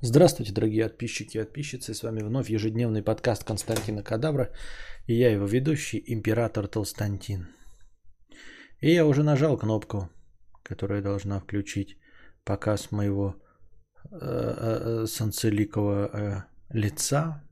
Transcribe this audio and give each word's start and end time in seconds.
Здравствуйте, 0.00 0.52
дорогие 0.52 0.84
подписчики 0.84 1.38
и 1.38 1.40
подписчицы. 1.40 1.92
С 1.92 2.04
вами 2.04 2.22
вновь 2.22 2.50
ежедневный 2.50 3.02
подкаст 3.02 3.42
Константина 3.42 4.04
Кадавра. 4.04 4.52
И 5.08 5.14
я 5.14 5.32
его 5.32 5.44
ведущий, 5.44 6.00
император 6.06 6.68
Толстантин. 6.68 7.48
И 8.78 8.92
я 8.92 9.04
уже 9.04 9.24
нажал 9.24 9.58
кнопку, 9.58 10.08
которая 10.62 11.02
должна 11.02 11.40
включить 11.40 11.98
показ 12.44 12.92
моего 12.92 13.42
э, 14.12 14.18
э, 14.20 15.06
санцеликого 15.08 16.06
э, 16.06 16.42
лица. 16.70 17.42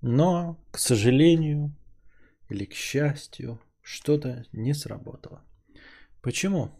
Но, 0.00 0.58
к 0.70 0.78
сожалению, 0.78 1.76
или 2.48 2.64
к 2.64 2.72
счастью, 2.72 3.60
что-то 3.82 4.46
не 4.50 4.72
сработало. 4.72 5.44
Почему? 6.22 6.70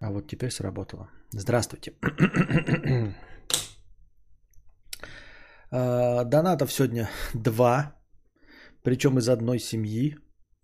А 0.00 0.10
вот 0.10 0.26
теперь 0.26 0.50
сработало. 0.50 1.08
Здравствуйте. 1.32 1.92
А, 5.70 6.24
донатов 6.24 6.72
сегодня 6.72 7.10
два, 7.34 7.94
причем 8.82 9.18
из 9.18 9.28
одной 9.28 9.58
семьи. 9.58 10.16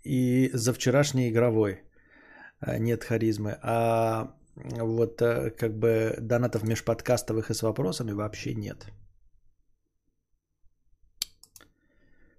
И 0.02 0.50
за 0.54 0.72
вчерашний 0.72 1.28
игровой 1.28 1.82
а, 2.60 2.78
нет 2.78 3.04
харизмы. 3.04 3.58
А 3.62 4.34
вот 4.56 5.20
э, 5.20 5.50
как 5.50 5.78
бы 5.78 6.16
донатов 6.20 6.62
межподкастовых 6.62 7.50
и 7.50 7.54
с 7.54 7.62
вопросами 7.62 8.12
вообще 8.12 8.54
нет. 8.54 8.86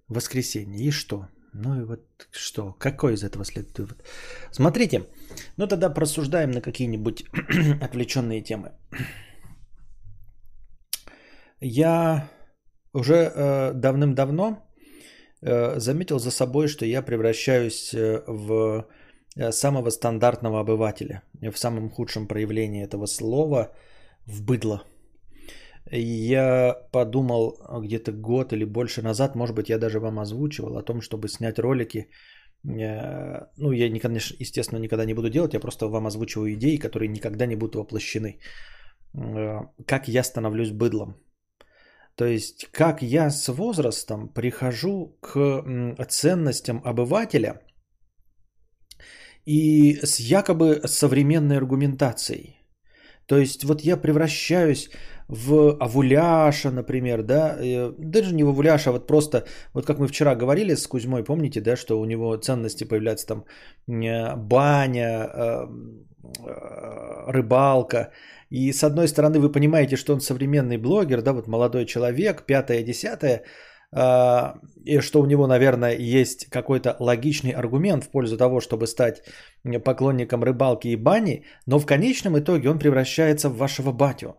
Воскресенье. 0.07 0.87
И 0.87 0.91
что? 0.91 1.27
Ну 1.57 1.81
и 1.81 1.85
вот 1.85 2.01
что? 2.31 2.73
Какой 2.79 3.13
из 3.13 3.23
этого 3.23 3.45
следует 3.45 3.79
вывод? 3.79 4.03
Смотрите, 4.51 5.05
ну 5.57 5.67
тогда 5.67 5.89
просуждаем 5.89 6.51
на 6.51 6.61
какие-нибудь 6.61 7.23
отвлеченные 7.81 8.43
темы. 8.43 8.71
Я 11.61 12.29
уже 12.93 13.13
э, 13.13 13.73
давным-давно 13.73 14.57
э, 15.41 15.79
заметил 15.79 16.19
за 16.19 16.31
собой, 16.31 16.67
что 16.67 16.85
я 16.85 17.01
превращаюсь 17.01 17.93
э, 17.93 18.23
в 18.27 18.85
э, 19.37 19.51
самого 19.51 19.91
стандартного 19.91 20.59
обывателя, 20.59 21.21
в 21.41 21.57
самом 21.57 21.89
худшем 21.89 22.27
проявлении 22.27 22.83
этого 22.83 23.05
слова, 23.07 23.71
в 24.25 24.43
быдло– 24.43 24.83
я 25.91 26.73
подумал 26.91 27.57
где-то 27.81 28.11
год 28.11 28.53
или 28.53 28.65
больше 28.65 29.01
назад, 29.01 29.35
может 29.35 29.55
быть, 29.55 29.69
я 29.69 29.77
даже 29.77 29.99
вам 29.99 30.19
озвучивал 30.19 30.77
о 30.77 30.83
том, 30.83 31.01
чтобы 31.01 31.27
снять 31.27 31.59
ролики. 31.59 32.09
Э, 32.63 33.47
ну, 33.57 33.71
я, 33.71 33.89
не, 33.89 33.99
конечно, 33.99 34.35
естественно, 34.39 34.79
никогда 34.79 35.05
не 35.05 35.13
буду 35.13 35.29
делать, 35.29 35.53
я 35.53 35.59
просто 35.59 35.87
вам 35.87 36.07
озвучиваю 36.07 36.53
идеи, 36.53 36.77
которые 36.77 37.09
никогда 37.09 37.45
не 37.45 37.55
будут 37.55 37.75
воплощены. 37.75 38.39
Э, 39.13 39.59
как 39.85 40.07
я 40.07 40.23
становлюсь 40.23 40.71
быдлом. 40.71 41.15
То 42.15 42.25
есть, 42.25 42.67
как 42.71 43.01
я 43.01 43.29
с 43.29 43.47
возрастом 43.49 44.29
прихожу 44.29 45.17
к 45.21 45.63
ценностям 46.07 46.81
обывателя 46.85 47.61
и 49.45 49.99
с 50.01 50.19
якобы 50.19 50.81
современной 50.85 51.57
аргументацией. 51.57 52.54
То 53.27 53.37
есть, 53.37 53.63
вот 53.63 53.81
я 53.81 53.97
превращаюсь 53.97 54.89
в 55.27 55.77
Авуляша, 55.79 56.71
например, 56.71 57.23
да, 57.23 57.57
даже 57.97 58.33
не 58.33 58.43
в 58.43 58.49
Авуляша, 58.49 58.89
а 58.89 58.93
вот 58.93 59.07
просто, 59.07 59.45
вот 59.73 59.85
как 59.85 59.99
мы 59.99 60.07
вчера 60.07 60.35
говорили 60.35 60.75
с 60.75 60.87
Кузьмой, 60.87 61.23
помните, 61.23 61.61
да, 61.61 61.75
что 61.75 61.99
у 61.99 62.05
него 62.05 62.37
ценности 62.37 62.83
появляются 62.83 63.27
там 63.27 63.45
баня, 63.87 65.29
э, 65.33 65.67
э, 66.45 67.31
рыбалка, 67.31 68.11
и 68.51 68.71
с 68.71 68.83
одной 68.83 69.07
стороны 69.07 69.39
вы 69.39 69.51
понимаете, 69.51 69.95
что 69.95 70.13
он 70.13 70.21
современный 70.21 70.77
блогер, 70.77 71.21
да, 71.21 71.33
вот 71.33 71.47
молодой 71.47 71.85
человек, 71.85 72.45
пятое, 72.45 72.83
десятое, 72.83 73.37
э, 73.37 73.43
и 73.95 74.99
что 74.99 75.21
у 75.21 75.25
него, 75.25 75.47
наверное, 75.47 75.95
есть 75.95 76.49
какой-то 76.49 76.95
логичный 76.99 77.51
аргумент 77.51 78.03
в 78.03 78.09
пользу 78.09 78.37
того, 78.37 78.59
чтобы 78.59 78.87
стать 78.87 79.23
поклонником 79.83 80.43
рыбалки 80.43 80.89
и 80.89 80.97
бани, 80.97 81.45
но 81.65 81.79
в 81.79 81.85
конечном 81.85 82.37
итоге 82.37 82.69
он 82.69 82.79
превращается 82.79 83.49
в 83.49 83.57
вашего 83.57 83.91
батю. 83.91 84.35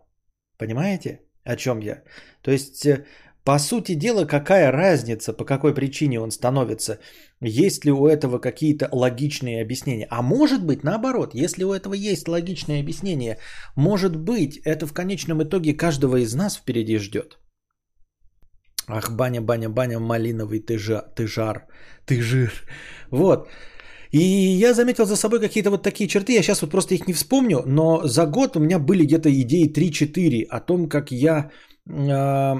Понимаете, 0.57 1.21
о 1.43 1.55
чем 1.55 1.79
я? 1.79 2.03
То 2.41 2.51
есть, 2.51 2.85
э, 2.85 3.05
по 3.43 3.59
сути 3.59 3.95
дела, 3.95 4.25
какая 4.25 4.71
разница, 4.71 5.33
по 5.33 5.45
какой 5.45 5.73
причине 5.73 6.19
он 6.19 6.31
становится? 6.31 6.99
Есть 7.41 7.85
ли 7.85 7.91
у 7.91 8.05
этого 8.07 8.39
какие-то 8.39 8.89
логичные 8.91 9.61
объяснения? 9.61 10.07
А 10.09 10.21
может 10.21 10.65
быть, 10.65 10.83
наоборот, 10.83 11.33
если 11.33 11.63
у 11.63 11.71
этого 11.71 11.93
есть 11.93 12.27
логичное 12.27 12.81
объяснение, 12.81 13.37
может 13.75 14.15
быть, 14.15 14.57
это 14.65 14.85
в 14.85 14.93
конечном 14.93 15.41
итоге 15.41 15.73
каждого 15.73 16.17
из 16.17 16.35
нас 16.35 16.57
впереди 16.57 16.97
ждет. 16.97 17.39
Ах, 18.89 19.11
баня, 19.11 19.41
баня, 19.41 19.69
баня, 19.69 19.99
малиновый 19.99 20.59
ты, 20.59 20.77
жар, 20.77 21.03
ты 21.15 21.27
жар, 21.27 21.67
ты 22.05 22.21
жир. 22.21 22.51
Вот. 23.11 23.49
И 24.11 24.19
я 24.19 24.73
заметил 24.73 25.05
за 25.05 25.15
собой 25.15 25.39
какие-то 25.39 25.69
вот 25.69 25.83
такие 25.83 26.07
черты, 26.07 26.33
я 26.33 26.41
сейчас 26.41 26.61
вот 26.61 26.71
просто 26.71 26.95
их 26.95 27.07
не 27.07 27.13
вспомню, 27.13 27.63
но 27.65 28.07
за 28.07 28.25
год 28.25 28.55
у 28.55 28.59
меня 28.59 28.79
были 28.79 29.03
где-то 29.03 29.29
идеи 29.29 29.67
3-4 29.67 30.45
о 30.49 30.59
том, 30.61 30.87
как 30.87 31.11
я 31.11 31.51
э, 31.89 32.55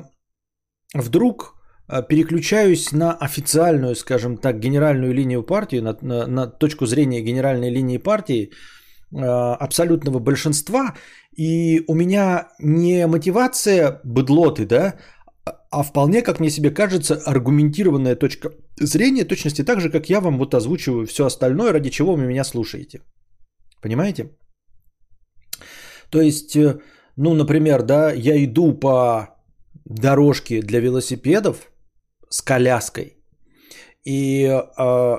вдруг 0.93 1.57
а, 1.87 2.01
переключаюсь 2.01 2.91
на 2.91 3.13
официальную, 3.13 3.95
скажем 3.95 4.37
так, 4.37 4.59
генеральную 4.59 5.13
линию 5.13 5.43
партии, 5.43 5.79
на, 5.79 5.97
на, 6.01 6.27
на 6.27 6.47
точку 6.47 6.85
зрения 6.85 7.21
генеральной 7.21 7.69
линии 7.69 7.97
партии 7.97 8.51
э, 9.15 9.17
абсолютного 9.63 10.19
большинства, 10.19 10.95
и 11.37 11.83
у 11.87 11.95
меня 11.95 12.49
не 12.59 13.07
мотивация 13.07 14.01
быдлоты, 14.03 14.65
да, 14.65 14.95
а 15.69 15.83
вполне, 15.83 16.21
как 16.21 16.39
мне 16.39 16.49
себе 16.49 16.71
кажется, 16.71 17.21
аргументированная 17.25 18.15
точка 18.15 18.51
зрения, 18.79 19.25
точности 19.25 19.63
так 19.63 19.81
же, 19.81 19.89
как 19.89 20.09
я 20.09 20.21
вам 20.21 20.37
вот 20.37 20.53
озвучиваю 20.53 21.05
все 21.05 21.25
остальное, 21.25 21.73
ради 21.73 21.89
чего 21.89 22.15
вы 22.15 22.25
меня 22.25 22.43
слушаете. 22.43 23.01
Понимаете? 23.81 24.31
То 26.09 26.21
есть, 26.21 26.55
э, 26.55 26.79
ну, 27.17 27.33
например, 27.33 27.83
да, 27.83 28.11
я 28.13 28.43
иду 28.43 28.73
по 28.73 29.27
дорожке 29.85 30.61
для 30.61 30.79
велосипедов 30.79 31.71
с 32.29 32.41
коляской, 32.41 33.17
и 34.05 34.45
э, 34.45 35.17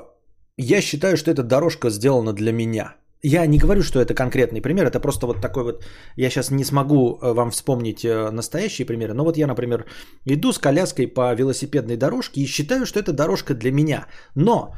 я 0.57 0.81
считаю, 0.81 1.17
что 1.17 1.31
эта 1.31 1.43
дорожка 1.43 1.89
сделана 1.89 2.33
для 2.33 2.51
меня– 2.51 2.95
я 3.21 3.45
не 3.47 3.57
говорю, 3.57 3.83
что 3.83 3.99
это 3.99 4.13
конкретный 4.13 4.61
пример, 4.61 4.87
это 4.87 4.99
просто 4.99 5.27
вот 5.27 5.41
такой 5.41 5.63
вот, 5.63 5.85
я 6.15 6.29
сейчас 6.29 6.51
не 6.51 6.63
смогу 6.63 7.19
э, 7.21 7.33
вам 7.33 7.51
вспомнить 7.51 8.05
э, 8.05 8.31
настоящие 8.31 8.85
примеры, 8.85 9.13
но 9.13 9.23
вот 9.23 9.37
я, 9.37 9.47
например, 9.47 9.85
иду 10.25 10.53
с 10.53 10.59
коляской 10.59 11.07
по 11.07 11.33
велосипедной 11.33 11.97
дорожке 11.97 12.41
и 12.41 12.47
считаю, 12.47 12.85
что 12.85 12.99
это 12.99 13.11
дорожка 13.11 13.53
для 13.53 13.71
меня. 13.71 14.07
Но 14.35 14.73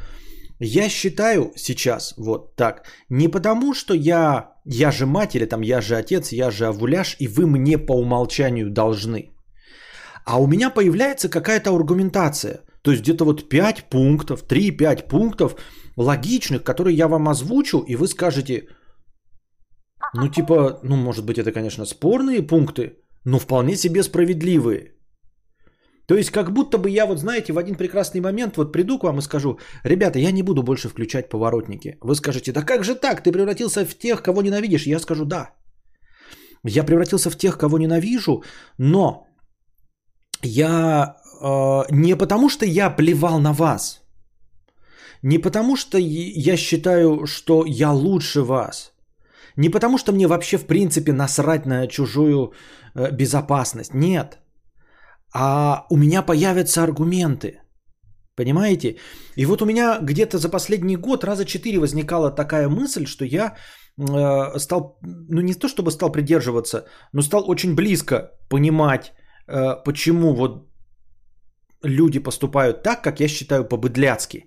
я 0.59 0.90
считаю 0.90 1.52
сейчас 1.56 2.13
вот 2.18 2.56
так, 2.56 2.88
не 3.09 3.28
потому, 3.28 3.74
что 3.74 3.94
я, 3.94 4.53
я 4.66 4.91
же 4.91 5.06
мать 5.06 5.35
или 5.35 5.46
там 5.46 5.62
я 5.62 5.81
же 5.81 5.96
отец, 5.96 6.31
я 6.31 6.50
же 6.52 6.66
авуляж, 6.66 7.16
и 7.19 7.28
вы 7.28 7.46
мне 7.46 7.78
по 7.78 7.94
умолчанию 7.94 8.72
должны. 8.72 9.31
А 10.25 10.41
у 10.41 10.47
меня 10.47 10.69
появляется 10.72 11.29
какая-то 11.29 11.75
аргументация. 11.75 12.62
То 12.81 12.91
есть 12.91 13.03
где-то 13.03 13.25
вот 13.25 13.50
5 13.50 13.90
пунктов, 13.90 14.44
3-5 14.50 15.08
пунктов– 15.08 15.56
логичных, 15.97 16.63
которые 16.63 16.96
я 16.96 17.07
вам 17.07 17.28
озвучу, 17.28 17.84
и 17.88 17.96
вы 17.96 18.07
скажете, 18.07 18.68
ну 20.13 20.28
типа, 20.28 20.79
ну 20.84 20.96
может 20.96 21.25
быть 21.25 21.38
это, 21.38 21.52
конечно, 21.52 21.85
спорные 21.85 22.41
пункты, 22.41 22.97
но 23.25 23.40
вполне 23.40 23.75
себе 23.75 24.03
справедливые. 24.03 24.96
То 26.07 26.16
есть 26.16 26.31
как 26.31 26.52
будто 26.52 26.78
бы 26.78 26.90
я 26.90 27.06
вот, 27.06 27.19
знаете, 27.19 27.53
в 27.53 27.57
один 27.57 27.75
прекрасный 27.75 28.22
момент 28.22 28.57
вот 28.57 28.72
приду 28.72 29.00
к 29.00 29.03
вам 29.03 29.19
и 29.19 29.22
скажу, 29.22 29.59
ребята, 29.85 30.19
я 30.19 30.31
не 30.31 30.44
буду 30.44 30.63
больше 30.63 30.90
включать 30.90 31.29
поворотники. 31.29 31.97
Вы 32.02 32.16
скажете, 32.16 32.52
да 32.52 32.63
как 32.63 32.84
же 32.84 32.96
так, 32.96 33.23
ты 33.23 33.31
превратился 33.31 33.85
в 33.85 33.97
тех, 33.97 34.22
кого 34.22 34.41
ненавидишь? 34.41 34.88
Я 34.88 35.00
скажу, 35.00 35.25
да. 35.25 35.52
Я 36.63 36.84
превратился 36.84 37.29
в 37.29 37.38
тех, 37.38 37.58
кого 37.58 37.78
ненавижу, 37.78 38.44
но 38.78 39.28
я 40.44 41.16
э, 41.41 41.84
не 41.91 42.17
потому, 42.17 42.49
что 42.49 42.66
я 42.66 42.90
плевал 42.90 43.40
на 43.40 43.53
вас– 43.53 44.00
не 45.23 45.38
потому, 45.38 45.76
что 45.76 45.97
я 45.97 46.58
считаю, 46.58 47.26
что 47.26 47.64
я 47.66 47.91
лучше 47.91 48.41
вас. 48.41 48.91
Не 49.58 49.70
потому, 49.70 49.97
что 49.97 50.12
мне 50.12 50.28
вообще 50.28 50.58
в 50.58 50.66
принципе 50.66 51.14
насрать 51.14 51.66
на 51.66 51.88
чужую 51.88 52.53
э, 52.96 53.12
безопасность. 53.12 53.94
Нет. 53.94 54.40
А 55.34 55.85
у 55.90 55.97
меня 55.97 56.22
появятся 56.22 56.84
аргументы. 56.84 57.62
Понимаете? 58.35 58.96
И 59.35 59.46
вот 59.46 59.62
у 59.62 59.66
меня 59.66 60.00
где-то 60.02 60.38
за 60.38 60.50
последний 60.50 60.97
год 60.97 61.23
раза 61.23 61.46
четыре 61.46 61.79
возникала 61.79 62.32
такая 62.32 62.70
мысль, 62.70 63.06
что 63.06 63.26
я 63.26 63.56
э, 63.97 64.59
стал, 64.59 64.97
ну 65.03 65.41
не 65.41 65.53
то 65.53 65.68
чтобы 65.68 65.91
стал 65.91 66.12
придерживаться, 66.12 66.85
но 67.14 67.22
стал 67.22 67.44
очень 67.50 67.76
близко 67.76 68.32
понимать, 68.50 69.14
э, 69.47 69.76
почему 69.85 70.34
вот 70.34 70.68
люди 71.84 72.20
поступают 72.20 72.84
так, 72.84 73.03
как 73.03 73.20
я 73.20 73.28
считаю 73.28 73.68
по-быдляцки. 73.68 74.46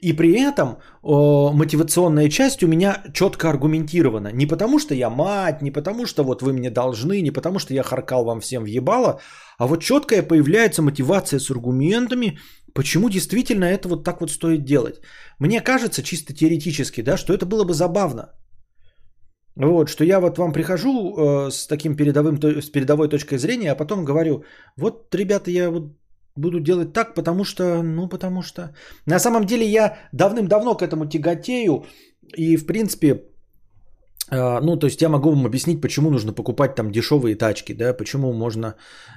И 0.00 0.12
при 0.12 0.32
этом 0.40 0.78
о, 1.02 1.52
мотивационная 1.52 2.28
часть 2.28 2.62
у 2.62 2.66
меня 2.66 3.02
четко 3.12 3.48
аргументирована. 3.48 4.32
Не 4.32 4.46
потому, 4.46 4.78
что 4.78 4.94
я 4.94 5.10
мать, 5.10 5.62
не 5.62 5.70
потому, 5.70 6.06
что 6.06 6.24
вот 6.24 6.42
вы 6.42 6.52
мне 6.52 6.70
должны, 6.70 7.22
не 7.22 7.30
потому, 7.30 7.58
что 7.58 7.74
я 7.74 7.82
харкал 7.82 8.24
вам 8.24 8.40
всем 8.40 8.64
въебало, 8.64 9.20
а 9.58 9.66
вот 9.66 9.82
четкая 9.82 10.22
появляется 10.22 10.82
мотивация 10.82 11.38
с 11.38 11.50
аргументами, 11.50 12.38
почему 12.74 13.08
действительно 13.08 13.64
это 13.64 13.88
вот 13.88 14.04
так 14.04 14.20
вот 14.20 14.30
стоит 14.30 14.64
делать. 14.64 15.00
Мне 15.38 15.60
кажется, 15.60 16.02
чисто 16.02 16.34
теоретически, 16.34 17.02
да, 17.02 17.16
что 17.16 17.32
это 17.32 17.46
было 17.46 17.64
бы 17.64 17.72
забавно. 17.72 18.32
Вот, 19.56 19.88
что 19.88 20.04
я 20.04 20.20
вот 20.20 20.38
вам 20.38 20.52
прихожу 20.52 20.90
э, 20.90 21.50
с 21.50 21.66
таким 21.68 21.96
передовым, 21.96 22.40
с 22.42 22.70
передовой 22.70 23.08
точкой 23.08 23.38
зрения, 23.38 23.70
а 23.70 23.76
потом 23.76 24.04
говорю, 24.04 24.44
вот, 24.76 25.14
ребята, 25.14 25.50
я 25.50 25.70
вот 25.70 25.92
буду 26.36 26.60
делать 26.60 26.92
так, 26.92 27.14
потому 27.14 27.44
что, 27.44 27.82
ну, 27.82 28.08
потому 28.08 28.42
что... 28.42 28.74
На 29.06 29.18
самом 29.18 29.44
деле 29.44 29.66
я 29.66 29.96
давным-давно 30.12 30.74
к 30.74 30.82
этому 30.82 31.06
тяготею, 31.06 31.84
и, 32.36 32.56
в 32.56 32.66
принципе, 32.66 33.22
э, 34.30 34.60
ну, 34.60 34.76
то 34.76 34.86
есть 34.86 35.02
я 35.02 35.08
могу 35.08 35.30
вам 35.30 35.46
объяснить, 35.46 35.80
почему 35.80 36.10
нужно 36.10 36.32
покупать 36.32 36.74
там 36.74 36.90
дешевые 36.90 37.36
тачки, 37.36 37.74
да, 37.74 37.94
почему 37.94 38.32
можно 38.32 38.74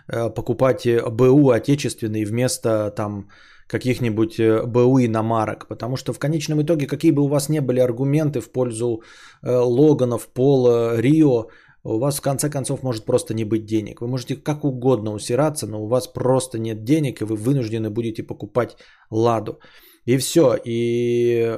э, 0.07 0.29
покупать 0.29 0.85
э, 0.85 1.09
БУ 1.09 1.49
отечественные 1.49 2.25
вместо 2.25 2.91
там 2.91 3.27
каких-нибудь 3.67 4.39
э, 4.39 4.65
БУ 4.65 4.99
иномарок, 4.99 5.67
потому 5.67 5.97
что 5.97 6.13
в 6.13 6.19
конечном 6.19 6.61
итоге, 6.61 6.87
какие 6.87 7.11
бы 7.11 7.23
у 7.23 7.27
вас 7.27 7.49
не 7.49 7.61
были 7.61 7.79
аргументы 7.79 8.41
в 8.41 8.51
пользу 8.51 9.01
э, 9.41 9.51
Логанов, 9.51 10.27
Пола, 10.27 11.01
Рио, 11.01 11.47
у 11.95 11.99
вас 11.99 12.17
в 12.17 12.21
конце 12.21 12.49
концов 12.49 12.83
может 12.83 13.05
просто 13.05 13.33
не 13.33 13.45
быть 13.45 13.65
денег. 13.65 14.01
Вы 14.01 14.07
можете 14.07 14.35
как 14.35 14.65
угодно 14.65 15.13
усираться, 15.13 15.67
но 15.67 15.83
у 15.83 15.87
вас 15.87 16.07
просто 16.07 16.59
нет 16.59 16.83
денег, 16.83 17.21
и 17.21 17.25
вы 17.25 17.35
вынуждены 17.35 17.89
будете 17.89 18.23
покупать 18.23 18.77
Ладу. 19.11 19.59
И 20.05 20.17
все. 20.17 20.57
И 20.65 21.57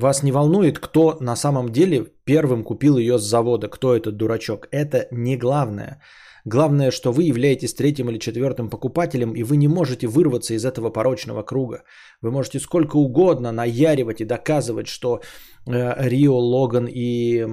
вас 0.00 0.22
не 0.22 0.32
волнует, 0.32 0.78
кто 0.78 1.16
на 1.20 1.36
самом 1.36 1.68
деле 1.68 2.06
первым 2.24 2.64
купил 2.64 2.98
ее 2.98 3.18
с 3.18 3.22
завода, 3.22 3.68
кто 3.68 3.94
этот 3.94 4.16
дурачок. 4.16 4.68
Это 4.72 5.06
не 5.12 5.36
главное. 5.36 6.00
Главное, 6.44 6.90
что 6.90 7.12
вы 7.12 7.24
являетесь 7.24 7.74
третьим 7.74 8.08
или 8.08 8.18
четвертым 8.18 8.70
покупателем, 8.70 9.32
и 9.34 9.44
вы 9.44 9.56
не 9.56 9.68
можете 9.68 10.06
вырваться 10.06 10.54
из 10.54 10.64
этого 10.64 10.90
порочного 10.90 11.42
круга. 11.42 11.82
Вы 12.22 12.30
можете 12.30 12.58
сколько 12.58 12.96
угодно 12.96 13.52
наяривать 13.52 14.20
и 14.20 14.24
доказывать, 14.24 14.86
что 14.86 15.20
э, 15.66 16.08
Рио, 16.08 16.38
Логан 16.38 16.88
и 16.88 17.46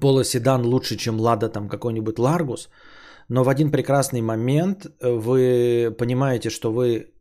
полоседан 0.00 0.64
лучше, 0.64 0.96
чем 0.96 1.20
Лада 1.20 1.48
там 1.48 1.68
какой-нибудь 1.68 2.18
Ларгус, 2.18 2.68
но 3.28 3.44
в 3.44 3.48
один 3.48 3.70
прекрасный 3.70 4.20
момент 4.20 4.86
э, 4.86 5.10
вы 5.10 5.94
понимаете, 5.98 6.50
что 6.50 6.72
вы 6.72 7.12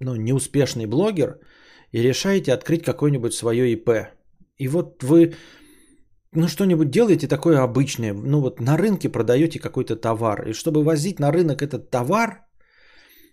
ну, 0.00 0.14
неуспешный 0.14 0.86
блогер 0.86 1.40
и 1.92 2.02
решаете 2.02 2.52
открыть 2.52 2.84
какое-нибудь 2.84 3.34
свое 3.34 3.72
ИП. 3.72 3.90
И 4.58 4.68
вот 4.68 5.02
вы 5.02 5.34
ну, 6.32 6.48
что-нибудь 6.48 6.90
делаете 6.90 7.28
такое 7.28 7.62
обычное. 7.62 8.12
Ну, 8.12 8.40
вот 8.40 8.60
на 8.60 8.76
рынке 8.76 9.08
продаете 9.08 9.58
какой-то 9.58 9.96
товар. 9.96 10.48
И 10.48 10.52
чтобы 10.52 10.84
возить 10.84 11.18
на 11.18 11.32
рынок 11.32 11.62
этот 11.62 11.90
товар, 11.90 12.44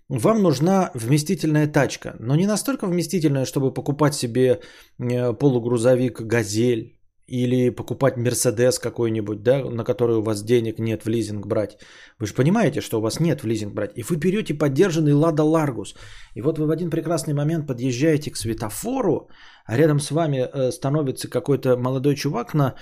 вам 0.09 0.41
нужна 0.41 0.91
вместительная 0.94 1.67
тачка. 1.67 2.15
Но 2.19 2.35
не 2.35 2.47
настолько 2.47 2.88
вместительная, 2.88 3.45
чтобы 3.45 3.73
покупать 3.73 4.15
себе 4.15 4.62
э, 5.00 5.33
полугрузовик 5.33 6.21
«Газель» 6.21 6.94
или 7.27 7.69
покупать 7.69 8.18
Мерседес 8.18 8.80
какой-нибудь, 8.80 9.44
да, 9.44 9.63
на 9.63 9.83
который 9.83 10.18
у 10.18 10.22
вас 10.22 10.44
денег 10.44 10.80
нет 10.80 11.04
в 11.04 11.10
лизинг 11.10 11.48
брать. 11.48 11.77
Вы 12.19 12.27
же 12.27 12.33
понимаете, 12.33 12.81
что 12.81 12.98
у 12.98 13.01
вас 13.01 13.19
нет 13.19 13.42
в 13.42 13.48
лизинг 13.48 13.74
брать. 13.74 13.92
И 13.95 14.04
вы 14.04 14.18
берете 14.18 14.54
поддержанный 14.54 15.13
Лада 15.13 15.44
Ларгус. 15.44 15.95
И 16.36 16.42
вот 16.42 16.60
вы 16.60 16.68
в 16.68 16.72
один 16.72 16.89
прекрасный 16.89 17.33
момент 17.33 17.68
подъезжаете 17.68 18.31
к 18.31 18.38
светофору, 18.38 19.30
а 19.66 19.77
рядом 19.77 20.00
с 20.00 20.12
вами 20.12 20.38
э, 20.38 20.72
становится 20.72 21.30
какой-то 21.30 21.77
молодой 21.77 22.16
чувак 22.16 22.54
на 22.54 22.75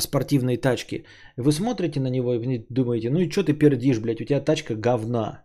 спортивной 0.00 0.56
тачке. 0.56 1.04
Вы 1.36 1.52
смотрите 1.52 2.00
на 2.00 2.10
него 2.10 2.34
и 2.34 2.66
думаете, 2.70 3.10
ну 3.10 3.18
и 3.18 3.30
что 3.30 3.42
ты 3.42 3.52
пердишь, 3.52 3.98
блядь, 3.98 4.20
у 4.20 4.24
тебя 4.24 4.40
тачка 4.40 4.74
говна. 4.74 5.44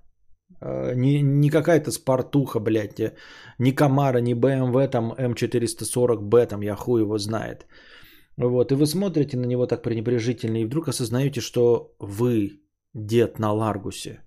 Э, 0.61 0.93
не, 0.95 1.21
не 1.21 1.49
какая-то 1.49 1.91
спортуха, 1.91 2.59
блядь, 2.59 2.99
э, 2.99 3.13
ни 3.59 3.71
Camaro, 3.71 4.19
ни 4.19 4.33
BMW, 4.35 4.87
там 4.87 5.13
М440B, 5.13 6.45
там 6.45 6.61
я 6.61 6.75
хуй 6.75 7.01
его 7.01 7.17
знает. 7.17 7.65
Вот, 8.37 8.71
и 8.71 8.75
вы 8.75 8.85
смотрите 8.85 9.37
на 9.37 9.45
него 9.45 9.67
так 9.67 9.83
пренебрежительно, 9.83 10.57
и 10.57 10.65
вдруг 10.65 10.87
осознаете, 10.87 11.41
что 11.41 11.95
вы 11.99 12.61
дед 12.93 13.39
на 13.39 13.53
Ларгусе. 13.53 14.19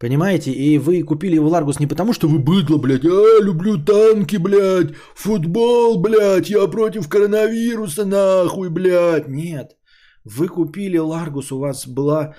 Понимаете? 0.00 0.52
И 0.52 0.78
вы 0.78 1.02
купили 1.02 1.36
его 1.36 1.48
Ларгус 1.48 1.80
не 1.80 1.88
потому, 1.88 2.12
что 2.12 2.28
вы 2.28 2.38
быдло, 2.38 2.78
блядь, 2.78 3.04
а, 3.04 3.42
люблю 3.42 3.84
танки, 3.84 4.36
блядь, 4.36 4.94
футбол, 5.14 6.00
блядь, 6.00 6.50
я 6.50 6.68
против 6.68 7.08
коронавируса, 7.08 8.04
нахуй, 8.04 8.70
блядь. 8.70 9.28
Нет. 9.28 9.76
Вы 10.24 10.48
купили 10.48 10.98
Ларгус, 10.98 11.52
у 11.52 11.58
вас 11.58 11.86
была 11.86 12.34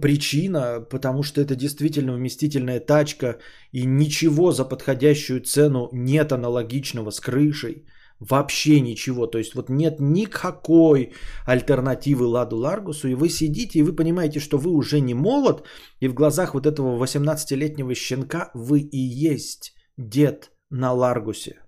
причина, 0.00 0.80
потому 0.90 1.22
что 1.22 1.40
это 1.40 1.54
действительно 1.54 2.14
вместительная 2.14 2.80
тачка, 2.80 3.38
и 3.72 3.86
ничего 3.86 4.52
за 4.52 4.64
подходящую 4.64 5.40
цену 5.42 5.88
нет 5.92 6.32
аналогичного 6.32 7.10
с 7.10 7.20
крышей. 7.20 7.86
Вообще 8.20 8.80
ничего. 8.80 9.26
То 9.26 9.38
есть 9.38 9.54
вот 9.54 9.70
нет 9.70 10.00
никакой 10.00 11.12
альтернативы 11.46 12.26
Ладу 12.26 12.56
Ларгусу. 12.56 13.08
И 13.08 13.14
вы 13.14 13.28
сидите, 13.28 13.78
и 13.78 13.82
вы 13.82 13.96
понимаете, 13.96 14.40
что 14.40 14.58
вы 14.58 14.70
уже 14.70 15.00
не 15.00 15.14
молод. 15.14 15.66
И 16.00 16.08
в 16.08 16.14
глазах 16.14 16.54
вот 16.54 16.66
этого 16.66 17.02
18-летнего 17.02 17.94
щенка 17.94 18.50
вы 18.54 18.80
и 18.80 18.98
есть 18.98 19.72
дед 19.96 20.50
на 20.70 20.92
Ларгусе. 20.92 21.60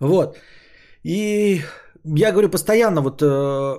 Вот. 0.00 0.36
И 1.02 1.62
я 2.04 2.30
говорю, 2.30 2.48
постоянно 2.48 3.00
вот 3.00 3.22
э, 3.22 3.26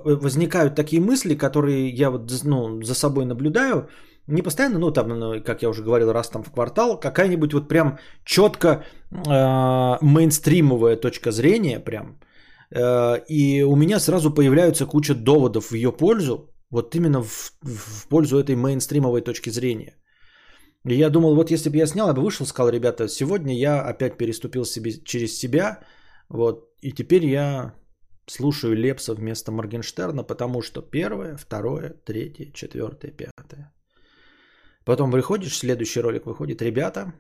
возникают 0.04 0.76
такие 0.76 1.02
мысли, 1.02 1.36
которые 1.36 1.90
я 1.90 2.10
вот 2.10 2.32
ну, 2.44 2.82
за 2.84 2.96
собой 2.96 3.26
наблюдаю 3.26 3.88
не 4.28 4.42
постоянно, 4.42 4.80
ну 4.80 4.92
там, 4.92 5.08
ну, 5.08 5.44
как 5.44 5.62
я 5.62 5.70
уже 5.70 5.84
говорил, 5.84 6.14
раз 6.14 6.30
там 6.30 6.44
в 6.44 6.52
квартал, 6.52 7.00
какая-нибудь 7.00 7.54
вот 7.54 7.68
прям 7.68 7.98
четко 8.26 8.68
э, 9.12 9.98
мейнстримовая 10.02 10.98
точка 10.98 11.32
зрения 11.32 11.80
прям. 11.80 12.20
Э, 12.72 13.20
и 13.30 13.64
у 13.64 13.76
меня 13.76 14.00
сразу 14.00 14.34
появляются 14.34 14.86
куча 14.86 15.14
доводов 15.16 15.72
в 15.72 15.76
ее 15.76 15.92
пользу, 15.92 16.54
вот 16.70 16.96
именно 16.96 17.24
в, 17.24 17.52
в 17.62 18.08
пользу 18.10 18.38
этой 18.38 18.56
мейнстримовой 18.56 19.22
точки 19.22 19.50
зрения. 19.50 19.96
И 20.86 20.94
я 20.94 21.10
думал, 21.10 21.36
вот 21.36 21.52
если 21.52 21.70
бы 21.70 21.78
я 21.78 21.88
снял, 21.88 22.08
я 22.08 22.14
бы 22.14 22.22
вышел, 22.22 22.46
сказал, 22.46 22.72
ребята, 22.72 23.08
сегодня 23.08 23.54
я 23.54 23.82
опять 23.82 24.18
переступил 24.18 24.66
себе, 24.66 24.92
через 25.04 25.38
себя, 25.38 25.80
вот, 26.30 26.70
и 26.82 26.92
теперь 26.92 27.26
я 27.26 27.74
слушаю 28.26 28.76
Лепса 28.76 29.14
вместо 29.14 29.52
Моргенштерна, 29.52 30.24
потому 30.24 30.62
что 30.62 30.82
первое, 30.82 31.38
второе, 31.38 31.96
третье, 32.06 32.52
четвертое, 32.54 33.12
пятое. 33.12 33.72
Потом 34.88 35.12
выходишь, 35.12 35.58
следующий 35.58 36.02
ролик 36.02 36.26
выходит, 36.26 36.62
ребята, 36.62 37.12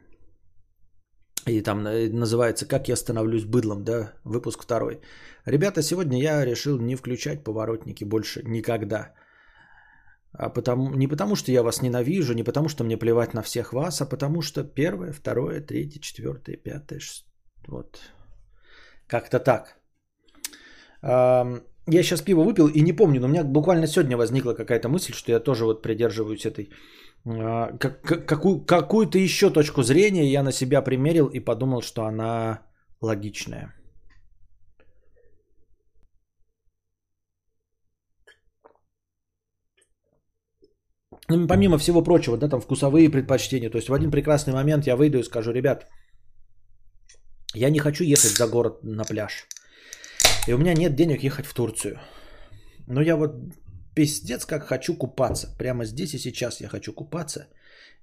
и 1.45 1.61
там 1.61 1.83
называется 1.83 2.65
«Как 2.65 2.87
я 2.87 2.95
становлюсь 2.95 3.43
быдлом», 3.43 3.83
да, 3.83 4.13
выпуск 4.23 4.63
второй. 4.63 5.01
Ребята, 5.45 5.81
сегодня 5.81 6.17
я 6.17 6.45
решил 6.45 6.79
не 6.79 6.95
включать 6.95 7.43
поворотники 7.43 8.05
больше 8.05 8.41
никогда. 8.45 9.13
А 10.31 10.49
потому, 10.49 10.95
не 10.95 11.07
потому, 11.09 11.35
что 11.35 11.51
я 11.51 11.61
вас 11.61 11.81
ненавижу, 11.81 12.33
не 12.33 12.43
потому, 12.43 12.69
что 12.69 12.85
мне 12.85 12.97
плевать 12.97 13.33
на 13.33 13.41
всех 13.41 13.73
вас, 13.73 14.01
а 14.01 14.05
потому 14.05 14.41
что 14.41 14.63
первое, 14.63 15.11
второе, 15.11 15.59
третье, 15.59 15.99
четвертое, 15.99 16.55
пятое, 16.55 16.99
шестое, 16.99 17.33
вот. 17.67 17.99
Как-то 19.07 19.39
так. 19.39 19.75
Я 21.89 22.03
сейчас 22.03 22.21
пиво 22.21 22.43
выпил 22.43 22.67
и 22.69 22.81
не 22.81 22.93
помню, 22.93 23.19
но 23.19 23.27
у 23.27 23.29
меня 23.29 23.43
буквально 23.43 23.87
сегодня 23.87 24.15
возникла 24.15 24.53
какая-то 24.53 24.87
мысль, 24.87 25.13
что 25.13 25.31
я 25.31 25.39
тоже 25.41 25.65
вот 25.65 25.81
придерживаюсь 25.81 26.45
этой 26.45 26.69
как, 27.27 28.01
какую, 28.27 28.65
какую-то 28.65 29.17
еще 29.17 29.49
точку 29.49 29.83
зрения 29.83 30.31
я 30.31 30.43
на 30.43 30.51
себя 30.51 30.81
примерил 30.81 31.27
и 31.27 31.39
подумал, 31.39 31.81
что 31.81 32.05
она 32.05 32.61
логичная. 33.01 33.73
Ну, 41.29 41.47
помимо 41.47 41.77
всего 41.77 42.01
прочего, 42.01 42.37
да, 42.37 42.49
там 42.49 42.61
вкусовые 42.61 43.09
предпочтения. 43.09 43.69
То 43.69 43.77
есть 43.77 43.89
в 43.89 43.93
один 43.93 44.11
прекрасный 44.11 44.53
момент 44.53 44.87
я 44.87 44.95
выйду 44.95 45.19
и 45.19 45.23
скажу, 45.23 45.51
ребят, 45.51 45.85
я 47.53 47.69
не 47.69 47.79
хочу 47.79 48.03
ехать 48.03 48.37
за 48.37 48.47
город 48.47 48.83
на 48.83 49.03
пляж. 49.03 49.45
И 50.47 50.53
у 50.53 50.57
меня 50.57 50.73
нет 50.73 50.95
денег 50.95 51.23
ехать 51.23 51.45
в 51.45 51.53
Турцию. 51.53 51.99
Но 52.87 53.01
я 53.01 53.17
вот 53.17 53.31
Пиздец, 53.97 54.45
как 54.45 54.67
хочу 54.67 54.95
купаться. 54.95 55.47
Прямо 55.57 55.85
здесь 55.85 56.13
и 56.13 56.19
сейчас 56.19 56.61
я 56.61 56.67
хочу 56.67 56.93
купаться. 56.93 57.47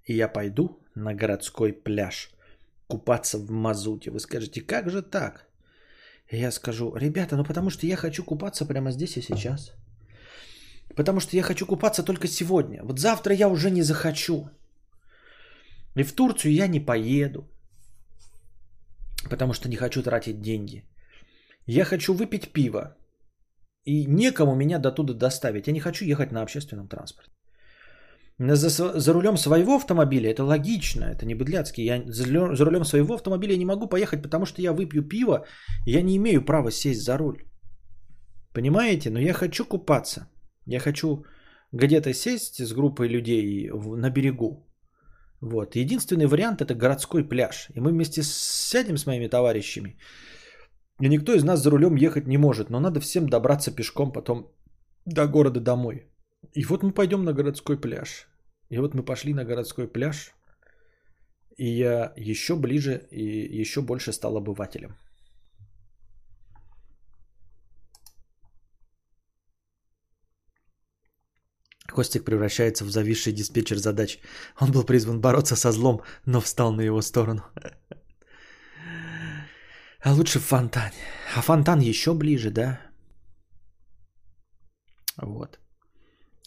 И 0.09 0.17
я 0.17 0.33
пойду 0.33 0.81
на 0.97 1.15
городской 1.15 1.73
пляж. 1.73 2.31
Купаться 2.89 3.39
в 3.39 3.51
мазуте. 3.51 4.11
Вы 4.11 4.19
скажете, 4.19 4.61
как 4.61 4.91
же 4.91 5.03
так? 5.03 5.47
Я 6.33 6.51
скажу, 6.51 6.97
ребята, 6.97 7.37
ну 7.37 7.45
потому 7.45 7.71
что 7.71 7.87
я 7.87 7.97
хочу 7.97 8.25
купаться 8.25 8.67
прямо 8.67 8.91
здесь 8.91 9.17
и 9.17 9.23
сейчас. 9.23 9.73
Потому 10.97 11.21
что 11.21 11.37
я 11.37 11.43
хочу 11.43 11.65
купаться 11.65 12.03
только 12.03 12.27
сегодня. 12.27 12.83
Вот 12.83 12.99
завтра 12.99 13.33
я 13.33 13.49
уже 13.49 13.71
не 13.71 13.83
захочу. 13.83 14.49
И 15.95 16.03
в 16.03 16.13
Турцию 16.13 16.55
я 16.55 16.67
не 16.67 16.81
поеду, 16.81 17.47
потому 19.31 19.53
что 19.53 19.69
не 19.69 19.77
хочу 19.77 20.03
тратить 20.03 20.43
деньги. 20.43 20.83
Я 21.67 21.85
хочу 21.85 22.15
выпить 22.15 22.53
пиво, 22.53 22.97
и 23.85 24.07
некому 24.07 24.55
меня 24.55 24.79
до 24.79 24.91
туда 24.91 25.15
доставить. 25.15 25.67
Я 25.67 25.73
не 25.73 25.81
хочу 25.81 26.05
ехать 26.05 26.33
на 26.33 26.43
общественном 26.43 26.89
транспорте. 26.89 27.31
За, 28.39 28.69
за 29.01 29.13
рулем 29.13 29.37
своего 29.37 29.77
автомобиля 29.77 30.31
это 30.31 30.43
логично, 30.43 31.05
это 31.05 31.25
не 31.25 31.35
быдляцкий. 31.35 31.85
Я 31.85 32.03
за, 32.07 32.25
за 32.55 32.65
рулем 32.65 32.85
своего 32.85 33.15
автомобиля 33.15 33.57
не 33.57 33.65
могу 33.65 33.87
поехать, 33.87 34.23
потому 34.23 34.47
что 34.47 34.63
я 34.63 34.73
выпью 34.73 35.09
пиво, 35.09 35.47
я 35.87 36.03
не 36.03 36.17
имею 36.17 36.45
права 36.45 36.71
сесть 36.71 37.05
за 37.05 37.17
руль. 37.17 37.45
Понимаете? 38.53 39.11
Но 39.11 39.21
я 39.21 39.33
хочу 39.33 39.65
купаться. 39.65 40.29
Я 40.67 40.81
хочу 40.81 41.25
где-то 41.73 42.13
сесть 42.13 42.61
с 42.61 42.73
группой 42.73 43.09
людей 43.09 43.71
на 43.73 44.11
берегу. 44.11 44.67
Вот. 45.41 45.77
Единственный 45.77 46.27
вариант 46.27 46.61
это 46.61 46.75
городской 46.75 47.29
пляж. 47.29 47.69
И 47.75 47.81
мы 47.81 47.91
вместе 47.91 48.23
сядем 48.23 48.97
с 48.97 49.07
моими 49.07 49.29
товарищами. 49.29 49.97
И 51.01 51.09
никто 51.09 51.35
из 51.35 51.45
нас 51.45 51.63
за 51.63 51.71
рулем 51.71 51.97
ехать 51.97 52.27
не 52.27 52.39
может. 52.39 52.71
Но 52.71 52.81
надо 52.81 53.01
всем 53.01 53.29
добраться 53.29 53.75
пешком 53.75 54.13
потом 54.13 54.51
до 55.07 55.27
города 55.27 55.61
домой. 55.61 56.07
И 56.53 56.65
вот 56.65 56.83
мы 56.83 56.93
пойдем 56.93 57.25
на 57.25 57.33
городской 57.33 57.81
пляж. 57.81 58.29
И 58.71 58.79
вот 58.79 58.95
мы 58.95 59.03
пошли 59.03 59.35
на 59.35 59.45
городской 59.45 59.89
пляж. 59.89 60.33
И 61.57 61.69
я 61.69 62.13
еще 62.17 62.57
ближе 62.57 63.07
и 63.11 63.61
еще 63.61 63.81
больше 63.81 64.13
стал 64.13 64.37
обывателем. 64.37 64.97
Костик 71.95 72.25
превращается 72.25 72.85
в 72.85 72.91
зависший 72.91 73.33
диспетчер 73.33 73.79
задач. 73.79 74.19
Он 74.61 74.73
был 74.73 74.85
призван 74.85 75.21
бороться 75.21 75.55
со 75.57 75.71
злом, 75.71 76.03
но 76.27 76.41
встал 76.41 76.73
на 76.73 76.83
его 76.83 77.03
сторону. 77.03 77.43
А 80.05 80.13
лучше 80.13 80.39
в 80.39 80.43
фонтане. 80.43 80.93
А 81.37 81.41
фонтан 81.41 81.81
еще 81.81 82.13
ближе, 82.13 82.51
да? 82.51 82.81
Вот. 85.17 85.59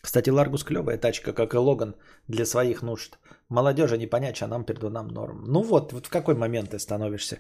Кстати, 0.01 0.29
Ларгус 0.29 0.63
клевая 0.63 0.97
тачка, 0.97 1.33
как 1.33 1.53
и 1.53 1.57
Логан, 1.57 1.95
для 2.27 2.45
своих 2.45 2.83
нужд. 2.83 3.17
Молодежи 3.49 3.97
не 3.97 4.07
понять, 4.07 4.41
а 4.41 4.47
нам 4.47 4.63
перед 4.63 4.83
нам 4.83 5.07
норм. 5.07 5.43
Ну 5.47 5.63
вот, 5.63 5.91
вот 5.91 6.05
в 6.05 6.09
какой 6.09 6.35
момент 6.35 6.69
ты 6.69 6.79
становишься 6.79 7.39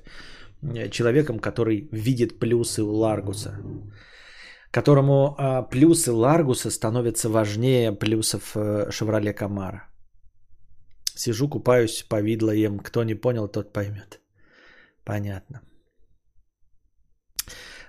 э, 0.63 0.89
человеком, 0.89 1.39
который 1.39 1.87
видит 1.91 2.39
плюсы 2.39 2.81
у 2.81 2.91
Ларгуса? 2.93 3.57
которому 4.71 5.35
а, 5.37 5.63
плюсы 5.63 6.11
Ларгуса 6.11 6.69
становятся 6.69 7.29
важнее 7.29 7.93
плюсов 7.93 8.55
э, 8.55 8.91
Шевроле 8.91 9.33
Камара. 9.33 9.87
Сижу, 11.15 11.49
купаюсь, 11.49 12.03
повидло 12.09 12.51
ем. 12.51 12.79
Кто 12.79 13.03
не 13.03 13.15
понял, 13.15 13.47
тот 13.47 13.73
поймет. 13.73 14.19
Понятно. 15.03 15.61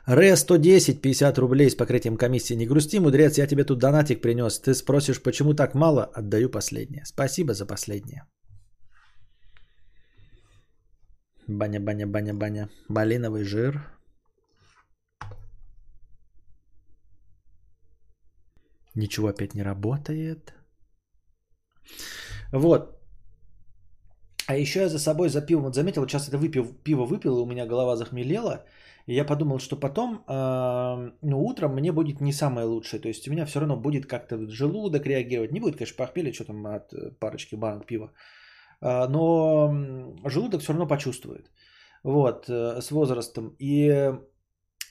Ре 0.09 0.37
110, 0.37 1.03
50 1.03 1.39
рублей 1.39 1.69
с 1.69 1.75
покрытием 1.75 2.17
комиссии. 2.17 2.57
Не 2.57 2.67
грусти, 2.67 2.99
мудрец, 2.99 3.39
я 3.39 3.47
тебе 3.47 3.65
тут 3.65 3.79
донатик 3.79 4.23
принес. 4.23 4.59
Ты 4.59 4.73
спросишь, 4.75 5.23
почему 5.23 5.53
так 5.55 5.75
мало? 5.75 6.05
Отдаю 6.05 6.49
последнее. 6.49 7.05
Спасибо 7.05 7.53
за 7.53 7.67
последнее. 7.67 8.25
Баня, 11.47 11.81
баня, 11.81 12.07
баня, 12.07 12.35
баня. 12.35 12.69
Малиновый 12.89 13.45
жир. 13.45 13.83
Ничего 18.95 19.29
опять 19.29 19.55
не 19.55 19.63
работает. 19.63 20.55
Вот. 22.53 22.99
А 24.47 24.57
еще 24.57 24.81
я 24.81 24.89
за 24.89 24.99
собой 24.99 25.29
за 25.29 25.43
пивом 25.43 25.65
вот 25.65 25.75
заметил, 25.75 26.01
вот 26.01 26.11
сейчас 26.11 26.29
это 26.29 26.39
выпил, 26.39 26.65
пиво 26.83 27.05
выпил, 27.05 27.37
и 27.37 27.43
у 27.43 27.47
меня 27.47 27.67
голова 27.67 27.97
захмелела. 27.97 28.65
И 29.09 29.15
я 29.15 29.25
подумал, 29.25 29.59
что 29.59 29.77
потом, 29.81 30.15
э, 30.29 31.13
ну, 31.23 31.41
утром 31.41 31.75
мне 31.75 31.93
будет 31.93 32.21
не 32.21 32.33
самое 32.33 32.67
лучшее. 32.67 33.01
То 33.01 33.09
есть 33.09 33.27
у 33.27 33.31
меня 33.31 33.47
все 33.47 33.61
равно 33.61 33.77
будет 33.77 34.07
как-то 34.07 34.37
желудок 34.51 35.07
реагировать. 35.07 35.53
Не 35.53 35.61
будет, 35.61 35.77
конечно, 35.77 35.97
похмелья, 35.97 36.33
что 36.33 36.45
там 36.45 36.67
от 36.67 36.93
парочки 37.19 37.57
банок 37.57 37.87
пива. 37.87 38.13
Э, 38.83 39.09
но 39.09 39.73
желудок 40.25 40.61
все 40.61 40.73
равно 40.73 40.87
почувствует. 40.87 41.51
Вот, 42.05 42.51
э, 42.51 42.83
с 42.83 42.91
возрастом. 42.91 43.57
И 43.59 44.13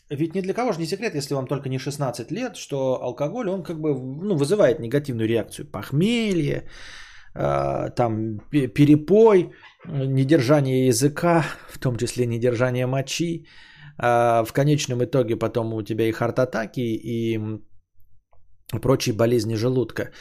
ведь 0.09 0.35
ни 0.35 0.41
для 0.41 0.53
кого 0.53 0.71
же 0.71 0.79
не 0.79 0.87
секрет, 0.87 1.15
если 1.15 1.35
вам 1.35 1.47
только 1.47 1.69
не 1.69 1.77
16 1.77 2.31
лет, 2.31 2.55
что 2.55 2.99
алкоголь, 3.03 3.49
он 3.49 3.63
как 3.63 3.79
бы 3.79 3.93
ну, 3.93 4.35
вызывает 4.35 4.79
негативную 4.79 5.27
реакцию. 5.27 5.71
Похмелье, 5.71 6.63
э, 7.35 7.89
там 7.95 8.39
перепой, 8.49 9.51
недержание 9.85 10.87
языка, 10.87 11.43
в 11.69 11.77
том 11.77 11.97
числе 11.97 12.25
недержание 12.25 12.87
мочи. 12.87 13.45
Э, 13.99 14.43
в 14.43 14.53
конечном 14.53 15.03
итоге 15.03 15.35
потом 15.35 15.73
у 15.73 15.81
тебя 15.83 16.07
и 16.07 16.11
хард-атаки, 16.11 16.79
и 16.79 17.39
прочие 18.81 19.15
болезни 19.15 19.55
желудка. 19.55 20.11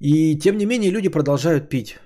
И 0.00 0.38
тем 0.38 0.56
не 0.56 0.66
менее 0.66 0.90
люди 0.90 1.08
продолжают 1.08 1.68
пить. 1.68 1.98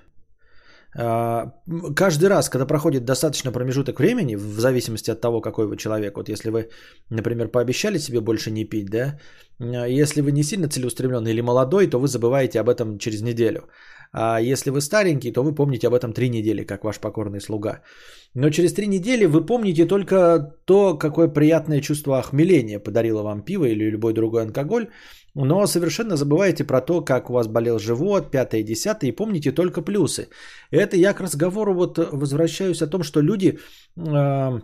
А, 0.99 1.53
каждый 1.95 2.29
раз, 2.29 2.49
когда 2.49 2.65
проходит 2.65 3.05
достаточно 3.05 3.51
промежуток 3.51 3.99
времени, 3.99 4.35
в 4.35 4.59
зависимости 4.59 5.11
от 5.11 5.21
того, 5.21 5.41
какой 5.41 5.67
вы 5.67 5.77
человек, 5.77 6.17
вот 6.17 6.29
если 6.29 6.49
вы, 6.49 6.69
например, 7.09 7.49
пообещали 7.49 7.99
себе 7.99 8.19
больше 8.19 8.51
не 8.51 8.65
пить, 8.65 8.89
да, 8.89 9.19
а, 9.59 9.85
если 9.87 10.21
вы 10.21 10.31
не 10.31 10.43
сильно 10.43 10.67
целеустремленный 10.69 11.31
или 11.31 11.41
молодой, 11.41 11.87
то 11.87 11.99
вы 11.99 12.07
забываете 12.07 12.59
об 12.59 12.69
этом 12.69 12.97
через 12.97 13.21
неделю. 13.21 13.69
А 14.11 14.39
если 14.41 14.69
вы 14.71 14.81
старенький, 14.81 15.31
то 15.31 15.43
вы 15.43 15.55
помните 15.55 15.87
об 15.87 15.93
этом 15.93 16.13
три 16.13 16.29
недели, 16.29 16.63
как 16.63 16.83
ваш 16.83 16.99
покорный 16.99 17.41
слуга. 17.41 17.81
Но 18.33 18.49
через 18.49 18.73
три 18.73 18.87
недели 18.87 19.25
вы 19.25 19.45
помните 19.45 19.85
только 19.85 20.39
то, 20.65 20.97
какое 20.97 21.27
приятное 21.27 21.81
чувство 21.81 22.19
охмеления 22.19 22.79
подарило 22.79 23.23
вам 23.23 23.41
пиво 23.41 23.65
или 23.65 23.91
любой 23.91 24.13
другой 24.13 24.43
алкоголь, 24.43 24.87
но 25.35 25.67
совершенно 25.67 26.15
забываете 26.15 26.63
про 26.63 26.81
то, 26.81 27.01
как 27.01 27.29
у 27.29 27.33
вас 27.33 27.47
болел 27.47 27.79
живот, 27.79 28.31
пятое, 28.31 28.63
десятое, 28.63 29.11
и 29.11 29.15
помните 29.15 29.51
только 29.51 29.81
плюсы. 29.81 30.29
Это 30.71 30.97
я 30.97 31.13
к 31.13 31.21
разговору 31.21 31.73
вот 31.73 31.97
возвращаюсь 31.97 32.81
о 32.81 32.87
том, 32.87 33.03
что 33.03 33.21
люди 33.21 33.59
э, 33.97 34.61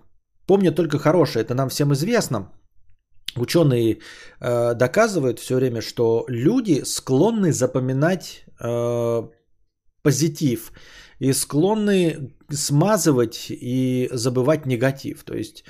помнят 0.48 0.76
только 0.76 0.98
хорошее. 0.98 1.46
Это 1.46 1.54
нам 1.54 1.70
всем 1.70 1.94
известно. 1.94 2.52
Ученые 3.36 4.00
э, 4.40 4.74
доказывают 4.76 5.40
все 5.40 5.56
время, 5.56 5.82
что 5.82 6.26
люди 6.28 6.84
склонны 6.86 7.52
запоминать 7.52 8.43
э, 8.60 9.22
позитив 10.02 10.72
и 11.20 11.34
склонны 11.34 12.36
смазывать 12.50 13.48
и 13.50 14.10
забывать 14.12 14.66
негатив. 14.66 15.24
То 15.24 15.36
есть 15.36 15.64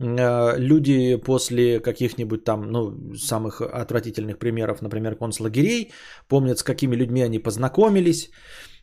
Э, 0.00 0.58
люди 0.58 1.16
после 1.16 1.80
каких-нибудь 1.80 2.44
там, 2.44 2.70
ну, 2.70 3.14
самых 3.14 3.60
отвратительных 3.60 4.38
примеров, 4.38 4.82
например, 4.82 5.16
концлагерей, 5.16 5.92
помнят, 6.28 6.58
с 6.58 6.62
какими 6.62 6.96
людьми 6.96 7.22
они 7.22 7.38
познакомились, 7.38 8.30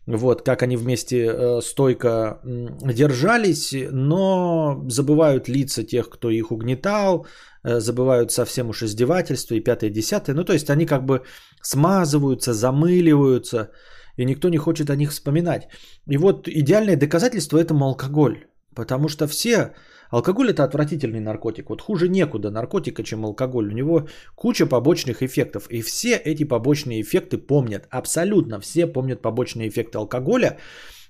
вот, 0.08 0.41
как 0.41 0.63
они 0.63 0.77
вместе 0.77 1.17
э, 1.17 1.62
стойко 1.62 2.39
держались, 2.43 3.74
но 3.91 4.84
забывают 4.88 5.48
лица 5.48 5.84
тех, 5.84 6.10
кто 6.10 6.29
их 6.29 6.51
угнетал, 6.51 7.27
э, 7.63 7.79
забывают 7.79 8.31
совсем 8.31 8.70
уж 8.70 8.84
издевательства 8.84 9.55
и 9.55 9.63
пятое, 9.63 9.89
десятое. 9.89 10.36
Ну, 10.36 10.43
то 10.43 10.53
есть 10.53 10.70
они 10.70 10.86
как 10.86 11.05
бы 11.05 11.22
смазываются, 11.62 12.53
замыливаются, 12.53 13.72
и 14.17 14.25
никто 14.25 14.50
не 14.50 14.58
хочет 14.58 14.89
о 14.89 14.96
них 14.96 15.12
вспоминать. 15.12 15.67
И 16.10 16.17
вот 16.17 16.48
идеальное 16.48 16.96
доказательство 16.96 17.58
этому 17.60 17.86
алкоголь, 17.86 18.48
потому 18.75 19.08
что 19.08 19.27
все 19.27 19.74
Алкоголь 20.12 20.50
это 20.51 20.63
отвратительный 20.63 21.22
наркотик. 21.22 21.70
Вот 21.70 21.82
хуже 21.82 22.10
некуда 22.10 22.51
наркотика, 22.51 23.03
чем 23.03 23.25
алкоголь. 23.25 23.70
У 23.70 23.75
него 23.75 24.08
куча 24.36 24.65
побочных 24.65 25.24
эффектов. 25.24 25.68
И 25.70 25.82
все 25.82 26.15
эти 26.15 26.44
побочные 26.44 27.01
эффекты 27.01 27.38
помнят. 27.38 27.88
Абсолютно 27.89 28.60
все 28.60 28.88
помнят 28.88 29.22
побочные 29.22 29.70
эффекты 29.70 29.98
алкоголя. 29.98 30.58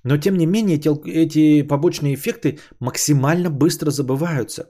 Но 0.03 0.17
тем 0.17 0.37
не 0.37 0.45
менее 0.45 0.77
эти, 0.77 0.89
эти 1.09 1.67
побочные 1.67 2.13
эффекты 2.13 2.59
максимально 2.79 3.49
быстро 3.49 3.91
забываются. 3.91 4.69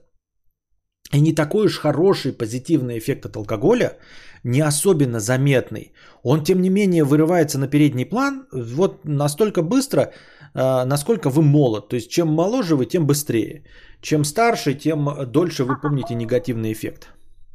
И 1.14 1.20
не 1.20 1.34
такой 1.34 1.66
уж 1.66 1.78
хороший 1.78 2.32
позитивный 2.32 2.98
эффект 2.98 3.26
от 3.26 3.36
алкоголя, 3.36 3.98
не 4.44 4.62
особенно 4.62 5.20
заметный. 5.20 5.94
Он, 6.24 6.44
тем 6.44 6.62
не 6.62 6.70
менее, 6.70 7.04
вырывается 7.04 7.60
на 7.60 7.68
передний 7.68 8.06
план 8.06 8.48
вот 8.52 9.06
настолько 9.06 9.62
быстро, 9.62 10.14
а, 10.54 10.86
насколько 10.86 11.30
вы 11.30 11.42
молод. 11.42 11.90
То 11.90 11.96
есть, 11.96 12.10
чем 12.10 12.28
моложе 12.28 12.76
вы, 12.76 12.86
тем 12.86 13.06
быстрее. 13.06 13.64
Чем 14.02 14.24
старше, 14.24 14.74
тем 14.74 15.10
дольше 15.32 15.64
вы 15.64 15.80
помните 15.82 16.16
негативный 16.16 16.72
эффект. 16.72 17.10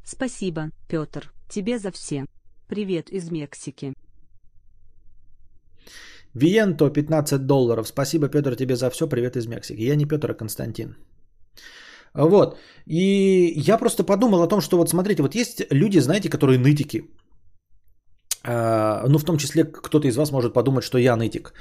Спасибо, 0.04 0.70
Петр, 0.88 1.32
тебе 1.48 1.78
за 1.78 1.90
все. 1.90 2.26
Привет 2.68 3.08
из 3.10 3.30
Мексики. 3.30 3.94
Виенто 6.34 6.90
15 6.90 7.46
долларов. 7.46 7.88
Спасибо, 7.88 8.28
Петр, 8.28 8.54
тебе 8.56 8.76
за 8.76 8.90
все. 8.90 9.08
Привет 9.08 9.36
из 9.36 9.46
Мексики. 9.46 9.80
Я 9.80 9.96
не 9.96 10.04
Петр, 10.04 10.30
а 10.30 10.34
Константин. 10.34 10.96
Вот. 12.16 12.58
И 12.86 13.52
я 13.56 13.78
просто 13.78 14.04
подумал 14.04 14.42
о 14.42 14.48
том, 14.48 14.60
что 14.60 14.76
вот 14.76 14.88
смотрите, 14.88 15.22
вот 15.22 15.34
есть 15.34 15.62
люди, 15.70 16.00
знаете, 16.00 16.28
которые 16.28 16.58
нытики. 16.58 17.04
А, 18.44 19.04
ну, 19.08 19.18
в 19.18 19.24
том 19.24 19.36
числе 19.36 19.64
кто-то 19.64 20.08
из 20.08 20.16
вас 20.16 20.32
может 20.32 20.54
подумать, 20.54 20.84
что 20.84 20.98
я 20.98 21.16
нытик. 21.16 21.52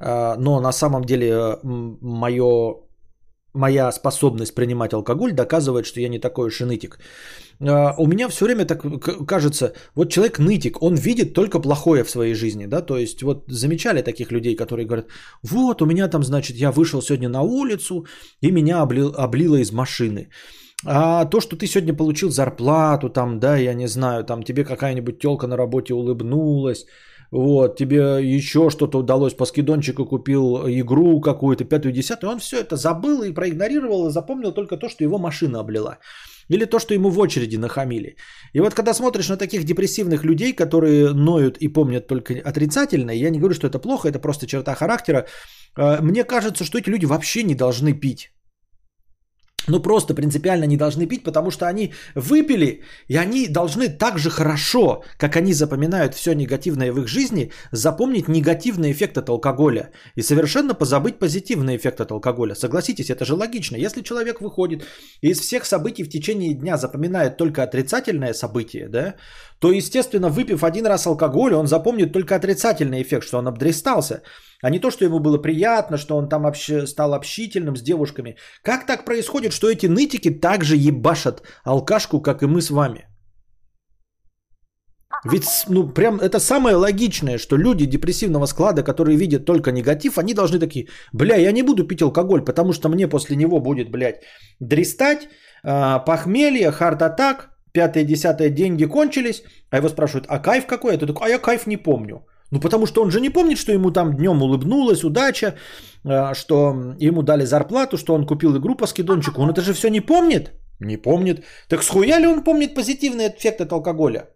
А, 0.00 0.36
но 0.36 0.60
на 0.60 0.72
самом 0.72 1.04
деле 1.04 1.58
мое, 1.62 2.76
моя 3.54 3.92
способность 3.92 4.54
принимать 4.54 4.94
алкоголь 4.94 5.32
доказывает, 5.32 5.86
что 5.86 6.00
я 6.00 6.08
не 6.08 6.18
такой 6.18 6.48
уж 6.48 6.60
и 6.60 6.64
нытик. 6.64 6.98
А, 7.60 7.94
у 7.98 8.06
меня 8.06 8.28
все 8.28 8.44
время 8.44 8.64
так 8.64 8.82
кажется, 9.26 9.72
вот 9.94 10.10
человек 10.10 10.38
нытик, 10.38 10.82
он 10.82 10.94
видит 10.94 11.34
только 11.34 11.60
плохое 11.60 12.04
в 12.04 12.10
своей 12.10 12.34
жизни, 12.34 12.66
да, 12.66 12.82
то 12.82 12.96
есть 12.96 13.22
вот 13.22 13.44
замечали 13.48 14.02
таких 14.02 14.32
людей, 14.32 14.56
которые 14.56 14.86
говорят, 14.86 15.06
вот 15.42 15.82
у 15.82 15.86
меня 15.86 16.08
там, 16.08 16.22
значит, 16.22 16.56
я 16.56 16.72
вышел 16.72 17.02
сегодня 17.02 17.28
на 17.28 17.42
улицу 17.42 18.06
и 18.40 18.50
меня 18.50 18.82
облил, 18.82 19.14
облило 19.16 19.56
из 19.56 19.72
машины. 19.72 20.28
А 20.84 21.24
то, 21.26 21.40
что 21.40 21.56
ты 21.56 21.66
сегодня 21.66 21.94
получил 21.94 22.30
зарплату, 22.30 23.08
там, 23.08 23.38
да, 23.38 23.56
я 23.56 23.74
не 23.74 23.86
знаю, 23.86 24.24
там 24.24 24.42
тебе 24.42 24.64
какая-нибудь 24.64 25.20
телка 25.20 25.46
на 25.46 25.56
работе 25.56 25.94
улыбнулась, 25.94 26.86
вот, 27.32 27.76
тебе 27.76 27.98
еще 28.36 28.68
что-то 28.68 28.98
удалось, 28.98 29.32
по 29.32 29.46
скидончику 29.46 30.04
купил 30.04 30.68
игру 30.68 31.18
какую-то, 31.20 31.64
пятую, 31.64 31.92
десятую, 31.92 32.30
он 32.30 32.38
все 32.38 32.60
это 32.60 32.76
забыл 32.76 33.22
и 33.22 33.32
проигнорировал, 33.32 34.06
и 34.06 34.10
запомнил 34.10 34.52
только 34.52 34.76
то, 34.76 34.90
что 34.90 35.02
его 35.02 35.18
машина 35.18 35.60
облила. 35.60 35.98
Или 36.48 36.66
то, 36.66 36.78
что 36.78 36.92
ему 36.92 37.08
в 37.08 37.18
очереди 37.18 37.56
нахамили. 37.56 38.16
И 38.52 38.60
вот 38.60 38.74
когда 38.74 38.92
смотришь 38.92 39.30
на 39.30 39.38
таких 39.38 39.64
депрессивных 39.64 40.24
людей, 40.24 40.52
которые 40.52 41.14
ноют 41.14 41.56
и 41.56 41.68
помнят 41.68 42.06
только 42.06 42.34
отрицательное, 42.34 43.14
я 43.14 43.30
не 43.30 43.38
говорю, 43.38 43.54
что 43.54 43.66
это 43.66 43.78
плохо, 43.78 44.08
это 44.08 44.18
просто 44.18 44.46
черта 44.46 44.74
характера, 44.74 45.26
э, 45.78 46.02
мне 46.02 46.24
кажется, 46.24 46.64
что 46.64 46.78
эти 46.78 46.90
люди 46.90 47.06
вообще 47.06 47.44
не 47.44 47.54
должны 47.54 47.94
пить 47.94 48.30
ну 49.68 49.80
просто 49.80 50.14
принципиально 50.14 50.64
не 50.64 50.76
должны 50.76 51.06
пить, 51.06 51.24
потому 51.24 51.50
что 51.50 51.66
они 51.66 51.92
выпили, 52.14 52.82
и 53.08 53.16
они 53.16 53.46
должны 53.46 53.88
так 53.88 54.18
же 54.18 54.30
хорошо, 54.30 55.02
как 55.18 55.36
они 55.36 55.52
запоминают 55.54 56.14
все 56.14 56.34
негативное 56.34 56.92
в 56.92 57.00
их 57.00 57.08
жизни, 57.08 57.50
запомнить 57.72 58.28
негативный 58.28 58.92
эффект 58.92 59.18
от 59.18 59.28
алкоголя 59.28 59.90
и 60.16 60.22
совершенно 60.22 60.74
позабыть 60.74 61.18
позитивный 61.18 61.76
эффект 61.76 62.00
от 62.00 62.10
алкоголя. 62.10 62.54
Согласитесь, 62.54 63.10
это 63.10 63.24
же 63.24 63.34
логично. 63.34 63.76
Если 63.76 64.02
человек 64.02 64.40
выходит 64.40 64.84
и 65.20 65.30
из 65.30 65.40
всех 65.40 65.64
событий 65.64 66.04
в 66.04 66.08
течение 66.08 66.54
дня 66.54 66.76
запоминает 66.76 67.36
только 67.36 67.62
отрицательное 67.62 68.34
событие, 68.34 68.88
да, 68.88 69.14
то, 69.58 69.70
естественно, 69.70 70.28
выпив 70.28 70.64
один 70.64 70.86
раз 70.86 71.06
алкоголь, 71.06 71.54
он 71.54 71.66
запомнит 71.66 72.12
только 72.12 72.34
отрицательный 72.34 73.00
эффект, 73.00 73.26
что 73.26 73.38
он 73.38 73.46
обдристался, 73.46 74.22
а 74.62 74.70
не 74.70 74.78
то, 74.78 74.90
что 74.90 75.04
ему 75.04 75.18
было 75.18 75.42
приятно, 75.42 75.98
что 75.98 76.16
он 76.16 76.28
там 76.28 76.46
обще, 76.46 76.86
стал 76.86 77.12
общительным 77.14 77.76
с 77.76 77.82
девушками. 77.82 78.36
Как 78.62 78.86
так 78.86 79.04
происходит, 79.04 79.52
что 79.52 79.68
эти 79.68 79.88
нытики 79.88 80.30
так 80.30 80.64
же 80.64 80.76
ебашат 80.76 81.42
алкашку, 81.64 82.22
как 82.22 82.42
и 82.42 82.46
мы 82.46 82.62
с 82.62 82.70
вами? 82.70 83.08
Ведь, 85.24 85.44
ну, 85.68 85.88
прям 85.88 86.18
это 86.20 86.40
самое 86.40 86.74
логичное, 86.76 87.38
что 87.38 87.56
люди 87.56 87.86
депрессивного 87.86 88.46
склада, 88.46 88.82
которые 88.82 89.16
видят 89.16 89.44
только 89.44 89.70
негатив, 89.70 90.18
они 90.18 90.34
должны 90.34 90.58
такие, 90.58 90.88
бля, 91.12 91.36
я 91.36 91.52
не 91.52 91.62
буду 91.62 91.86
пить 91.86 92.02
алкоголь, 92.02 92.44
потому 92.44 92.72
что 92.72 92.88
мне 92.88 93.08
после 93.08 93.36
него 93.36 93.60
будет, 93.60 93.90
блядь, 93.90 94.22
дристать, 94.60 95.28
э, 95.64 96.04
похмелье, 96.06 96.72
хард-атак, 96.72 97.50
пятое, 97.72 98.04
десятое, 98.04 98.50
деньги 98.50 98.84
кончились, 98.84 99.42
а 99.70 99.76
его 99.76 99.88
спрашивают, 99.88 100.26
а 100.28 100.38
кайф 100.38 100.66
какой? 100.66 100.94
А 100.94 100.98
такой, 100.98 101.26
а 101.26 101.28
я 101.28 101.38
кайф 101.38 101.66
не 101.66 101.76
помню. 101.76 102.26
Ну, 102.52 102.60
потому 102.60 102.86
что 102.86 103.02
он 103.02 103.10
же 103.10 103.20
не 103.20 103.30
помнит, 103.30 103.58
что 103.58 103.72
ему 103.72 103.90
там 103.90 104.14
днем 104.16 104.42
улыбнулась 104.42 105.04
удача, 105.04 105.54
а, 106.04 106.34
что 106.34 106.94
ему 107.00 107.22
дали 107.22 107.46
зарплату, 107.46 107.96
что 107.96 108.14
он 108.14 108.26
купил 108.26 108.56
игру 108.56 108.76
по 108.76 108.86
скидончику. 108.86 109.40
Он 109.40 109.50
это 109.50 109.62
же 109.62 109.72
все 109.72 109.88
не 109.88 110.00
помнит? 110.00 110.52
Не 110.78 110.98
помнит. 110.98 111.44
Так 111.68 111.82
схуя 111.82 112.20
ли 112.20 112.26
он 112.26 112.44
помнит 112.44 112.74
позитивный 112.74 113.28
эффект 113.28 113.60
от 113.62 113.72
алкоголя? 113.72 114.28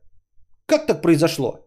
Как 0.66 0.87
так 0.87 1.02
произошло? 1.02 1.65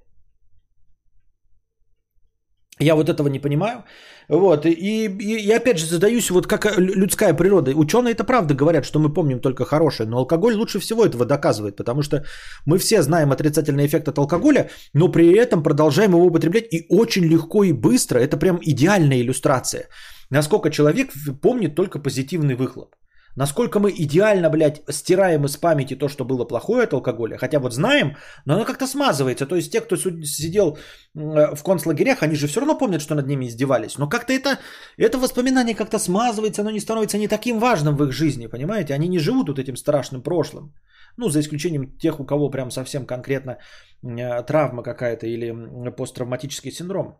Я 2.81 2.95
вот 2.95 3.09
этого 3.09 3.27
не 3.27 3.39
понимаю. 3.39 3.83
Вот. 4.29 4.65
И, 4.65 4.71
и, 4.71 5.47
и 5.47 5.51
опять 5.51 5.79
же 5.79 5.85
задаюсь, 5.85 6.31
вот 6.31 6.47
как 6.47 6.77
людская 6.77 7.33
природа. 7.33 7.71
Ученые 7.75 8.13
это 8.13 8.23
правда 8.23 8.53
говорят, 8.53 8.85
что 8.85 8.99
мы 8.99 9.13
помним 9.13 9.39
только 9.39 9.65
хорошее, 9.65 10.07
но 10.07 10.17
алкоголь 10.17 10.55
лучше 10.55 10.79
всего 10.79 11.05
этого 11.05 11.25
доказывает, 11.25 11.75
потому 11.75 12.03
что 12.03 12.23
мы 12.65 12.77
все 12.77 13.01
знаем 13.01 13.31
отрицательный 13.31 13.85
эффект 13.85 14.07
от 14.07 14.17
алкоголя, 14.17 14.69
но 14.93 15.11
при 15.11 15.33
этом 15.33 15.63
продолжаем 15.63 16.11
его 16.11 16.25
употреблять 16.25 16.73
и 16.73 16.85
очень 16.89 17.25
легко 17.25 17.63
и 17.63 17.73
быстро. 17.73 18.19
Это 18.19 18.37
прям 18.37 18.59
идеальная 18.61 19.19
иллюстрация. 19.19 19.89
Насколько 20.29 20.69
человек 20.69 21.09
помнит 21.41 21.75
только 21.75 21.99
позитивный 21.99 22.55
выхлоп. 22.55 22.95
Насколько 23.35 23.79
мы 23.79 23.91
идеально, 23.91 24.49
блядь, 24.49 24.81
стираем 24.89 25.45
из 25.45 25.57
памяти 25.57 25.95
то, 25.95 26.07
что 26.09 26.25
было 26.25 26.45
плохое 26.45 26.83
от 26.83 26.93
алкоголя. 26.93 27.37
Хотя 27.37 27.59
вот 27.59 27.73
знаем, 27.73 28.15
но 28.45 28.55
оно 28.55 28.65
как-то 28.65 28.87
смазывается. 28.87 29.45
То 29.45 29.55
есть 29.55 29.71
те, 29.71 29.81
кто 29.81 29.95
сидел 29.95 30.77
в 31.13 31.63
концлагерях, 31.63 32.23
они 32.23 32.35
же 32.35 32.47
все 32.47 32.59
равно 32.59 32.77
помнят, 32.77 33.01
что 33.01 33.15
над 33.15 33.27
ними 33.27 33.45
издевались. 33.45 33.97
Но 33.97 34.09
как-то 34.09 34.33
это, 34.33 34.59
это 34.97 35.17
воспоминание 35.17 35.75
как-то 35.75 35.99
смазывается, 35.99 36.61
оно 36.61 36.71
не 36.71 36.79
становится 36.79 37.17
не 37.17 37.27
таким 37.27 37.59
важным 37.59 37.95
в 37.95 38.03
их 38.03 38.11
жизни, 38.11 38.47
понимаете? 38.47 38.93
Они 38.93 39.07
не 39.07 39.19
живут 39.19 39.47
вот 39.47 39.59
этим 39.59 39.75
страшным 39.75 40.21
прошлым. 40.21 40.73
Ну, 41.17 41.29
за 41.29 41.39
исключением 41.39 41.97
тех, 41.97 42.19
у 42.19 42.25
кого 42.25 42.49
прям 42.49 42.71
совсем 42.71 43.05
конкретно 43.05 43.57
э, 44.03 44.43
травма 44.43 44.83
какая-то 44.83 45.27
или 45.27 45.51
посттравматический 45.91 46.71
синдром. 46.71 47.19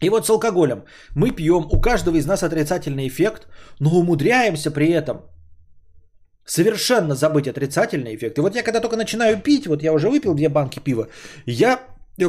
И 0.00 0.10
вот 0.10 0.26
с 0.26 0.30
алкоголем. 0.30 0.84
Мы 1.14 1.30
пьем, 1.30 1.66
у 1.70 1.80
каждого 1.80 2.16
из 2.16 2.26
нас 2.26 2.42
отрицательный 2.42 3.08
эффект, 3.08 3.46
но 3.80 3.90
умудряемся 3.90 4.70
при 4.70 4.90
этом 4.90 5.22
совершенно 6.44 7.14
забыть 7.14 7.48
отрицательный 7.48 8.14
эффект. 8.14 8.38
И 8.38 8.40
вот 8.40 8.54
я 8.54 8.62
когда 8.62 8.80
только 8.80 8.96
начинаю 8.96 9.40
пить, 9.40 9.66
вот 9.66 9.82
я 9.82 9.92
уже 9.92 10.08
выпил 10.08 10.34
две 10.34 10.48
банки 10.48 10.78
пива, 10.78 11.08
я 11.46 11.80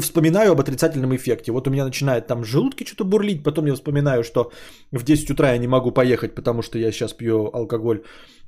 вспоминаю 0.01 0.51
об 0.51 0.59
отрицательном 0.59 1.15
эффекте. 1.15 1.51
Вот 1.51 1.67
у 1.67 1.71
меня 1.71 1.85
начинает 1.85 2.27
там 2.27 2.43
желудки 2.43 2.83
что-то 2.83 3.03
бурлить, 3.03 3.43
потом 3.43 3.67
я 3.67 3.73
вспоминаю, 3.73 4.23
что 4.23 4.51
в 4.91 5.03
10 5.03 5.29
утра 5.31 5.51
я 5.51 5.57
не 5.57 5.67
могу 5.67 5.91
поехать, 5.91 6.35
потому 6.35 6.61
что 6.61 6.79
я 6.79 6.91
сейчас 6.91 7.13
пью 7.13 7.51
алкоголь 7.53 8.03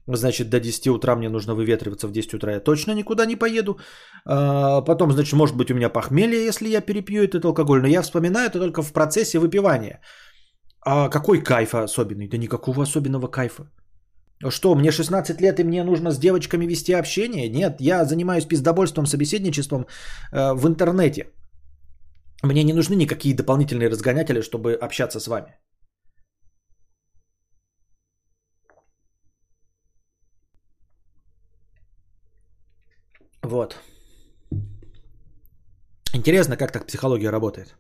Значит, 0.08 0.50
до 0.50 0.60
10 0.60 0.88
утра 0.88 1.16
мне 1.16 1.30
нужно 1.30 1.56
выветриваться 1.56 2.08
в 2.08 2.12
10 2.12 2.34
утра. 2.34 2.54
Я 2.54 2.60
точно 2.60 2.94
никуда 2.94 3.26
не 3.26 3.36
поеду. 3.36 3.80
А, 4.26 4.82
потом, 4.82 5.12
значит, 5.12 5.34
может 5.34 5.56
быть 5.56 5.72
у 5.72 5.76
меня 5.76 5.90
похмелье, 5.90 6.46
если 6.46 6.70
я 6.70 6.82
перепью 6.82 7.24
этот 7.24 7.46
алкоголь. 7.46 7.82
Но 7.82 7.88
я 7.88 8.02
вспоминаю 8.02 8.50
это 8.50 8.60
только 8.60 8.82
в 8.82 8.94
процессе 8.94 9.40
выпивания. 9.40 10.02
А 10.86 11.10
какой 11.10 11.44
кайф 11.44 11.76
особенный? 11.76 12.28
Да 12.28 12.38
никакого 12.38 12.84
особенного 12.84 13.28
кайфа. 13.28 13.64
Что, 14.50 14.76
мне 14.76 14.92
16 14.92 15.42
лет 15.42 15.60
и 15.60 15.64
мне 15.64 15.84
нужно 15.84 16.12
с 16.12 16.18
девочками 16.18 16.66
вести 16.66 16.94
общение? 16.94 17.50
Нет, 17.50 17.82
я 17.82 18.06
занимаюсь 18.06 18.46
пиздобольством, 18.46 19.06
собеседничеством 19.06 19.86
э, 20.32 20.54
в 20.54 20.66
интернете. 20.68 21.26
Мне 22.44 22.64
не 22.64 22.74
нужны 22.74 22.96
никакие 22.96 23.36
дополнительные 23.36 23.90
разгонятели, 23.90 24.42
чтобы 24.42 24.74
общаться 24.76 25.20
с 25.20 25.28
вами. 25.28 25.60
Вот. 33.50 33.76
Интересно, 36.14 36.58
как 36.58 36.72
так 36.72 36.86
психология 36.86 37.32
работает. 37.32 37.76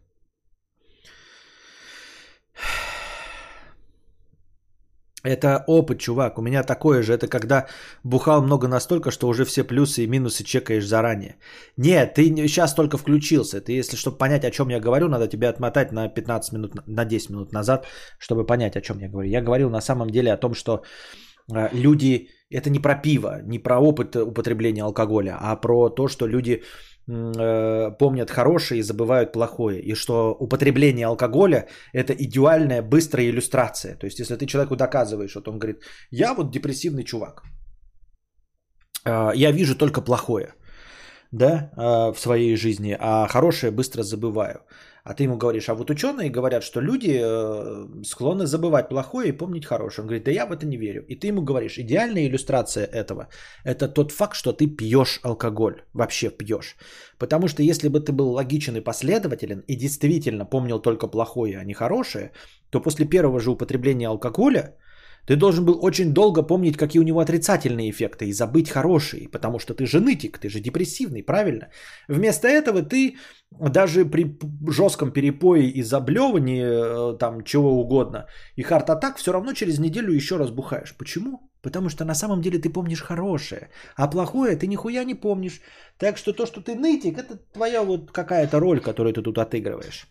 Это 5.23 5.63
опыт, 5.67 5.99
чувак. 5.99 6.38
У 6.38 6.41
меня 6.41 6.63
такое 6.63 7.03
же. 7.03 7.13
Это 7.13 7.27
когда 7.27 7.67
бухал 8.03 8.41
много 8.41 8.67
настолько, 8.67 9.12
что 9.12 9.27
уже 9.27 9.45
все 9.45 9.63
плюсы 9.63 10.03
и 10.03 10.08
минусы 10.08 10.43
чекаешь 10.43 10.88
заранее. 10.88 11.36
Нет, 11.77 12.13
ты 12.13 12.47
сейчас 12.47 12.73
только 12.73 12.97
включился. 12.97 13.62
Ты, 13.62 13.79
если 13.79 13.97
чтобы 13.97 14.17
понять, 14.17 14.45
о 14.45 14.51
чем 14.51 14.69
я 14.69 14.79
говорю, 14.79 15.10
надо 15.10 15.27
тебе 15.27 15.49
отмотать 15.49 15.91
на 15.91 16.08
15 16.08 16.53
минут, 16.53 16.88
на 16.88 17.05
10 17.05 17.29
минут 17.29 17.53
назад, 17.53 17.86
чтобы 18.17 18.45
понять, 18.45 18.77
о 18.77 18.82
чем 18.82 18.99
я 18.99 19.10
говорю. 19.10 19.29
Я 19.29 19.41
говорил 19.41 19.69
на 19.69 19.82
самом 19.82 20.10
деле 20.10 20.34
о 20.34 20.38
том, 20.38 20.53
что 20.53 20.84
люди 21.71 22.29
это 22.51 22.69
не 22.69 22.79
про 22.79 22.95
пиво, 22.95 23.41
не 23.43 23.59
про 23.59 23.79
опыт 23.79 24.15
употребления 24.15 24.83
алкоголя, 24.83 25.38
а 25.39 25.55
про 25.55 25.89
то, 25.89 26.07
что 26.07 26.27
люди 26.27 26.63
э, 27.07 27.91
помнят 27.99 28.31
хорошее 28.31 28.79
и 28.79 28.83
забывают 28.83 29.33
плохое. 29.33 29.79
И 29.81 29.95
что 29.95 30.35
употребление 30.39 31.05
алкоголя– 31.05 31.67
это 31.93 32.13
идеальная 32.13 32.81
быстрая 32.81 33.29
иллюстрация. 33.29 33.95
То 33.95 34.05
есть, 34.05 34.19
если 34.19 34.35
ты 34.35 34.45
человеку 34.45 34.75
доказываешь, 34.75 35.35
вот 35.35 35.47
он 35.47 35.59
говорит, 35.59 35.83
я 36.12 36.33
вот 36.33 36.51
депрессивный 36.51 37.03
чувак, 37.03 37.43
э, 39.05 39.31
я 39.35 39.51
вижу 39.51 39.75
только 39.75 40.01
плохое 40.01 40.53
да, 41.31 41.71
э, 41.77 42.13
в 42.13 42.19
своей 42.19 42.55
жизни, 42.55 42.97
а 42.99 43.27
хорошее 43.27 43.71
быстро 43.71 44.03
забываю. 44.03 44.62
А 45.10 45.13
ты 45.15 45.24
ему 45.24 45.38
говоришь, 45.38 45.69
а 45.69 45.74
вот 45.74 45.89
ученые 45.89 46.30
говорят, 46.30 46.63
что 46.63 46.82
люди 46.82 47.19
э, 47.19 48.04
склонны 48.04 48.45
забывать 48.45 48.89
плохое 48.89 49.30
и 49.30 49.38
помнить 49.38 49.65
хорошее. 49.65 50.04
Он 50.04 50.08
говорит, 50.08 50.26
да 50.26 50.32
я 50.32 50.45
в 50.45 50.52
это 50.52 50.67
не 50.67 50.78
верю. 50.78 51.04
И 51.10 51.15
ты 51.15 51.28
ему 51.30 51.41
говоришь, 51.41 51.80
идеальная 51.80 52.28
иллюстрация 52.28 52.86
этого, 52.86 53.28
это 53.63 53.88
тот 53.88 54.12
факт, 54.12 54.36
что 54.36 54.54
ты 54.54 54.67
пьешь 54.67 55.19
алкоголь, 55.24 55.82
вообще 55.93 56.30
пьешь. 56.30 56.76
Потому 57.17 57.48
что 57.48 57.63
если 57.63 57.89
бы 57.89 58.02
ты 58.02 58.12
был 58.12 58.30
логичен 58.34 58.76
и 58.76 58.82
последователен 58.82 59.63
и 59.67 59.76
действительно 59.76 60.45
помнил 60.45 60.80
только 60.80 61.08
плохое, 61.08 61.58
а 61.58 61.63
не 61.63 61.74
хорошее, 61.74 62.32
то 62.69 62.80
после 62.80 63.08
первого 63.08 63.39
же 63.39 63.50
употребления 63.50 64.10
алкоголя 64.10 64.76
Ты 65.25 65.36
должен 65.36 65.65
был 65.65 65.77
очень 65.82 66.13
долго 66.13 66.41
помнить, 66.41 66.77
какие 66.77 67.01
у 67.01 67.05
него 67.05 67.19
отрицательные 67.19 67.89
эффекты 67.89 68.25
и 68.25 68.34
забыть 68.34 68.69
хорошие, 68.69 69.29
потому 69.29 69.60
что 69.60 69.73
ты 69.73 69.86
же 69.86 69.99
нытик, 69.99 70.39
ты 70.39 70.49
же 70.49 70.60
депрессивный, 70.60 71.23
правильно? 71.23 71.69
Вместо 72.08 72.47
этого 72.47 72.82
ты 72.82 73.17
даже 73.51 74.05
при 74.05 74.38
жестком 74.67 75.12
перепое 75.12 75.62
и 75.62 75.84
заблевании 75.84 76.63
э, 76.63 77.17
там 77.17 77.43
чего 77.43 77.79
угодно 77.82 78.25
и 78.55 78.63
хард-атак 78.63 79.17
все 79.17 79.32
равно 79.32 79.53
через 79.53 79.79
неделю 79.79 80.13
еще 80.13 80.38
раз 80.38 80.51
бухаешь. 80.51 80.95
Почему? 80.97 81.49
Потому 81.62 81.89
что 81.89 82.05
на 82.05 82.15
самом 82.15 82.41
деле 82.41 82.60
ты 82.60 82.69
помнишь 82.69 83.01
хорошее, 83.01 83.69
а 83.95 84.08
плохое 84.08 84.55
ты 84.55 84.67
нихуя 84.67 85.03
не 85.03 85.15
помнишь. 85.15 85.62
Так 85.97 86.17
что 86.17 86.34
то, 86.34 86.45
что 86.45 86.62
ты 86.62 86.75
нытик, 86.75 87.17
это 87.17 87.38
твоя 87.53 87.84
вот 87.84 88.12
какая-то 88.12 88.60
роль, 88.60 88.79
которую 88.79 89.13
ты 89.13 89.21
тут 89.21 89.38
отыгрываешь. 89.38 90.08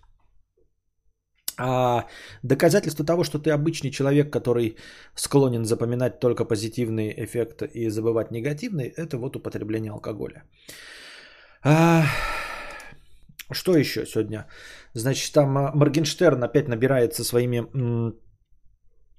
А 1.59 2.07
доказательство 2.43 3.05
того, 3.05 3.25
что 3.25 3.39
ты 3.39 3.51
обычный 3.51 3.91
человек, 3.91 4.33
который 4.33 4.77
склонен 5.15 5.65
запоминать 5.65 6.21
только 6.21 6.45
позитивный 6.45 7.13
эффект 7.17 7.63
и 7.75 7.91
забывать 7.91 8.31
негативный, 8.31 8.95
это 8.97 9.19
вот 9.19 9.37
употребление 9.37 9.93
алкоголя. 9.93 10.45
А, 11.65 12.05
что 13.51 13.77
еще 13.77 14.07
сегодня? 14.07 14.47
Значит, 14.95 15.33
там 15.33 15.59
а, 15.59 15.73
Моргенштерн 15.75 16.45
опять 16.45 16.69
набирает 16.69 17.15
со 17.15 17.25
своими 17.25 17.67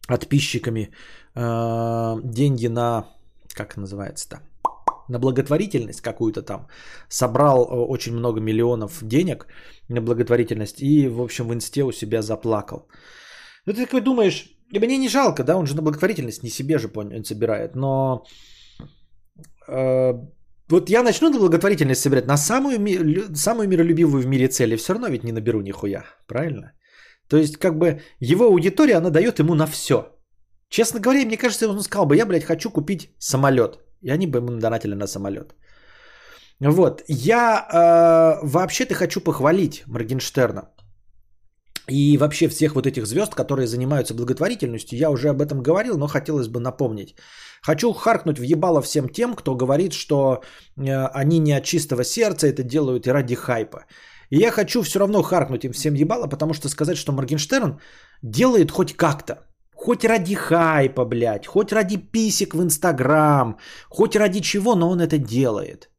подписчиками 0.08 0.90
э, 1.36 2.16
деньги 2.24 2.68
на, 2.68 3.06
как 3.54 3.78
называется-то, 3.78 4.40
на 5.10 5.20
благотворительность 5.20 6.02
какую-то 6.02 6.42
там. 6.42 6.68
Собрал 7.10 7.64
э, 7.64 7.76
очень 7.76 8.14
много 8.14 8.40
миллионов 8.42 9.00
денег 9.04 9.48
на 9.90 10.02
благотворительность 10.02 10.82
и, 10.82 11.08
в 11.08 11.22
общем, 11.22 11.48
в 11.48 11.54
инсте 11.54 11.84
у 11.84 11.92
себя 11.92 12.22
заплакал. 12.22 12.88
Ну, 13.66 13.74
ты 13.74 13.86
такой 13.86 14.02
думаешь, 14.02 14.50
мне 14.72 14.98
не 14.98 15.10
жалко, 15.10 15.44
да, 15.44 15.58
он 15.58 15.66
же 15.66 15.76
на 15.76 15.82
благотворительность 15.82 16.44
не 16.44 16.50
себе 16.50 16.78
же 16.78 16.90
он 16.96 17.24
собирает, 17.26 17.76
но 17.76 18.26
э, 19.68 20.14
вот 20.70 20.90
я 20.90 21.04
начну 21.04 21.30
на 21.30 21.40
благотворительность 21.40 22.02
собирать 22.02 22.28
на 22.28 22.38
самую, 22.38 22.80
самую 23.36 23.68
миролюбивую 23.68 24.22
в 24.22 24.28
мире 24.28 24.48
цель, 24.48 24.74
и 24.74 24.78
все 24.78 24.94
равно 24.94 25.08
ведь 25.08 25.24
не 25.24 25.32
наберу 25.32 25.62
нихуя, 25.62 26.04
правильно? 26.28 26.74
То 27.28 27.38
есть, 27.38 27.58
как 27.58 27.78
бы, 27.78 28.02
его 28.20 28.46
аудитория, 28.46 28.98
она 28.98 29.10
дает 29.10 29.40
ему 29.40 29.56
на 29.56 29.66
все. 29.66 29.96
Честно 30.70 31.00
говоря, 31.00 31.26
мне 31.26 31.38
кажется, 31.38 31.68
он 31.68 31.82
сказал 31.82 32.06
бы, 32.06 32.16
я, 32.16 32.26
блядь, 32.26 32.44
хочу 32.44 32.72
купить 32.72 33.10
самолет. 33.20 33.80
И 34.02 34.10
они 34.10 34.28
бы 34.28 34.38
ему 34.38 34.52
надонатили 34.52 34.96
на 34.96 35.08
самолет. 35.08 35.56
Вот, 36.60 37.04
я 37.08 37.68
э, 37.72 38.46
вообще-то 38.46 38.94
хочу 38.94 39.22
похвалить 39.22 39.84
Моргенштерна. 39.88 40.70
И 41.90 42.18
вообще 42.18 42.50
всех 42.50 42.76
вот 42.76 42.86
этих 42.86 43.06
звезд, 43.06 43.34
которые 43.34 43.68
занимаются 43.68 44.14
благотворительностью, 44.14 45.00
я 45.00 45.10
уже 45.10 45.30
об 45.30 45.42
этом 45.42 45.64
говорил, 45.64 45.98
но 45.98 46.08
хотелось 46.08 46.48
бы 46.48 46.60
напомнить. 46.60 47.16
Хочу 47.62 47.94
харкнуть 47.94 48.40
в 48.40 48.44
ебало 48.44 48.82
всем 48.82 49.10
тем, 49.10 49.36
кто 49.36 49.56
говорит, 49.56 49.94
что 49.94 50.44
э, 50.78 51.06
они 51.14 51.40
не 51.40 51.54
от 51.54 51.64
чистого 51.64 52.04
сердца 52.04 52.48
это 52.48 52.64
делают 52.64 53.08
и 53.08 53.12
ради 53.12 53.36
хайпа. 53.36 53.86
И 54.30 54.38
я 54.38 54.52
хочу 54.52 54.82
все 54.82 55.00
равно 55.00 55.24
харкнуть 55.24 55.66
им 55.66 55.72
всем 55.72 55.94
ебало, 55.94 56.28
потому 56.28 56.54
что 56.54 56.70
сказать, 56.70 56.98
что 56.98 57.12
Моргенштерн 57.12 57.80
делает 58.22 58.72
хоть 58.72 58.96
как-то. 58.96 59.49
Хоть 59.82 60.04
ради 60.04 60.36
хайпа, 60.36 61.06
блядь, 61.06 61.48
хоть 61.48 61.72
ради 61.72 61.98
писек 61.98 62.54
в 62.54 62.62
Инстаграм, 62.62 63.58
хоть 63.90 64.16
ради 64.16 64.42
чего, 64.42 64.76
но 64.76 64.90
он 64.90 65.00
это 65.00 65.18
делает. 65.18 65.90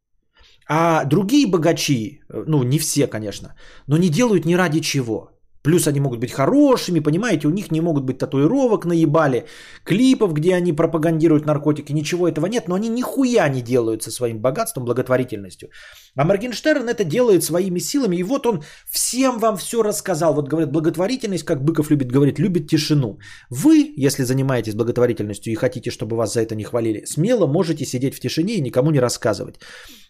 А 0.68 1.04
другие 1.04 1.46
богачи, 1.46 2.20
ну 2.28 2.62
не 2.62 2.78
все, 2.78 3.06
конечно, 3.06 3.54
но 3.86 3.96
не 3.96 4.10
делают 4.10 4.44
ни 4.44 4.54
ради 4.54 4.80
чего. 4.80 5.30
Плюс 5.62 5.86
они 5.86 6.00
могут 6.00 6.20
быть 6.20 6.32
хорошими, 6.32 7.00
понимаете, 7.00 7.48
у 7.48 7.50
них 7.50 7.70
не 7.70 7.80
могут 7.80 8.04
быть 8.04 8.18
татуировок 8.18 8.86
наебали, 8.86 9.44
клипов, 9.84 10.32
где 10.32 10.54
они 10.54 10.72
пропагандируют 10.72 11.46
наркотики, 11.46 11.92
ничего 11.92 12.28
этого 12.28 12.46
нет, 12.46 12.68
но 12.68 12.74
они 12.74 12.88
нихуя 12.88 13.48
не 13.48 13.60
делают 13.62 14.02
со 14.02 14.10
своим 14.10 14.40
богатством, 14.40 14.84
благотворительностью. 14.84 15.68
А 16.16 16.24
Моргенштерн 16.24 16.88
это 16.88 17.04
делает 17.04 17.44
своими 17.44 17.78
силами, 17.80 18.16
и 18.16 18.22
вот 18.22 18.46
он 18.46 18.62
всем 18.90 19.38
вам 19.38 19.56
все 19.56 19.82
рассказал. 19.82 20.34
Вот 20.34 20.48
говорят, 20.48 20.72
благотворительность, 20.72 21.44
как 21.44 21.62
Быков 21.62 21.90
любит 21.90 22.10
говорить, 22.10 22.38
любит 22.38 22.68
тишину. 22.68 23.18
Вы, 23.50 23.92
если 23.96 24.24
занимаетесь 24.24 24.74
благотворительностью 24.74 25.52
и 25.52 25.56
хотите, 25.56 25.90
чтобы 25.90 26.16
вас 26.16 26.32
за 26.32 26.40
это 26.40 26.54
не 26.54 26.64
хвалили, 26.64 27.04
смело 27.04 27.46
можете 27.46 27.84
сидеть 27.84 28.14
в 28.14 28.20
тишине 28.20 28.54
и 28.54 28.62
никому 28.62 28.90
не 28.90 29.00
рассказывать. 29.00 29.60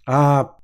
А, 0.06 0.59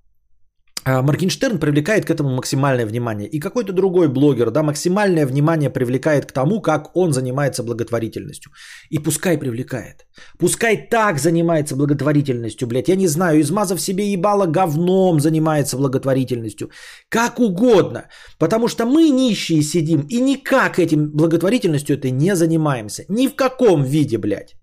Моргенштерн 0.86 1.58
привлекает 1.58 2.04
к 2.04 2.10
этому 2.10 2.30
максимальное 2.30 2.86
внимание. 2.86 3.28
И 3.28 3.40
какой-то 3.40 3.72
другой 3.72 4.08
блогер, 4.08 4.50
да, 4.50 4.62
максимальное 4.62 5.26
внимание 5.26 5.68
привлекает 5.68 6.26
к 6.26 6.32
тому, 6.32 6.60
как 6.60 6.96
он 6.96 7.12
занимается 7.12 7.64
благотворительностью. 7.64 8.52
И 8.90 8.98
пускай 8.98 9.36
привлекает. 9.36 10.06
Пускай 10.38 10.76
так 10.76 11.18
занимается 11.18 11.74
благотворительностью, 11.74 12.68
блядь. 12.68 12.88
Я 12.88 12.96
не 12.96 13.08
знаю, 13.08 13.40
измазав 13.40 13.80
себе 13.80 14.12
ебало 14.12 14.46
говном 14.46 15.20
занимается 15.20 15.76
благотворительностью. 15.76 16.70
Как 17.08 17.40
угодно. 17.40 18.04
Потому 18.38 18.68
что 18.68 18.86
мы 18.86 19.10
нищие 19.10 19.62
сидим 19.62 20.06
и 20.08 20.20
никак 20.20 20.78
этим 20.78 21.10
благотворительностью 21.10 21.96
это 21.96 22.10
не 22.10 22.36
занимаемся. 22.36 23.04
Ни 23.08 23.26
в 23.26 23.34
каком 23.34 23.82
виде, 23.82 24.18
блядь. 24.18 24.54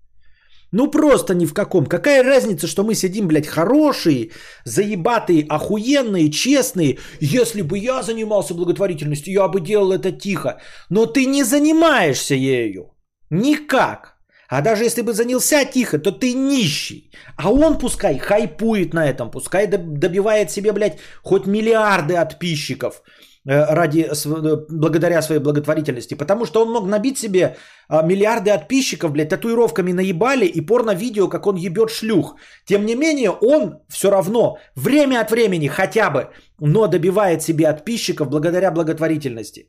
Ну 0.74 0.90
просто 0.90 1.34
ни 1.34 1.46
в 1.46 1.54
каком. 1.54 1.86
Какая 1.86 2.24
разница, 2.24 2.66
что 2.66 2.82
мы 2.82 2.94
сидим, 2.94 3.28
блядь, 3.28 3.46
хорошие, 3.46 4.30
заебатые, 4.64 5.46
охуенные, 5.48 6.30
честные. 6.30 6.98
Если 7.20 7.62
бы 7.62 7.78
я 7.78 8.02
занимался 8.02 8.54
благотворительностью, 8.54 9.32
я 9.32 9.46
бы 9.46 9.60
делал 9.60 9.92
это 9.92 10.10
тихо. 10.10 10.60
Но 10.90 11.06
ты 11.06 11.26
не 11.26 11.44
занимаешься 11.44 12.34
ею. 12.34 12.92
Никак. 13.30 14.16
А 14.48 14.62
даже 14.62 14.82
если 14.84 15.02
бы 15.02 15.12
занялся 15.12 15.64
тихо, 15.64 15.98
то 15.98 16.10
ты 16.10 16.34
нищий. 16.34 17.12
А 17.36 17.52
он 17.52 17.78
пускай 17.78 18.18
хайпует 18.18 18.94
на 18.94 19.06
этом, 19.06 19.30
пускай 19.30 19.68
добивает 19.68 20.50
себе, 20.50 20.72
блядь, 20.72 20.98
хоть 21.22 21.46
миллиарды 21.46 22.14
подписчиков. 22.14 23.02
Э, 23.46 23.74
ради, 23.74 24.00
э, 24.00 24.66
благодаря 24.70 25.22
своей 25.22 25.40
благотворительности. 25.40 26.14
Потому 26.14 26.46
что 26.46 26.62
он 26.62 26.72
мог 26.72 26.86
набить 26.86 27.18
себе 27.18 27.56
а, 27.88 28.02
миллиарды 28.02 28.50
подписчиков, 28.50 29.12
блядь, 29.12 29.28
татуировками 29.28 29.92
наебали 29.92 30.46
и 30.46 30.62
порно-видео, 30.62 31.28
как 31.28 31.46
он 31.46 31.56
ебет 31.56 31.90
шлюх. 31.90 32.36
Тем 32.64 32.86
не 32.86 32.94
менее, 32.94 33.30
он 33.30 33.80
все 33.90 34.10
равно 34.10 34.56
время 34.76 35.20
от 35.20 35.30
времени 35.30 35.68
хотя 35.68 36.08
бы, 36.08 36.30
но 36.58 36.86
добивает 36.86 37.42
себе 37.42 37.66
подписчиков 37.66 38.30
благодаря 38.30 38.70
благотворительности. 38.70 39.68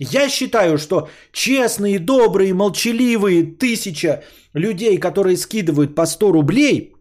Я 0.00 0.30
считаю, 0.30 0.78
что 0.78 1.08
честные, 1.32 1.98
добрые, 1.98 2.54
молчаливые 2.54 3.58
тысяча 3.58 4.22
людей, 4.54 4.96
которые 4.96 5.36
скидывают 5.36 5.94
по 5.94 6.06
100 6.06 6.32
рублей, 6.32 6.94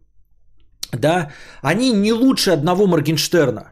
да, 0.92 1.32
они 1.62 1.94
не 1.94 2.12
лучше 2.12 2.52
одного 2.52 2.88
Моргенштерна. 2.88 3.71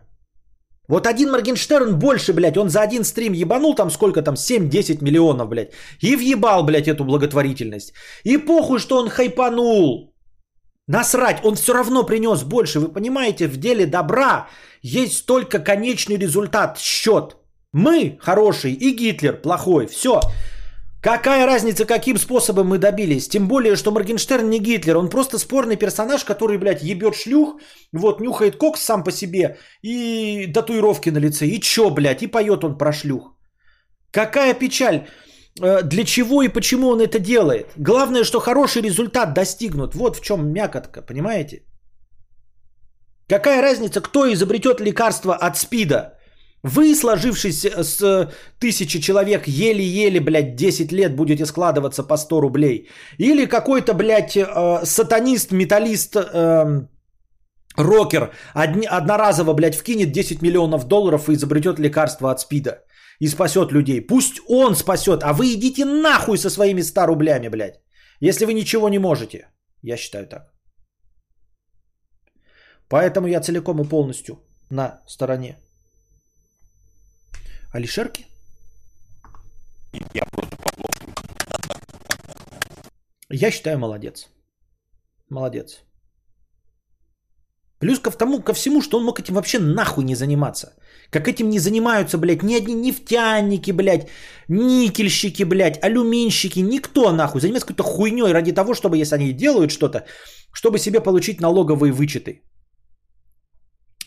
Вот 0.90 1.06
один 1.08 1.30
Моргенштерн 1.30 2.00
больше, 2.00 2.34
блядь, 2.34 2.58
он 2.58 2.70
за 2.70 2.82
один 2.82 3.04
стрим 3.04 3.34
ебанул 3.34 3.76
там 3.76 3.92
сколько 3.92 4.24
там, 4.24 4.36
7-10 4.36 5.04
миллионов, 5.04 5.48
блядь. 5.48 5.72
И 6.02 6.16
въебал, 6.16 6.64
блядь, 6.64 6.88
эту 6.88 7.06
благотворительность. 7.06 7.94
И 8.24 8.38
похуй, 8.38 8.80
что 8.80 8.98
он 8.98 9.10
хайпанул. 9.10 10.16
Насрать, 10.88 11.46
он 11.46 11.56
все 11.56 11.74
равно 11.74 12.04
принес 12.06 12.44
больше. 12.44 12.80
Вы 12.80 12.88
понимаете, 12.94 13.48
в 13.48 13.58
деле 13.58 13.86
добра 13.86 14.48
есть 14.82 15.28
только 15.28 15.60
конечный 15.60 16.18
результат, 16.18 16.80
счет. 16.80 17.36
Мы 17.72 18.18
хороший 18.20 18.74
и 18.74 18.96
Гитлер 18.96 19.42
плохой. 19.42 19.86
Все. 19.86 20.20
Какая 21.02 21.46
разница, 21.46 21.86
каким 21.86 22.18
способом 22.18 22.68
мы 22.68 22.78
добились? 22.78 23.30
Тем 23.30 23.48
более, 23.48 23.76
что 23.76 23.92
Моргенштерн 23.92 24.50
не 24.50 24.60
Гитлер. 24.60 24.98
Он 24.98 25.10
просто 25.10 25.38
спорный 25.38 25.78
персонаж, 25.78 26.26
который, 26.26 26.58
блядь, 26.58 26.84
ебет 26.84 27.16
шлюх, 27.16 27.62
вот, 27.94 28.20
нюхает 28.20 28.58
кокс 28.58 28.82
сам 28.82 29.04
по 29.04 29.12
себе 29.12 29.58
и 29.82 30.52
татуировки 30.54 31.10
на 31.10 31.20
лице. 31.20 31.48
И 31.48 31.62
чё, 31.62 31.90
блядь, 31.90 32.22
и 32.22 32.28
поет 32.28 32.64
он 32.64 32.78
про 32.78 32.92
шлюх. 32.92 33.34
Какая 34.12 34.54
печаль. 34.54 35.08
Э, 35.62 35.84
для 35.84 36.04
чего 36.04 36.42
и 36.42 36.50
почему 36.50 36.90
он 36.90 37.00
это 37.00 37.20
делает? 37.20 37.72
Главное, 37.78 38.26
что 38.26 38.40
хороший 38.40 38.82
результат 38.82 39.34
достигнут. 39.34 39.96
Вот 39.96 40.18
в 40.18 40.22
чем 40.22 40.52
мякотка, 40.52 41.02
понимаете? 41.02 41.64
Какая 43.30 43.62
разница, 43.62 44.02
кто 44.02 44.32
изобретет 44.34 44.82
лекарство 44.82 45.36
от 45.36 45.58
СПИДа? 45.58 46.19
Вы, 46.64 46.94
сложившись 46.96 47.66
с 47.66 48.30
тысячи 48.60 49.00
человек, 49.00 49.48
еле-еле, 49.48 50.20
блядь, 50.20 50.56
10 50.56 50.92
лет 50.92 51.16
будете 51.16 51.46
складываться 51.46 52.04
по 52.04 52.18
100 52.18 52.42
рублей. 52.42 52.90
Или 53.18 53.46
какой-то, 53.46 53.94
блядь, 53.94 54.36
э, 54.36 54.86
сатанист, 54.86 55.52
металлист, 55.52 56.16
э, 56.16 56.88
рокер 57.78 58.34
одни, 58.54 58.86
одноразово, 58.86 59.54
блядь, 59.54 59.76
вкинет 59.76 60.12
10 60.12 60.42
миллионов 60.42 60.86
долларов 60.88 61.30
и 61.30 61.34
изобретет 61.34 61.80
лекарство 61.80 62.30
от 62.30 62.40
СПИДа. 62.42 62.84
И 63.22 63.28
спасет 63.28 63.72
людей. 63.72 64.02
Пусть 64.02 64.42
он 64.50 64.76
спасет, 64.76 65.24
а 65.24 65.34
вы 65.34 65.54
идите 65.54 65.86
нахуй 65.86 66.38
со 66.38 66.50
своими 66.50 66.82
100 66.82 67.06
рублями, 67.06 67.50
блядь. 67.50 67.80
Если 68.22 68.46
вы 68.46 68.54
ничего 68.54 68.90
не 68.90 69.00
можете. 69.00 69.48
Я 69.82 69.98
считаю 69.98 70.28
так. 70.28 70.54
Поэтому 72.90 73.28
я 73.28 73.40
целиком 73.40 73.82
и 73.82 73.86
полностью 73.86 74.36
на 74.70 75.02
стороне 75.08 75.58
Алишерки? 77.72 78.26
Я 80.14 80.26
просто 80.32 80.58
Я 83.30 83.52
считаю, 83.52 83.78
молодец. 83.78 84.28
Молодец. 85.30 85.84
Плюс 87.80 88.00
ко, 88.00 88.12
тому, 88.12 88.42
ко 88.42 88.54
всему, 88.54 88.82
что 88.82 88.98
он 88.98 89.06
мог 89.06 89.20
этим 89.20 89.36
вообще 89.36 89.60
нахуй 89.60 90.04
не 90.04 90.16
заниматься. 90.16 90.74
Как 91.12 91.28
этим 91.28 91.50
не 91.50 91.60
занимаются, 91.60 92.18
блядь, 92.18 92.44
ни 92.44 92.56
одни 92.56 92.74
нефтяники, 92.74 93.72
блядь, 93.72 94.10
никельщики, 94.50 95.44
блядь, 95.44 95.82
алюминщики, 95.84 96.60
никто 96.60 97.12
нахуй. 97.12 97.42
Занимается 97.42 97.68
какой-то 97.68 97.84
хуйней 97.84 98.34
ради 98.34 98.52
того, 98.52 98.74
чтобы, 98.74 98.98
если 98.98 99.16
они 99.16 99.34
делают 99.34 99.72
что-то, 99.72 100.06
чтобы 100.52 100.80
себе 100.80 101.00
получить 101.00 101.40
налоговые 101.40 101.94
вычеты. 101.94 102.42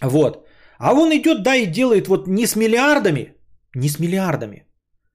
Вот. 0.03 0.47
А 0.79 0.93
он 0.93 1.13
идет, 1.13 1.43
да, 1.43 1.55
и 1.55 1.67
делает 1.67 2.09
вот 2.09 2.27
не 2.27 2.47
с 2.47 2.57
миллиардами, 2.57 3.37
не 3.75 3.89
с 3.89 3.99
миллиардами 3.99 4.67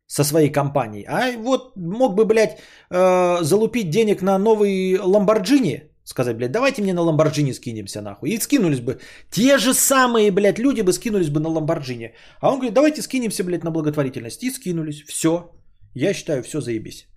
со 0.08 0.24
своей 0.24 0.52
компанией, 0.52 1.06
а 1.08 1.38
вот 1.38 1.76
мог 1.76 2.15
бы, 2.15 2.26
блядь, 2.26 2.60
э, 2.89 3.43
залупить 3.43 3.89
денег 3.89 4.22
на 4.22 4.38
новый 4.38 4.98
Ламборджини, 4.98 5.91
сказать, 6.08 6.38
блядь, 6.38 6.52
давайте 6.52 6.82
мне 6.82 6.93
на 6.93 7.02
Ламборджини 7.02 7.54
скинемся 7.54 8.02
нахуй. 8.02 8.30
И 8.30 8.39
скинулись 8.39 8.80
бы. 8.80 9.00
Те 9.30 9.58
же 9.58 9.74
самые, 9.74 10.32
блядь, 10.32 10.60
люди 10.60 10.82
бы 10.82 10.93
скинулись 10.93 11.30
бы 11.30 11.39
на 11.39 11.50
Ламборджини. 11.50 12.13
А 12.39 12.50
он 12.50 12.60
говорит, 12.60 12.74
давайте 12.74 13.02
скинемся, 13.02 13.43
блядь, 13.43 13.63
на 13.63 13.72
благотворительность. 13.72 14.43
И 14.43 14.52
скинулись. 14.52 15.04
Все. 15.04 15.52
Я 15.93 16.13
считаю, 16.13 16.43
все 16.43 16.62
заебись. 16.62 17.08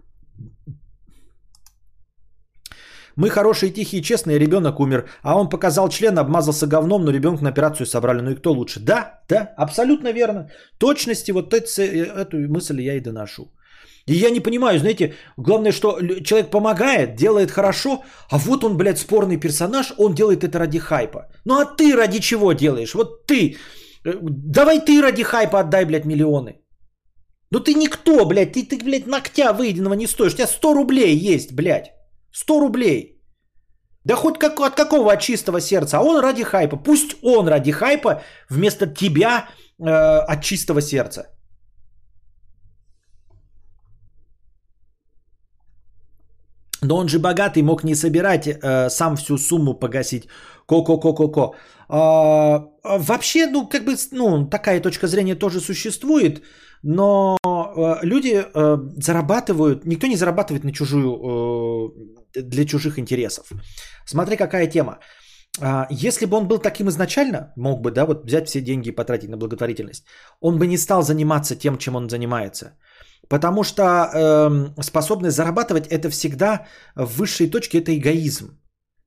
Мы 3.21 3.29
хорошие, 3.29 3.71
тихие, 3.71 4.03
честные, 4.03 4.39
ребенок 4.39 4.81
умер. 4.81 5.05
А 5.23 5.35
он 5.35 5.49
показал 5.49 5.89
член, 5.91 6.19
обмазался 6.19 6.67
говном, 6.67 7.05
но 7.05 7.13
ребенка 7.13 7.45
на 7.45 7.51
операцию 7.51 7.87
собрали. 7.87 8.23
Ну 8.23 8.31
и 8.31 8.35
кто 8.35 8.53
лучше? 8.53 8.81
Да, 8.81 9.21
да, 9.29 9.53
абсолютно 9.59 10.13
верно. 10.13 10.49
Точности 10.79 11.33
вот 11.33 11.53
эту, 11.53 11.83
эту 11.83 12.37
мысль 12.49 12.81
я 12.81 12.95
и 12.95 13.01
доношу. 13.01 13.53
И 14.07 14.15
я 14.15 14.31
не 14.31 14.41
понимаю, 14.41 14.79
знаете, 14.79 15.13
главное, 15.37 15.73
что 15.73 15.99
человек 16.25 16.51
помогает, 16.51 17.15
делает 17.15 17.51
хорошо, 17.51 18.03
а 18.31 18.39
вот 18.39 18.65
он, 18.65 18.79
блядь, 18.79 18.99
спорный 18.99 19.41
персонаж, 19.41 19.93
он 19.99 20.15
делает 20.15 20.43
это 20.43 20.59
ради 20.59 20.79
хайпа. 20.79 21.29
Ну 21.45 21.61
а 21.61 21.67
ты 21.67 21.95
ради 21.97 22.21
чего 22.21 22.55
делаешь? 22.55 22.95
Вот 22.95 23.27
ты. 23.27 23.57
Э, 24.07 24.15
давай 24.23 24.81
ты 24.81 25.03
ради 25.03 25.25
хайпа 25.25 25.61
отдай, 25.61 25.85
блядь, 25.85 26.07
миллионы. 26.07 26.63
Ну 27.51 27.61
ты 27.61 27.75
никто, 27.75 28.25
блядь, 28.25 28.53
ты, 28.53 28.63
ты 28.63 28.79
блядь, 28.79 29.07
ногтя 29.07 29.53
выеденного 29.53 29.95
не 29.95 30.07
стоишь. 30.07 30.33
У 30.33 30.37
тебя 30.37 30.47
100 30.47 30.75
рублей 30.75 31.35
есть, 31.35 31.53
блядь. 31.53 32.00
100 32.33 32.61
рублей. 32.61 33.21
Да 34.05 34.17
хоть 34.17 34.39
как, 34.39 34.61
от 34.61 34.75
какого 34.75 35.13
от 35.13 35.21
чистого 35.21 35.61
сердца. 35.61 35.99
А 35.99 36.03
он 36.03 36.21
ради 36.21 36.45
хайпа. 36.45 36.77
Пусть 36.77 37.17
он 37.23 37.49
ради 37.49 37.73
хайпа 37.73 38.23
вместо 38.49 38.87
тебя 38.87 39.49
э, 39.79 39.85
от 39.89 40.43
чистого 40.43 40.81
сердца. 40.81 41.27
Но 46.83 46.97
он 46.97 47.09
же 47.09 47.19
богатый, 47.19 47.63
мог 47.63 47.85
не 47.85 47.95
собирать, 47.95 48.47
э, 48.47 48.89
сам 48.91 49.17
всю 49.17 49.39
сумму 49.39 49.75
погасить. 49.75 50.29
Ко-ко-ко-ко-ко. 50.67 51.55
А, 51.89 52.65
вообще, 52.85 53.47
ну, 53.47 53.69
как 53.69 53.85
бы, 53.85 53.97
ну, 54.13 54.47
такая 54.47 54.81
точка 54.81 55.07
зрения 55.07 55.35
тоже 55.35 55.61
существует, 55.61 56.43
но 56.83 57.37
э, 57.45 58.07
люди 58.07 58.45
э, 58.55 58.79
зарабатывают, 58.97 59.85
никто 59.85 60.07
не 60.07 60.17
зарабатывает 60.17 60.65
на 60.65 60.73
чужую, 60.73 61.11
э, 61.11 62.20
для 62.35 62.65
чужих 62.65 62.99
интересов. 62.99 63.53
Смотри, 64.07 64.37
какая 64.37 64.67
тема. 64.67 64.99
А, 65.61 65.87
если 65.91 66.27
бы 66.27 66.37
он 66.37 66.49
был 66.49 66.59
таким 66.59 66.89
изначально, 66.89 67.53
мог 67.57 67.81
бы, 67.81 67.91
да, 67.91 68.07
вот 68.07 68.25
взять 68.25 68.49
все 68.49 68.61
деньги 68.61 68.89
и 68.89 68.95
потратить 68.95 69.29
на 69.31 69.37
благотворительность, 69.37 70.05
он 70.41 70.59
бы 70.59 70.67
не 70.67 70.79
стал 70.79 71.03
заниматься 71.03 71.57
тем, 71.57 71.79
чем 71.79 71.97
он 71.97 72.09
занимается. 72.09 72.77
Потому 73.29 73.65
что 73.65 73.83
э, 73.83 74.83
способность 74.83 75.37
зарабатывать 75.37 75.87
это 75.87 76.11
всегда 76.11 76.67
в 76.97 77.19
высшей 77.19 77.51
точке 77.51 77.79
это 77.79 77.97
эгоизм. 77.97 78.59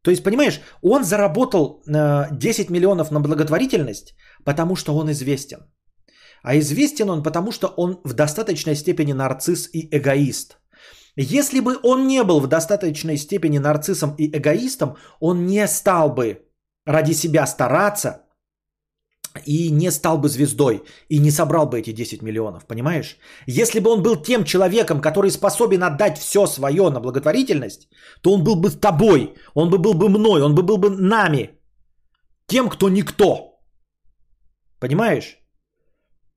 То 0.02 0.12
есть, 0.12 0.24
понимаешь, 0.24 0.62
он 0.82 1.04
заработал 1.04 1.82
э, 1.88 2.28
10 2.32 2.70
миллионов 2.70 3.12
на 3.12 3.20
благотворительность, 3.20 4.16
потому 4.46 4.76
что 4.76 4.96
он 4.96 5.10
известен. 5.12 5.58
А 6.44 6.58
известен 6.58 7.10
он 7.10 7.24
потому, 7.24 7.52
что 7.52 7.68
он 7.68 8.02
в 8.04 8.14
достаточной 8.14 8.76
степени 8.76 9.14
нарцисс 9.14 9.70
и 9.74 9.88
эгоист. 9.92 10.58
Если 11.16 11.60
бы 11.60 11.78
он 11.84 12.08
не 12.08 12.24
был 12.24 12.40
в 12.40 12.48
достаточной 12.48 13.18
степени 13.18 13.60
нарциссом 13.60 14.16
и 14.18 14.28
эгоистом, 14.38 14.96
он 15.20 15.46
не 15.46 15.68
стал 15.68 16.10
бы 16.10 16.42
ради 16.86 17.14
себя 17.14 17.46
стараться, 17.46 18.24
и 19.46 19.72
не 19.72 19.92
стал 19.92 20.18
бы 20.18 20.30
звездой, 20.30 20.84
и 21.10 21.20
не 21.20 21.32
собрал 21.32 21.66
бы 21.66 21.80
эти 21.80 21.92
10 21.92 22.22
миллионов, 22.22 22.66
понимаешь? 22.66 23.18
Если 23.48 23.80
бы 23.80 23.90
он 23.90 24.04
был 24.04 24.16
тем 24.16 24.44
человеком, 24.46 25.02
который 25.02 25.32
способен 25.32 25.84
отдать 25.84 26.18
все 26.18 26.46
свое 26.46 26.90
на 26.90 27.00
благотворительность, 27.00 27.90
то 28.22 28.34
он 28.34 28.44
был 28.44 28.56
бы 28.56 28.70
с 28.70 28.80
тобой, 28.80 29.34
он 29.54 29.70
бы 29.70 29.78
был 29.78 29.94
бы 29.94 30.10
мной, 30.10 30.42
он 30.42 30.56
бы 30.56 30.62
был 30.62 30.78
бы 30.78 30.90
нами, 30.90 31.60
тем, 32.48 32.70
кто 32.70 32.90
никто. 32.90 33.60
Понимаешь? 34.80 35.38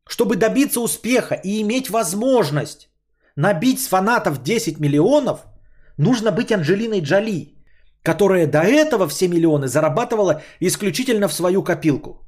Чтобы 0.09 0.37
добиться 0.37 0.81
успеха 0.81 1.35
и 1.35 1.61
иметь 1.62 1.91
возможность 1.91 2.89
набить 3.37 3.81
с 3.81 3.88
фанатов 3.88 4.42
10 4.42 4.81
миллионов, 4.81 5.46
нужно 5.99 6.33
быть 6.33 6.53
Анджелиной 6.53 7.01
Джоли, 7.01 7.55
которая 8.03 8.46
до 8.46 8.62
этого 8.62 9.07
все 9.09 9.29
миллионы 9.29 9.68
зарабатывала 9.68 10.42
исключительно 10.61 11.29
в 11.29 11.35
свою 11.35 11.62
копилку. 11.62 12.22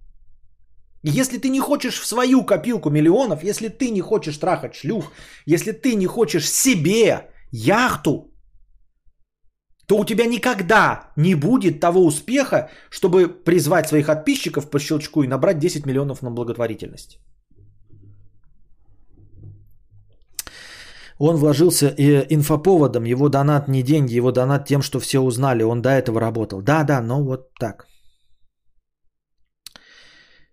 Если 1.02 1.38
ты 1.38 1.48
не 1.48 1.60
хочешь 1.60 2.00
в 2.00 2.06
свою 2.06 2.44
копилку 2.44 2.90
миллионов, 2.90 3.44
если 3.44 3.68
ты 3.68 3.90
не 3.90 4.00
хочешь 4.00 4.38
трахать 4.38 4.74
шлюх, 4.74 5.12
если 5.46 5.72
ты 5.72 5.94
не 5.94 6.06
хочешь 6.06 6.50
себе 6.50 7.30
яхту, 7.52 8.32
то 9.86 9.96
у 9.96 10.04
тебя 10.04 10.26
никогда 10.26 11.12
не 11.16 11.34
будет 11.34 11.80
того 11.80 12.04
успеха, 12.04 12.68
чтобы 12.90 13.28
призвать 13.28 13.88
своих 13.88 14.06
подписчиков 14.06 14.70
по 14.70 14.78
щелчку 14.78 15.22
и 15.22 15.28
набрать 15.28 15.58
10 15.58 15.86
миллионов 15.86 16.22
на 16.22 16.30
благотворительность. 16.30 17.18
Он 21.18 21.36
вложился 21.36 21.86
э, 21.86 22.26
инфоповодом, 22.30 23.04
его 23.04 23.28
донат 23.28 23.68
не 23.68 23.82
деньги, 23.82 24.16
его 24.16 24.30
донат 24.32 24.66
тем, 24.66 24.82
что 24.82 25.00
все 25.00 25.18
узнали, 25.18 25.62
он 25.62 25.82
до 25.82 25.88
этого 25.88 26.20
работал. 26.20 26.62
Да, 26.62 26.84
да, 26.84 27.00
но 27.02 27.24
вот 27.24 27.52
так. 27.58 27.86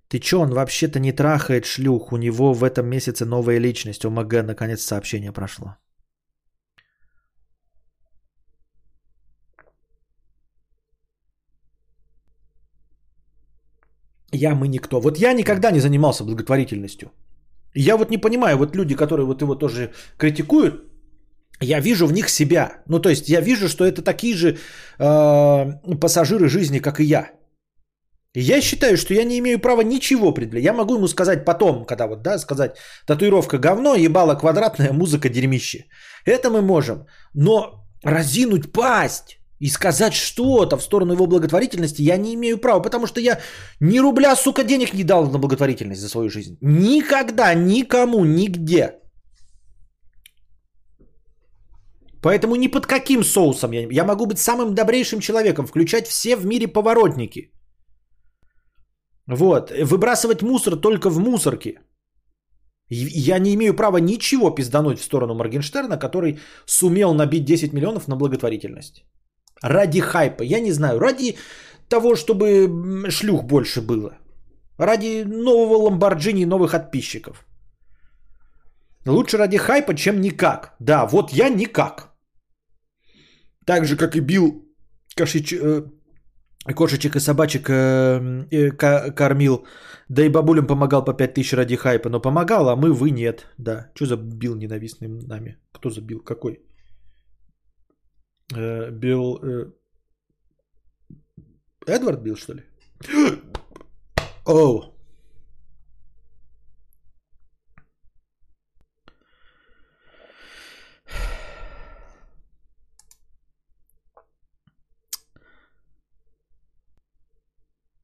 Ты 0.08 0.20
чё, 0.20 0.40
он 0.40 0.54
вообще-то 0.54 1.00
не 1.00 1.12
трахает 1.12 1.66
шлюх, 1.66 2.12
у 2.12 2.18
него 2.18 2.54
в 2.54 2.64
этом 2.64 2.88
месяце 2.88 3.26
новая 3.26 3.60
личность. 3.60 4.06
ОМГ, 4.06 4.44
наконец 4.44 4.82
сообщение 4.82 5.32
прошло. 5.32 5.76
Я, 14.32 14.56
мы 14.56 14.68
никто. 14.68 15.00
Вот 15.00 15.18
я 15.18 15.34
никогда 15.34 15.72
не 15.72 15.80
занимался 15.80 16.24
благотворительностью. 16.24 17.12
Я 17.76 17.98
вот 17.98 18.10
не 18.10 18.18
понимаю, 18.18 18.58
вот 18.58 18.76
люди, 18.76 18.96
которые 18.96 19.26
вот 19.26 19.42
его 19.42 19.56
тоже 19.56 19.92
критикуют, 20.18 20.84
я 21.62 21.80
вижу 21.82 22.08
в 22.08 22.14
них 22.14 22.30
себя. 22.30 22.84
Ну, 22.88 23.00
то 23.00 23.10
есть 23.10 23.30
я 23.30 23.42
вижу, 23.42 23.68
что 23.68 23.86
это 23.86 24.02
такие 24.02 24.36
же 24.36 24.58
э, 25.00 25.98
пассажиры 26.00 26.50
жизни, 26.50 26.80
как 26.80 27.00
и 27.00 27.04
я. 27.04 27.32
Я 28.34 28.62
считаю, 28.62 28.98
что 28.98 29.14
я 29.14 29.24
не 29.24 29.40
имею 29.40 29.60
права 29.60 29.82
ничего 29.82 30.34
предъявлять. 30.34 30.66
Я 30.66 30.74
могу 30.74 30.96
ему 30.96 31.08
сказать 31.08 31.46
потом, 31.46 31.86
когда 31.86 32.08
вот, 32.08 32.22
да, 32.22 32.38
сказать, 32.38 32.78
татуировка 33.08 33.58
говно, 33.58 33.96
ебало 33.96 34.36
квадратная, 34.36 34.92
музыка 34.92 35.30
дерьмище. 35.30 35.86
Это 36.26 36.50
мы 36.50 36.62
можем. 36.62 37.06
Но 37.34 37.86
разинуть 38.04 38.72
пасть 38.74 39.40
и 39.60 39.70
сказать 39.70 40.14
что-то 40.14 40.78
в 40.78 40.84
сторону 40.84 41.14
его 41.14 41.28
благотворительности 41.28 42.02
я 42.02 42.18
не 42.18 42.34
имею 42.34 42.58
права, 42.58 42.82
потому 42.82 43.08
что 43.08 43.20
я 43.20 43.40
ни 43.80 44.00
рубля, 44.00 44.36
сука, 44.36 44.64
денег 44.64 44.94
не 44.94 45.04
дал 45.04 45.30
на 45.32 45.40
благотворительность 45.40 46.02
за 46.02 46.10
свою 46.10 46.30
жизнь. 46.30 46.58
Никогда, 46.62 47.54
никому, 47.54 48.26
нигде. 48.26 49.00
Поэтому 52.22 52.56
ни 52.56 52.68
под 52.68 52.86
каким 52.86 53.24
соусом 53.24 53.72
я, 53.72 53.88
я 53.92 54.04
могу 54.04 54.26
быть 54.26 54.40
самым 54.40 54.74
добрейшим 54.74 55.20
человеком, 55.20 55.68
включать 55.68 56.08
все 56.08 56.36
в 56.36 56.46
мире 56.46 56.68
поворотники– 56.68 57.52
вот. 59.28 59.72
Выбрасывать 59.72 60.42
мусор 60.42 60.76
только 60.76 61.10
в 61.10 61.20
мусорке. 61.20 61.80
Я 62.90 63.40
не 63.40 63.54
имею 63.56 63.76
права 63.76 63.98
ничего 63.98 64.52
пиздануть 64.52 65.00
в 65.00 65.04
сторону 65.04 65.34
Моргенштерна, 65.34 65.98
который 65.98 66.40
сумел 66.66 67.14
набить 67.14 67.46
10 67.46 67.74
миллионов 67.74 68.08
на 68.08 68.16
благотворительность. 68.16 69.04
Ради 69.66 70.02
хайпа. 70.02 70.44
Я 70.44 70.60
не 70.60 70.72
знаю. 70.72 71.00
Ради 71.00 71.38
того, 71.90 72.16
чтобы 72.16 73.10
шлюх 73.10 73.44
больше 73.44 73.82
было. 73.82 74.18
Ради 74.78 75.24
нового 75.26 75.84
Ламборджини 75.84 76.46
новых 76.46 76.72
подписчиков. 76.72 77.46
Лучше 79.06 79.38
ради 79.38 79.58
хайпа, 79.58 79.94
чем 79.94 80.22
никак. 80.22 80.76
Да, 80.80 81.06
вот 81.06 81.32
я 81.32 81.50
никак. 81.50 82.14
Так 83.66 83.86
же, 83.86 83.98
как 83.98 84.16
и 84.16 84.22
бил 84.22 84.66
Кашич... 85.16 85.54
Э, 85.54 85.84
кошечек 86.74 87.16
и 87.16 87.20
собачек 87.20 87.70
э, 87.70 88.46
э, 88.52 88.72
кормил, 89.12 89.66
да 90.10 90.26
и 90.26 90.30
бабулям 90.30 90.68
помогал 90.68 91.06
по 91.06 91.14
5000 91.14 91.54
ради 91.54 91.76
хайпа, 91.76 92.10
но 92.10 92.20
помогал, 92.20 92.70
а 92.70 92.76
мы, 92.76 92.92
вы 92.94 93.12
нет, 93.12 93.46
да. 93.58 93.92
Что 93.96 94.06
за 94.06 94.18
бил 94.18 94.56
ненавистным 94.56 95.20
нами? 95.20 95.58
Кто 95.72 95.90
забил? 95.90 96.20
Какой? 96.20 96.60
Э, 98.54 98.92
Билл... 98.92 99.40
э, 99.44 99.72
Эдвард 101.88 102.22
Билл, 102.22 102.36
что 102.36 102.54
ли? 102.54 102.64
Оу. 104.46 104.96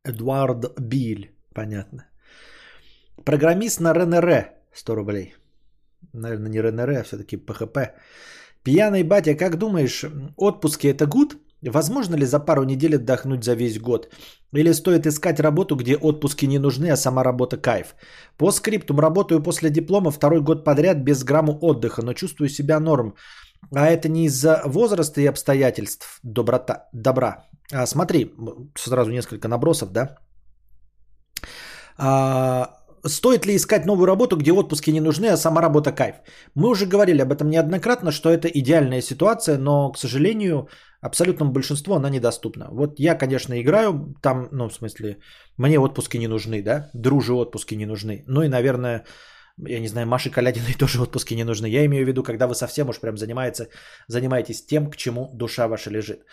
Эдуард 0.04 0.80
Биль, 0.80 1.36
понятно. 1.54 2.08
Программист 3.24 3.80
на 3.80 3.94
РНР, 3.94 4.50
100 4.74 4.96
рублей. 4.96 5.36
Наверное, 6.14 6.50
не 6.50 6.60
РНР, 6.60 6.90
а 6.90 7.04
все-таки 7.04 7.38
ПХП. 7.38 7.78
Пьяный 8.64 9.04
батя, 9.04 9.36
как 9.36 9.58
думаешь, 9.58 10.06
отпуски 10.38 10.88
это 10.88 11.08
гуд? 11.08 11.38
Возможно 11.64 12.16
ли 12.16 12.26
за 12.26 12.40
пару 12.40 12.64
недель 12.64 12.96
отдохнуть 12.96 13.44
за 13.44 13.56
весь 13.56 13.80
год? 13.80 14.10
Или 14.54 14.74
стоит 14.74 15.06
искать 15.06 15.40
работу, 15.40 15.76
где 15.76 15.96
отпуски 15.96 16.48
не 16.48 16.60
нужны, 16.60 16.92
а 16.92 16.98
сама 16.98 17.24
работа 17.24 17.58
кайф? 17.58 17.96
По 18.38 18.52
скриптум 18.52 19.00
работаю 19.00 19.44
после 19.44 19.70
диплома 19.70 20.12
второй 20.12 20.42
год 20.42 20.66
подряд 20.66 20.98
без 20.98 21.24
грамму 21.24 21.58
отдыха, 21.62 22.02
но 22.02 22.14
чувствую 22.14 22.50
себя 22.50 22.80
норм. 22.80 23.16
А 23.76 23.88
это 23.88 24.10
не 24.10 24.26
из-за 24.26 24.62
возраста 24.66 25.22
и 25.22 25.30
обстоятельств 25.30 26.20
доброта, 26.24 26.90
добра. 26.94 27.46
А, 27.72 27.86
смотри, 27.86 28.34
сразу 28.76 29.12
несколько 29.12 29.48
набросов, 29.48 29.92
да? 29.92 30.18
А, 31.98 32.81
стоит 33.06 33.46
ли 33.46 33.56
искать 33.56 33.86
новую 33.86 34.08
работу, 34.08 34.38
где 34.38 34.52
отпуски 34.52 34.92
не 34.92 35.02
нужны, 35.02 35.28
а 35.28 35.38
сама 35.38 35.62
работа 35.62 35.92
кайф? 35.92 36.16
Мы 36.56 36.70
уже 36.70 36.86
говорили 36.86 37.22
об 37.22 37.32
этом 37.32 37.50
неоднократно, 37.50 38.12
что 38.12 38.30
это 38.30 38.48
идеальная 38.48 39.02
ситуация, 39.02 39.58
но, 39.58 39.92
к 39.92 39.98
сожалению, 39.98 40.68
абсолютному 41.02 41.52
большинству 41.52 41.96
она 41.96 42.10
недоступна. 42.10 42.68
Вот 42.72 43.00
я, 43.00 43.16
конечно, 43.16 43.60
играю, 43.60 44.16
там, 44.22 44.48
ну, 44.52 44.70
в 44.70 44.74
смысле, 44.74 45.18
мне 45.58 45.80
отпуски 45.80 46.18
не 46.18 46.28
нужны, 46.28 46.62
да, 46.64 46.90
дружи 46.94 47.34
отпуски 47.34 47.76
не 47.76 47.86
нужны. 47.86 48.24
Ну 48.28 48.44
и, 48.44 48.48
наверное, 48.48 49.06
я 49.58 49.80
не 49.80 49.88
знаю, 49.88 50.08
Маше 50.08 50.30
Калядиной 50.30 50.74
тоже 50.80 51.02
отпуски 51.02 51.36
не 51.36 51.44
нужны. 51.44 51.68
Я 51.68 51.86
имею 51.86 52.06
в 52.06 52.08
виду, 52.08 52.24
когда 52.24 52.48
вы 52.48 52.56
совсем 52.56 52.90
уж 52.90 53.00
прям 53.00 53.18
занимаете, 53.18 53.70
занимаетесь 54.08 54.66
тем, 54.66 54.90
к 54.90 54.96
чему 54.96 55.32
душа 55.34 55.68
ваша 55.68 55.90
лежит. 55.90 56.26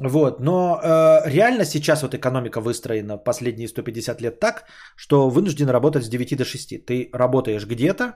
Вот, 0.00 0.40
но 0.40 0.80
э, 0.82 1.30
реально 1.30 1.64
сейчас 1.64 2.02
вот 2.02 2.14
экономика 2.14 2.60
выстроена 2.60 3.18
последние 3.18 3.68
150 3.68 4.22
лет 4.22 4.40
так, 4.40 4.64
что 4.96 5.28
вынужден 5.28 5.68
работать 5.68 6.04
с 6.04 6.08
9 6.08 6.36
до 6.36 6.44
6. 6.44 6.86
Ты 6.86 7.10
работаешь 7.12 7.66
где-то, 7.66 8.14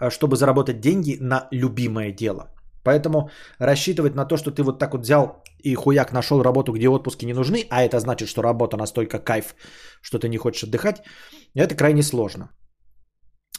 э, 0.00 0.10
чтобы 0.10 0.36
заработать 0.36 0.80
деньги 0.80 1.16
на 1.20 1.48
любимое 1.50 2.12
дело. 2.12 2.52
Поэтому 2.84 3.30
рассчитывать 3.58 4.14
на 4.14 4.26
то, 4.26 4.36
что 4.36 4.50
ты 4.50 4.62
вот 4.62 4.78
так 4.78 4.92
вот 4.92 5.02
взял 5.02 5.42
и 5.64 5.74
хуяк 5.74 6.12
нашел 6.12 6.42
работу, 6.42 6.72
где 6.72 6.88
отпуски 6.88 7.26
не 7.26 7.34
нужны, 7.34 7.66
а 7.70 7.82
это 7.82 7.98
значит, 7.98 8.28
что 8.28 8.42
работа 8.42 8.76
настолько 8.76 9.18
кайф, 9.18 9.54
что 10.02 10.18
ты 10.18 10.28
не 10.28 10.36
хочешь 10.36 10.64
отдыхать, 10.64 11.02
это 11.54 11.74
крайне 11.74 12.02
сложно. 12.02 12.50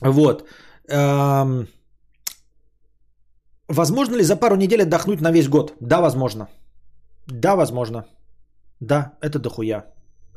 Вот. 0.02 0.48
Эм... 0.90 1.68
Возможно 3.68 4.16
ли 4.16 4.24
за 4.24 4.38
пару 4.38 4.56
недель 4.56 4.84
отдохнуть 4.84 5.22
на 5.22 5.32
весь 5.32 5.50
год? 5.50 5.74
Да, 5.82 6.00
возможно. 6.00 6.48
Да, 7.28 7.56
возможно. 7.56 8.06
Да, 8.80 9.18
это 9.22 9.40
дохуя. 9.40 9.86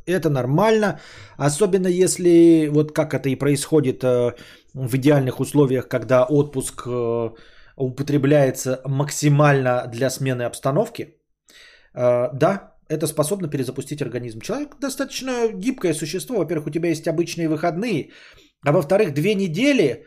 Это 0.05 0.29
нормально, 0.29 0.99
особенно 1.37 1.87
если 1.87 2.69
вот 2.71 2.91
как 2.91 3.13
это 3.13 3.29
и 3.29 3.35
происходит 3.35 4.03
э, 4.03 4.33
в 4.73 4.95
идеальных 4.95 5.39
условиях, 5.39 5.87
когда 5.87 6.23
отпуск 6.23 6.83
э, 6.87 7.29
употребляется 7.77 8.81
максимально 8.85 9.87
для 9.87 10.09
смены 10.09 10.43
обстановки. 10.43 11.17
Э, 11.93 12.29
да, 12.33 12.73
это 12.89 13.07
способно 13.07 13.47
перезапустить 13.47 14.01
организм. 14.01 14.41
Человек 14.41 14.79
достаточно 14.79 15.31
гибкое 15.53 15.93
существо. 15.93 16.37
Во-первых, 16.37 16.67
у 16.67 16.71
тебя 16.71 16.89
есть 16.89 17.07
обычные 17.07 17.47
выходные, 17.47 18.09
а 18.65 18.71
во-вторых, 18.71 19.13
две 19.13 19.35
недели 19.35 20.05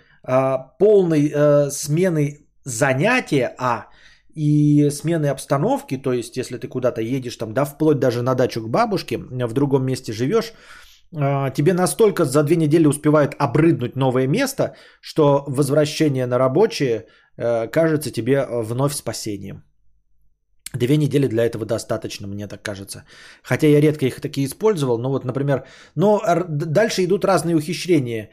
полной 0.79 1.71
смены 1.71 2.47
занятия, 2.65 3.55
а 3.59 3.89
и 4.35 4.91
смены 4.91 5.27
обстановки, 5.27 5.97
то 5.97 6.13
есть 6.13 6.37
если 6.37 6.59
ты 6.59 6.69
куда-то 6.69 7.01
едешь, 7.01 7.37
там, 7.37 7.53
да, 7.53 7.65
вплоть 7.65 7.99
даже 7.99 8.23
на 8.23 8.35
дачу 8.35 8.63
к 8.63 8.69
бабушке, 8.69 9.19
в 9.19 9.53
другом 9.53 9.85
месте 9.85 10.13
живешь, 10.13 10.53
а, 11.17 11.51
тебе 11.51 11.75
настолько 11.75 12.25
за 12.25 12.43
две 12.43 12.57
недели 12.57 12.87
успевает 12.87 13.35
обрыднуть 13.39 13.97
новое 13.97 14.27
место, 14.27 14.75
что 15.01 15.45
возвращение 15.47 16.27
на 16.27 16.39
рабочее 16.39 17.07
э, 17.37 17.69
кажется 17.69 18.11
тебе 18.11 18.47
вновь 18.51 18.95
спасением. 18.95 19.63
Две 20.75 20.97
недели 20.97 21.29
для 21.29 21.45
этого 21.45 21.65
достаточно, 21.65 22.27
мне 22.27 22.49
так 22.49 22.63
кажется. 22.63 23.05
Хотя 23.45 23.69
я 23.69 23.81
редко 23.81 24.07
их 24.07 24.21
такие 24.21 24.45
использовал. 24.47 24.99
Но 24.99 25.09
вот, 25.09 25.25
например, 25.25 25.63
но 25.95 26.21
дальше 26.49 27.05
идут 27.05 27.25
разные 27.25 27.55
ухищрения. 27.55 28.31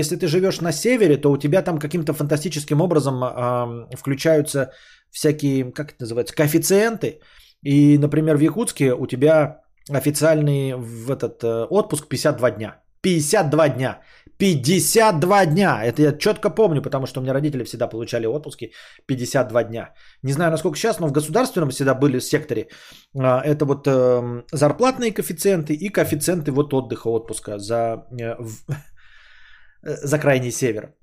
Если 0.00 0.14
ты 0.14 0.28
живешь 0.28 0.60
на 0.60 0.72
севере, 0.72 1.16
то 1.16 1.32
у 1.32 1.36
тебя 1.36 1.62
там 1.62 1.78
каким-то 1.78 2.12
фантастическим 2.12 2.80
образом 2.80 3.88
включаются 3.96 4.70
всякие, 5.10 5.72
как 5.72 5.92
это 5.92 6.02
называется, 6.02 6.34
коэффициенты. 6.34 7.20
И, 7.62 7.98
например, 7.98 8.36
в 8.36 8.40
Якутске 8.40 8.94
у 8.94 9.06
тебя 9.06 9.60
официальный 9.90 10.74
в 10.74 11.10
этот 11.10 11.42
э, 11.42 11.66
отпуск 11.70 12.08
52 12.08 12.50
дня. 12.50 12.80
52 13.02 13.68
дня. 13.68 14.00
52 14.38 15.46
дня. 15.46 15.84
Это 15.84 16.02
я 16.02 16.18
четко 16.18 16.50
помню, 16.50 16.82
потому 16.82 17.06
что 17.06 17.20
у 17.20 17.22
меня 17.22 17.32
родители 17.32 17.64
всегда 17.64 17.88
получали 17.88 18.26
отпуски 18.26 18.72
52 19.06 19.64
дня. 19.64 19.94
Не 20.22 20.32
знаю, 20.32 20.50
насколько 20.50 20.78
сейчас, 20.78 21.00
но 21.00 21.08
в 21.08 21.12
государственном 21.12 21.70
всегда 21.70 21.94
были 21.94 22.20
секторе. 22.20 22.68
А, 23.16 23.40
это 23.44 23.64
вот 23.64 23.86
э, 23.86 24.42
зарплатные 24.52 25.12
коэффициенты 25.12 25.74
и 25.74 25.88
коэффициенты 25.88 26.52
вот 26.52 26.72
отдыха, 26.72 27.08
отпуска 27.08 27.58
за, 27.58 28.06
э, 28.20 28.36
за 29.82 30.18
крайний 30.18 30.52
север. 30.52 30.94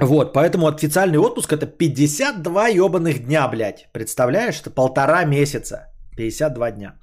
Вот, 0.00 0.32
поэтому 0.32 0.66
официальный 0.66 1.18
отпуск 1.18 1.52
это 1.52 1.66
52 1.66 2.68
ебаных 2.68 3.24
дня, 3.24 3.48
блядь. 3.48 3.88
Представляешь, 3.92 4.60
это 4.60 4.70
полтора 4.70 5.24
месяца. 5.24 5.92
52 6.16 6.70
дня. 6.70 6.94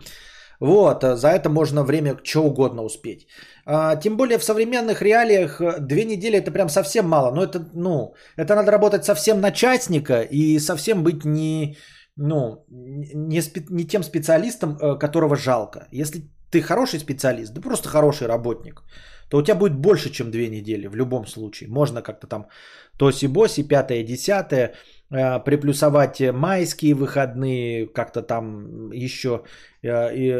Вот, 0.59 1.03
э, 1.03 1.15
за 1.15 1.27
это 1.27 1.49
можно 1.49 1.83
время 1.83 2.17
что 2.23 2.43
угодно 2.43 2.83
успеть. 2.83 3.27
А, 3.65 3.95
тем 3.95 4.17
более 4.17 4.39
в 4.39 4.43
современных 4.43 5.01
реалиях 5.01 5.61
э, 5.61 5.79
две 5.79 6.05
недели 6.05 6.37
это 6.37 6.51
прям 6.51 6.69
совсем 6.69 7.07
мало. 7.07 7.31
Но 7.31 7.43
это, 7.43 7.69
ну, 7.73 8.15
это 8.37 8.55
надо 8.55 8.71
работать 8.71 9.05
совсем 9.05 9.41
на 9.41 9.51
частника 9.51 10.21
и 10.21 10.59
совсем 10.59 11.03
быть 11.03 11.25
не, 11.25 11.77
ну, 12.15 12.65
не, 12.69 13.41
не 13.69 13.87
тем 13.87 14.03
специалистом, 14.03 14.77
э, 14.77 14.99
которого 14.99 15.35
жалко. 15.35 15.87
Если 15.91 16.21
ты 16.51 16.61
хороший 16.61 16.99
специалист, 16.99 17.53
да 17.53 17.61
просто 17.61 17.89
хороший 17.89 18.27
работник, 18.27 18.83
то 19.29 19.37
у 19.37 19.43
тебя 19.43 19.55
будет 19.55 19.75
больше, 19.75 20.09
чем 20.09 20.31
две 20.31 20.49
недели 20.49 20.87
в 20.87 20.95
любом 20.95 21.27
случае. 21.27 21.69
Можно 21.69 22.01
как-то 22.01 22.27
там 22.27 22.47
тоси-боси, 22.97 23.63
пятое, 23.63 24.03
десятое, 24.03 24.73
э, 25.11 25.39
приплюсовать 25.43 26.21
майские 26.33 26.93
выходные, 26.93 27.87
как-то 27.87 28.21
там 28.21 28.91
еще 28.91 29.43
э, 29.83 29.89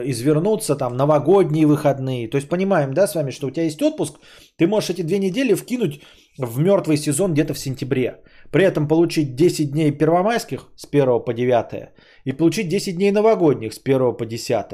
извернуться, 0.09 0.75
там 0.75 0.97
новогодние 0.97 1.65
выходные. 1.65 2.29
То 2.29 2.37
есть 2.37 2.49
понимаем, 2.49 2.93
да, 2.93 3.07
с 3.07 3.15
вами, 3.15 3.31
что 3.31 3.47
у 3.47 3.51
тебя 3.51 3.65
есть 3.65 3.81
отпуск, 3.81 4.19
ты 4.57 4.67
можешь 4.67 4.89
эти 4.89 5.03
две 5.03 5.19
недели 5.19 5.55
вкинуть 5.55 6.01
в 6.37 6.59
мертвый 6.59 6.97
сезон 6.97 7.33
где-то 7.33 7.53
в 7.53 7.59
сентябре. 7.59 8.21
При 8.51 8.63
этом 8.63 8.87
получить 8.87 9.35
10 9.35 9.71
дней 9.71 9.91
первомайских 9.91 10.69
с 10.75 10.85
1 10.91 11.23
по 11.25 11.33
9 11.33 11.89
и 12.25 12.31
получить 12.33 12.69
10 12.69 12.95
дней 12.95 13.11
новогодних 13.11 13.73
с 13.73 13.79
1 13.85 14.17
по 14.17 14.25
10. 14.25 14.65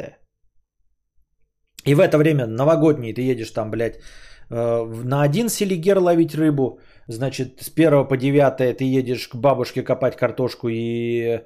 И 1.85 1.95
в 1.95 1.99
это 1.99 2.17
время 2.17 2.45
новогодний 2.47 3.13
ты 3.13 3.21
едешь 3.21 3.51
там, 3.51 3.71
блядь, 3.71 3.99
э, 4.49 4.83
на 5.05 5.23
один 5.23 5.49
селигер 5.49 5.99
ловить 5.99 6.35
рыбу, 6.35 6.79
значит, 7.07 7.61
с 7.61 7.69
1 7.69 8.07
по 8.07 8.17
9 8.17 8.77
ты 8.77 8.83
едешь 8.83 9.27
к 9.27 9.35
бабушке 9.35 9.83
копать 9.83 10.15
картошку 10.15 10.69
и 10.69 11.41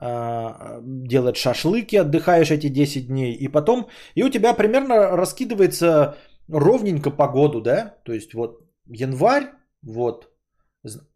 э, 0.00 0.80
делать 0.82 1.36
шашлыки, 1.36 1.96
отдыхаешь 1.96 2.50
эти 2.50 2.68
10 2.68 3.08
дней, 3.08 3.34
и 3.34 3.48
потом, 3.48 3.88
и 4.14 4.22
у 4.22 4.28
тебя 4.28 4.54
примерно 4.54 5.16
раскидывается 5.16 6.16
ровненько 6.48 7.10
по 7.10 7.28
году, 7.28 7.60
да, 7.60 7.96
то 8.04 8.12
есть 8.12 8.34
вот 8.34 8.60
январь, 8.86 9.50
вот, 9.82 10.30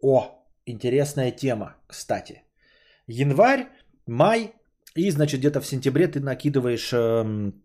о, 0.00 0.44
интересная 0.64 1.30
тема, 1.30 1.76
кстати, 1.86 2.42
январь, 3.06 3.68
май, 4.06 4.52
и, 4.94 5.10
значит, 5.10 5.40
где-то 5.40 5.60
в 5.60 5.66
сентябре 5.66 6.08
ты 6.08 6.20
накидываешь 6.20 6.90
эм, 6.92 7.62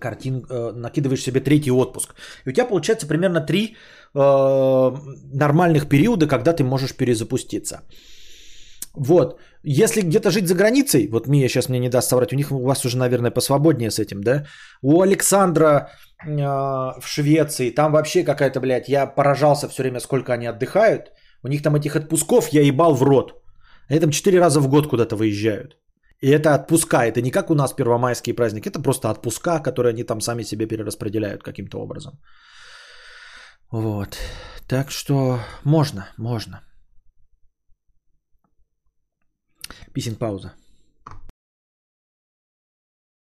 картин, 0.00 0.44
э, 0.50 0.72
накидываешь 0.72 1.22
себе 1.22 1.40
третий 1.40 1.70
отпуск. 1.70 2.14
И 2.44 2.50
у 2.50 2.52
тебя 2.52 2.66
получается 2.66 3.06
примерно 3.06 3.40
три 3.40 3.76
э, 4.14 4.92
нормальных 5.32 5.88
периода, 5.88 6.26
когда 6.26 6.52
ты 6.52 6.64
можешь 6.64 6.96
перезапуститься. 6.96 7.80
Вот. 8.94 9.38
Если 9.62 10.02
где-то 10.02 10.30
жить 10.30 10.48
за 10.48 10.54
границей, 10.54 11.08
вот 11.12 11.28
Мия 11.28 11.48
сейчас 11.48 11.68
мне 11.68 11.78
не 11.78 11.88
даст 11.88 12.08
соврать, 12.08 12.32
у 12.32 12.36
них 12.36 12.50
у 12.50 12.64
вас 12.64 12.84
уже, 12.84 12.96
наверное, 12.96 13.30
посвободнее 13.30 13.90
с 13.90 13.98
этим, 13.98 14.22
да? 14.22 14.46
У 14.82 15.02
Александра 15.02 15.90
э, 16.26 16.30
в 17.00 17.06
Швеции, 17.06 17.70
там 17.70 17.92
вообще 17.92 18.24
какая-то, 18.24 18.60
блядь, 18.60 18.88
я 18.88 19.06
поражался 19.06 19.68
все 19.68 19.82
время, 19.82 20.00
сколько 20.00 20.32
они 20.32 20.46
отдыхают. 20.46 21.12
У 21.42 21.48
них 21.48 21.62
там 21.62 21.76
этих 21.76 21.96
отпусков 21.96 22.48
я 22.52 22.62
ебал 22.62 22.94
в 22.94 23.02
рот. 23.02 23.32
Они 23.88 24.00
там 24.00 24.10
4 24.10 24.38
раза 24.38 24.60
в 24.60 24.68
год 24.68 24.88
куда-то 24.88 25.16
выезжают. 25.16 25.76
И 26.22 26.28
это 26.28 26.54
отпуска, 26.54 27.06
это 27.06 27.22
не 27.22 27.30
как 27.30 27.50
у 27.50 27.54
нас 27.54 27.72
первомайские 27.72 28.34
праздники, 28.34 28.68
это 28.68 28.82
просто 28.82 29.10
отпуска, 29.10 29.58
которые 29.60 29.92
они 29.92 30.04
там 30.04 30.20
сами 30.20 30.42
себе 30.42 30.66
перераспределяют 30.66 31.42
каким-то 31.42 31.78
образом. 31.78 32.12
Вот. 33.70 34.18
Так 34.68 34.90
что 34.90 35.38
можно, 35.64 36.08
можно. 36.18 36.60
Писин 39.94 40.16
пауза. 40.16 40.52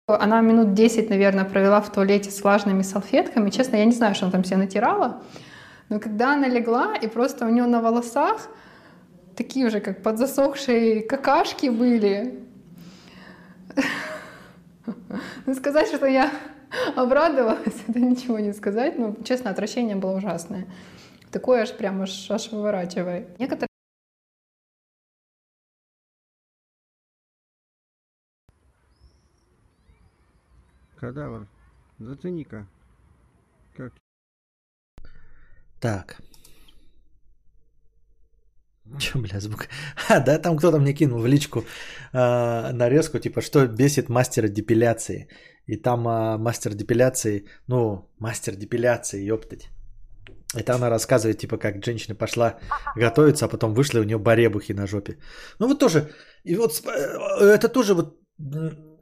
Она 0.06 0.42
минут 0.42 0.74
10, 0.74 1.10
наверное, 1.10 1.44
провела 1.44 1.80
в 1.80 1.90
туалете 1.90 2.30
с 2.30 2.42
влажными 2.42 2.82
салфетками. 2.82 3.50
Честно, 3.50 3.76
я 3.76 3.86
не 3.86 3.92
знаю, 3.92 4.14
что 4.14 4.26
она 4.26 4.32
там 4.32 4.44
себе 4.44 4.58
натирала. 4.58 5.22
Но 5.88 5.98
когда 5.98 6.34
она 6.34 6.48
легла, 6.48 6.94
и 6.94 7.08
просто 7.08 7.46
у 7.46 7.48
нее 7.48 7.66
на 7.66 7.80
волосах 7.80 8.48
такие 9.34 9.66
уже 9.66 9.80
как 9.80 10.02
подзасохшие 10.02 11.02
какашки 11.02 11.70
были. 11.70 12.44
Ну, 15.46 15.54
сказать, 15.54 15.88
что 15.88 16.06
я 16.06 16.32
обрадовалась, 16.96 17.82
это 17.88 18.00
ничего 18.00 18.38
не 18.38 18.52
сказать. 18.52 18.98
Но, 18.98 19.14
честно, 19.24 19.50
отвращение 19.50 19.96
было 19.96 20.16
ужасное. 20.16 20.66
Такое 21.30 21.62
аж 21.62 21.76
прям 21.76 22.02
аж, 22.02 22.30
аж 22.30 22.50
выворачивай. 22.52 23.26
Некоторые 23.38 23.68
Кадавр, 30.96 31.46
зацени-ка. 31.98 32.66
Как 33.76 33.92
Так. 35.78 36.16
Че, 39.00 39.18
бля, 39.18 39.40
звук? 39.40 39.68
А, 40.08 40.20
да, 40.20 40.38
там 40.38 40.56
кто-то 40.56 40.78
мне 40.78 40.94
кинул 40.94 41.20
в 41.20 41.26
личку 41.26 41.58
э, 42.12 42.72
нарезку, 42.72 43.18
типа, 43.18 43.40
что 43.40 43.66
бесит 43.66 44.08
мастера 44.08 44.48
депиляции. 44.48 45.28
И 45.66 45.76
там 45.76 46.06
э, 46.06 46.36
мастер 46.38 46.74
депиляции, 46.74 47.44
ну, 47.68 48.10
мастер 48.18 48.54
депиляции, 48.56 49.32
ёптать. 49.32 49.68
Это 50.56 50.74
она 50.74 50.90
рассказывает, 50.90 51.38
типа, 51.38 51.56
как 51.56 51.84
женщина 51.84 52.14
пошла 52.14 52.58
готовиться, 52.96 53.46
а 53.46 53.48
потом 53.48 53.74
вышла, 53.74 53.98
и 53.98 54.02
у 54.02 54.04
нее 54.04 54.18
баребухи 54.18 54.72
на 54.72 54.86
жопе. 54.86 55.16
Ну 55.58 55.68
вот 55.68 55.78
тоже, 55.78 56.10
и 56.44 56.56
вот 56.56 56.82
э, 56.86 57.44
это 57.44 57.68
тоже 57.68 57.94
вот 57.94 58.18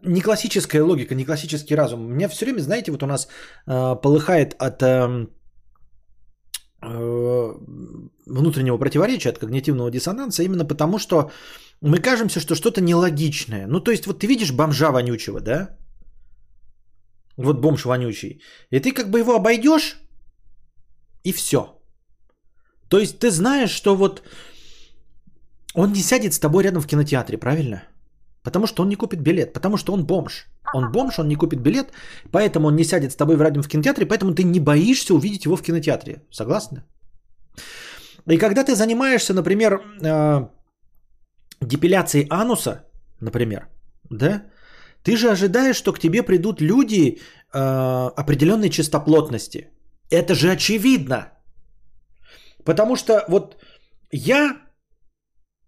не 0.05 0.21
классическая 0.21 0.83
логика, 0.83 1.15
не 1.15 1.25
классический 1.25 1.77
разум. 1.77 2.01
Меня 2.13 2.29
все 2.29 2.45
время, 2.45 2.61
знаете, 2.61 2.91
вот 2.93 3.03
у 3.03 3.07
нас 3.07 3.29
э, 3.67 3.97
полыхает 4.03 4.55
от 4.59 4.83
э, 4.83 5.27
внутреннего 6.83 8.79
противоречия, 8.79 9.31
от 9.31 9.39
когнитивного 9.39 9.91
диссонанса, 9.91 10.43
именно 10.43 10.65
потому, 10.65 10.99
что 10.99 11.31
мы 11.81 11.99
кажемся, 11.99 12.41
что 12.41 12.55
что-то 12.55 12.81
нелогичное. 12.81 13.67
Ну, 13.67 13.81
то 13.81 13.91
есть, 13.91 14.07
вот 14.07 14.19
ты 14.19 14.27
видишь 14.27 14.53
бомжа 14.53 14.91
вонючего, 14.91 15.41
да? 15.41 15.77
Вот 17.37 17.61
бомж 17.61 17.85
вонючий. 17.85 18.41
И 18.71 18.81
ты 18.81 18.93
как 18.93 19.11
бы 19.11 19.19
его 19.19 19.35
обойдешь, 19.35 19.97
и 21.25 21.33
все. 21.33 21.81
То 22.89 22.99
есть 22.99 23.19
ты 23.19 23.31
знаешь, 23.31 23.71
что 23.71 23.97
вот 23.97 24.23
он 25.75 25.93
не 25.93 26.03
сядет 26.03 26.35
с 26.35 26.39
тобой 26.39 26.65
рядом 26.65 26.83
в 26.83 26.87
кинотеатре, 26.87 27.39
правильно? 27.39 27.83
Потому 28.43 28.67
что 28.67 28.83
он 28.83 28.89
не 28.89 28.97
купит 28.97 29.21
билет, 29.21 29.53
потому 29.53 29.77
что 29.77 29.93
он 29.93 30.05
бомж. 30.05 30.47
Он 30.75 30.91
бомж, 30.91 31.19
он 31.19 31.29
не 31.29 31.37
купит 31.37 31.61
билет, 31.61 31.93
поэтому 32.31 32.69
он 32.69 32.77
не 32.77 32.85
сядет 32.85 33.13
с 33.13 33.17
тобой 33.17 33.37
рядом 33.37 33.63
в 33.63 33.69
кинотеатре, 33.69 34.07
поэтому 34.07 34.35
ты 34.35 34.45
не 34.45 34.61
боишься 34.61 35.15
увидеть 35.15 35.45
его 35.45 35.57
в 35.57 35.63
кинотеатре. 35.63 36.23
Согласны? 36.31 36.83
И 38.31 38.39
когда 38.39 38.65
ты 38.65 38.75
занимаешься, 38.75 39.35
например, 39.35 39.81
э, 40.01 40.49
депиляцией 41.61 42.27
ануса, 42.31 42.85
например, 43.21 43.69
да, 44.11 44.43
ты 45.03 45.17
же 45.17 45.31
ожидаешь, 45.31 45.77
что 45.77 45.93
к 45.93 45.99
тебе 45.99 46.23
придут 46.23 46.61
люди 46.61 47.19
э, 47.53 48.11
определенной 48.17 48.71
чистоплотности. 48.71 49.71
Это 50.11 50.35
же 50.35 50.51
очевидно. 50.51 51.33
Потому 52.65 52.97
что 52.97 53.25
вот 53.29 53.57
я 54.13 54.57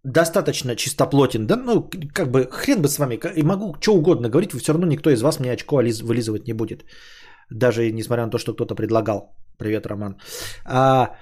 достаточно 0.05 0.77
чистоплотен, 0.77 1.47
да, 1.47 1.57
ну, 1.57 1.91
как 2.13 2.31
бы 2.31 2.47
хрен 2.51 2.83
бы 2.83 2.89
с 2.89 2.99
вами, 2.99 3.19
и 3.37 3.43
могу 3.43 3.75
что 3.81 3.95
угодно 3.95 4.29
говорить, 4.29 4.53
все 4.53 4.73
равно 4.73 4.87
никто 4.87 5.11
из 5.11 5.23
вас 5.23 5.41
мне 5.41 5.53
очко 5.53 5.77
вылизывать 5.77 6.47
не 6.47 6.53
будет. 6.53 6.85
Даже 7.51 7.91
несмотря 7.93 8.25
на 8.25 8.31
то, 8.31 8.39
что 8.39 8.55
кто-то 8.55 8.75
предлагал. 8.75 9.35
Привет, 9.59 9.87
Роман. 9.87 10.17
А, 10.65 11.17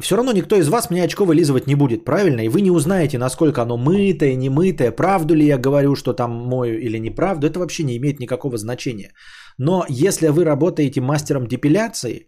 все 0.00 0.16
равно 0.16 0.32
никто 0.32 0.56
из 0.56 0.68
вас 0.68 0.90
мне 0.90 1.04
очко 1.04 1.24
вылизывать 1.24 1.66
не 1.66 1.74
будет, 1.74 2.04
правильно? 2.04 2.40
И 2.40 2.48
вы 2.48 2.60
не 2.60 2.70
узнаете, 2.70 3.18
насколько 3.18 3.62
оно 3.62 3.76
мытое, 3.76 4.36
не 4.36 4.50
мытое, 4.50 4.90
правду 4.92 5.34
ли 5.34 5.46
я 5.46 5.58
говорю, 5.58 5.94
что 5.96 6.12
там 6.12 6.30
мою 6.30 6.78
или 6.78 6.98
неправду. 6.98 7.46
Это 7.46 7.58
вообще 7.58 7.84
не 7.84 7.96
имеет 7.96 8.20
никакого 8.20 8.58
значения. 8.58 9.12
Но 9.58 9.84
если 9.88 10.28
вы 10.28 10.44
работаете 10.44 11.00
мастером 11.00 11.46
депиляции, 11.46 12.26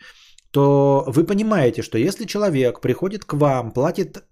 то 0.51 1.05
вы 1.07 1.25
понимаете, 1.25 1.83
что 1.83 1.99
если 1.99 2.25
человек 2.25 2.81
приходит 2.81 3.25
к 3.25 3.35
вам, 3.35 3.73
платит 3.73 4.25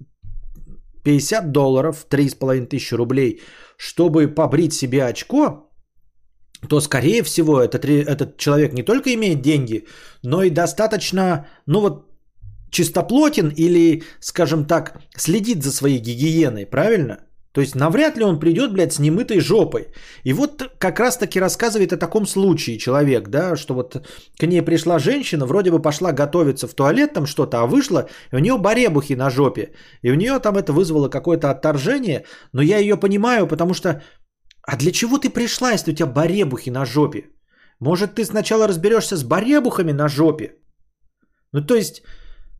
50 1.07 1.53
долларов, 1.53 2.07
3,5 2.11 2.67
тысячи 2.67 2.95
рублей, 2.95 3.41
чтобы 3.79 4.35
побрить 4.35 4.73
себе 4.73 5.05
очко, 5.05 5.71
то, 6.69 6.81
скорее 6.81 7.23
всего, 7.23 7.61
этот, 7.61 7.85
этот 7.85 8.37
человек 8.39 8.73
не 8.73 8.83
только 8.83 9.15
имеет 9.15 9.41
деньги, 9.41 9.87
но 10.23 10.43
и 10.43 10.51
достаточно, 10.51 11.47
ну 11.67 11.81
вот, 11.81 12.07
чистоплотен 12.71 13.53
или, 13.57 14.03
скажем 14.21 14.65
так, 14.65 15.01
следит 15.17 15.63
за 15.63 15.71
своей 15.71 15.99
гигиеной, 16.01 16.67
правильно? 16.67 17.26
То 17.57 17.63
есть 17.63 17.75
навряд 17.75 18.19
ли 18.19 18.25
он 18.25 18.39
придет, 18.39 18.73
блядь, 18.73 18.93
с 18.93 18.99
немытой 18.99 19.41
жопой. 19.41 19.87
И 20.25 20.35
вот 20.35 20.63
как 20.79 21.01
раз 21.01 21.17
таки 21.17 21.41
рассказывает 21.41 21.93
о 21.93 21.97
таком 21.97 22.27
случае 22.27 22.77
человек, 22.77 23.29
да, 23.29 23.57
что 23.57 23.75
вот 23.75 24.07
к 24.39 24.47
ней 24.47 24.63
пришла 24.63 24.99
женщина, 24.99 25.47
вроде 25.47 25.71
бы 25.71 25.83
пошла 25.83 26.13
готовиться 26.13 26.69
в 26.69 26.75
туалет 26.75 27.15
там 27.15 27.27
что-то, 27.27 27.57
а 27.57 27.67
вышла, 27.67 28.09
и 28.33 28.37
у 28.37 28.39
нее 28.41 28.59
баребухи 28.59 29.17
на 29.17 29.31
жопе. 29.31 29.73
И 30.03 30.11
у 30.11 30.17
нее 30.17 30.39
там 30.39 30.57
это 30.57 30.75
вызвало 30.75 31.09
какое-то 31.09 31.51
отторжение, 31.51 32.25
но 32.53 32.63
я 32.63 32.77
ее 32.77 33.01
понимаю, 33.01 33.47
потому 33.47 33.73
что, 33.73 34.03
а 34.63 34.77
для 34.77 34.93
чего 34.93 35.17
ты 35.17 35.31
пришла, 35.31 35.73
если 35.73 35.93
у 35.93 35.95
тебя 35.95 36.13
баребухи 36.13 36.69
на 36.71 36.85
жопе? 36.85 37.25
Может, 37.81 38.17
ты 38.17 38.25
сначала 38.25 38.69
разберешься 38.69 39.17
с 39.17 39.25
баребухами 39.25 39.93
на 39.93 40.09
жопе? 40.09 40.57
Ну, 41.53 41.67
то 41.67 41.75
есть, 41.75 42.03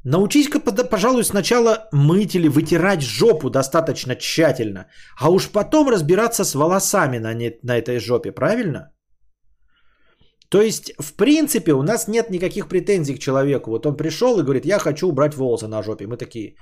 Научись-ка, 0.09 0.61
пожалуй, 0.61 1.25
сначала 1.25 1.89
мыть 1.93 2.35
или 2.35 2.49
вытирать 2.49 3.03
жопу 3.03 3.51
достаточно 3.51 4.15
тщательно, 4.15 4.87
а 5.21 5.31
уж 5.31 5.51
потом 5.51 5.89
разбираться 5.89 6.45
с 6.45 6.55
волосами 6.55 7.19
на, 7.19 7.35
не, 7.35 7.59
на 7.63 7.77
этой 7.77 7.99
жопе, 7.99 8.31
правильно? 8.31 8.93
То 10.49 10.63
есть, 10.63 10.93
в 11.01 11.17
принципе, 11.17 11.73
у 11.73 11.83
нас 11.83 12.07
нет 12.07 12.31
никаких 12.31 12.69
претензий 12.69 13.17
к 13.17 13.19
человеку. 13.19 13.71
Вот 13.71 13.85
он 13.87 13.97
пришел 13.97 14.39
и 14.39 14.45
говорит, 14.45 14.65
я 14.65 14.79
хочу 14.79 15.09
убрать 15.09 15.35
волосы 15.35 15.67
на 15.67 15.83
жопе. 15.83 16.07
Мы 16.07 16.17
такие, 16.17 16.55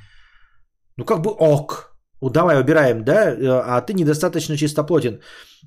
ну 0.96 1.04
как 1.04 1.20
бы 1.20 1.30
ок, 1.30 1.98
давай 2.22 2.58
убираем, 2.58 3.04
да, 3.04 3.36
а 3.76 3.80
ты 3.82 3.92
недостаточно 3.92 4.56
чистоплотен. 4.56 5.20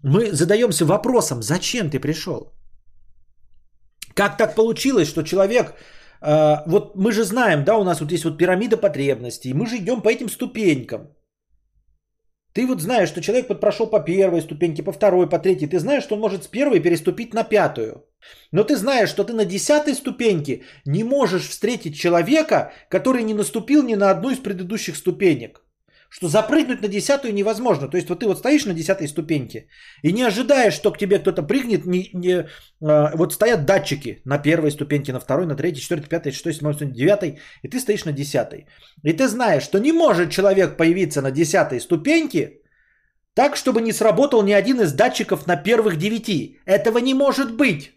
Мы 0.03 0.31
задаемся 0.31 0.83
вопросом, 0.85 1.43
зачем 1.43 1.91
ты 1.91 1.99
пришел? 1.99 2.53
Как 4.15 4.37
так 4.37 4.55
получилось, 4.55 5.07
что 5.07 5.21
человек 5.21 5.75
а, 6.21 6.63
вот 6.65 6.95
мы 6.95 7.11
же 7.11 7.23
знаем, 7.23 7.63
да, 7.63 7.77
у 7.77 7.83
нас 7.83 8.01
вот 8.01 8.11
есть 8.11 8.25
вот 8.25 8.37
пирамида 8.37 8.77
потребностей, 8.77 9.53
мы 9.53 9.65
же 9.65 9.77
идем 9.77 10.01
по 10.01 10.09
этим 10.09 10.29
ступенькам. 10.29 11.13
Ты 12.53 12.65
вот 12.65 12.81
знаешь, 12.81 13.09
что 13.09 13.21
человек 13.21 13.49
вот 13.49 13.61
прошел 13.61 13.87
по 13.87 13.99
первой 13.99 14.41
ступеньке, 14.41 14.81
по 14.81 14.91
второй, 14.91 15.29
по 15.29 15.37
третьей. 15.37 15.67
Ты 15.67 15.77
знаешь, 15.77 16.03
что 16.03 16.15
он 16.15 16.21
может 16.21 16.43
с 16.43 16.47
первой 16.47 16.79
переступить 16.79 17.33
на 17.33 17.43
пятую. 17.43 18.03
Но 18.51 18.63
ты 18.63 18.75
знаешь, 18.75 19.09
что 19.09 19.23
ты 19.23 19.33
на 19.33 19.45
десятой 19.45 19.93
ступеньке 19.93 20.63
не 20.83 21.03
можешь 21.03 21.47
встретить 21.49 21.99
человека, 21.99 22.71
который 22.89 23.21
не 23.21 23.35
наступил 23.35 23.83
ни 23.83 23.93
на 23.93 24.09
одну 24.09 24.31
из 24.31 24.39
предыдущих 24.39 24.97
ступенек 24.97 25.61
что 26.09 26.27
запрыгнуть 26.27 26.81
на 26.81 26.87
десятую 26.87 27.33
невозможно. 27.33 27.87
То 27.87 27.97
есть 27.97 28.09
вот 28.09 28.19
ты 28.19 28.27
вот 28.27 28.37
стоишь 28.37 28.65
на 28.65 28.73
десятой 28.73 29.07
ступеньке 29.07 29.67
и 30.03 30.13
не 30.13 30.23
ожидаешь, 30.23 30.73
что 30.73 30.91
к 30.91 30.97
тебе 30.97 31.19
кто-то 31.19 31.43
прыгнет. 31.43 31.85
Не, 31.85 32.09
не, 32.13 32.47
а, 32.81 33.11
вот 33.15 33.33
стоят 33.33 33.65
датчики 33.65 34.21
на 34.25 34.37
первой 34.37 34.71
ступеньке, 34.71 35.13
на 35.13 35.19
второй, 35.19 35.45
на 35.45 35.55
третьей, 35.55 35.81
четвертой, 35.81 36.09
пятой, 36.09 36.31
шестой, 36.31 36.53
седьмой, 36.53 36.75
девятой, 36.75 37.39
и 37.63 37.67
ты 37.67 37.79
стоишь 37.79 38.05
на 38.05 38.11
десятой. 38.11 38.67
И 39.03 39.13
ты 39.13 39.27
знаешь, 39.27 39.63
что 39.63 39.79
не 39.79 39.91
может 39.91 40.31
человек 40.31 40.77
появиться 40.77 41.21
на 41.21 41.31
десятой 41.31 41.79
ступеньке 41.79 42.61
так, 43.33 43.55
чтобы 43.55 43.81
не 43.81 43.93
сработал 43.93 44.43
ни 44.43 44.51
один 44.51 44.81
из 44.81 44.93
датчиков 44.93 45.45
на 45.45 45.57
первых 45.57 45.97
девяти. 45.97 46.59
Этого 46.65 46.97
не 46.97 47.13
может 47.13 47.55
быть. 47.55 47.96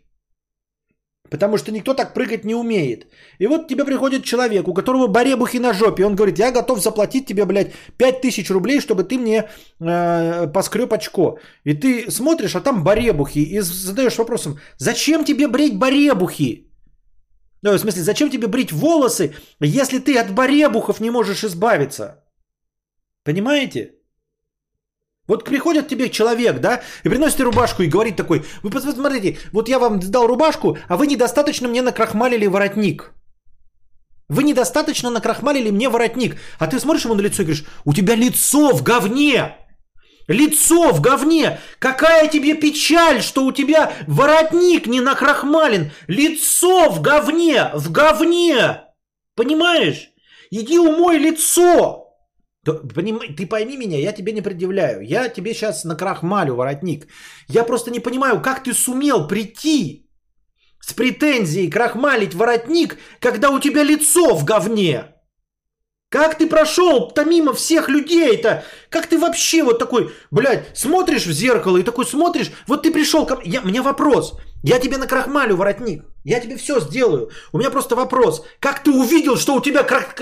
Потому 1.30 1.58
что 1.58 1.72
никто 1.72 1.94
так 1.94 2.14
прыгать 2.14 2.44
не 2.44 2.54
умеет. 2.54 3.06
И 3.38 3.46
вот 3.46 3.68
тебе 3.68 3.84
приходит 3.84 4.24
человек, 4.24 4.68
у 4.68 4.74
которого 4.74 5.06
баребухи 5.06 5.58
на 5.58 5.72
жопе. 5.72 6.04
Он 6.04 6.16
говорит, 6.16 6.38
я 6.38 6.50
готов 6.50 6.80
заплатить 6.80 7.26
тебе, 7.26 7.44
блядь, 7.44 7.72
5000 7.98 8.50
рублей, 8.50 8.80
чтобы 8.80 9.04
ты 9.04 9.16
мне 9.16 9.48
э, 9.80 10.52
поскреб 10.52 10.92
очко. 10.92 11.38
И 11.64 11.74
ты 11.74 12.10
смотришь, 12.10 12.56
а 12.56 12.60
там 12.60 12.82
баребухи. 12.82 13.38
И 13.38 13.60
задаешь 13.60 14.18
вопросом, 14.18 14.58
зачем 14.78 15.24
тебе 15.24 15.46
брить 15.46 15.78
баребухи? 15.78 16.66
Ну, 17.62 17.72
в 17.72 17.78
смысле, 17.78 18.02
зачем 18.02 18.30
тебе 18.30 18.48
брить 18.48 18.72
волосы, 18.72 19.34
если 19.60 19.98
ты 19.98 20.18
от 20.18 20.34
баребухов 20.34 21.00
не 21.00 21.10
можешь 21.10 21.44
избавиться? 21.44 22.24
Понимаете? 23.24 23.99
Вот 25.30 25.44
приходит 25.44 25.86
тебе 25.86 26.10
человек, 26.10 26.58
да, 26.58 26.82
и 27.04 27.08
приносит 27.08 27.38
рубашку 27.38 27.84
и 27.84 27.86
говорит 27.86 28.16
такой, 28.16 28.44
вы 28.64 28.70
посмотрите, 28.70 29.38
вот 29.52 29.68
я 29.68 29.78
вам 29.78 30.00
дал 30.00 30.26
рубашку, 30.26 30.76
а 30.88 30.96
вы 30.96 31.06
недостаточно 31.06 31.68
мне 31.68 31.82
накрахмалили 31.82 32.46
воротник. 32.46 33.12
Вы 34.28 34.42
недостаточно 34.42 35.08
накрахмалили 35.08 35.70
мне 35.70 35.88
воротник. 35.88 36.36
А 36.58 36.66
ты 36.66 36.80
смотришь 36.80 37.04
ему 37.04 37.14
на 37.14 37.20
лицо 37.20 37.42
и 37.42 37.44
говоришь, 37.44 37.64
у 37.84 37.94
тебя 37.94 38.16
лицо 38.16 38.72
в 38.72 38.82
говне. 38.82 39.56
Лицо 40.26 40.90
в 40.90 41.00
говне. 41.00 41.60
Какая 41.78 42.26
тебе 42.26 42.54
печаль, 42.54 43.22
что 43.22 43.44
у 43.44 43.52
тебя 43.52 43.92
воротник 44.08 44.88
не 44.88 45.00
накрахмален. 45.00 45.92
Лицо 46.08 46.90
в 46.90 47.00
говне. 47.00 47.70
В 47.72 47.92
говне. 47.92 48.82
Понимаешь? 49.36 50.10
Иди 50.50 50.80
умой 50.80 51.18
лицо. 51.18 51.99
Ты 52.62 53.46
пойми 53.46 53.76
меня, 53.76 53.98
я 53.98 54.12
тебе 54.12 54.32
не 54.32 54.42
предъявляю. 54.42 55.00
Я 55.00 55.28
тебе 55.28 55.54
сейчас 55.54 55.84
накрахмалю 55.84 56.54
воротник. 56.54 57.06
Я 57.48 57.64
просто 57.64 57.90
не 57.90 58.00
понимаю, 58.00 58.42
как 58.42 58.62
ты 58.62 58.74
сумел 58.74 59.26
прийти 59.26 60.10
с 60.80 60.92
претензией 60.92 61.70
крахмалить 61.70 62.34
воротник, 62.34 62.98
когда 63.18 63.50
у 63.50 63.60
тебя 63.60 63.82
лицо 63.82 64.34
в 64.34 64.44
говне. 64.44 65.14
Как 66.10 66.36
ты 66.36 66.48
прошел-то 66.48 67.24
мимо 67.24 67.54
всех 67.54 67.88
людей-то? 67.88 68.64
Как 68.90 69.06
ты 69.06 69.16
вообще 69.16 69.62
вот 69.62 69.78
такой, 69.78 70.12
блядь, 70.30 70.76
смотришь 70.76 71.24
в 71.26 71.32
зеркало 71.32 71.78
и 71.78 71.84
такой 71.84 72.04
смотришь, 72.04 72.50
вот 72.66 72.82
ты 72.82 72.90
пришел 72.90 73.24
ко 73.26 73.36
мне, 73.36 73.60
у 73.60 73.68
меня 73.68 73.80
вопрос, 73.80 74.36
я 74.64 74.80
тебе 74.80 74.96
накрахмалю 74.96 75.56
воротник, 75.56 76.04
я 76.24 76.40
тебе 76.40 76.56
все 76.56 76.80
сделаю. 76.80 77.30
У 77.52 77.58
меня 77.58 77.70
просто 77.70 77.94
вопрос, 77.94 78.44
как 78.58 78.82
ты 78.82 78.90
увидел, 78.90 79.36
что 79.36 79.54
у 79.54 79.60
тебя 79.60 79.84
крах... 79.84 80.16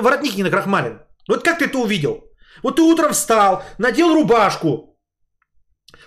воротник 0.00 0.36
не 0.36 0.44
накрахмален? 0.44 1.00
Вот 1.28 1.44
как 1.44 1.58
ты 1.58 1.66
это 1.66 1.78
увидел? 1.78 2.24
Вот 2.62 2.76
ты 2.76 2.82
утром 2.82 3.12
встал, 3.12 3.64
надел 3.78 4.14
рубашку, 4.14 4.92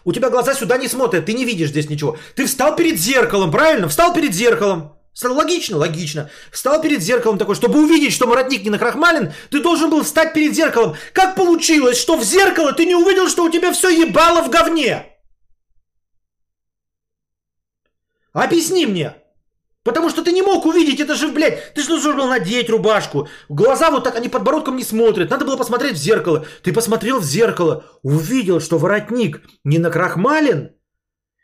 у 0.06 0.14
тебя 0.14 0.30
глаза 0.30 0.54
сюда 0.54 0.78
не 0.78 0.88
смотрят, 0.88 1.26
ты 1.26 1.34
не 1.34 1.46
видишь 1.46 1.70
здесь 1.70 1.90
ничего. 1.90 2.18
Ты 2.36 2.46
встал 2.46 2.76
перед 2.76 3.00
зеркалом, 3.00 3.52
правильно? 3.52 3.90
Встал 3.90 4.14
перед 4.14 4.34
зеркалом. 4.34 4.96
Логично, 5.24 5.78
логично. 5.78 6.30
Встал 6.52 6.82
перед 6.82 7.02
зеркалом 7.02 7.40
такой, 7.40 7.56
чтобы 7.56 7.82
увидеть, 7.82 8.14
что 8.14 8.28
воротник 8.28 8.64
не 8.64 8.70
накрахмален, 8.70 9.34
ты 9.50 9.62
должен 9.62 9.90
был 9.90 10.04
встать 10.04 10.34
перед 10.34 10.54
зеркалом. 10.54 10.96
Как 11.14 11.36
получилось, 11.36 11.98
что 11.98 12.18
в 12.18 12.24
зеркало 12.24 12.74
ты 12.74 12.86
не 12.86 12.96
увидел, 12.96 13.30
что 13.30 13.46
у 13.46 13.50
тебя 13.50 13.72
все 13.72 13.90
ебало 13.90 14.44
в 14.44 14.50
говне? 14.50 15.06
Объясни 18.34 18.86
мне. 18.86 19.16
Потому 19.86 20.10
что 20.10 20.24
ты 20.24 20.32
не 20.32 20.42
мог 20.42 20.66
увидеть, 20.66 21.00
это 21.00 21.14
же, 21.14 21.32
блядь, 21.32 21.76
ты 21.76 21.84
же 21.84 21.90
должен 21.90 22.18
был 22.18 22.28
надеть 22.28 22.72
рубашку. 22.72 23.28
Глаза 23.50 23.92
вот 23.92 24.04
так, 24.04 24.16
они 24.16 24.30
подбородком 24.30 24.78
не 24.78 24.84
смотрят. 24.84 25.30
Надо 25.30 25.46
было 25.46 25.58
посмотреть 25.58 25.94
в 25.94 26.02
зеркало. 26.02 26.44
Ты 26.64 26.74
посмотрел 26.74 27.20
в 27.20 27.24
зеркало, 27.24 27.86
увидел, 28.02 28.60
что 28.60 28.80
воротник 28.80 29.42
не 29.64 29.78
накрахмален 29.78 30.72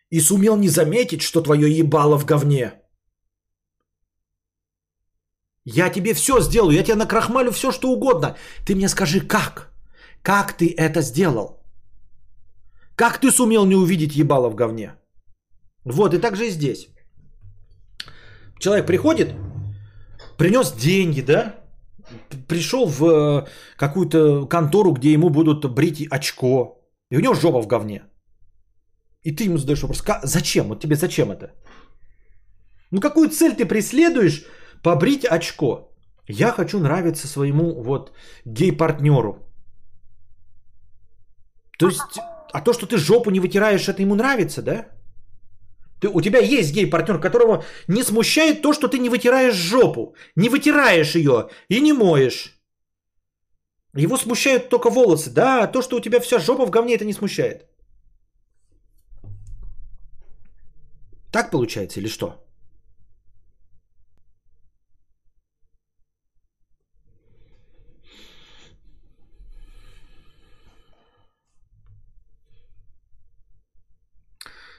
и 0.09 0.19
сумел 0.19 0.57
не 0.57 0.69
заметить, 0.69 1.21
что 1.21 1.41
твое 1.41 1.71
ебало 1.71 2.17
в 2.17 2.25
говне. 2.25 2.81
Я 5.63 5.91
тебе 5.91 6.15
все 6.15 6.41
сделаю, 6.41 6.75
я 6.75 6.83
тебе 6.83 6.95
накрахмалю 6.95 7.51
все, 7.51 7.71
что 7.71 7.91
угодно. 7.91 8.35
Ты 8.65 8.73
мне 8.73 8.89
скажи, 8.89 9.21
как? 9.21 9.71
Как 10.23 10.57
ты 10.57 10.73
это 10.75 11.01
сделал? 11.01 11.63
Как 12.95 13.19
ты 13.19 13.29
сумел 13.29 13.65
не 13.67 13.75
увидеть 13.75 14.15
ебало 14.15 14.49
в 14.49 14.55
говне? 14.55 14.95
Вот, 15.85 16.15
и 16.15 16.17
так 16.17 16.35
же 16.35 16.47
и 16.47 16.49
здесь. 16.49 16.87
Человек 18.61 18.85
приходит, 18.85 19.33
принес 20.37 20.73
деньги, 20.73 21.21
да? 21.21 21.55
Пришел 22.47 22.85
в 22.85 23.03
э, 23.03 23.47
какую-то 23.75 24.45
контору, 24.47 24.91
где 24.93 25.13
ему 25.13 25.29
будут 25.29 25.65
брить 25.73 26.07
очко. 26.11 26.77
И 27.11 27.17
у 27.17 27.21
него 27.21 27.33
жопа 27.33 27.61
в 27.61 27.67
говне. 27.67 28.03
И 29.23 29.35
ты 29.35 29.45
ему 29.45 29.57
задаешь 29.57 29.81
вопрос, 29.81 30.03
зачем? 30.23 30.67
Вот 30.67 30.79
тебе 30.79 30.95
зачем 30.95 31.31
это? 31.31 31.51
Ну 32.91 33.01
какую 33.01 33.29
цель 33.29 33.55
ты 33.55 33.65
преследуешь 33.65 34.45
побрить 34.83 35.25
очко? 35.25 35.89
Я 36.27 36.51
хочу 36.51 36.79
нравиться 36.79 37.27
своему 37.27 37.81
вот 37.81 38.11
гей-партнеру. 38.45 39.39
То 41.79 41.87
есть, 41.87 42.19
а 42.53 42.61
то, 42.61 42.73
что 42.73 42.85
ты 42.85 42.97
жопу 42.97 43.31
не 43.31 43.39
вытираешь, 43.39 43.89
это 43.89 44.01
ему 44.01 44.15
нравится, 44.15 44.61
да? 44.61 45.00
Ты, 46.01 46.07
у 46.07 46.21
тебя 46.21 46.39
есть 46.39 46.73
гей-партнер, 46.73 47.19
которого 47.19 47.63
не 47.87 48.03
смущает 48.03 48.61
то, 48.61 48.73
что 48.73 48.87
ты 48.87 48.97
не 48.99 49.09
вытираешь 49.09 49.55
жопу, 49.55 50.15
не 50.35 50.49
вытираешь 50.49 51.15
ее 51.15 51.49
и 51.69 51.81
не 51.81 51.93
моешь. 51.93 52.59
Его 53.97 54.17
смущают 54.17 54.69
только 54.69 54.89
волосы. 54.89 55.29
Да, 55.29 55.67
то, 55.67 55.81
что 55.81 55.97
у 55.97 55.99
тебя 55.99 56.19
вся 56.19 56.39
жопа 56.39 56.65
в 56.65 56.71
говне, 56.71 56.95
это 56.95 57.05
не 57.05 57.13
смущает. 57.13 57.67
Так 61.31 61.51
получается 61.51 61.99
или 61.99 62.07
что? 62.07 62.33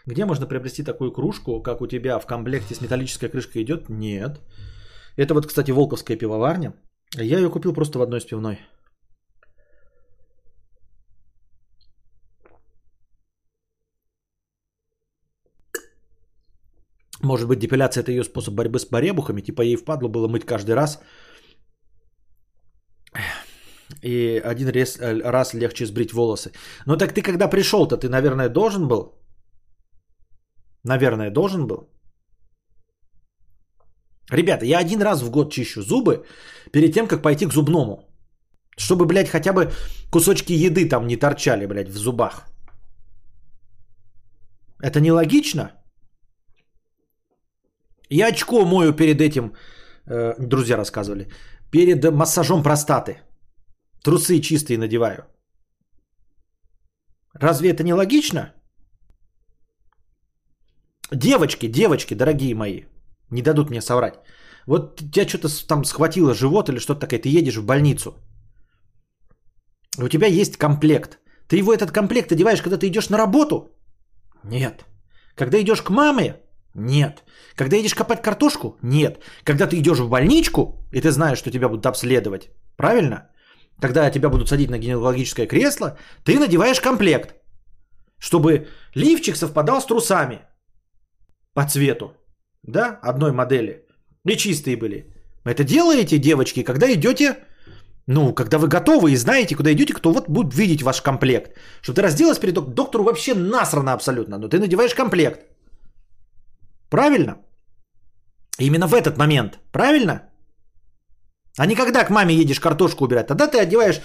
Где 0.07 0.25
можно 0.25 0.47
приобрести 0.47 0.83
такую 0.83 1.13
кружку, 1.13 1.63
как 1.63 1.81
у 1.81 1.87
тебя 1.87 2.19
в 2.19 2.27
комплекте 2.27 2.75
с 2.75 2.81
металлической 2.81 3.29
крышкой 3.29 3.63
идет? 3.63 3.89
Нет. 3.89 4.41
Это 5.17 5.35
вот, 5.35 5.47
кстати, 5.47 5.71
Волковская 5.71 6.17
пивоварня. 6.17 6.73
Я 7.15 7.39
ее 7.39 7.51
купил 7.51 7.73
просто 7.73 7.99
в 7.99 8.03
одной 8.03 8.19
из 8.19 8.25
пивной. 8.25 8.59
Может 17.23 17.47
быть, 17.47 17.61
депиляция 17.61 18.03
это 18.03 18.11
ее 18.11 18.25
способ 18.25 18.55
борьбы 18.55 18.81
с 18.81 18.91
баребухами, 18.91 19.43
типа 19.43 19.63
ей 19.63 19.77
впадло 19.77 20.09
было 20.09 20.29
мыть 20.29 20.45
каждый 20.45 20.75
раз. 20.75 21.01
И 24.03 24.43
один 24.45 24.69
раз, 24.69 24.99
раз 25.01 25.55
легче 25.55 25.87
сбрить 25.87 26.13
волосы. 26.13 26.51
Ну 26.87 26.97
так 26.97 27.13
ты 27.13 27.23
когда 27.23 27.47
пришел-то, 27.47 27.97
ты, 27.97 28.09
наверное, 28.09 28.49
должен 28.49 28.89
был 28.89 29.22
Наверное, 30.85 31.31
должен 31.31 31.67
был. 31.67 31.89
Ребята, 34.31 34.65
я 34.65 34.79
один 34.79 35.03
раз 35.03 35.23
в 35.23 35.31
год 35.31 35.53
чищу 35.53 35.83
зубы 35.83 36.25
перед 36.73 36.95
тем, 36.95 37.07
как 37.07 37.23
пойти 37.23 37.47
к 37.47 37.53
зубному. 37.53 38.09
Чтобы, 38.79 39.05
блядь, 39.07 39.29
хотя 39.29 39.53
бы 39.53 39.71
кусочки 40.11 40.53
еды 40.53 40.89
там 40.89 41.07
не 41.07 41.17
торчали, 41.17 41.67
блядь, 41.67 41.89
в 41.89 41.97
зубах. 41.97 42.47
Это 44.83 45.01
нелогично? 45.01 45.73
Я 48.11 48.29
очко 48.29 48.65
мою 48.65 48.93
перед 48.93 49.21
этим, 49.21 49.55
э, 50.07 50.35
друзья 50.39 50.77
рассказывали, 50.77 51.29
перед 51.71 52.05
массажом 52.11 52.63
простаты. 52.63 53.21
Трусы 54.03 54.41
чистые 54.41 54.79
надеваю. 54.79 55.25
Разве 57.35 57.71
это 57.71 57.85
не 57.85 57.95
логично? 57.95 58.53
Девочки, 61.15 61.69
девочки, 61.69 62.15
дорогие 62.15 62.55
мои, 62.55 62.85
не 63.31 63.43
дадут 63.43 63.71
мне 63.71 63.83
соврать. 63.83 64.15
Вот 64.67 64.97
тебя 64.97 65.29
что-то 65.29 65.49
там 65.67 65.85
схватило 65.85 66.35
живот 66.35 66.69
или 66.69 66.79
что-то 66.79 67.01
такое, 67.01 67.19
ты 67.19 67.29
едешь 67.29 67.57
в 67.57 67.67
больницу. 67.67 68.15
У 69.99 70.09
тебя 70.09 70.27
есть 70.27 70.57
комплект. 70.57 71.19
Ты 71.49 71.59
его 71.59 71.75
этот 71.75 71.91
комплект 71.91 72.33
одеваешь, 72.33 72.63
когда 72.63 72.79
ты 72.79 72.87
идешь 72.87 73.11
на 73.11 73.19
работу? 73.19 73.77
Нет. 74.45 74.87
Когда 75.35 75.61
идешь 75.61 75.83
к 75.83 75.91
маме? 75.91 76.37
Нет. 76.75 77.25
Когда 77.57 77.77
идешь 77.77 77.95
копать 77.95 78.23
картошку? 78.23 78.79
Нет. 78.83 79.23
Когда 79.45 79.67
ты 79.67 79.79
идешь 79.79 79.99
в 79.99 80.09
больничку, 80.09 80.89
и 80.93 81.01
ты 81.01 81.11
знаешь, 81.11 81.39
что 81.39 81.51
тебя 81.51 81.69
будут 81.69 81.85
обследовать, 81.85 82.51
правильно? 82.77 83.29
Когда 83.81 84.11
тебя 84.11 84.31
будут 84.31 84.49
садить 84.49 84.71
на 84.71 84.79
гинекологическое 84.79 85.47
кресло, 85.47 85.99
ты 86.25 86.39
надеваешь 86.39 86.81
комплект, 86.81 87.35
чтобы 88.19 88.69
лифчик 88.95 89.37
совпадал 89.37 89.83
с 89.83 89.87
трусами 89.87 90.39
по 91.55 91.65
цвету, 91.65 92.13
да, 92.63 92.99
одной 93.03 93.33
модели, 93.33 93.85
и 94.29 94.37
чистые 94.37 94.77
были. 94.77 95.07
Это 95.45 95.65
делаете, 95.65 96.19
девочки, 96.19 96.63
когда 96.63 96.87
идете, 96.93 97.37
ну, 98.07 98.35
когда 98.35 98.59
вы 98.59 98.69
готовы 98.69 99.11
и 99.11 99.17
знаете, 99.17 99.57
куда 99.57 99.73
идете, 99.73 99.93
кто 99.95 100.13
вот 100.13 100.29
будет 100.29 100.55
видеть 100.55 100.83
ваш 100.83 101.03
комплект. 101.03 101.57
Чтобы 101.83 101.97
ты 101.97 102.03
разделась 102.03 102.39
перед 102.39 102.55
док- 102.55 102.75
доктору 102.75 103.05
вообще 103.05 103.35
насрано 103.35 103.93
абсолютно, 103.93 104.39
но 104.39 104.49
ты 104.49 104.59
надеваешь 104.59 104.95
комплект. 104.95 105.47
Правильно? 106.91 107.37
Именно 108.59 108.87
в 108.87 108.95
этот 108.95 109.17
момент. 109.19 109.59
Правильно? 109.73 110.32
А 111.59 111.67
не 111.67 111.75
когда 111.75 112.05
к 112.05 112.11
маме 112.11 112.35
едешь 112.35 112.61
картошку 112.61 113.05
убирать. 113.05 113.27
Тогда 113.27 113.47
ты 113.47 113.59
одеваешь 113.59 114.01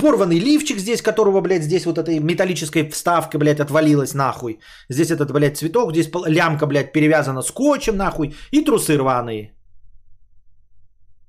порванный 0.00 0.40
лифчик 0.40 0.78
здесь, 0.78 1.00
которого, 1.00 1.40
блядь, 1.40 1.62
здесь 1.62 1.86
вот 1.86 1.98
этой 1.98 2.18
металлической 2.18 2.88
вставка, 2.90 3.38
блядь, 3.38 3.60
отвалилась 3.60 4.14
нахуй. 4.14 4.58
Здесь 4.90 5.10
этот, 5.10 5.30
блядь, 5.30 5.56
цветок, 5.56 5.92
здесь 5.92 6.10
лямка, 6.26 6.66
блядь, 6.66 6.92
перевязана 6.92 7.42
скотчем 7.42 7.96
нахуй. 7.96 8.34
И 8.50 8.64
трусы 8.64 8.96
рваные. 8.96 9.52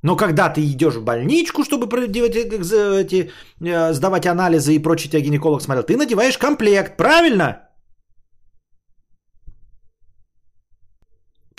Но 0.01 0.15
когда 0.15 0.49
ты 0.49 0.61
идешь 0.61 0.95
в 0.95 1.03
больничку, 1.03 1.63
чтобы 1.63 1.85
эти, 1.85 2.39
эти, 3.01 3.31
э, 3.61 3.93
сдавать 3.93 4.25
анализы 4.25 4.73
и 4.73 4.79
прочее, 4.79 5.11
тебя 5.11 5.21
гинеколог 5.21 5.61
смотрел, 5.61 5.83
ты 5.83 5.97
надеваешь 5.97 6.37
комплект, 6.37 6.97
правильно? 6.97 7.68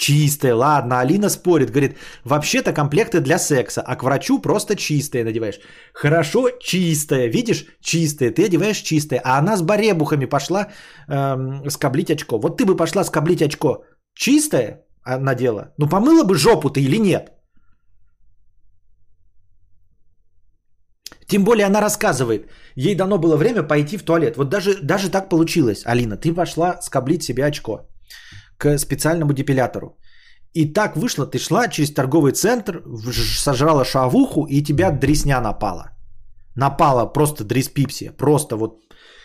Чистые, 0.00 0.54
ладно, 0.54 1.00
Алина 1.00 1.28
спорит, 1.28 1.70
говорит, 1.70 1.98
вообще-то 2.24 2.72
комплекты 2.72 3.20
для 3.20 3.38
секса, 3.38 3.82
а 3.82 3.96
к 3.96 4.02
врачу 4.02 4.40
просто 4.40 4.74
чистые 4.74 5.24
надеваешь. 5.24 5.60
Хорошо, 5.92 6.48
чистая, 6.58 7.28
видишь, 7.28 7.66
чистая, 7.82 8.30
ты 8.30 8.46
одеваешь 8.46 8.78
чистое, 8.82 9.20
а 9.22 9.38
она 9.38 9.56
с 9.56 9.62
баребухами 9.62 10.24
пошла 10.24 10.68
эм, 11.06 11.68
скоблить 11.68 12.10
очко. 12.10 12.38
Вот 12.38 12.56
ты 12.56 12.64
бы 12.64 12.76
пошла 12.76 13.04
скоблить 13.04 13.42
очко, 13.42 13.84
чистое 14.14 14.86
а, 15.04 15.18
надела, 15.18 15.74
ну 15.76 15.86
помыла 15.86 16.24
бы 16.24 16.34
жопу 16.34 16.70
ты 16.70 16.80
или 16.80 16.96
нет? 16.96 17.32
Тем 21.26 21.44
более 21.44 21.66
она 21.66 21.82
рассказывает, 21.82 22.48
ей 22.74 22.94
дано 22.94 23.18
было 23.18 23.36
время 23.36 23.62
пойти 23.62 23.98
в 23.98 24.02
туалет. 24.02 24.36
Вот 24.38 24.48
даже, 24.48 24.80
даже 24.82 25.10
так 25.10 25.28
получилось, 25.28 25.82
Алина, 25.84 26.16
ты 26.16 26.32
пошла 26.32 26.80
скоблить 26.80 27.22
себе 27.22 27.44
очко 27.44 27.90
к 28.60 28.78
специальному 28.78 29.32
депилятору. 29.32 29.96
И 30.56 30.72
так 30.72 30.96
вышло, 30.96 31.26
ты 31.26 31.38
шла 31.38 31.68
через 31.68 31.94
торговый 31.94 32.32
центр, 32.32 32.82
сожрала 33.38 33.84
шавуху, 33.84 34.46
и 34.46 34.62
тебя 34.62 34.90
дресня 34.90 35.40
напала. 35.40 35.90
Напала 36.56 37.12
просто 37.12 37.44
дреспипсия. 37.44 38.12
Просто 38.12 38.56
вот, 38.56 38.80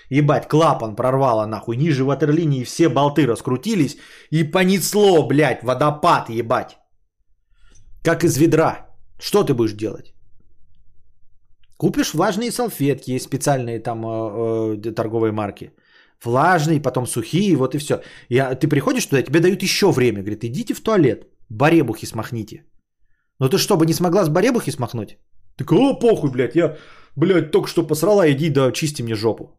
ебать, 0.10 0.48
клапан 0.48 0.96
прорвала 0.96 1.48
нахуй. 1.48 1.78
Ниже 1.78 2.04
ватерлинии 2.04 2.64
все 2.64 2.90
болты 2.90 3.28
раскрутились. 3.28 3.98
И 4.32 4.44
понесло, 4.44 5.28
блядь, 5.28 5.64
водопад, 5.64 6.30
ебать. 6.30 6.78
Как 8.04 8.24
из 8.24 8.38
ведра. 8.38 8.88
Что 9.20 9.44
ты 9.44 9.54
будешь 9.54 9.74
делать? 9.74 10.14
Купишь 11.78 12.14
влажные 12.14 12.52
салфетки, 12.52 13.12
есть 13.12 13.26
специальные 13.26 13.80
там 13.80 14.06
э, 14.06 14.78
э, 14.78 14.92
торговые 14.92 15.32
марки– 15.32 15.74
влажные, 16.24 16.82
потом 16.82 17.08
сухие, 17.08 17.56
вот 17.56 17.76
и 17.76 17.78
все. 17.78 18.02
И 18.30 18.40
ты 18.60 18.68
приходишь 18.68 19.06
туда, 19.06 19.22
тебе 19.22 19.40
дают 19.40 19.64
еще 19.64 19.92
время. 19.92 20.22
Говорит, 20.22 20.44
идите 20.44 20.74
в 20.74 20.82
туалет, 20.82 21.28
баребухи 21.50 22.06
смахните. 22.06 22.66
Ну 23.40 23.50
ты 23.50 23.58
что, 23.58 23.78
бы 23.78 23.86
не 23.86 23.94
смогла 23.94 24.24
с 24.24 24.30
баребухи 24.30 24.72
смахнуть? 24.72 25.18
Так, 25.58 25.72
о, 25.72 26.00
похуй, 26.00 26.32
блядь, 26.32 26.56
я, 26.56 26.78
блядь, 27.16 27.52
только 27.52 27.68
что 27.68 27.88
посрала, 27.88 28.30
иди 28.30 28.50
да 28.50 28.72
чисти 28.72 29.04
мне 29.04 29.16
жопу. 29.16 29.58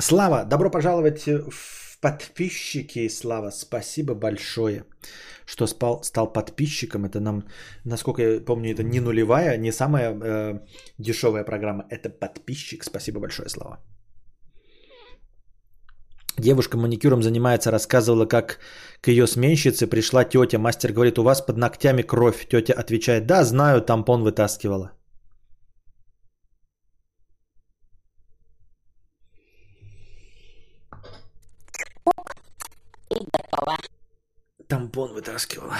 Слава, 0.00 0.44
добро 0.44 0.70
пожаловать 0.70 1.26
в 1.26 1.83
подписчики, 2.04 3.08
Слава, 3.08 3.50
спасибо 3.50 4.14
большое, 4.14 4.84
что 5.46 5.66
спал, 5.66 6.02
стал 6.02 6.32
подписчиком. 6.32 7.04
Это 7.04 7.20
нам, 7.20 7.44
насколько 7.84 8.22
я 8.22 8.44
помню, 8.44 8.72
это 8.72 8.82
не 8.82 9.00
нулевая, 9.00 9.56
не 9.58 9.72
самая 9.72 10.12
э, 10.12 10.60
дешевая 10.98 11.44
программа. 11.44 11.84
Это 11.90 12.10
подписчик. 12.10 12.84
Спасибо 12.84 13.20
большое, 13.20 13.48
Слава. 13.48 13.78
Девушка 16.38 16.76
маникюром 16.76 17.22
занимается, 17.22 17.70
рассказывала, 17.70 18.26
как 18.26 18.58
к 19.00 19.08
ее 19.08 19.26
сменщице 19.26 19.86
пришла 19.86 20.24
тетя. 20.24 20.58
Мастер 20.58 20.92
говорит, 20.92 21.18
у 21.18 21.22
вас 21.22 21.40
под 21.40 21.56
ногтями 21.56 22.02
кровь. 22.02 22.46
Тетя 22.48 22.74
отвечает, 22.74 23.26
да, 23.26 23.44
знаю, 23.44 23.80
тампон 23.80 24.22
вытаскивала. 24.24 24.90
И 33.14 33.26
готово. 33.32 33.76
Тампон 34.68 35.12
вытаскивала. 35.12 35.76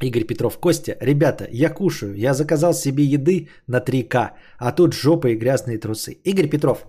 Игорь 0.00 0.24
Петров, 0.24 0.58
Костя, 0.58 0.96
ребята, 1.00 1.48
я 1.50 1.70
кушаю, 1.70 2.14
я 2.14 2.34
заказал 2.34 2.72
себе 2.72 3.04
еды 3.04 3.48
на 3.66 3.80
3К, 3.80 4.30
а 4.58 4.72
тут 4.72 4.94
жопа 4.94 5.28
и 5.28 5.36
грязные 5.36 5.78
трусы. 5.78 6.12
Игорь 6.24 6.48
Петров, 6.48 6.86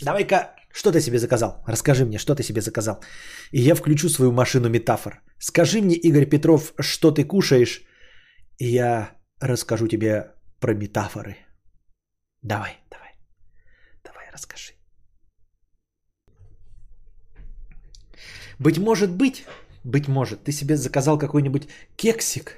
давай-ка, 0.00 0.54
что 0.72 0.92
ты 0.92 1.00
себе 1.00 1.18
заказал? 1.18 1.64
Расскажи 1.66 2.04
мне, 2.04 2.18
что 2.18 2.34
ты 2.34 2.42
себе 2.42 2.60
заказал. 2.60 3.00
И 3.50 3.60
я 3.60 3.74
включу 3.74 4.08
свою 4.08 4.30
машину 4.30 4.68
метафор. 4.68 5.22
Скажи 5.38 5.80
мне, 5.80 5.96
Игорь 5.96 6.26
Петров, 6.26 6.74
что 6.78 7.10
ты 7.10 7.24
кушаешь, 7.24 7.82
и 8.58 8.66
я 8.66 9.10
расскажу 9.40 9.88
тебе 9.88 10.32
про 10.60 10.74
метафоры. 10.74 11.36
Давай, 12.42 12.78
давай 12.90 13.05
расскажи. 14.36 14.72
Быть 18.58 18.78
может 18.78 19.10
быть, 19.10 19.44
быть 19.84 20.08
может, 20.08 20.44
ты 20.44 20.52
себе 20.52 20.76
заказал 20.76 21.18
какой-нибудь 21.18 21.68
кексик, 21.96 22.52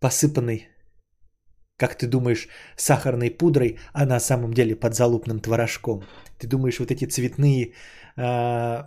посыпанный, 0.00 0.68
как 1.78 1.98
ты 1.98 2.06
думаешь, 2.06 2.48
сахарной 2.76 3.30
пудрой, 3.30 3.78
а 3.92 4.06
на 4.06 4.20
самом 4.20 4.52
деле 4.52 4.76
подзалупным 4.76 5.40
творожком. 5.40 6.02
Ты 6.38 6.48
думаешь, 6.48 6.78
вот 6.78 6.90
эти 6.90 7.06
цветные 7.06 7.72
э, 8.16 8.82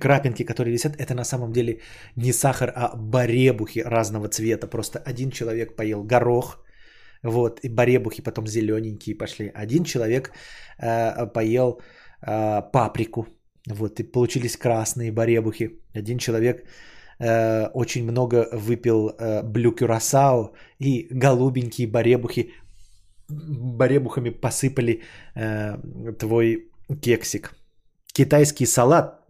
крапинки, 0.00 0.44
которые 0.44 0.72
висят, 0.72 0.96
это 0.96 1.14
на 1.14 1.24
самом 1.24 1.52
деле 1.52 1.80
не 2.16 2.32
сахар, 2.32 2.72
а 2.74 2.96
баребухи 2.96 3.80
разного 3.80 4.28
цвета. 4.28 4.66
Просто 4.66 4.98
один 4.98 5.30
человек 5.30 5.76
поел 5.76 6.02
горох, 6.04 6.64
вот, 7.22 7.60
и 7.62 7.68
баребухи 7.68 8.22
потом 8.22 8.46
зелененькие 8.46 9.14
пошли. 9.16 9.50
Один 9.54 9.84
человек 9.84 10.32
э, 10.78 11.26
поел 11.26 11.80
э, 12.26 12.62
паприку. 12.72 13.26
Вот, 13.68 14.00
и 14.00 14.02
получились 14.02 14.56
красные 14.56 15.12
баребухи. 15.12 15.80
Один 15.94 16.18
человек 16.18 16.64
э, 17.18 17.68
очень 17.74 18.04
много 18.04 18.48
выпил 18.52 19.10
э, 19.10 19.42
блю 19.42 19.76
и 20.80 21.06
голубенькие 21.10 21.86
баребухи 21.86 22.50
баребухами 23.28 24.30
посыпали 24.30 25.02
э, 25.34 25.76
твой 26.18 26.70
кексик. 27.00 27.54
Китайский 28.12 28.66
салат, 28.66 29.20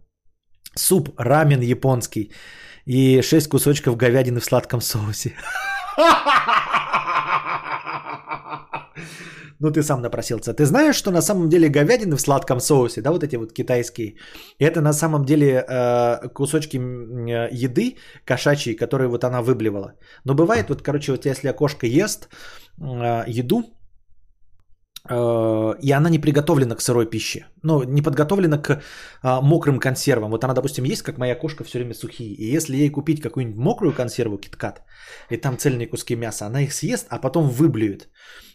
суп, 0.75 1.09
рамен 1.17 1.61
японский 1.61 2.31
и 2.85 3.21
6 3.21 3.49
кусочков 3.49 3.95
говядины 3.95 4.39
в 4.39 4.45
сладком 4.45 4.81
соусе. 4.81 5.33
Ну, 9.63 9.71
ты 9.71 9.81
сам 9.81 10.01
напросился. 10.01 10.53
Ты 10.53 10.65
знаешь, 10.65 10.95
что 10.95 11.11
на 11.11 11.21
самом 11.21 11.49
деле 11.49 11.69
говядины 11.69 12.17
в 12.17 12.21
сладком 12.21 12.59
соусе, 12.59 13.01
да, 13.01 13.11
вот 13.11 13.23
эти 13.23 13.37
вот 13.37 13.53
китайские, 13.53 14.15
это 14.59 14.81
на 14.81 14.93
самом 14.93 15.23
деле 15.23 15.65
э, 15.69 16.27
кусочки 16.33 16.77
э, 16.77 17.49
еды 17.65 17.95
кошачьей, 18.25 18.75
которые 18.75 19.07
вот 19.07 19.23
она 19.23 19.41
выблевала. 19.41 19.93
Но 20.25 20.33
бывает, 20.33 20.69
вот, 20.69 20.81
короче, 20.81 21.11
вот 21.11 21.25
если 21.25 21.53
кошка 21.53 21.87
ест 21.87 22.27
э, 22.77 23.23
еду, 23.27 23.63
э, 25.09 25.75
и 25.81 25.91
она 25.93 26.09
не 26.09 26.19
приготовлена 26.19 26.75
к 26.75 26.81
сырой 26.81 27.09
пище, 27.09 27.45
ну, 27.63 27.83
не 27.83 28.01
подготовлена 28.01 28.57
к 28.57 28.81
а, 29.21 29.41
мокрым 29.41 29.79
консервам. 29.79 30.31
Вот 30.31 30.43
она, 30.43 30.53
допустим, 30.53 30.83
есть, 30.83 31.03
как 31.03 31.17
моя 31.17 31.35
кошка, 31.35 31.63
все 31.63 31.77
время 31.77 31.93
сухие. 31.93 32.33
И 32.33 32.55
если 32.57 32.75
ей 32.75 32.89
купить 32.89 33.21
какую-нибудь 33.21 33.57
мокрую 33.57 33.93
консерву, 33.93 34.37
киткат, 34.37 34.81
и 35.29 35.37
там 35.37 35.57
цельные 35.57 35.87
куски 35.87 36.17
мяса, 36.17 36.45
она 36.45 36.63
их 36.63 36.73
съест, 36.73 37.07
а 37.09 37.17
потом 37.17 37.47
выблюет. 37.47 38.09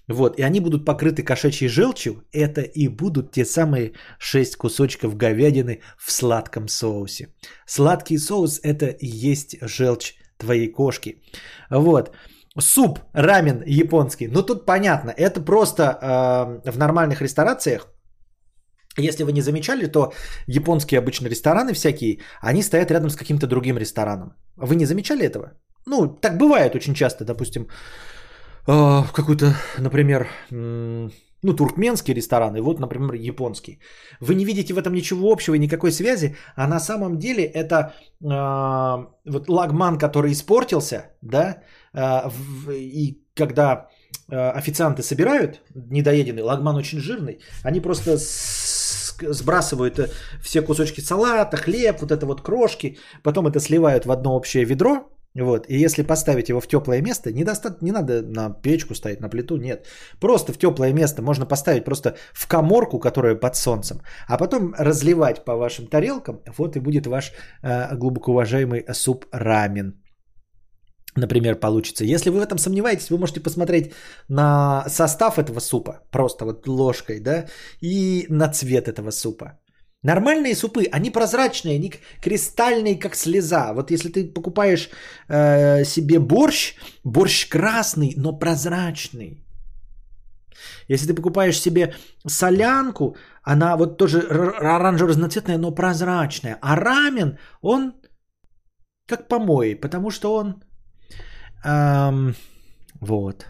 Вот, 0.08 0.38
и 0.38 0.42
они 0.42 0.60
будут 0.60 0.84
покрыты 0.84 1.22
кошачьей 1.22 1.68
желчью. 1.68 2.24
Это 2.32 2.62
и 2.62 2.88
будут 2.88 3.32
те 3.32 3.44
самые 3.44 3.92
6 4.18 4.56
кусочков 4.56 5.16
говядины 5.16 5.80
в 5.98 6.10
сладком 6.12 6.68
соусе. 6.68 7.28
Сладкий 7.66 8.18
соус– 8.18 8.60
это 8.62 8.86
и 8.86 9.06
есть 9.06 9.56
желчь 9.60 10.14
твоей 10.38 10.72
кошки. 10.72 11.22
Вот. 11.70 12.10
Суп, 12.58 12.98
рамен 13.12 13.62
японский. 13.66 14.28
Ну 14.28 14.42
тут 14.42 14.66
понятно, 14.66 15.10
это 15.10 15.40
просто 15.40 15.82
э, 16.64 16.70
в 16.70 16.78
нормальных 16.78 17.22
ресторациях 17.22 17.88
если 18.98 19.24
вы 19.24 19.32
не 19.32 19.42
замечали, 19.42 19.86
то 19.86 20.12
японские 20.46 20.98
обычно 20.98 21.28
рестораны 21.28 21.72
всякие, 21.72 22.20
они 22.40 22.62
стоят 22.62 22.90
рядом 22.90 23.10
с 23.10 23.16
каким-то 23.16 23.46
другим 23.46 23.78
рестораном. 23.78 24.34
Вы 24.56 24.74
не 24.74 24.86
замечали 24.86 25.24
этого? 25.24 25.52
Ну, 25.86 26.08
так 26.08 26.36
бывает 26.36 26.74
очень 26.74 26.94
часто, 26.94 27.24
допустим, 27.24 27.68
а, 28.68 29.04
какой-то, 29.12 29.54
например, 29.78 30.28
ну, 31.42 31.54
туркменский 31.54 32.14
ресторан, 32.14 32.56
и 32.56 32.60
вот, 32.60 32.80
например, 32.80 33.14
японский. 33.14 33.78
Вы 34.20 34.34
не 34.34 34.44
видите 34.44 34.74
в 34.74 34.78
этом 34.78 34.92
ничего 34.92 35.32
общего 35.32 35.54
и 35.54 35.58
никакой 35.58 35.92
связи, 35.92 36.36
а 36.56 36.66
на 36.66 36.80
самом 36.80 37.18
деле 37.18 37.44
это 37.44 37.94
э, 38.20 39.06
вот 39.30 39.48
лагман, 39.48 39.98
который 39.98 40.32
испортился, 40.32 41.12
да, 41.22 41.62
э, 41.94 42.28
в, 42.28 42.70
и 42.72 43.22
когда 43.34 43.88
э, 44.28 44.36
официанты 44.36 45.02
собирают 45.02 45.62
недоеденный, 45.74 46.42
лагман 46.42 46.76
очень 46.76 46.98
жирный, 46.98 47.38
они 47.62 47.80
просто 47.80 48.18
сбрасывают 48.18 49.98
э, 49.98 50.10
все 50.42 50.60
кусочки 50.60 51.00
салата, 51.00 51.56
хлеб, 51.56 52.00
вот 52.00 52.10
это 52.10 52.26
вот 52.26 52.42
крошки, 52.42 52.98
потом 53.22 53.46
это 53.46 53.60
сливают 53.60 54.06
в 54.06 54.10
одно 54.10 54.36
общее 54.36 54.64
ведро, 54.64 55.08
вот, 55.34 55.66
и 55.68 55.84
если 55.84 56.02
поставить 56.02 56.48
его 56.48 56.60
в 56.60 56.66
теплое 56.66 57.02
место, 57.02 57.32
не, 57.32 57.44
доста- 57.44 57.76
не 57.80 57.92
надо 57.92 58.22
на 58.22 58.50
печку 58.50 58.94
ставить, 58.94 59.20
на 59.20 59.28
плиту, 59.28 59.56
нет. 59.56 59.86
Просто 60.20 60.52
в 60.52 60.58
теплое 60.58 60.92
место 60.92 61.22
можно 61.22 61.46
поставить 61.46 61.84
просто 61.84 62.16
в 62.32 62.46
коморку, 62.48 62.98
которая 62.98 63.34
под 63.34 63.54
солнцем, 63.54 64.00
а 64.26 64.38
потом 64.38 64.74
разливать 64.78 65.44
по 65.44 65.56
вашим 65.56 65.86
тарелкам, 65.86 66.40
вот 66.56 66.76
и 66.76 66.80
будет 66.80 67.06
ваш 67.06 67.32
э, 67.62 67.96
глубоко 67.96 68.32
уважаемый 68.32 68.84
суп 68.92 69.26
рамен 69.32 69.94
например, 71.18 71.56
получится. 71.56 72.04
Если 72.04 72.30
вы 72.30 72.38
в 72.38 72.46
этом 72.46 72.58
сомневаетесь, 72.58 73.10
вы 73.10 73.18
можете 73.18 73.40
посмотреть 73.40 73.92
на 74.28 74.84
состав 74.88 75.38
этого 75.38 75.60
супа, 75.60 76.00
просто 76.10 76.44
вот 76.44 76.68
ложкой, 76.68 77.20
да, 77.20 77.46
и 77.80 78.26
на 78.30 78.48
цвет 78.48 78.88
этого 78.88 79.10
супа. 79.10 79.58
Нормальные 80.02 80.54
супы, 80.54 80.84
они 80.92 81.10
прозрачные, 81.10 81.76
они 81.76 81.92
кристальные, 82.20 82.98
как 82.98 83.16
слеза. 83.16 83.72
Вот 83.74 83.90
если 83.90 84.10
ты 84.10 84.32
покупаешь 84.32 84.90
э, 85.28 85.84
себе 85.84 86.18
борщ, 86.18 86.74
борщ 87.04 87.48
красный, 87.48 88.14
но 88.16 88.38
прозрачный. 88.38 89.44
Если 90.88 91.06
ты 91.06 91.14
покупаешь 91.14 91.60
себе 91.60 91.94
солянку, 92.26 93.16
она 93.42 93.76
вот 93.76 93.98
тоже 93.98 94.20
оранжево-разноцветная, 94.20 95.58
но 95.58 95.74
прозрачная. 95.74 96.58
А 96.62 96.76
рамен, 96.76 97.38
он 97.60 97.92
как 99.06 99.28
помой, 99.28 99.76
потому 99.76 100.10
что 100.10 100.34
он 100.34 100.62
Эм, 101.64 102.34
вот. 103.00 103.46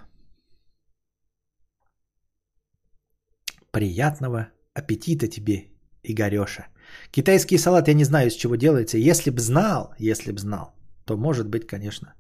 Приятного 3.71 4.49
аппетита 4.75 5.29
тебе, 5.29 5.69
Игореша. 6.03 6.67
Китайский 7.11 7.59
салат 7.59 7.89
я 7.89 7.95
не 7.95 8.05
знаю, 8.05 8.29
из 8.29 8.35
чего 8.35 8.57
делается. 8.57 8.99
Если 8.99 9.31
б 9.31 9.41
знал, 9.41 9.95
если 9.99 10.33
б 10.33 10.39
знал, 10.39 10.75
то 11.05 11.17
может 11.17 11.49
быть, 11.49 11.67
конечно, 11.67 12.15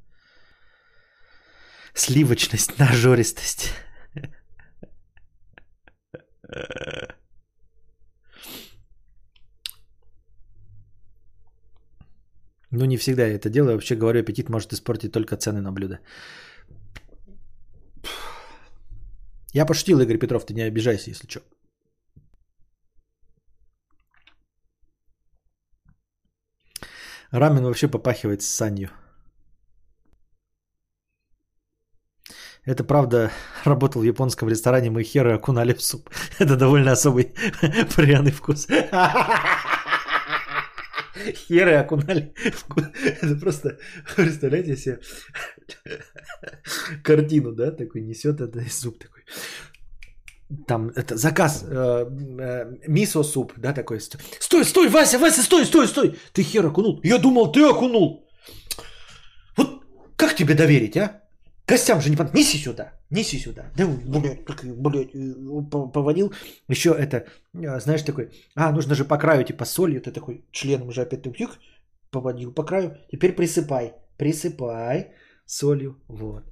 сливочность, 1.94 2.78
нажористость. 2.78 3.72
Ну, 12.70 12.84
не 12.84 12.98
всегда 12.98 13.26
я 13.26 13.34
это 13.34 13.48
делаю. 13.48 13.74
Вообще 13.74 13.96
говорю, 13.96 14.20
аппетит 14.20 14.48
может 14.48 14.72
испортить 14.72 15.12
только 15.12 15.36
цены 15.36 15.60
на 15.60 15.72
блюда. 15.72 16.00
Я 19.54 19.66
пошутил, 19.66 20.00
Игорь 20.00 20.18
Петров, 20.18 20.44
ты 20.44 20.54
не 20.54 20.62
обижайся, 20.62 21.10
если 21.10 21.26
что. 21.28 21.40
Рамен 27.30 27.64
вообще 27.64 27.88
попахивает 27.88 28.42
с 28.42 28.46
санью. 28.46 28.90
Это 32.64 32.84
правда, 32.84 33.30
работал 33.64 34.02
в 34.02 34.04
японском 34.04 34.48
ресторане, 34.48 34.90
мы 34.90 35.02
херы 35.02 35.32
окунали 35.32 35.72
в 35.72 35.82
суп. 35.82 36.10
Это 36.38 36.56
довольно 36.56 36.92
особый 36.92 37.34
пряный 37.96 38.32
вкус. 38.32 38.66
Херы 41.48 41.74
окунали. 41.74 42.32
Это 43.22 43.36
просто, 43.36 43.78
представляете 44.16 44.76
себе 44.76 45.00
картину, 47.02 47.52
да, 47.52 47.70
такой 47.70 48.02
несет 48.02 48.40
это 48.40 48.60
суп 48.70 48.98
такой. 48.98 49.24
Там 50.66 50.88
это 50.96 51.16
заказ 51.16 51.62
э, 51.62 52.06
э, 52.40 52.76
мисо 52.86 53.22
суп, 53.22 53.52
да, 53.56 53.74
такой. 53.74 54.00
Стой, 54.00 54.64
стой, 54.64 54.88
Вася, 54.88 55.18
Вася, 55.18 55.42
стой, 55.42 55.66
стой, 55.66 55.86
стой. 55.86 56.18
Ты 56.32 56.42
хер 56.42 56.66
окунул. 56.66 57.00
Я 57.04 57.18
думал, 57.18 57.52
ты 57.52 57.62
окунул. 57.64 58.26
Вот 59.56 59.82
как 60.16 60.34
тебе 60.34 60.54
доверить, 60.54 60.96
а? 60.96 61.20
Гостям 61.68 62.00
же 62.00 62.08
не 62.08 62.16
понравилось. 62.16 62.46
Неси 62.46 62.64
сюда, 62.64 62.92
неси 63.10 63.38
сюда. 63.38 63.70
Да, 63.76 63.86
блядь, 63.86 64.44
как, 64.46 64.64
блядь, 64.64 65.12
поводил. 65.70 66.32
Еще 66.68 66.96
это, 66.98 67.26
а, 67.54 67.78
знаешь, 67.78 68.02
такой, 68.02 68.30
а, 68.54 68.72
нужно 68.72 68.94
же 68.94 69.04
по 69.04 69.18
краю, 69.18 69.44
типа, 69.44 69.66
солью. 69.66 70.00
Ты 70.00 70.10
такой 70.12 70.46
членом 70.50 70.88
уже 70.88 71.02
опять 71.02 71.22
тюк, 71.22 71.58
поводил 72.10 72.52
по 72.52 72.64
краю. 72.64 72.96
Теперь 73.12 73.34
присыпай, 73.34 73.92
присыпай 74.16 75.12
солью. 75.44 76.00
Вот. 76.08 76.44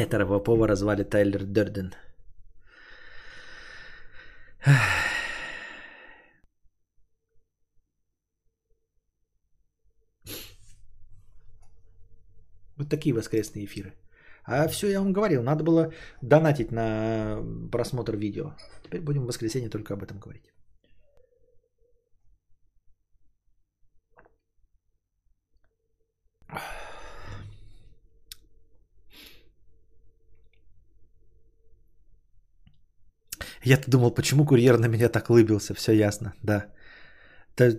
Этого 0.00 0.38
повара 0.38 0.76
звали 0.76 1.04
Тайлер 1.04 1.44
Дерден. 1.44 1.92
Вот 12.78 12.88
такие 12.88 13.14
воскресные 13.14 13.66
эфиры. 13.66 13.92
А 14.46 14.66
все, 14.68 14.88
я 14.88 15.00
вам 15.00 15.12
говорил, 15.12 15.42
надо 15.42 15.64
было 15.64 15.92
донатить 16.22 16.72
на 16.72 17.36
просмотр 17.70 18.16
видео. 18.16 18.54
Теперь 18.82 19.02
будем 19.02 19.24
в 19.24 19.26
воскресенье 19.26 19.68
только 19.68 19.92
об 19.92 20.02
этом 20.02 20.18
говорить. 20.18 20.50
Я-то 33.64 33.90
думал, 33.90 34.14
почему 34.14 34.44
курьер 34.44 34.78
на 34.78 34.88
меня 34.88 35.08
так 35.08 35.30
улыбился, 35.30 35.74
все 35.74 35.92
ясно, 35.92 36.34
да. 36.42 36.66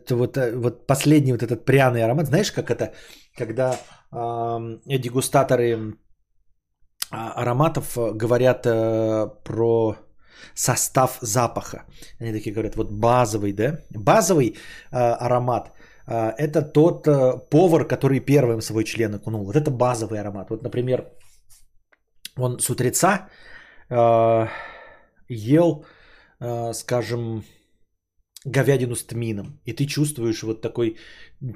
Вот, 0.09 0.38
э, 0.38 0.55
вот 0.55 0.88
последний 0.88 1.32
вот 1.32 1.43
этот 1.43 1.65
пряный 1.65 2.03
аромат, 2.03 2.27
знаешь, 2.27 2.51
как 2.51 2.69
это, 2.69 2.93
когда 3.38 3.79
дегустаторы 4.86 5.95
а, 7.11 7.34
ароматов 7.41 7.97
э, 7.97 8.13
говорят 8.13 8.65
э, 8.65 9.27
про 9.43 9.95
состав 10.55 11.17
запаха. 11.21 11.84
Они 12.21 12.32
такие 12.32 12.53
говорят, 12.53 12.75
вот 12.75 12.91
базовый, 12.91 13.53
да? 13.53 13.77
Базовый 13.89 14.55
э, 14.91 14.97
аромат 14.97 15.71
это 16.38 16.63
тот 16.63 17.07
повар, 17.49 17.88
который 17.88 18.19
первым 18.19 18.61
свой 18.61 18.84
член 18.84 19.13
окунул. 19.13 19.45
Вот 19.45 19.55
это 19.55 19.71
базовый 19.71 20.19
аромат. 20.19 20.49
Вот, 20.49 20.63
например, 20.63 21.05
он 22.36 22.59
с 22.59 22.69
утреца 22.69 23.29
ел, 25.34 25.86
скажем, 26.73 27.43
говядину 28.45 28.95
с 28.95 29.03
тмином, 29.03 29.59
и 29.65 29.73
ты 29.73 29.86
чувствуешь 29.86 30.43
вот 30.43 30.61
такой 30.61 30.97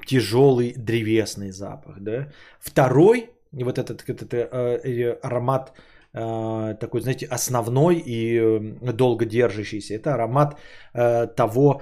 тяжелый 0.05 0.73
древесный 0.77 1.51
запах, 1.51 1.99
да. 1.99 2.31
Второй, 2.59 3.29
вот 3.51 3.77
этот, 3.77 4.07
этот 4.09 4.33
э, 4.33 5.19
аромат 5.23 5.73
э, 6.13 6.75
такой, 6.79 7.01
знаете, 7.01 7.25
основной 7.25 7.95
и 7.95 8.37
э, 8.37 8.93
долго 8.93 9.25
держащийся, 9.25 9.95
это 9.95 10.13
аромат 10.13 10.59
э, 10.93 11.27
того, 11.27 11.81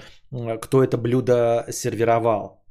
кто 0.62 0.84
это 0.84 0.98
блюдо 0.98 1.66
сервировал. 1.70 2.63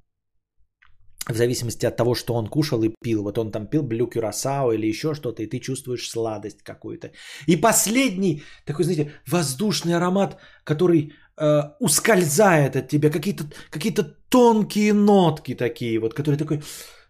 В 1.29 1.37
зависимости 1.37 1.87
от 1.87 1.97
того, 1.97 2.15
что 2.15 2.35
он 2.35 2.49
кушал 2.49 2.83
и 2.83 2.95
пил. 3.01 3.23
Вот 3.23 3.39
он 3.39 3.51
там 3.53 3.67
пил 3.67 3.83
блю 3.83 4.07
кюрасао 4.07 4.73
или 4.73 4.89
еще 4.89 5.15
что-то, 5.15 5.43
и 5.43 5.47
ты 5.47 5.61
чувствуешь 5.61 6.11
сладость 6.11 6.63
какую-то. 6.63 7.11
И 7.47 7.57
последний, 7.57 8.43
такой, 8.67 8.85
знаете, 8.85 9.13
воздушный 9.27 9.95
аромат, 9.95 10.37
который 10.65 11.13
э, 11.37 11.63
ускользает 11.81 12.77
от 12.77 12.89
тебя, 12.89 13.11
какие-то 13.11 13.45
какие 13.71 13.95
тонкие 14.29 14.93
нотки 14.93 15.55
такие, 15.55 16.01
вот, 16.01 16.15
которые 16.15 16.39
такой, 16.39 16.63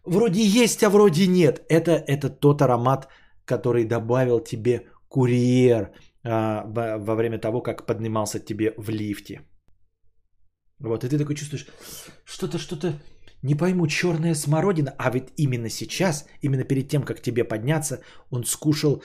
вроде 0.04 0.42
есть, 0.42 0.82
а 0.82 0.90
вроде 0.90 1.26
нет. 1.26 1.64
Это, 1.70 1.92
это 1.92 2.28
тот 2.28 2.60
аромат, 2.60 3.08
который 3.46 3.84
добавил 3.84 4.40
тебе 4.40 4.88
курьер 5.08 5.92
э, 6.24 6.62
во 6.98 7.14
время 7.14 7.38
того, 7.38 7.62
как 7.62 7.86
поднимался 7.86 8.40
тебе 8.40 8.74
в 8.76 8.90
лифте. 8.90 9.40
Вот, 10.80 11.04
и 11.04 11.08
ты 11.08 11.18
такой 11.18 11.36
чувствуешь, 11.36 11.66
что-то, 12.24 12.58
что-то, 12.58 12.92
не 13.42 13.54
пойму, 13.54 13.86
черная 13.86 14.34
смородина, 14.34 14.94
а 14.98 15.10
ведь 15.10 15.32
именно 15.36 15.68
сейчас, 15.68 16.26
именно 16.42 16.64
перед 16.64 16.88
тем, 16.88 17.02
как 17.02 17.20
тебе 17.20 17.44
подняться, 17.44 18.00
он 18.30 18.44
скушал 18.44 19.02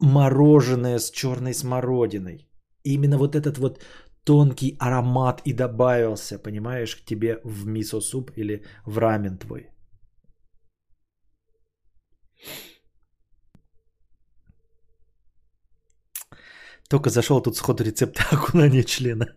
мороженое 0.00 0.98
с 0.98 1.10
черной 1.10 1.54
смородиной. 1.54 2.48
И 2.84 2.94
именно 2.94 3.18
вот 3.18 3.34
этот 3.34 3.58
вот 3.58 3.80
тонкий 4.24 4.76
аромат 4.78 5.42
и 5.44 5.52
добавился, 5.52 6.38
понимаешь, 6.38 6.96
к 6.96 7.04
тебе 7.04 7.40
в 7.44 7.66
мисо-суп 7.66 8.30
или 8.36 8.64
в 8.86 8.98
рамен 8.98 9.38
твой. 9.38 9.70
Только 16.88 17.10
зашел 17.10 17.42
тут 17.42 17.56
сходу 17.56 17.84
рецепта 17.84 18.22
окунания 18.32 18.84
члена. 18.84 19.34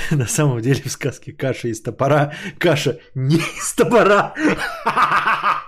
На 0.10 0.26
самом 0.26 0.60
деле 0.60 0.82
в 0.82 0.90
сказке 0.90 1.32
каша 1.32 1.68
из 1.68 1.80
топора. 1.80 2.32
Каша 2.58 2.98
не 3.14 3.36
из 3.36 3.74
топора. 3.74 4.34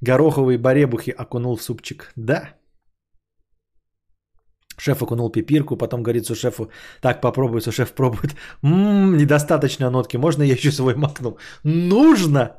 Гороховые 0.00 0.58
баребухи 0.58 1.10
окунул 1.10 1.56
в 1.56 1.62
супчик. 1.62 2.12
Да, 2.16 2.56
Шеф 4.78 5.02
окунул 5.02 5.30
пипирку, 5.30 5.76
потом 5.76 6.02
говорит 6.02 6.26
шефу, 6.26 6.70
так, 7.00 7.20
попробуй, 7.20 7.60
шеф 7.60 7.92
пробует. 7.92 8.36
Ммм, 8.62 9.16
недостаточно 9.16 9.90
нотки, 9.90 10.18
можно 10.18 10.42
я 10.42 10.54
еще 10.54 10.70
свой 10.70 10.94
макну? 10.94 11.38
Нужно! 11.64 12.50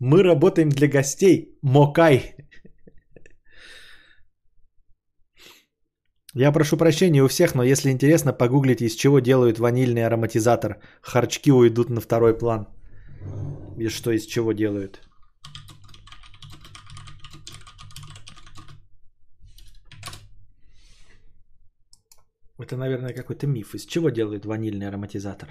Мы 0.00 0.22
работаем 0.22 0.68
для 0.68 0.88
гостей. 0.88 1.58
Мокай. 1.62 2.34
Я 6.36 6.50
прошу 6.50 6.76
прощения 6.76 7.22
у 7.22 7.28
всех, 7.28 7.54
но 7.54 7.62
если 7.62 7.90
интересно, 7.90 8.32
погуглите, 8.32 8.86
из 8.86 8.96
чего 8.96 9.20
делают 9.20 9.58
ванильный 9.58 10.04
ароматизатор. 10.04 10.80
Харчки 11.00 11.52
уйдут 11.52 11.90
на 11.90 12.00
второй 12.00 12.36
план. 12.36 12.66
И 13.78 13.88
что 13.88 14.10
из 14.10 14.26
чего 14.26 14.52
делают. 14.52 15.00
Это, 22.58 22.76
наверное, 22.76 23.12
какой-то 23.14 23.46
миф. 23.46 23.74
Из 23.74 23.86
чего 23.86 24.10
делают 24.10 24.44
ванильный 24.44 24.88
ароматизатор? 24.88 25.48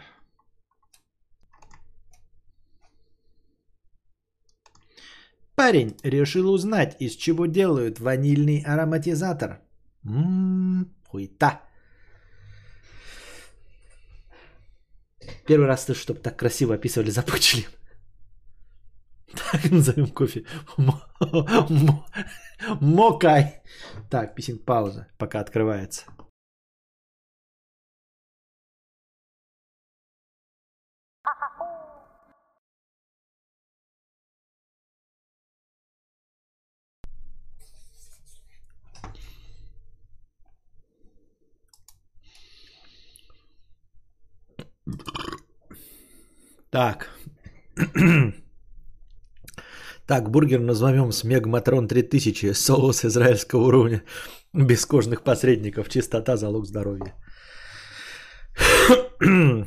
Парень 5.55 5.95
решил 6.03 6.51
узнать, 6.51 6.97
из 6.99 7.15
чего 7.15 7.45
делают 7.45 7.99
ванильный 7.99 8.63
ароматизатор. 8.65 9.61
Ммм, 10.03 10.93
хуета. 11.07 11.61
Первый 15.47 15.67
раз 15.67 15.85
ты, 15.85 15.93
чтобы 15.93 16.19
так 16.19 16.37
красиво 16.37 16.75
описывали 16.75 17.11
запах 17.11 17.39
члена. 17.39 17.67
Так 19.33 19.71
назовем 19.71 20.07
кофе. 20.07 20.45
Мокай. 22.81 23.61
Так, 24.09 24.35
писинг 24.35 24.63
пауза, 24.65 25.07
пока 25.17 25.39
открывается. 25.39 26.05
Так. 46.73 47.09
Так, 50.05 50.29
бургер 50.29 50.59
назовем 50.59 51.11
с 51.11 51.23
Мегматрон 51.23 51.87
3000, 51.87 52.53
соус 52.53 53.05
израильского 53.05 53.67
уровня, 53.67 54.03
без 54.53 54.85
кожных 54.85 55.21
посредников, 55.23 55.87
чистота, 55.87 56.35
залог 56.35 56.65
здоровья. 56.65 57.13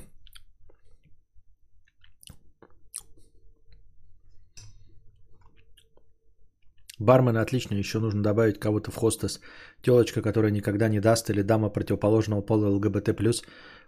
Бармен 6.98 7.36
отлично, 7.38 7.74
еще 7.76 7.98
нужно 7.98 8.22
добавить 8.22 8.60
кого-то 8.60 8.90
в 8.90 8.96
хостес. 8.96 9.40
Телочка, 9.80 10.20
которая 10.22 10.52
никогда 10.52 10.88
не 10.88 11.00
даст, 11.00 11.30
или 11.30 11.42
дама 11.42 11.70
противоположного 11.70 12.42
пола 12.42 12.68
ЛГБТ+, 12.68 13.16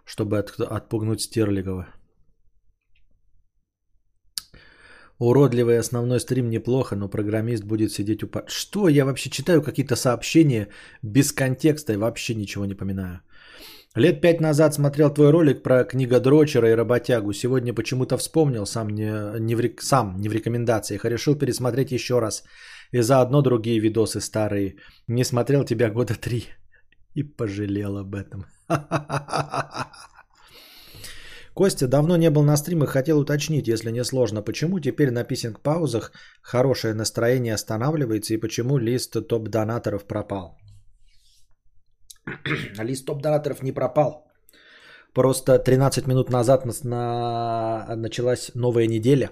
чтобы 0.05 0.39
от, 0.39 0.59
отпугнуть 0.59 1.21
Стерлигова. 1.21 1.85
Уродливый 5.19 5.79
основной 5.79 6.19
стрим 6.19 6.49
неплохо, 6.49 6.95
но 6.95 7.09
программист 7.09 7.65
будет 7.65 7.91
сидеть 7.91 8.23
у... 8.23 8.29
Что? 8.47 8.87
Я 8.87 9.05
вообще 9.05 9.29
читаю 9.29 9.61
какие-то 9.61 9.97
сообщения 9.97 10.69
без 11.01 11.33
контекста 11.33 11.93
и 11.93 11.97
вообще 11.97 12.35
ничего 12.35 12.65
не 12.65 12.73
поминаю. 12.73 13.19
Лет 13.95 14.21
пять 14.21 14.39
назад 14.39 14.73
смотрел 14.73 15.13
твой 15.13 15.31
ролик 15.31 15.61
про 15.61 15.83
книгодрочера 15.83 16.69
и 16.69 16.75
работягу. 16.75 17.33
Сегодня 17.33 17.73
почему-то 17.73 18.17
вспомнил, 18.17 18.65
сам 18.65 18.89
не, 18.89 19.39
не 19.39 19.55
в, 19.55 19.81
сам 19.81 20.21
не 20.21 20.29
в 20.29 20.31
рекомендациях, 20.31 21.05
а 21.05 21.09
решил 21.09 21.35
пересмотреть 21.35 21.91
еще 21.91 22.19
раз. 22.19 22.43
И 22.91 23.01
заодно 23.01 23.41
другие 23.41 23.79
видосы 23.79 24.21
старые. 24.21 24.75
Не 25.07 25.25
смотрел 25.25 25.65
тебя 25.65 25.89
года 25.89 26.15
три. 26.15 26.45
И 27.15 27.23
пожалел 27.23 27.97
об 27.97 28.15
этом. 28.15 28.45
Костя 31.59 31.87
давно 31.87 32.17
не 32.17 32.29
был 32.29 32.43
на 32.43 32.57
стримах, 32.57 32.89
хотел 32.89 33.19
уточнить, 33.19 33.67
если 33.67 33.91
не 33.91 34.05
сложно, 34.05 34.41
почему 34.41 34.79
теперь 34.79 35.11
на 35.11 35.25
писинг-паузах 35.25 36.13
хорошее 36.41 36.93
настроение 36.93 37.53
останавливается 37.53 38.33
и 38.33 38.39
почему 38.39 38.77
лист 38.77 39.27
топ-донаторов 39.27 40.05
пропал. 40.07 40.57
лист 42.83 43.05
топ-донаторов 43.05 43.61
не 43.61 43.73
пропал. 43.73 44.31
Просто 45.13 45.59
13 45.59 46.07
минут 46.07 46.29
назад 46.29 46.65
на, 46.65 46.73
на, 46.83 47.95
началась 47.97 48.51
новая 48.55 48.87
неделя. 48.87 49.29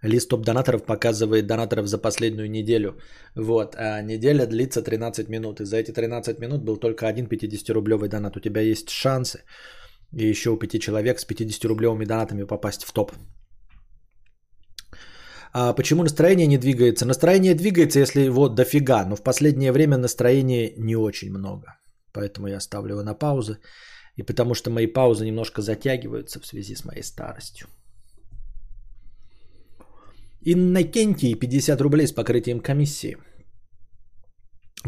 Лист 0.00 0.30
топ-донаторов 0.30 0.86
показывает 0.86 1.46
донаторов 1.46 1.86
за 1.86 1.98
последнюю 1.98 2.50
неделю. 2.50 2.96
Вот, 3.36 3.76
а 3.76 4.00
неделя 4.00 4.46
длится 4.46 4.82
13 4.82 5.28
минут. 5.28 5.60
И 5.60 5.66
за 5.66 5.76
эти 5.76 5.92
13 5.92 6.38
минут 6.38 6.64
был 6.64 6.78
только 6.78 7.06
один 7.06 7.26
50-рублевый 7.26 8.08
донат. 8.08 8.36
У 8.36 8.40
тебя 8.40 8.62
есть 8.62 8.88
шансы 8.88 9.40
и 10.16 10.28
еще 10.28 10.50
у 10.50 10.56
пяти 10.56 10.78
человек 10.78 11.18
с 11.18 11.26
50-рублевыми 11.26 12.06
донатами 12.06 12.44
попасть 12.44 12.84
в 12.84 12.92
топ. 12.92 13.12
А 15.52 15.72
почему 15.72 16.02
настроение 16.02 16.46
не 16.46 16.58
двигается? 16.58 17.06
Настроение 17.06 17.54
двигается, 17.54 18.00
если 18.00 18.22
его 18.22 18.48
дофига, 18.48 19.04
но 19.04 19.16
в 19.16 19.22
последнее 19.22 19.72
время 19.72 19.96
настроения 19.96 20.72
не 20.76 20.96
очень 20.96 21.30
много. 21.30 21.66
Поэтому 22.12 22.48
я 22.48 22.60
ставлю 22.60 22.94
его 22.94 23.02
на 23.02 23.14
паузу. 23.14 23.56
И 24.16 24.22
потому 24.22 24.54
что 24.54 24.70
мои 24.70 24.86
паузы 24.86 25.26
немножко 25.26 25.62
затягиваются 25.62 26.40
в 26.40 26.46
связи 26.46 26.74
с 26.74 26.84
моей 26.84 27.02
старостью. 27.02 27.68
Иннокентий 30.40 31.34
50 31.34 31.80
рублей 31.80 32.06
с 32.06 32.12
покрытием 32.12 32.60
комиссии. 32.60 33.16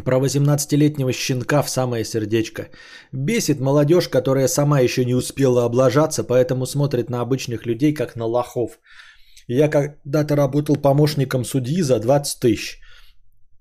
Про 0.05 0.19
18-летнего 0.19 1.11
щенка 1.11 1.61
в 1.61 1.69
самое 1.69 2.05
сердечко. 2.05 2.69
Бесит 3.11 3.59
молодежь, 3.59 4.07
которая 4.09 4.47
сама 4.47 4.79
еще 4.79 5.05
не 5.05 5.15
успела 5.15 5.65
облажаться, 5.65 6.23
поэтому 6.23 6.65
смотрит 6.65 7.09
на 7.09 7.21
обычных 7.21 7.65
людей, 7.65 7.93
как 7.93 8.15
на 8.15 8.25
лохов. 8.25 8.79
Я 9.47 9.69
когда-то 9.69 10.35
работал 10.35 10.75
помощником 10.75 11.45
судьи 11.45 11.81
за 11.81 11.99
20 11.99 12.39
тысяч. 12.39 12.79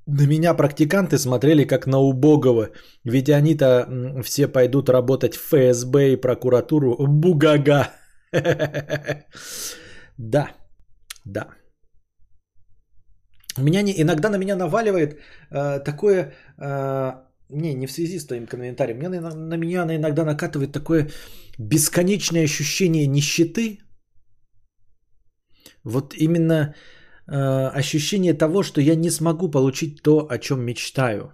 На 0.07 0.26
меня 0.26 0.55
практиканты 0.55 1.18
смотрели 1.18 1.64
как 1.64 1.87
на 1.87 1.99
убогого, 1.99 2.70
ведь 3.05 3.28
они-то 3.28 4.22
все 4.22 4.47
пойдут 4.47 4.89
работать 4.89 5.34
в 5.34 5.49
ФСБ 5.49 6.12
и 6.12 6.16
прокуратуру. 6.16 6.97
Бугага. 6.99 7.91
Да, 10.18 10.49
да. 11.26 11.55
Меня 13.59 13.82
не, 13.82 13.92
иногда 13.92 14.28
на 14.28 14.38
меня 14.38 14.57
наваливает 14.57 15.18
э, 15.50 15.80
такое, 15.84 16.32
э, 16.59 17.12
не, 17.48 17.74
не 17.74 17.86
в 17.86 17.92
связи 17.92 18.18
с 18.18 18.26
твоим 18.26 18.46
комментарием, 18.46 18.98
меня, 18.98 19.20
на, 19.20 19.34
на 19.34 19.57
меня 19.57 19.84
иногда 19.84 20.24
накатывает 20.24 20.72
такое 20.72 21.09
бесконечное 21.59 22.44
ощущение 22.44 23.07
нищеты. 23.07 23.78
Вот 25.84 26.14
именно 26.14 26.74
э, 27.28 27.70
ощущение 27.78 28.34
того, 28.34 28.62
что 28.62 28.80
я 28.80 28.94
не 28.96 29.11
смогу 29.11 29.50
получить 29.50 30.02
то, 30.02 30.26
о 30.30 30.38
чем 30.38 30.64
мечтаю. 30.64 31.32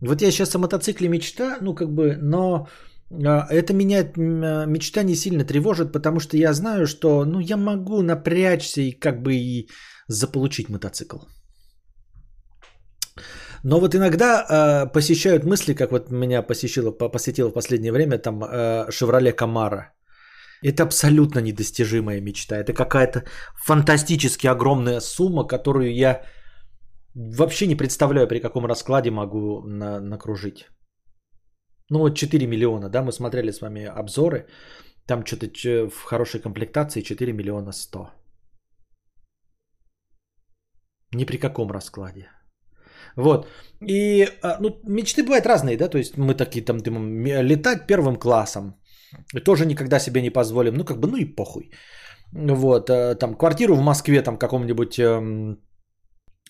Вот 0.00 0.22
я 0.22 0.30
сейчас 0.30 0.54
о 0.54 0.58
мотоцикле 0.58 1.08
мечта, 1.08 1.58
ну 1.60 1.74
как 1.74 1.92
бы, 1.92 2.16
но 2.22 2.68
э, 3.10 3.16
это 3.50 3.74
меня 3.74 4.00
э, 4.00 4.66
мечта 4.66 5.02
не 5.02 5.14
сильно 5.14 5.44
тревожит, 5.44 5.92
потому 5.92 6.20
что 6.20 6.36
я 6.36 6.52
знаю, 6.54 6.86
что 6.86 7.24
ну 7.24 7.40
я 7.40 7.56
могу 7.56 8.02
напрячься 8.02 8.80
и 8.80 8.92
как 8.92 9.22
бы 9.22 9.34
и 9.34 9.68
заполучить 10.10 10.68
мотоцикл. 10.68 11.18
Но 13.64 13.80
вот 13.80 13.94
иногда 13.94 14.44
э, 14.44 14.92
посещают 14.92 15.44
мысли, 15.44 15.74
как 15.74 15.92
вот 15.92 16.10
меня 16.10 16.42
посещило, 16.42 16.90
посетило 16.90 17.50
в 17.50 17.54
последнее 17.54 17.92
время 17.92 18.18
там 18.18 18.42
э, 18.42 18.90
Шевроле 18.90 19.32
Камара. 19.32 19.92
Это 20.62 20.82
абсолютно 20.82 21.40
недостижимая 21.40 22.20
мечта. 22.20 22.56
Это 22.56 22.72
какая-то 22.72 23.24
фантастически 23.66 24.48
огромная 24.48 25.00
сумма, 25.00 25.46
которую 25.46 25.94
я 25.94 26.22
вообще 27.14 27.66
не 27.66 27.76
представляю, 27.76 28.28
при 28.28 28.40
каком 28.40 28.66
раскладе 28.66 29.10
могу 29.10 29.62
на, 29.66 30.00
накружить. 30.00 30.68
Ну 31.90 31.98
вот 31.98 32.16
4 32.16 32.46
миллиона, 32.46 32.88
да, 32.88 33.02
мы 33.02 33.12
смотрели 33.12 33.52
с 33.52 33.60
вами 33.60 33.84
обзоры. 33.84 34.46
Там 35.06 35.24
что-то 35.24 35.46
в 35.90 36.04
хорошей 36.04 36.40
комплектации 36.40 37.02
4 37.02 37.32
миллиона 37.32 37.72
100. 37.72 38.19
Ни 41.14 41.24
при 41.24 41.38
каком 41.38 41.70
раскладе. 41.70 42.28
Вот. 43.16 43.48
И 43.88 44.28
а, 44.42 44.58
ну, 44.60 44.80
мечты 44.84 45.22
бывают 45.22 45.46
разные, 45.46 45.76
да, 45.76 45.88
то 45.88 45.98
есть 45.98 46.16
мы 46.16 46.34
такие 46.34 46.64
там 46.64 46.78
думаем, 46.78 47.26
летать 47.46 47.86
первым 47.86 48.16
классом. 48.16 48.74
Тоже 49.44 49.66
никогда 49.66 49.98
себе 49.98 50.22
не 50.22 50.30
позволим. 50.30 50.74
Ну, 50.74 50.84
как 50.84 50.98
бы, 51.00 51.08
ну 51.08 51.16
и 51.16 51.24
похуй. 51.24 51.70
Вот, 52.32 52.90
а, 52.90 53.14
там, 53.14 53.34
квартиру 53.34 53.74
в 53.74 53.82
Москве, 53.82 54.22
там, 54.22 54.38
каком-нибудь 54.38 54.98
эм, 54.98 55.58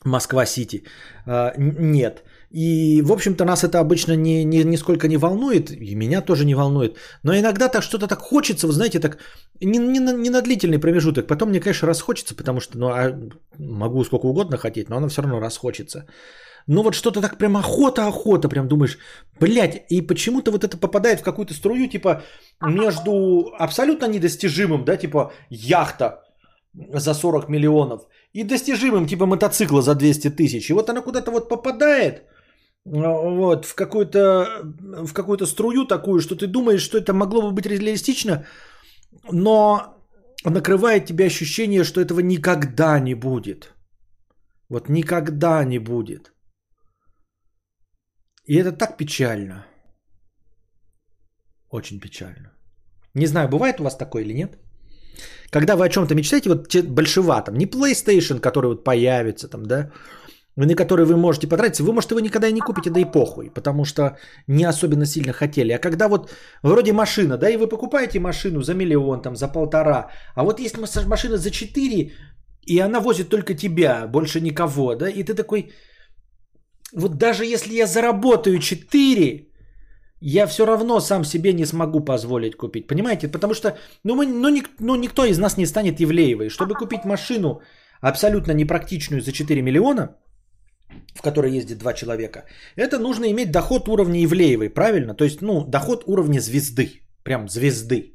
Москва-Сити. 0.05 0.85
А, 1.27 1.53
н- 1.57 1.93
нет. 1.93 2.23
И, 2.51 3.01
в 3.03 3.13
общем-то, 3.13 3.45
нас 3.45 3.63
это 3.63 3.79
обычно 3.79 4.17
не, 4.17 4.45
не, 4.45 4.65
нисколько 4.65 5.07
не 5.07 5.17
волнует, 5.17 5.71
и 5.71 5.95
меня 5.95 6.21
тоже 6.21 6.45
не 6.45 6.57
волнует. 6.57 6.97
Но 7.23 7.33
иногда 7.33 7.69
так 7.69 7.83
что-то 7.83 8.09
так 8.09 8.19
хочется, 8.19 8.67
вы 8.67 8.73
знаете, 8.73 8.99
так 8.99 9.19
не, 9.61 9.79
не, 9.79 10.01
на, 10.01 10.13
не 10.13 10.31
на 10.31 10.43
длительный 10.43 10.81
промежуток. 10.81 11.27
Потом 11.29 11.51
мне, 11.51 11.61
конечно, 11.61 11.87
расхочется, 11.87 12.35
потому 12.35 12.61
что 12.61 12.79
ну, 12.79 12.89
а 12.89 13.17
могу 13.59 14.05
сколько 14.05 14.27
угодно 14.27 14.57
хотеть, 14.57 14.89
но 14.89 14.97
оно 14.97 15.09
все 15.09 15.23
равно 15.23 15.41
расхочется. 15.41 16.07
Ну 16.67 16.83
вот 16.83 16.95
что-то 16.95 17.21
так 17.21 17.39
прям 17.39 17.57
охота-охота, 17.57 18.49
прям 18.49 18.69
думаешь, 18.69 18.99
блядь, 19.41 19.85
и 19.89 20.03
почему-то 20.03 20.51
вот 20.51 20.65
это 20.65 20.77
попадает 20.77 21.21
в 21.21 21.25
какую-то 21.25 21.55
струю, 21.55 21.89
типа, 21.89 22.23
между 22.61 23.53
абсолютно 23.59 24.07
недостижимым, 24.07 24.85
да, 24.85 24.97
типа, 24.97 25.33
яхта 25.51 26.25
за 26.75 27.15
40 27.15 27.49
миллионов, 27.49 28.03
и 28.33 28.45
достижимым, 28.45 29.07
типа, 29.07 29.27
мотоцикла 29.27 29.83
за 29.83 29.95
200 29.95 30.31
тысяч. 30.31 30.71
И 30.71 30.73
вот 30.73 30.91
она 30.91 31.01
куда-то 31.01 31.31
вот 31.31 31.49
попадает, 31.49 32.25
вот, 32.85 33.66
в 33.66 33.74
какую-то, 33.74 34.62
в 35.07 35.12
какую-то 35.12 35.47
струю 35.47 35.87
такую, 35.87 36.20
что 36.20 36.37
ты 36.37 36.47
думаешь, 36.47 36.83
что 36.83 36.99
это 36.99 37.12
могло 37.12 37.43
бы 37.43 37.53
быть 37.53 37.66
реалистично, 37.66 38.47
но 39.31 39.97
накрывает 40.45 41.07
тебя 41.07 41.26
ощущение, 41.26 41.85
что 41.85 42.01
этого 42.01 42.20
никогда 42.20 43.01
не 43.01 43.14
будет. 43.14 43.74
Вот 44.68 44.89
никогда 44.89 45.64
не 45.64 45.78
будет. 45.78 46.33
И 48.47 48.57
это 48.57 48.72
так 48.72 48.97
печально. 48.97 49.66
Очень 51.70 52.01
печально. 52.01 52.53
Не 53.14 53.26
знаю, 53.26 53.49
бывает 53.49 53.81
у 53.81 53.85
вас 53.85 53.97
такое 53.97 54.22
или 54.22 54.33
нет? 54.33 54.59
Когда 55.51 55.76
вы 55.76 55.85
о 55.85 55.89
чем-то 55.89 56.14
мечтаете, 56.14 56.49
вот 56.49 56.74
большеватом, 56.89 57.55
не 57.55 57.66
PlayStation, 57.66 58.41
который 58.41 58.66
вот 58.66 58.85
появится 58.85 59.49
там, 59.49 59.66
да, 59.66 59.91
на 60.67 60.75
который 60.75 61.05
вы 61.05 61.17
можете 61.17 61.47
потратиться, 61.47 61.85
вы, 61.85 61.93
может, 61.93 62.11
его 62.11 62.21
никогда 62.21 62.49
и 62.49 62.53
не 62.53 62.61
купите, 62.61 62.91
да 62.91 63.01
и 63.01 63.05
похуй, 63.05 63.51
потому 63.51 63.85
что 63.85 64.17
не 64.49 64.65
особенно 64.65 65.07
сильно 65.07 65.33
хотели. 65.33 65.73
А 65.73 65.79
когда 65.79 66.09
вот 66.09 66.31
вроде 66.63 66.93
машина, 66.93 67.37
да, 67.37 67.51
и 67.51 67.57
вы 67.57 67.69
покупаете 67.69 68.21
машину 68.21 68.63
за 68.63 68.75
миллион, 68.75 69.23
там, 69.23 69.37
за 69.37 69.49
полтора, 69.49 70.11
а 70.35 70.45
вот 70.45 70.61
есть 70.61 70.77
машина 70.79 71.37
за 71.37 71.51
4, 71.51 72.13
и 72.67 72.79
она 72.79 73.01
возит 73.01 73.29
только 73.29 73.55
тебя, 73.55 74.07
больше 74.07 74.41
никого, 74.41 74.95
да, 74.95 75.09
и 75.09 75.25
ты 75.25 75.35
такой, 75.35 75.73
вот 76.93 77.19
даже 77.19 77.45
если 77.45 77.75
я 77.75 77.87
заработаю 77.87 78.59
4, 78.59 79.47
я 80.21 80.47
все 80.47 80.67
равно 80.67 81.01
сам 81.01 81.25
себе 81.25 81.53
не 81.53 81.67
смогу 81.67 82.05
позволить 82.05 82.57
купить. 82.57 82.87
Понимаете? 82.87 83.29
Потому 83.29 83.55
что 83.55 83.79
ну, 84.05 84.15
мы, 84.15 84.27
ну, 84.27 84.49
ник, 84.51 84.69
ну, 84.79 84.97
никто 84.97 85.25
из 85.25 85.39
нас 85.39 85.57
не 85.57 85.67
станет 85.67 86.01
Евлеевой. 86.01 86.51
Чтобы 86.51 86.75
купить 86.75 87.05
машину 87.05 87.61
абсолютно 88.03 88.53
непрактичную 88.53 89.23
за 89.23 89.33
4 89.33 89.63
миллиона, 89.63 90.17
в 91.14 91.22
которой 91.22 91.53
ездит 91.53 91.78
два 91.78 91.93
человека, 91.93 92.45
это 92.76 92.99
нужно 92.99 93.30
иметь 93.30 93.51
доход 93.51 93.88
уровня 93.88 94.20
Евлеевой, 94.20 94.70
правильно? 94.70 95.14
То 95.14 95.24
есть, 95.24 95.43
ну, 95.43 95.64
доход 95.64 96.05
уровня 96.07 96.41
звезды. 96.41 97.03
Прям 97.22 97.49
звезды. 97.49 98.14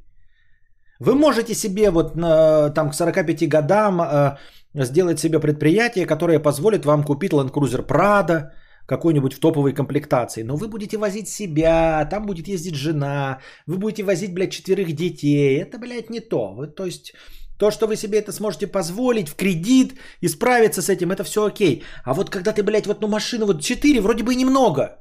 Вы 0.99 1.13
можете 1.15 1.53
себе 1.53 1.91
вот 1.91 2.15
на, 2.15 2.69
там 2.69 2.89
к 2.89 2.93
45 2.93 3.49
годам 3.49 4.01
э, 4.01 4.37
сделать 4.73 5.19
себе 5.19 5.39
предприятие, 5.39 6.05
которое 6.05 6.39
позволит 6.39 6.85
вам 6.85 7.03
купить 7.03 7.33
Land 7.33 7.51
Cruiser 7.51 7.85
Prado, 7.85 8.49
какой-нибудь 8.85 9.33
в 9.33 9.39
топовой 9.39 9.73
комплектации. 9.73 10.43
Но 10.43 10.55
вы 10.55 10.67
будете 10.67 10.97
возить 10.97 11.27
себя, 11.27 12.07
там 12.09 12.25
будет 12.25 12.47
ездить 12.47 12.75
жена, 12.75 13.39
вы 13.67 13.77
будете 13.77 14.03
возить, 14.03 14.33
блядь, 14.33 14.51
четверых 14.51 14.93
детей. 14.93 15.61
Это, 15.61 15.77
блядь, 15.77 16.09
не 16.09 16.19
то. 16.19 16.53
Вы, 16.53 16.67
то 16.67 16.85
есть 16.85 17.13
то, 17.57 17.71
что 17.71 17.87
вы 17.87 17.95
себе 17.95 18.19
это 18.19 18.31
сможете 18.31 18.67
позволить 18.67 19.29
в 19.29 19.35
кредит 19.35 19.93
и 20.21 20.27
справиться 20.27 20.81
с 20.81 20.89
этим, 20.89 21.11
это 21.11 21.23
все 21.23 21.45
окей. 21.45 21.83
А 22.03 22.13
вот 22.13 22.29
когда 22.29 22.51
ты, 22.53 22.63
блядь, 22.63 22.87
вот 22.87 23.01
ну 23.01 23.07
машина 23.07 23.45
вот 23.45 23.61
4, 23.61 24.01
вроде 24.01 24.23
бы 24.23 24.33
и 24.33 24.37
немного. 24.37 24.97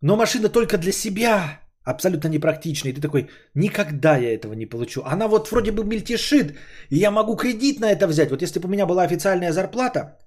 Но 0.00 0.16
машина 0.16 0.48
только 0.48 0.78
для 0.78 0.92
себя, 0.92 1.60
абсолютно 1.84 2.28
непрактичная. 2.28 2.92
И 2.92 2.94
ты 2.94 3.00
такой, 3.00 3.28
никогда 3.54 4.16
я 4.16 4.34
этого 4.34 4.54
не 4.54 4.66
получу. 4.66 5.02
Она 5.04 5.28
вот 5.28 5.50
вроде 5.50 5.72
бы 5.72 5.84
мельтешит, 5.84 6.56
и 6.90 6.96
я 6.96 7.10
могу 7.10 7.36
кредит 7.36 7.80
на 7.80 7.90
это 7.90 8.06
взять. 8.06 8.30
Вот 8.30 8.42
если 8.42 8.60
бы 8.60 8.66
у 8.66 8.70
меня 8.70 8.86
была 8.86 9.04
официальная 9.04 9.52
зарплата, 9.52 10.18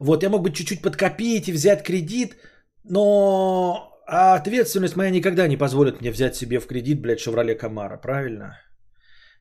вот, 0.00 0.22
я 0.22 0.30
мог 0.30 0.42
бы 0.42 0.52
чуть-чуть 0.52 0.82
подкопить 0.82 1.48
и 1.48 1.52
взять 1.52 1.82
кредит, 1.82 2.36
но 2.84 4.00
ответственность 4.06 4.96
моя 4.96 5.10
никогда 5.10 5.48
не 5.48 5.56
позволит 5.56 6.00
мне 6.00 6.12
взять 6.12 6.36
себе 6.36 6.60
в 6.60 6.66
кредит, 6.66 7.00
блядь, 7.00 7.20
Шевроле 7.20 7.56
Камара, 7.56 7.96
правильно? 7.96 8.56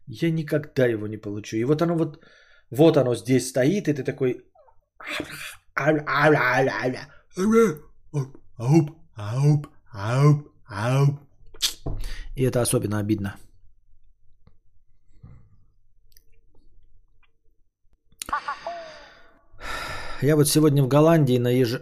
Я 0.07 0.31
никогда 0.31 0.85
его 0.87 1.07
не 1.07 1.17
получу. 1.17 1.57
И 1.57 1.65
вот 1.65 1.81
оно 1.81 1.95
вот, 1.95 2.23
вот 2.71 2.97
оно 2.97 3.15
здесь 3.15 3.49
стоит, 3.49 3.87
и 3.87 3.93
ты 3.93 4.03
такой... 4.03 4.43
И 12.35 12.43
это 12.43 12.61
особенно 12.61 12.99
обидно. 12.99 13.35
Я 20.21 20.35
вот 20.35 20.47
сегодня 20.47 20.83
в 20.83 20.87
Голландии 20.87 21.37
на 21.39 21.49
еж... 21.49 21.81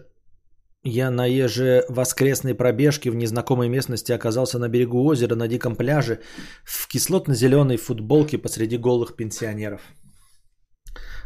Я 0.88 1.10
на 1.10 1.26
ежевоскресной 1.26 2.54
пробежке 2.54 3.10
в 3.10 3.16
незнакомой 3.16 3.70
местности 3.70 4.12
оказался 4.12 4.60
на 4.60 4.70
берегу 4.70 5.04
озера 5.04 5.36
на 5.36 5.48
диком 5.48 5.76
пляже 5.76 6.20
в 6.64 6.88
кислотно-зеленой 6.88 7.78
футболке 7.78 8.38
посреди 8.38 8.78
голых 8.78 9.16
пенсионеров. 9.16 9.82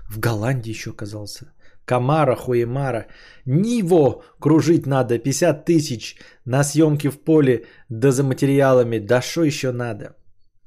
В 0.09 0.17
Голландии 0.17 0.69
еще 0.69 0.91
оказался. 0.91 1.53
Камара, 1.83 2.35
Хуемара. 2.35 3.07
Ниво 3.45 4.23
кружить 4.39 4.85
надо, 4.85 5.19
50 5.19 5.65
тысяч 5.65 6.17
на 6.45 6.63
съемки 6.63 7.09
в 7.09 7.21
поле, 7.25 7.65
да 7.89 8.11
за 8.11 8.23
материалами. 8.23 8.99
Да 8.99 9.21
что 9.21 9.43
еще 9.43 9.73
надо? 9.73 10.15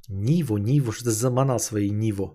Ниво, 0.08 0.58
Ниво, 0.58 0.92
что 0.92 1.10
заманал 1.10 1.58
свои 1.58 1.90
Ниво. 1.90 2.34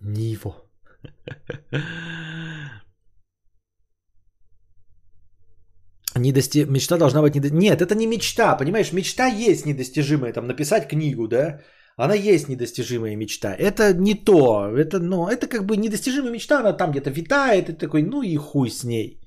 Ниво. 0.00 0.67
Недости... 6.16 6.66
Мечта 6.68 6.96
должна 6.96 7.22
быть... 7.22 7.34
Недо... 7.34 7.50
Нет, 7.50 7.80
это 7.80 7.94
не 7.94 8.06
мечта, 8.06 8.56
понимаешь? 8.56 8.92
Мечта 8.92 9.26
есть 9.26 9.66
недостижимая. 9.66 10.32
Там 10.32 10.46
написать 10.46 10.88
книгу, 10.88 11.28
да? 11.28 11.60
Она 11.96 12.14
есть 12.14 12.48
недостижимая 12.48 13.16
мечта. 13.16 13.54
Это 13.58 13.92
не 13.92 14.14
то. 14.14 14.70
Это, 14.76 15.00
ну, 15.00 15.28
это 15.28 15.48
как 15.48 15.64
бы 15.64 15.76
недостижимая 15.76 16.32
мечта, 16.32 16.60
она 16.60 16.72
там 16.72 16.90
где-то 16.90 17.10
витает. 17.10 17.68
И 17.68 17.72
такой, 17.72 18.02
ну 18.02 18.22
и 18.22 18.36
хуй 18.36 18.70
с 18.70 18.84
ней. 18.84 19.20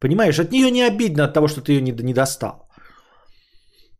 Понимаешь, 0.00 0.38
от 0.38 0.50
нее 0.50 0.70
не 0.70 0.82
обидно 0.82 1.24
от 1.24 1.34
того, 1.34 1.48
что 1.48 1.60
ты 1.60 1.72
ее 1.72 1.82
не, 1.82 1.92
не 1.92 2.14
достал. 2.14 2.69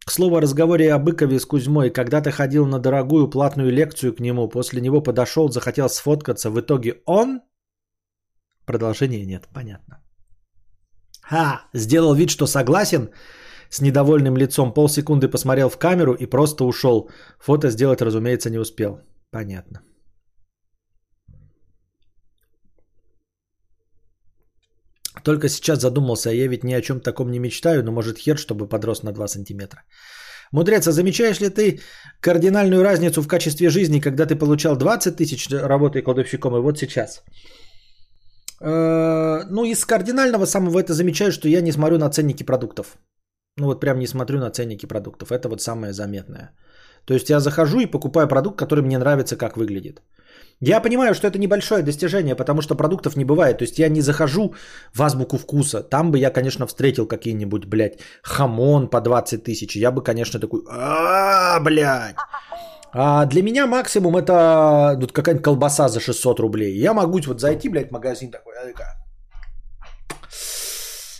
К 0.06 0.10
слову 0.10 0.36
о 0.36 0.40
разговоре 0.40 0.92
о 0.92 0.98
Быкове 0.98 1.38
с 1.38 1.46
Кузьмой. 1.46 1.90
Когда-то 1.90 2.30
ходил 2.30 2.66
на 2.66 2.78
дорогую 2.78 3.28
платную 3.30 3.70
лекцию 3.70 4.14
к 4.14 4.20
нему. 4.20 4.48
После 4.48 4.80
него 4.80 5.02
подошел, 5.02 5.48
захотел 5.48 5.88
сфоткаться. 5.88 6.50
В 6.50 6.60
итоге 6.60 7.02
он... 7.06 7.40
Продолжения 8.66 9.26
нет, 9.26 9.48
понятно. 9.52 10.02
Ха! 11.22 11.62
Сделал 11.74 12.14
вид, 12.14 12.30
что 12.30 12.46
согласен 12.46 13.10
с 13.68 13.80
недовольным 13.80 14.36
лицом. 14.36 14.72
Полсекунды 14.72 15.28
посмотрел 15.28 15.68
в 15.68 15.78
камеру 15.78 16.14
и 16.14 16.26
просто 16.26 16.64
ушел. 16.64 17.10
Фото 17.38 17.70
сделать, 17.70 18.02
разумеется, 18.02 18.50
не 18.50 18.58
успел. 18.58 19.00
Понятно. 19.30 19.80
Только 25.24 25.48
сейчас 25.48 25.80
задумался, 25.80 26.30
а 26.30 26.32
я 26.32 26.48
ведь 26.48 26.64
ни 26.64 26.74
о 26.74 26.80
чем 26.80 27.00
таком 27.00 27.30
не 27.30 27.38
мечтаю, 27.38 27.82
но 27.82 27.92
может 27.92 28.18
хер, 28.18 28.38
чтобы 28.38 28.68
подрос 28.68 29.02
на 29.02 29.12
2 29.12 29.28
сантиметра. 29.28 29.82
Мудрец, 30.52 30.86
а 30.88 30.92
замечаешь 30.92 31.40
ли 31.40 31.48
ты 31.48 31.80
кардинальную 32.20 32.82
разницу 32.82 33.22
в 33.22 33.28
качестве 33.28 33.70
жизни, 33.70 34.00
когда 34.00 34.26
ты 34.26 34.36
получал 34.36 34.76
20 34.76 35.16
тысяч, 35.16 35.48
работая 35.50 36.02
кладовщиком, 36.02 36.56
и 36.56 36.60
вот 36.60 36.78
сейчас? 36.78 37.22
Э, 38.60 39.44
Ну, 39.50 39.64
из 39.64 39.84
кардинального 39.84 40.46
самого 40.46 40.80
это 40.80 40.92
замечаю, 40.92 41.32
что 41.32 41.48
я 41.48 41.60
не 41.60 41.72
смотрю 41.72 41.98
на 41.98 42.10
ценники 42.10 42.44
продуктов. 42.44 42.98
Ну, 43.56 43.66
вот 43.66 43.80
прям 43.80 43.98
не 43.98 44.06
смотрю 44.06 44.38
на 44.38 44.50
ценники 44.50 44.86
продуктов. 44.86 45.30
Это 45.30 45.48
вот 45.48 45.60
самое 45.60 45.92
заметное. 45.92 46.50
То 47.04 47.14
есть 47.14 47.30
я 47.30 47.40
захожу 47.40 47.80
и 47.80 47.90
покупаю 47.90 48.28
продукт, 48.28 48.58
который 48.58 48.82
мне 48.82 48.98
нравится, 48.98 49.36
как 49.36 49.56
выглядит. 49.56 50.02
Я 50.62 50.80
понимаю, 50.80 51.14
что 51.14 51.26
это 51.26 51.38
небольшое 51.38 51.82
достижение, 51.82 52.36
потому 52.36 52.60
что 52.60 52.74
продуктов 52.74 53.16
не 53.16 53.24
бывает. 53.24 53.58
То 53.58 53.64
есть 53.64 53.78
я 53.78 53.88
не 53.88 54.02
захожу 54.02 54.54
в 54.92 55.02
азбуку 55.02 55.38
вкуса. 55.38 55.82
Там 55.82 56.10
бы 56.10 56.18
я, 56.18 56.30
конечно, 56.30 56.66
встретил 56.66 57.06
какие-нибудь, 57.06 57.64
блядь, 57.64 57.98
хамон 58.22 58.88
по 58.88 59.00
20 59.00 59.42
тысяч. 59.42 59.76
Я 59.76 59.90
бы, 59.90 60.02
конечно, 60.02 60.38
такой, 60.38 60.60
а 60.70 61.58
блядь. 61.60 62.16
А 62.92 63.24
для 63.24 63.42
меня 63.42 63.66
максимум 63.66 64.16
это 64.16 64.98
вот 65.00 65.12
какая-нибудь 65.12 65.44
колбаса 65.44 65.88
за 65.88 66.00
600 66.00 66.40
рублей. 66.40 66.76
Я 66.76 66.92
могу 66.92 67.20
вот 67.26 67.40
зайти, 67.40 67.70
блядь, 67.70 67.88
в 67.88 67.92
магазин 67.92 68.30
такой, 68.30 68.54
я 68.56 68.72
такая, 68.72 68.96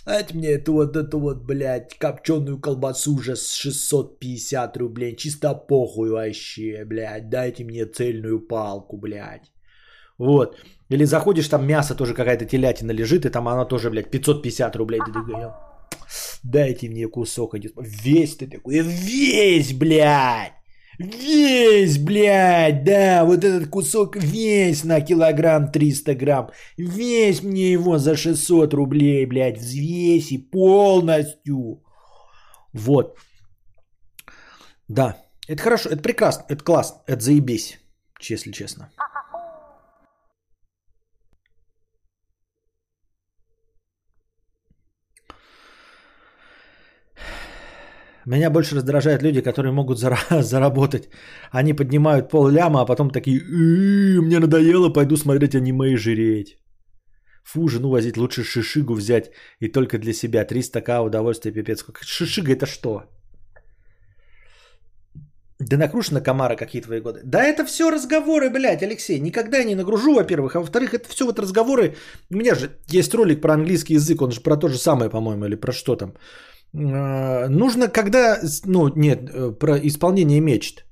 Дайте 0.05 0.33
мне 0.33 0.49
эту 0.49 0.73
вот 0.73 0.95
эту 0.95 1.19
вот, 1.19 1.45
блядь, 1.45 1.97
копченую 1.97 2.59
колбасу 2.59 3.15
уже 3.15 3.35
с 3.35 3.53
650 3.53 4.77
рублей. 4.77 5.15
Чисто 5.15 5.53
похуй 5.53 6.09
вообще, 6.09 6.85
блядь. 6.85 7.29
Дайте 7.29 7.63
мне 7.63 7.85
цельную 7.85 8.47
палку, 8.47 8.97
блядь. 8.97 9.51
Вот. 10.17 10.57
Или 10.89 11.05
заходишь, 11.05 11.47
там 11.47 11.65
мясо 11.65 11.95
тоже 11.95 12.13
какая-то 12.13 12.45
телятина 12.45 12.91
лежит, 12.91 13.25
и 13.25 13.29
там 13.29 13.47
она 13.47 13.65
тоже, 13.65 13.89
блядь, 13.89 14.11
550 14.11 14.75
рублей. 14.75 15.01
Ты 15.05 15.13
такой, 15.13 15.51
дайте 16.43 16.89
мне 16.89 17.07
кусок. 17.07 17.55
Весь 18.03 18.37
ты 18.37 18.47
такой, 18.47 18.79
весь, 18.81 19.73
блядь. 19.73 20.60
Весь, 21.01 21.97
блядь, 21.97 22.83
да, 22.83 23.25
вот 23.25 23.43
этот 23.43 23.69
кусок 23.69 24.15
весь 24.15 24.83
на 24.83 25.01
килограмм 25.01 25.71
300 25.71 26.15
грамм. 26.15 26.49
Весь 26.77 27.41
мне 27.41 27.71
его 27.71 27.97
за 27.97 28.15
600 28.15 28.73
рублей, 28.73 29.25
блядь, 29.25 29.57
взвеси 29.57 30.37
полностью. 30.37 31.83
Вот. 32.73 33.17
Да, 34.87 35.17
это 35.47 35.63
хорошо, 35.63 35.89
это 35.89 36.03
прекрасно, 36.03 36.45
это 36.49 36.63
классно, 36.63 37.01
это 37.07 37.21
заебись, 37.21 37.79
если 38.29 38.51
честно. 38.51 38.91
Меня 48.25 48.49
больше 48.49 48.75
раздражают 48.75 49.23
люди, 49.23 49.41
которые 49.41 49.71
могут 49.71 49.97
зара- 49.97 50.41
заработать. 50.41 51.09
Они 51.51 51.73
поднимают 51.73 52.29
пол 52.29 52.49
ляма, 52.49 52.81
а 52.81 52.85
потом 52.85 53.09
такие, 53.09 53.39
«Э, 53.39 54.21
мне 54.21 54.39
надоело, 54.39 54.89
пойду 54.89 55.17
смотреть 55.17 55.55
аниме 55.55 55.93
и 55.93 55.97
жреть. 55.97 56.57
Фу, 57.43 57.67
жену 57.67 57.89
возить, 57.89 58.17
лучше 58.17 58.43
шишигу 58.43 58.93
взять 58.93 59.31
и 59.59 59.67
только 59.71 59.97
для 59.97 60.13
себя. 60.13 60.45
300к 60.45 61.05
удовольствие 61.05 61.51
пипец. 61.53 61.83
Шишига 62.01 62.51
это 62.51 62.65
что? 62.65 63.03
Да 65.59 65.77
накрушена 65.77 66.21
комара 66.21 66.55
какие 66.55 66.81
твои 66.81 67.01
годы. 67.01 67.21
Да 67.23 67.43
это 67.43 67.65
все 67.65 67.91
разговоры, 67.91 68.49
блядь, 68.49 68.83
Алексей. 68.83 69.19
Никогда 69.19 69.57
я 69.57 69.63
не 69.65 69.75
нагружу, 69.75 70.13
во-первых. 70.13 70.55
А 70.55 70.59
во-вторых, 70.59 70.93
это 70.93 71.09
все 71.09 71.25
вот 71.25 71.39
разговоры. 71.39 71.95
У 72.31 72.37
меня 72.37 72.55
же 72.55 72.69
есть 72.89 73.13
ролик 73.13 73.41
про 73.41 73.53
английский 73.53 73.95
язык. 73.95 74.21
Он 74.21 74.31
же 74.31 74.41
про 74.41 74.57
то 74.57 74.67
же 74.67 74.77
самое, 74.77 75.09
по-моему, 75.09 75.45
или 75.45 75.55
про 75.55 75.71
что 75.71 75.95
там. 75.95 76.13
А, 76.73 77.47
нужно, 77.49 77.87
когда, 77.87 78.39
ну, 78.65 78.89
нет, 78.95 79.29
э, 79.29 79.51
про 79.59 79.77
исполнение 79.77 80.41
мечт. 80.41 80.85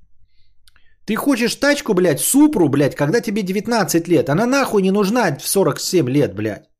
Ты 1.06 1.16
хочешь 1.16 1.56
тачку, 1.56 1.94
блядь, 1.94 2.20
супру, 2.20 2.68
блядь, 2.68 2.94
когда 2.94 3.20
тебе 3.20 3.42
19 3.42 4.08
лет. 4.08 4.28
Она 4.28 4.46
нахуй 4.46 4.82
не 4.82 4.90
нужна 4.90 5.36
в 5.38 5.46
47 5.46 6.08
лет, 6.08 6.34
блядь. 6.34 6.70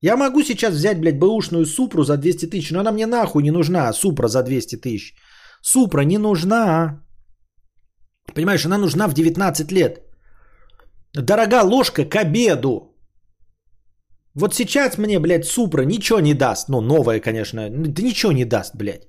Я 0.00 0.16
могу 0.16 0.42
сейчас 0.42 0.74
взять, 0.74 1.00
блядь, 1.00 1.18
бэушную 1.18 1.66
супру 1.66 2.02
за 2.02 2.16
200 2.16 2.46
тысяч, 2.46 2.70
но 2.72 2.80
она 2.80 2.92
мне 2.92 3.06
нахуй 3.06 3.42
не 3.42 3.52
нужна, 3.52 3.92
супра 3.92 4.28
за 4.28 4.42
200 4.42 4.76
тысяч. 4.76 5.14
Супра 5.62 6.02
не 6.02 6.18
нужна. 6.18 7.04
Понимаешь, 8.34 8.66
она 8.66 8.78
нужна 8.78 9.08
в 9.08 9.14
19 9.14 9.72
лет. 9.72 10.00
Дорога 11.14 11.62
ложка 11.62 12.04
к 12.04 12.16
обеду. 12.16 12.91
Вот 14.34 14.54
сейчас 14.54 14.98
мне, 14.98 15.18
блядь, 15.18 15.44
Супра 15.44 15.82
ничего 15.84 16.20
не 16.20 16.34
даст. 16.34 16.68
Ну, 16.68 16.80
новая, 16.80 17.20
конечно. 17.20 17.68
Да 17.70 18.02
ничего 18.02 18.32
не 18.32 18.44
даст, 18.44 18.74
блядь. 18.76 19.08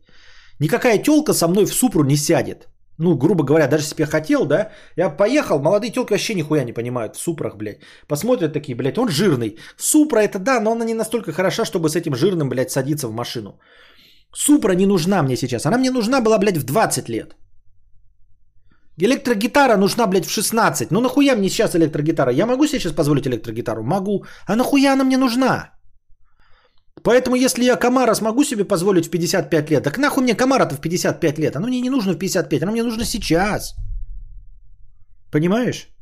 Никакая 0.60 0.98
телка 0.98 1.34
со 1.34 1.48
мной 1.48 1.66
в 1.66 1.74
Супру 1.74 2.04
не 2.04 2.18
сядет. 2.18 2.68
Ну, 3.00 3.16
грубо 3.16 3.44
говоря, 3.44 3.68
даже 3.68 3.86
я 3.98 4.06
хотел, 4.06 4.46
да, 4.46 4.70
я 4.98 5.10
поехал, 5.10 5.60
молодые 5.60 5.92
телки 5.92 6.14
вообще 6.14 6.36
нихуя 6.36 6.64
не 6.64 6.74
понимают 6.74 7.16
в 7.16 7.20
Супрах, 7.20 7.58
блядь. 7.58 7.80
Посмотрят 8.08 8.54
такие, 8.54 8.76
блядь, 8.76 8.98
он 8.98 9.10
жирный. 9.10 9.58
Супра 9.78 10.20
это 10.20 10.40
да, 10.40 10.60
но 10.60 10.72
она 10.72 10.86
не 10.86 10.94
настолько 10.94 11.32
хороша, 11.32 11.66
чтобы 11.66 11.90
с 11.90 11.96
этим 11.96 12.16
жирным, 12.16 12.50
блядь, 12.50 12.72
садиться 12.72 13.08
в 13.08 13.14
машину. 13.14 13.60
Супра 14.36 14.74
не 14.76 14.86
нужна 14.86 15.24
мне 15.24 15.38
сейчас. 15.38 15.66
Она 15.66 15.78
мне 15.78 15.92
нужна 15.92 16.22
была, 16.22 16.38
блядь, 16.38 16.58
в 16.58 16.64
20 16.64 17.10
лет. 17.10 17.36
Электрогитара 18.98 19.78
нужна, 19.78 20.08
блядь, 20.08 20.26
в 20.26 20.32
16. 20.32 20.92
Ну 20.92 21.02
нахуя 21.02 21.36
мне 21.36 21.50
сейчас 21.50 21.76
электрогитара? 21.76 22.32
Я 22.32 22.46
могу 22.46 22.68
себе 22.68 22.80
сейчас 22.80 22.94
позволить 22.94 23.28
электрогитару? 23.28 23.84
Могу. 23.84 24.26
А 24.46 24.56
нахуя 24.56 24.94
она 24.94 25.04
мне 25.04 25.18
нужна? 25.18 25.72
Поэтому 27.04 27.36
если 27.36 27.64
я 27.64 27.76
Камара 27.76 28.16
смогу 28.16 28.44
себе 28.44 28.66
позволить 28.66 29.08
в 29.08 29.10
55 29.10 29.72
лет, 29.72 29.84
так 29.84 29.98
нахуй 29.98 30.24
мне 30.24 30.36
Камара-то 30.36 30.76
в 30.76 30.82
55 30.82 31.40
лет? 31.40 31.56
Оно 31.56 31.68
мне 31.68 31.82
не 31.82 31.90
нужно 31.90 32.14
в 32.14 32.18
55, 32.18 32.64
оно 32.64 32.72
мне 32.72 32.84
нужно 32.84 33.04
сейчас. 33.04 33.74
Понимаешь? 35.32 35.93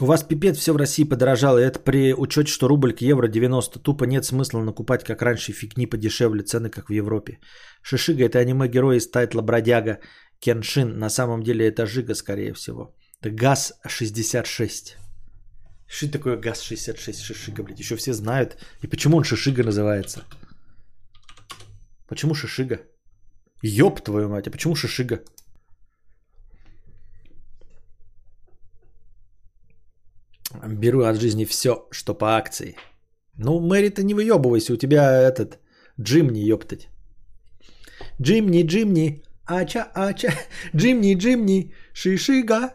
У 0.00 0.06
вас 0.06 0.22
пипец 0.22 0.56
все 0.56 0.72
в 0.72 0.76
России 0.76 1.04
подорожало, 1.04 1.58
и 1.58 1.62
это 1.62 1.78
при 1.78 2.14
учете, 2.14 2.50
что 2.50 2.68
рубль 2.68 2.94
к 2.94 3.02
евро 3.02 3.28
90. 3.28 3.78
Тупо 3.80 4.04
нет 4.04 4.24
смысла 4.24 4.62
накупать, 4.62 5.04
как 5.04 5.22
раньше, 5.22 5.52
фигни 5.52 5.86
подешевле, 5.86 6.42
цены, 6.42 6.70
как 6.70 6.88
в 6.88 6.92
Европе. 6.92 7.38
Шишига 7.82 8.24
это 8.24 8.38
аниме-герой 8.38 8.96
из 8.96 9.10
тайтла 9.10 9.42
Бродяга 9.42 9.98
Кеншин. 10.38 10.98
На 10.98 11.10
самом 11.10 11.42
деле 11.42 11.68
это 11.68 11.86
Жига, 11.86 12.14
скорее 12.14 12.54
всего. 12.54 12.94
Это 13.20 13.30
ГАЗ-66. 13.30 14.96
Что 15.86 16.12
такое 16.12 16.38
ГАЗ-66 16.38 17.22
Шишига, 17.22 17.62
блядь? 17.62 17.80
Еще 17.80 17.96
все 17.96 18.14
знают. 18.14 18.56
И 18.82 18.86
почему 18.86 19.18
он 19.18 19.24
Шишига 19.24 19.64
называется? 19.64 20.24
Почему 22.08 22.34
Шишига? 22.34 22.80
Ёб 23.62 24.00
твою 24.00 24.30
мать, 24.30 24.48
а 24.48 24.50
почему 24.50 24.74
Шишига? 24.74 25.20
Беру 30.54 31.02
от 31.04 31.20
жизни 31.20 31.44
все, 31.44 31.86
что 31.90 32.14
по 32.14 32.36
акции. 32.36 32.76
Ну, 33.36 33.60
Мэри, 33.60 33.90
ты 33.90 34.02
не 34.02 34.14
выебывайся, 34.14 34.72
у 34.72 34.76
тебя 34.76 35.10
этот 35.28 35.58
Джимни, 36.00 36.40
ёптать. 36.40 36.88
Джимни, 38.20 38.62
Джимни, 38.62 39.22
ача, 39.46 39.90
ача, 39.94 40.32
Джимни, 40.76 41.14
Джимни, 41.14 41.72
шишига. 41.92 42.72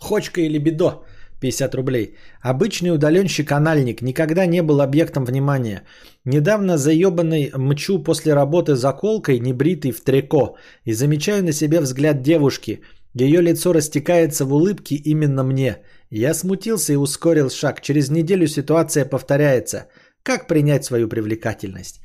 Хочка 0.00 0.40
или 0.40 0.58
бедо? 0.58 1.04
50 1.40 1.74
рублей. 1.74 2.16
Обычный 2.42 2.90
удаленщик-анальник 2.90 4.02
никогда 4.02 4.46
не 4.46 4.62
был 4.62 4.80
объектом 4.80 5.24
внимания. 5.24 5.82
Недавно 6.24 6.76
заебанный 6.76 7.50
мчу 7.54 8.02
после 8.02 8.34
работы 8.34 8.74
заколкой, 8.76 9.38
небритый 9.40 9.92
в 9.92 10.00
трико, 10.00 10.56
и 10.84 10.92
замечаю 10.92 11.44
на 11.44 11.52
себе 11.52 11.80
взгляд 11.80 12.22
девушки. 12.22 12.80
Ее 13.14 13.42
лицо 13.42 13.72
растекается 13.72 14.44
в 14.44 14.52
улыбке 14.52 14.96
именно 14.96 15.42
мне. 15.42 15.76
Я 16.10 16.34
смутился 16.34 16.92
и 16.92 16.96
ускорил 16.96 17.50
шаг. 17.50 17.80
Через 17.80 18.10
неделю 18.10 18.46
ситуация 18.46 19.04
повторяется. 19.04 19.86
Как 20.22 20.46
принять 20.46 20.84
свою 20.84 21.08
привлекательность? 21.08 22.00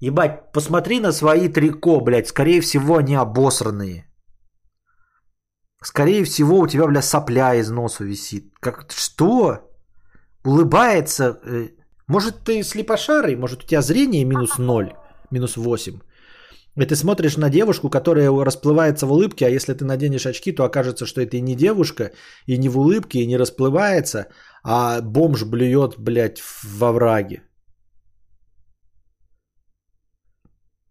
Ебать, 0.00 0.52
посмотри 0.52 1.00
на 1.00 1.12
свои 1.12 1.48
трико, 1.48 2.00
блядь. 2.00 2.28
Скорее 2.28 2.60
всего, 2.60 2.96
они 2.96 3.14
обосранные. 3.14 4.09
Скорее 5.82 6.24
всего, 6.24 6.58
у 6.58 6.66
тебя, 6.66 6.86
бля, 6.86 7.02
сопля 7.02 7.54
из 7.54 7.70
носа 7.70 8.04
висит. 8.04 8.52
Как, 8.60 8.86
что? 8.94 9.70
Улыбается. 10.44 11.40
Э, 11.44 11.68
может, 12.06 12.44
ты 12.44 12.62
слепошарый? 12.62 13.36
Может, 13.36 13.64
у 13.64 13.66
тебя 13.66 13.80
зрение 13.80 14.24
минус 14.24 14.58
0, 14.58 14.92
минус 15.30 15.56
8? 15.56 16.00
И 16.76 16.86
ты 16.86 16.96
смотришь 16.96 17.36
на 17.36 17.50
девушку, 17.50 17.90
которая 17.90 18.30
расплывается 18.44 19.06
в 19.06 19.12
улыбке, 19.12 19.46
а 19.46 19.50
если 19.50 19.74
ты 19.74 19.84
наденешь 19.84 20.26
очки, 20.26 20.52
то 20.52 20.64
окажется, 20.64 21.06
что 21.06 21.20
это 21.20 21.36
и 21.36 21.40
не 21.40 21.54
девушка, 21.54 22.12
и 22.46 22.58
не 22.58 22.68
в 22.68 22.78
улыбке, 22.78 23.20
и 23.20 23.26
не 23.26 23.38
расплывается, 23.38 24.26
а 24.62 25.00
бомж 25.00 25.44
блюет, 25.44 25.98
блядь, 25.98 26.42
во 26.62 26.92
враге. 26.92 27.42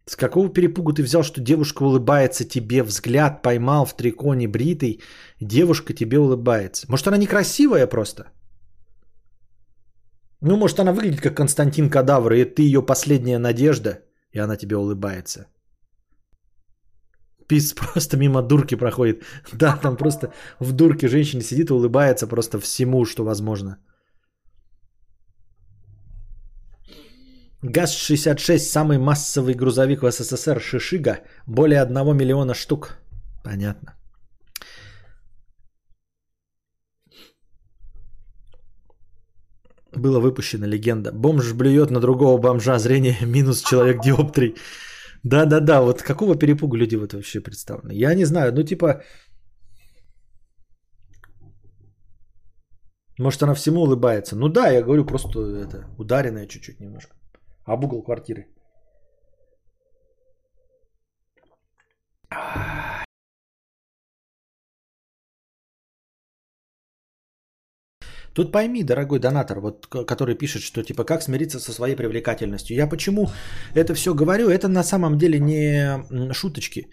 С 0.09 0.15
какого 0.15 0.49
перепугу 0.49 0.91
ты 0.91 1.03
взял, 1.03 1.23
что 1.23 1.39
девушка 1.39 1.83
улыбается 1.83 2.43
тебе, 2.43 2.83
взгляд 2.83 3.43
поймал 3.43 3.85
в 3.85 3.93
трико 3.93 4.33
бритый, 4.47 5.01
девушка 5.39 5.93
тебе 5.93 6.17
улыбается? 6.17 6.87
Может, 6.89 7.07
она 7.07 7.17
некрасивая 7.17 7.87
просто? 7.87 8.23
Ну, 10.41 10.57
может, 10.57 10.79
она 10.79 10.93
выглядит 10.93 11.21
как 11.21 11.37
Константин 11.37 11.89
Кадавр, 11.91 12.33
и 12.33 12.45
ты 12.45 12.63
ее 12.63 12.81
последняя 12.81 13.37
надежда, 13.37 13.99
и 14.31 14.39
она 14.39 14.57
тебе 14.57 14.77
улыбается. 14.77 15.45
Пис 17.47 17.73
просто 17.93 18.17
мимо 18.17 18.41
дурки 18.41 18.75
проходит. 18.75 19.23
Да, 19.53 19.77
там 19.77 19.95
просто 19.95 20.33
в 20.59 20.71
дурке 20.71 21.07
женщина 21.07 21.43
сидит 21.43 21.69
и 21.69 21.73
улыбается 21.73 22.25
просто 22.25 22.59
всему, 22.59 23.05
что 23.05 23.23
возможно. 23.23 23.77
ГАЗ-66– 27.63 28.57
самый 28.59 28.97
массовый 28.97 29.53
грузовик 29.53 30.01
в 30.01 30.11
СССР 30.11 30.61
«Шишига». 30.61 31.19
Более 31.45 31.81
1 31.81 32.15
миллиона 32.15 32.53
штук. 32.53 32.99
Понятно. 33.43 33.95
Была 39.95 40.19
выпущена 40.19 40.67
легенда. 40.67 41.11
Бомж 41.11 41.53
блюет 41.53 41.91
на 41.91 41.99
другого 41.99 42.37
бомжа 42.37 42.79
зрение 42.79 43.17
минус 43.25 43.61
человек 43.61 44.01
диоптрий. 44.01 44.55
Да-да-да, 45.23 45.81
вот 45.81 46.01
какого 46.01 46.35
перепуга 46.35 46.77
люди 46.77 46.95
вот 46.95 47.13
вообще 47.13 47.41
представлены? 47.41 47.91
Я 47.93 48.13
не 48.13 48.25
знаю, 48.25 48.53
ну 48.53 48.63
типа... 48.63 49.01
Может, 53.19 53.43
она 53.43 53.53
всему 53.53 53.81
улыбается. 53.81 54.37
Ну 54.37 54.47
да, 54.47 54.69
я 54.69 54.81
говорю, 54.81 55.03
просто 55.05 55.39
это 55.39 55.87
ударенная 55.97 56.47
чуть-чуть 56.47 56.79
немножко. 56.79 57.18
Об 57.69 57.83
угол 57.83 58.01
квартиры. 58.01 58.47
Тут 68.33 68.51
пойми, 68.51 68.83
дорогой 68.83 69.19
донатор, 69.19 69.59
вот, 69.59 69.85
который 69.87 70.35
пишет, 70.35 70.63
что 70.63 70.81
типа 70.81 71.03
как 71.03 71.21
смириться 71.21 71.59
со 71.59 71.71
своей 71.71 71.95
привлекательностью. 71.95 72.75
Я 72.75 72.87
почему 72.87 73.29
это 73.75 73.93
все 73.93 74.15
говорю? 74.15 74.49
Это 74.49 74.67
на 74.67 74.83
самом 74.83 75.17
деле 75.17 75.39
не 75.39 76.33
шуточки. 76.33 76.89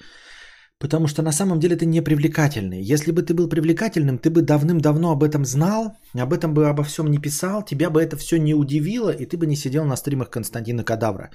Потому 0.78 1.08
что 1.08 1.22
на 1.22 1.32
самом 1.32 1.58
деле 1.58 1.76
ты 1.76 1.86
не 1.86 2.02
привлекательный. 2.02 2.82
Если 2.82 3.10
бы 3.10 3.22
ты 3.22 3.32
был 3.32 3.48
привлекательным, 3.48 4.18
ты 4.18 4.28
бы 4.28 4.42
давным-давно 4.42 5.10
об 5.10 5.22
этом 5.22 5.44
знал, 5.44 5.96
об 6.14 6.32
этом 6.34 6.52
бы 6.52 6.68
обо 6.68 6.82
всем 6.84 7.10
не 7.10 7.18
писал, 7.18 7.64
тебя 7.64 7.88
бы 7.88 8.02
это 8.02 8.16
все 8.16 8.38
не 8.38 8.54
удивило, 8.54 9.10
и 9.10 9.24
ты 9.24 9.38
бы 9.38 9.46
не 9.46 9.56
сидел 9.56 9.84
на 9.84 9.96
стримах 9.96 10.28
Константина 10.28 10.84
Кадавра. 10.84 11.30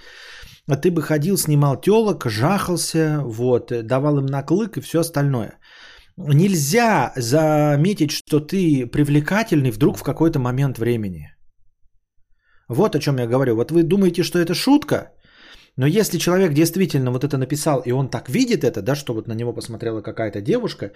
А 0.67 0.77
ты 0.77 0.91
бы 0.91 1.01
ходил, 1.01 1.37
снимал 1.37 1.81
телок, 1.81 2.25
жахался, 2.29 3.21
вот, 3.25 3.71
давал 3.83 4.19
им 4.19 4.27
наклык 4.27 4.77
и 4.77 4.81
все 4.81 4.99
остальное. 4.99 5.57
Нельзя 6.17 7.11
заметить, 7.15 8.11
что 8.11 8.39
ты 8.39 8.85
привлекательный 8.85 9.71
вдруг 9.71 9.97
в 9.97 10.03
какой-то 10.03 10.39
момент 10.39 10.77
времени. 10.77 11.33
Вот 12.69 12.95
о 12.95 12.99
чем 12.99 13.17
я 13.17 13.27
говорю. 13.27 13.55
Вот 13.55 13.71
вы 13.71 13.83
думаете, 13.83 14.23
что 14.23 14.37
это 14.37 14.53
шутка, 14.53 15.11
но 15.77 15.87
если 15.87 16.17
человек 16.17 16.53
действительно 16.53 17.11
вот 17.11 17.23
это 17.23 17.37
написал, 17.37 17.81
и 17.85 17.91
он 17.91 18.09
так 18.09 18.29
видит 18.29 18.63
это, 18.63 18.81
да, 18.81 18.95
что 18.95 19.13
вот 19.13 19.27
на 19.27 19.33
него 19.33 19.53
посмотрела 19.53 20.01
какая-то 20.01 20.41
девушка, 20.41 20.91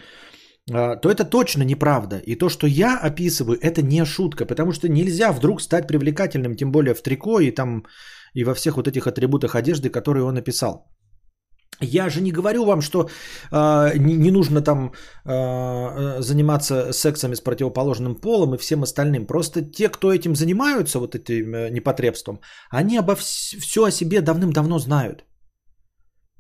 а, 0.72 0.96
то 0.96 1.10
это 1.10 1.26
точно 1.26 1.64
неправда. 1.64 2.18
И 2.18 2.36
то, 2.36 2.50
что 2.50 2.68
я 2.68 2.98
описываю, 2.98 3.58
это 3.62 3.82
не 3.82 4.06
шутка, 4.06 4.46
потому 4.46 4.72
что 4.72 4.90
нельзя 4.90 5.32
вдруг 5.32 5.62
стать 5.62 5.88
привлекательным, 5.88 6.56
тем 6.56 6.72
более 6.72 6.94
в 6.94 7.02
трико 7.02 7.40
и 7.40 7.52
там 7.52 7.86
и 8.34 8.44
во 8.44 8.54
всех 8.54 8.76
вот 8.76 8.88
этих 8.88 9.08
атрибутах 9.08 9.56
одежды, 9.56 9.90
которые 9.90 10.24
он 10.24 10.34
написал. 10.34 10.95
Я 11.82 12.10
же 12.10 12.22
не 12.22 12.32
говорю 12.32 12.66
вам, 12.66 12.82
что 12.82 13.10
э, 13.52 13.98
не, 13.98 14.16
не 14.16 14.32
нужно 14.32 14.62
там 14.62 14.94
э, 15.26 16.22
заниматься 16.22 16.94
сексами 16.94 17.36
с 17.36 17.42
противоположным 17.42 18.16
полом 18.16 18.56
и 18.56 18.58
всем 18.58 18.84
остальным. 18.84 19.28
Просто 19.28 19.62
те, 19.62 19.90
кто 19.90 20.14
этим 20.14 20.36
занимаются, 20.36 21.00
вот 21.00 21.16
этим 21.16 21.54
э, 21.54 21.70
непотребством, 21.70 22.40
они 22.72 22.98
обо 22.98 23.14
вс- 23.14 23.60
все 23.60 23.84
о 23.86 23.92
себе 23.92 24.22
давным-давно 24.22 24.80
знают. 24.80 25.26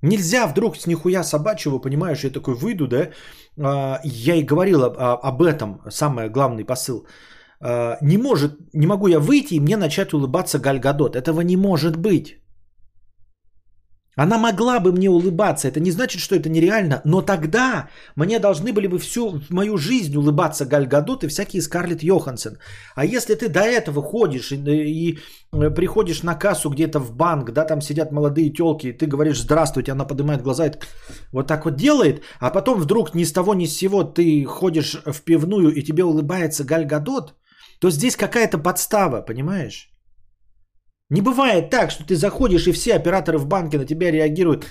Нельзя 0.02 0.48
вдруг 0.48 0.78
с 0.78 0.88
нихуя 0.88 1.24
собачьего, 1.24 1.80
понимаешь, 1.80 2.24
я 2.24 2.30
такой 2.30 2.54
выйду, 2.54 2.88
да, 2.88 3.10
а, 3.58 4.00
я 4.04 4.36
и 4.36 4.44
говорил 4.44 4.84
об, 4.84 4.98
об 5.00 5.42
этом, 5.42 5.82
самый 5.90 6.30
главный 6.30 6.66
посыл. 6.66 7.08
А, 7.60 7.98
Не 8.02 8.18
может, 8.18 8.52
не 8.74 8.88
могу 8.88 9.08
я 9.08 9.20
выйти 9.20 9.56
и 9.56 9.60
мне 9.60 9.78
начать 9.78 10.14
улыбаться 10.14 10.60
Галь 10.60 10.80
Гадот. 10.80 11.16
Этого 11.16 11.42
не 11.42 11.58
может 11.58 11.98
быть. 11.98 12.45
Она 14.16 14.38
могла 14.38 14.80
бы 14.80 14.92
мне 14.92 15.10
улыбаться, 15.10 15.68
это 15.68 15.80
не 15.80 15.92
значит, 15.92 16.22
что 16.22 16.36
это 16.36 16.50
нереально, 16.50 17.02
но 17.04 17.22
тогда 17.22 17.90
мне 18.16 18.40
должны 18.40 18.72
были 18.72 18.88
бы 18.88 18.98
всю 18.98 19.42
мою 19.50 19.78
жизнь 19.78 20.16
улыбаться 20.16 20.66
Галь 20.66 20.88
Гадот 20.88 21.24
и 21.24 21.28
всякие 21.28 21.62
Скарлетт 21.62 22.04
Йоханссон. 22.04 22.58
А 22.96 23.06
если 23.06 23.36
ты 23.36 23.50
до 23.50 23.60
этого 23.60 24.02
ходишь 24.02 24.52
и, 24.52 24.56
и 24.56 25.20
приходишь 25.52 26.24
на 26.24 26.36
кассу 26.36 26.70
где-то 26.70 27.00
в 27.00 27.14
банк, 27.14 27.52
да, 27.52 27.66
там 27.66 27.82
сидят 27.82 28.12
молодые 28.12 28.54
телки, 28.54 28.88
и 28.88 28.94
ты 28.94 29.06
говоришь 29.06 29.42
«здравствуйте», 29.42 29.92
она 29.92 30.06
поднимает 30.06 30.42
глаза 30.42 30.68
и 30.68 30.72
вот 31.32 31.48
так 31.48 31.66
вот 31.66 31.76
делает, 31.76 32.24
а 32.40 32.52
потом 32.52 32.80
вдруг 32.80 33.16
ни 33.16 33.26
с 33.26 33.34
того 33.34 33.54
ни 33.54 33.66
с 33.66 33.78
сего 33.78 34.04
ты 34.04 34.46
ходишь 34.46 34.96
в 35.06 35.22
пивную 35.24 35.74
и 35.76 35.84
тебе 35.84 36.04
улыбается 36.04 36.64
Галь 36.64 36.86
Гадот, 36.86 37.36
то 37.80 37.92
здесь 37.92 38.16
какая-то 38.16 38.58
подстава, 38.58 39.22
понимаешь? 39.22 39.95
Не 41.10 41.22
бывает 41.22 41.70
так, 41.70 41.92
что 41.92 42.04
ты 42.04 42.16
заходишь 42.16 42.68
и 42.68 42.72
все 42.72 42.96
операторы 42.96 43.38
в 43.38 43.48
банке 43.48 43.78
на 43.78 43.86
тебя 43.86 44.12
реагируют 44.12 44.66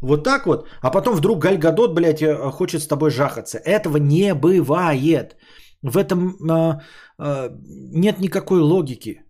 вот 0.00 0.24
так 0.24 0.46
вот, 0.46 0.68
а 0.80 0.90
потом 0.90 1.16
вдруг 1.16 1.42
Галь 1.42 1.58
Гадот, 1.58 1.94
блядь, 1.94 2.22
э, 2.22 2.50
хочет 2.50 2.82
с 2.82 2.86
тобой 2.86 3.10
жахаться. 3.10 3.58
Этого 3.58 3.96
не 3.96 4.34
бывает. 4.34 5.36
В 5.82 5.96
этом 5.96 6.36
э, 6.50 6.80
э, 7.18 7.50
нет 7.92 8.20
никакой 8.20 8.60
логики. 8.60 9.22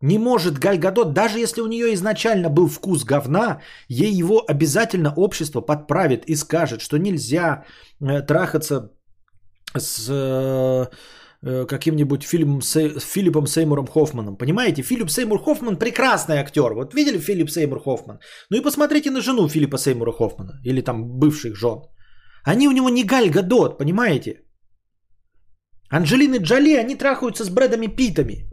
Не 0.00 0.18
может 0.18 0.58
Галь 0.58 0.78
Гадот, 0.78 1.12
даже 1.12 1.38
если 1.38 1.60
у 1.60 1.66
нее 1.66 1.94
изначально 1.94 2.50
был 2.50 2.68
вкус 2.68 3.04
говна, 3.04 3.60
ей 3.88 4.12
его 4.12 4.42
обязательно 4.48 5.12
общество 5.16 5.60
подправит 5.60 6.24
и 6.26 6.34
скажет, 6.34 6.80
что 6.80 6.98
нельзя 6.98 7.64
э, 8.00 8.22
трахаться 8.22 8.90
с 9.76 10.08
э, 10.10 10.86
каким-нибудь 11.42 12.22
фильмом 12.22 12.62
с 12.62 13.00
Филиппом 13.00 13.46
Сеймуром 13.46 13.86
Хоффманом. 13.86 14.36
Понимаете, 14.36 14.82
Филипп 14.82 15.10
Сеймур 15.10 15.38
Хоффман 15.38 15.76
прекрасный 15.76 16.36
актер. 16.36 16.72
Вот 16.74 16.94
видели 16.94 17.18
Филипп 17.18 17.50
Сеймур 17.50 17.80
Хоффман? 17.80 18.18
Ну 18.50 18.56
и 18.56 18.62
посмотрите 18.62 19.10
на 19.10 19.20
жену 19.20 19.48
Филиппа 19.48 19.78
Сеймура 19.78 20.12
Хоффмана. 20.12 20.60
Или 20.64 20.80
там 20.82 21.18
бывших 21.18 21.56
жен. 21.56 21.82
Они 22.44 22.68
у 22.68 22.72
него 22.72 22.88
не 22.88 23.04
Галь 23.04 23.30
Гадот, 23.30 23.78
понимаете? 23.78 24.42
Анджелины 25.90 26.38
Джоли, 26.38 26.76
они 26.76 26.96
трахаются 26.96 27.44
с 27.44 27.50
Брэдами 27.50 27.86
Питами. 27.86 28.48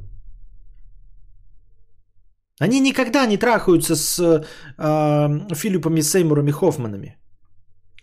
Они 2.62 2.82
никогда 2.82 3.26
не 3.26 3.38
трахаются 3.38 3.96
с 3.96 4.20
э, 4.20 5.56
Филиппами 5.56 6.02
Сеймурами 6.02 6.52
Хоффманами. 6.52 7.18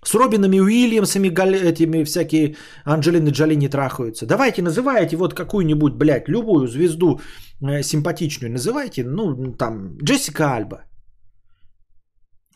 С 0.04 0.14
Робинами 0.14 0.60
Уильямсами, 0.60 1.28
этими 1.28 2.04
всякие 2.04 2.56
Анджелины 2.84 3.30
Джоли 3.30 3.56
не 3.56 3.68
трахаются. 3.68 4.26
Давайте 4.26 4.62
называйте 4.62 5.16
вот 5.16 5.34
какую-нибудь, 5.34 5.94
блядь, 5.94 6.28
любую 6.28 6.68
звезду 6.68 7.20
э, 7.60 7.82
симпатичную. 7.82 8.52
Называйте, 8.52 9.04
ну, 9.04 9.56
там, 9.56 9.96
Джессика 10.02 10.54
Альба. 10.54 10.84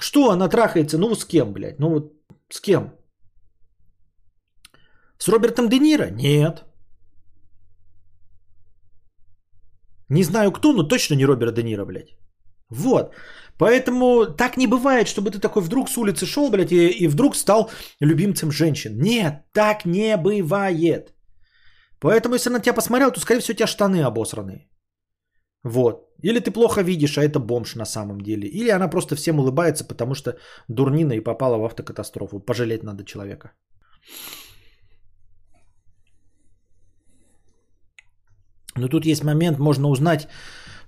Что 0.01 0.31
она 0.31 0.49
трахается? 0.49 0.99
Ну, 0.99 1.15
с 1.15 1.25
кем, 1.25 1.53
блядь? 1.53 1.79
Ну, 1.79 1.89
вот 1.91 2.13
с 2.51 2.61
кем? 2.61 2.93
С 5.19 5.29
Робертом 5.29 5.69
Де 5.69 5.79
Ниро? 5.79 6.11
Нет. 6.11 6.65
Не 10.09 10.25
знаю 10.25 10.53
кто, 10.53 10.73
но 10.73 10.89
точно 10.89 11.15
не 11.15 11.27
Роберт 11.27 11.55
Де 11.55 11.63
Ниро, 11.63 11.85
блядь. 11.85 12.17
Вот. 12.71 13.15
Поэтому 13.61 14.27
так 14.37 14.57
не 14.57 14.67
бывает, 14.67 15.07
чтобы 15.07 15.31
ты 15.31 15.39
такой 15.39 15.63
вдруг 15.63 15.89
с 15.89 15.99
улицы 15.99 16.27
шел, 16.27 16.51
блядь, 16.51 16.73
и, 16.73 17.05
и 17.05 17.09
вдруг 17.09 17.37
стал 17.37 17.71
любимцем 18.01 18.51
женщин. 18.51 18.99
Нет, 18.99 19.45
так 19.53 19.85
не 19.85 20.17
бывает. 20.17 21.15
Поэтому, 22.01 22.35
если 22.35 22.51
на 22.51 22.61
тебя 22.61 22.75
посмотрел, 22.75 23.11
то, 23.11 23.21
скорее 23.21 23.41
всего, 23.41 23.53
у 23.53 23.57
тебя 23.57 23.67
штаны 23.67 24.03
обосранные. 24.03 24.71
Вот. 25.65 26.09
Или 26.23 26.41
ты 26.41 26.51
плохо 26.51 26.83
видишь, 26.83 27.19
а 27.19 27.23
это 27.23 27.39
бомж 27.39 27.75
на 27.75 27.85
самом 27.85 28.21
деле. 28.23 28.49
Или 28.49 28.71
она 28.71 28.89
просто 28.89 29.15
всем 29.15 29.39
улыбается, 29.39 29.85
потому 29.85 30.15
что 30.15 30.39
дурнина 30.69 31.13
и 31.13 31.21
попала 31.21 31.59
в 31.59 31.65
автокатастрофу. 31.65 32.41
Пожалеть 32.41 32.83
надо 32.83 33.05
человека. 33.05 33.53
Но 38.77 38.89
тут 38.89 39.05
есть 39.05 39.25
момент, 39.25 39.59
можно 39.59 39.89
узнать, 39.89 40.29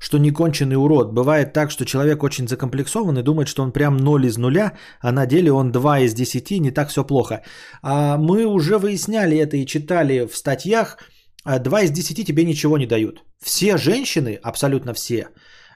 что 0.03 0.19
неконченный 0.19 0.77
урод. 0.77 1.13
Бывает 1.13 1.53
так, 1.53 1.71
что 1.71 1.85
человек 1.85 2.23
очень 2.23 2.49
закомплексован 2.49 3.19
и 3.19 3.23
думает, 3.23 3.49
что 3.49 3.63
он 3.63 3.73
прям 3.73 3.97
0 3.97 4.27
из 4.27 4.37
нуля, 4.37 4.73
а 5.01 5.13
на 5.13 5.27
деле 5.27 5.53
он 5.53 5.71
2 5.71 6.01
из 6.01 6.15
10, 6.15 6.61
не 6.61 6.73
так 6.73 6.89
все 6.89 7.05
плохо. 7.05 7.43
А 7.83 8.17
мы 8.17 8.45
уже 8.45 8.79
выясняли 8.79 9.37
это 9.37 9.57
и 9.57 9.67
читали 9.67 10.27
в 10.27 10.37
статьях. 10.37 10.99
2 11.45 11.83
из 11.83 11.91
10 11.91 12.27
тебе 12.27 12.45
ничего 12.45 12.79
не 12.79 12.87
дают. 12.87 13.23
Все 13.41 13.77
женщины, 13.79 14.41
абсолютно 14.43 14.93
все, 14.93 15.29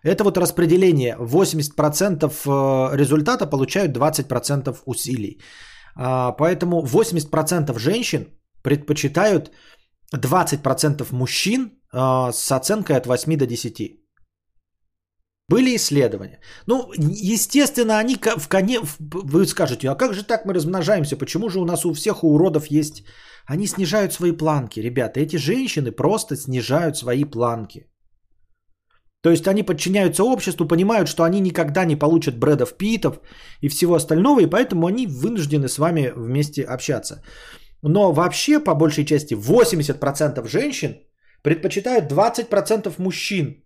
это 0.03 0.25
вот 0.25 0.39
распределение. 0.39 1.17
80% 1.21 2.97
результата 2.97 3.47
получают 3.47 3.97
20% 3.97 4.77
усилий. 4.87 5.41
Поэтому 5.95 6.85
80% 6.85 7.79
женщин 7.79 8.27
предпочитают 8.63 9.53
20% 10.13 11.07
мужчин 11.13 11.71
с 11.93 12.53
оценкой 12.53 12.97
от 12.97 13.07
8 13.07 13.37
до 13.37 13.47
10. 13.47 14.06
Были 15.49 15.77
исследования. 15.77 16.41
Ну, 16.67 16.93
естественно, 17.35 17.99
они 17.99 18.17
в 18.17 18.49
коне... 18.49 18.81
Вы 18.99 19.47
скажете, 19.47 19.89
а 19.89 19.95
как 19.95 20.13
же 20.15 20.25
так 20.25 20.45
мы 20.45 20.55
размножаемся? 20.55 21.17
Почему 21.17 21.49
же 21.49 21.61
у 21.61 21.65
нас 21.65 21.85
у 21.85 21.93
всех 21.93 22.25
у 22.25 22.35
уродов 22.35 22.67
есть... 22.67 23.05
Они 23.47 23.67
снижают 23.67 24.13
свои 24.13 24.33
планки, 24.33 24.81
ребята. 24.81 25.21
Эти 25.21 25.37
женщины 25.37 25.93
просто 25.93 26.37
снижают 26.37 26.97
свои 26.97 27.25
планки. 27.25 27.87
То 29.21 29.31
есть 29.31 29.47
они 29.47 29.63
подчиняются 29.63 30.25
обществу, 30.25 30.69
понимают, 30.69 31.09
что 31.09 31.23
они 31.23 31.41
никогда 31.41 31.85
не 31.85 31.97
получат 31.97 32.39
Брэдов 32.39 32.77
Питов 32.77 33.21
и 33.61 33.69
всего 33.69 33.95
остального, 33.95 34.41
и 34.41 34.51
поэтому 34.51 34.87
они 34.87 35.07
вынуждены 35.07 35.69
с 35.69 35.79
вами 35.79 36.13
вместе 36.17 36.63
общаться. 36.63 37.23
Но 37.83 38.13
вообще, 38.13 38.59
по 38.59 38.75
большей 38.75 39.05
части, 39.05 39.35
80% 39.35 40.49
женщин 40.49 40.97
предпочитают 41.43 42.11
20% 42.11 42.95
мужчин. 42.99 43.66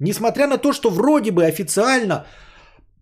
Несмотря 0.00 0.46
на 0.46 0.56
то, 0.56 0.72
что 0.72 0.90
вроде 0.90 1.30
бы 1.30 1.44
официально 1.44 2.26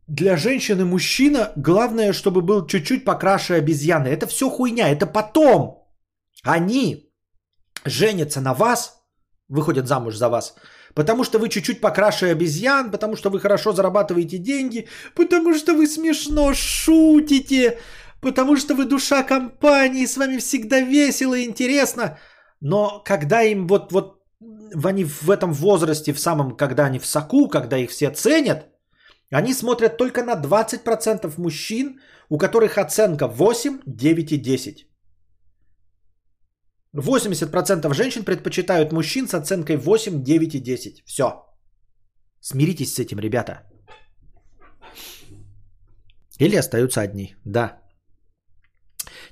для 0.09 0.37
женщины 0.37 0.85
мужчина, 0.85 1.53
главное, 1.57 2.13
чтобы 2.13 2.43
был 2.43 2.67
чуть-чуть 2.67 3.05
покраше 3.05 3.55
обезьяны. 3.55 4.09
Это 4.09 4.27
все 4.27 4.51
хуйня, 4.51 4.89
это 4.89 5.07
потом. 5.07 5.87
Они 6.43 7.13
женятся 7.85 8.41
на 8.41 8.53
вас, 8.53 9.01
выходят 9.49 9.87
замуж 9.87 10.17
за 10.17 10.29
вас, 10.29 10.57
потому 10.95 11.25
что 11.25 11.39
вы 11.39 11.49
чуть-чуть 11.49 11.81
покраше 11.81 12.27
обезьян, 12.27 12.91
потому 12.91 13.17
что 13.17 13.31
вы 13.31 13.39
хорошо 13.39 13.73
зарабатываете 13.73 14.39
деньги, 14.39 14.89
потому 15.15 15.55
что 15.55 15.75
вы 15.75 15.87
смешно 15.87 16.53
шутите, 16.53 17.79
потому 18.21 18.57
что 18.57 18.75
вы 18.75 18.87
душа 18.87 19.23
компании, 19.23 20.07
с 20.07 20.17
вами 20.17 20.39
всегда 20.39 20.81
весело 20.81 21.35
и 21.35 21.45
интересно. 21.45 22.19
Но 22.61 23.03
когда 23.05 23.43
им 23.43 23.69
вот, 23.69 23.93
вот 23.93 24.18
они 24.85 25.05
в 25.05 25.31
этом 25.31 25.53
возрасте, 25.53 26.13
в 26.13 26.21
самом, 26.21 26.57
когда 26.57 26.87
они 26.87 26.99
в 26.99 27.07
соку, 27.07 27.49
когда 27.49 27.77
их 27.79 27.91
все 27.91 28.11
ценят, 28.11 28.67
они 29.31 29.55
смотрят 29.55 29.97
только 29.97 30.23
на 30.23 30.35
20% 30.35 31.35
мужчин, 31.39 32.01
у 32.31 32.39
которых 32.39 32.79
оценка 32.79 33.27
8, 33.29 33.81
9 33.87 34.33
и 34.33 34.39
10. 34.39 34.87
80% 36.97 37.95
женщин 37.95 38.25
предпочитают 38.25 38.93
мужчин 38.93 39.29
с 39.29 39.35
оценкой 39.35 39.77
8, 39.77 40.23
9 40.23 40.55
и 40.55 40.61
10. 40.61 41.03
Все. 41.05 41.45
Смиритесь 42.41 42.95
с 42.95 42.99
этим, 42.99 43.19
ребята. 43.19 43.63
Или 46.41 46.57
остаются 46.57 47.01
одни. 47.01 47.35
Да. 47.45 47.83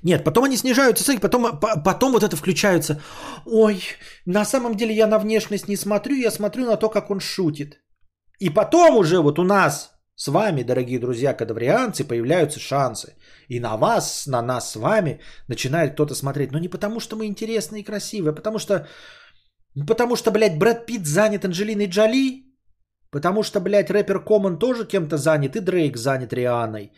Нет, 0.03 0.23
потом 0.23 0.43
они 0.43 0.57
снижаются 0.57 1.03
цены, 1.03 1.19
потом, 1.19 1.59
потом 1.85 2.11
вот 2.11 2.23
это 2.23 2.35
включаются. 2.35 3.01
Ой, 3.45 3.81
на 4.25 4.45
самом 4.45 4.75
деле 4.75 4.95
я 4.95 5.07
на 5.07 5.19
внешность 5.19 5.67
не 5.67 5.77
смотрю, 5.77 6.15
я 6.15 6.31
смотрю 6.31 6.65
на 6.65 6.77
то, 6.77 6.89
как 6.89 7.09
он 7.11 7.19
шутит. 7.19 7.81
И 8.39 8.49
потом 8.49 8.97
уже 8.97 9.19
вот 9.19 9.39
у 9.39 9.43
нас 9.43 9.91
с 10.15 10.27
вами, 10.27 10.63
дорогие 10.63 10.99
друзья, 10.99 11.33
кадаврианцы, 11.33 12.03
появляются 12.03 12.59
шансы. 12.59 13.13
И 13.49 13.59
на 13.59 13.77
вас, 13.77 14.27
на 14.27 14.41
нас 14.41 14.71
с 14.71 14.75
вами 14.75 15.19
начинает 15.47 15.93
кто-то 15.93 16.15
смотреть. 16.15 16.51
Но 16.51 16.59
не 16.59 16.69
потому, 16.69 16.99
что 16.99 17.15
мы 17.15 17.25
интересные 17.25 17.81
и 17.81 17.85
красивые, 17.85 18.31
а 18.31 18.35
потому 18.35 18.59
что, 18.59 18.87
потому 19.87 20.15
что, 20.15 20.31
блядь, 20.31 20.57
Брэд 20.57 20.85
Питт 20.85 21.05
занят 21.05 21.45
Анджелиной 21.45 21.87
Джоли, 21.87 22.43
потому 23.11 23.43
что, 23.43 23.59
блядь, 23.59 23.91
рэпер 23.91 24.23
Коман 24.23 24.57
тоже 24.59 24.87
кем-то 24.87 25.17
занят, 25.17 25.55
и 25.55 25.59
Дрейк 25.59 25.97
занят 25.97 26.33
Рианой. 26.33 26.91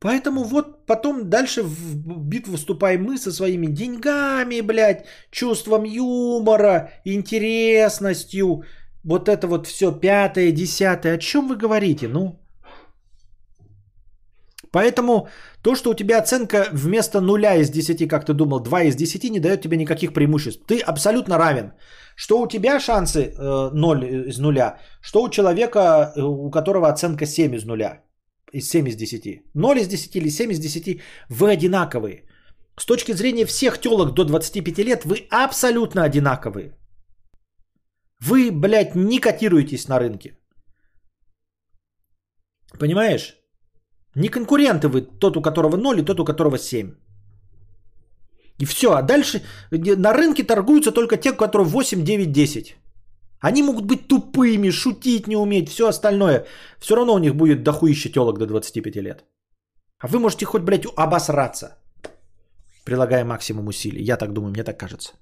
Поэтому 0.00 0.44
вот 0.44 0.86
потом 0.86 1.30
дальше 1.30 1.62
в 1.62 2.28
битву 2.28 2.56
вступаем 2.56 3.04
мы 3.04 3.18
со 3.18 3.32
своими 3.32 3.66
деньгами, 3.66 4.60
блядь, 4.60 5.06
чувством 5.30 5.84
юмора, 5.84 6.90
интересностью. 7.04 8.64
Вот 9.02 9.28
это 9.28 9.46
вот 9.46 9.66
все 9.66 9.92
пятое, 9.92 10.52
десятое. 10.52 11.14
О 11.14 11.18
чем 11.18 11.48
вы 11.48 11.56
говорите? 11.56 12.08
Ну, 12.08 12.44
Поэтому 14.74 15.28
то, 15.62 15.76
что 15.76 15.90
у 15.90 15.94
тебя 15.94 16.18
оценка 16.18 16.66
вместо 16.72 17.20
нуля 17.20 17.54
из 17.54 17.70
10, 17.70 18.08
как 18.08 18.24
ты 18.24 18.32
думал, 18.34 18.60
2 18.60 18.82
из 18.82 18.96
10, 18.96 19.30
не 19.30 19.40
дает 19.40 19.62
тебе 19.62 19.76
никаких 19.76 20.12
преимуществ. 20.12 20.66
Ты 20.66 20.80
абсолютно 20.80 21.38
равен. 21.38 21.72
Что 22.16 22.40
у 22.40 22.48
тебя 22.48 22.80
шансы 22.80 23.20
э, 23.20 23.70
0 23.72 24.04
из 24.28 24.38
нуля, 24.38 24.78
что 25.00 25.22
у 25.22 25.28
человека, 25.28 26.12
э, 26.16 26.22
у 26.22 26.50
которого 26.50 26.88
оценка 26.88 27.24
7 27.24 27.54
из 27.54 27.64
нуля, 27.64 28.00
из 28.52 28.68
7 28.68 28.88
из 28.88 28.96
10. 28.96 29.42
0 29.54 29.78
из 29.78 29.88
10 29.88 30.16
или 30.16 30.28
7 30.28 30.52
из 30.52 30.58
10, 30.58 31.00
вы 31.30 31.50
одинаковые. 31.50 32.24
С 32.78 32.86
точки 32.86 33.12
зрения 33.12 33.46
всех 33.46 33.80
телок 33.80 34.14
до 34.14 34.24
25 34.24 34.78
лет, 34.84 35.04
вы 35.04 35.26
абсолютно 35.30 36.02
одинаковые. 36.02 36.72
Вы, 38.20 38.50
блядь, 38.50 38.94
не 38.94 39.20
котируетесь 39.20 39.88
на 39.88 39.98
рынке. 39.98 40.38
Понимаешь? 42.78 43.36
Не 44.16 44.28
конкуренты 44.28 44.88
вы, 44.88 45.02
тот, 45.02 45.36
у 45.36 45.42
которого 45.42 45.76
0 45.76 46.00
и 46.00 46.04
тот, 46.04 46.20
у 46.20 46.24
которого 46.24 46.58
7. 46.58 46.94
И 48.60 48.64
все. 48.64 48.88
А 48.88 49.02
дальше 49.02 49.42
на 49.70 50.12
рынке 50.12 50.44
торгуются 50.44 50.92
только 50.92 51.16
те, 51.16 51.32
у 51.32 51.36
которых 51.36 51.68
8, 51.68 52.04
9, 52.04 52.32
10. 52.32 52.76
Они 53.44 53.62
могут 53.62 53.84
быть 53.84 54.08
тупыми, 54.08 54.70
шутить 54.70 55.26
не 55.26 55.36
уметь, 55.36 55.68
все 55.68 55.86
остальное. 55.88 56.46
Все 56.80 56.96
равно 56.96 57.14
у 57.14 57.18
них 57.18 57.34
будет 57.34 57.62
дохуище 57.62 58.08
телок 58.08 58.38
до 58.38 58.46
25 58.46 58.96
лет. 58.96 59.24
А 59.98 60.08
вы 60.08 60.18
можете 60.18 60.46
хоть, 60.46 60.62
блядь, 60.62 60.86
обосраться, 60.96 61.76
прилагая 62.84 63.24
максимум 63.24 63.68
усилий. 63.68 64.02
Я 64.02 64.16
так 64.16 64.32
думаю, 64.32 64.50
мне 64.50 64.64
так 64.64 64.78
кажется. 64.78 65.12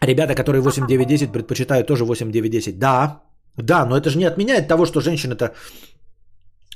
Ребята, 0.00 0.34
которые 0.36 0.62
8, 0.62 0.86
9, 0.86 1.08
10 1.08 1.32
предпочитают 1.32 1.86
тоже 1.86 2.04
8, 2.04 2.30
9, 2.30 2.50
10. 2.50 2.78
Да, 2.78 3.22
да, 3.56 3.86
но 3.86 3.96
это 3.96 4.08
же 4.08 4.18
не 4.18 4.28
отменяет 4.28 4.68
того, 4.68 4.86
что 4.86 5.00
женщины-то 5.00 5.52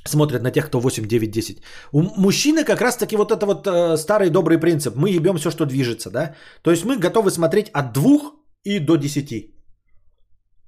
смотрят 0.07 0.41
на 0.41 0.51
тех, 0.51 0.67
кто 0.67 0.79
8, 0.79 1.07
9, 1.07 1.31
10. 1.31 1.61
У 1.91 2.01
мужчины 2.01 2.63
как 2.63 2.81
раз-таки 2.81 3.15
вот 3.15 3.31
это 3.31 3.45
вот 3.45 3.67
э, 3.67 3.97
старый 3.97 4.29
добрый 4.29 4.57
принцип. 4.57 4.95
Мы 4.95 5.09
ебем 5.09 5.37
все, 5.37 5.51
что 5.51 5.65
движется, 5.65 6.09
да? 6.09 6.35
То 6.61 6.71
есть 6.71 6.85
мы 6.85 6.97
готовы 6.97 7.31
смотреть 7.31 7.69
от 7.73 7.93
2 7.93 8.31
и 8.63 8.79
до 8.79 8.95
10. 8.95 9.53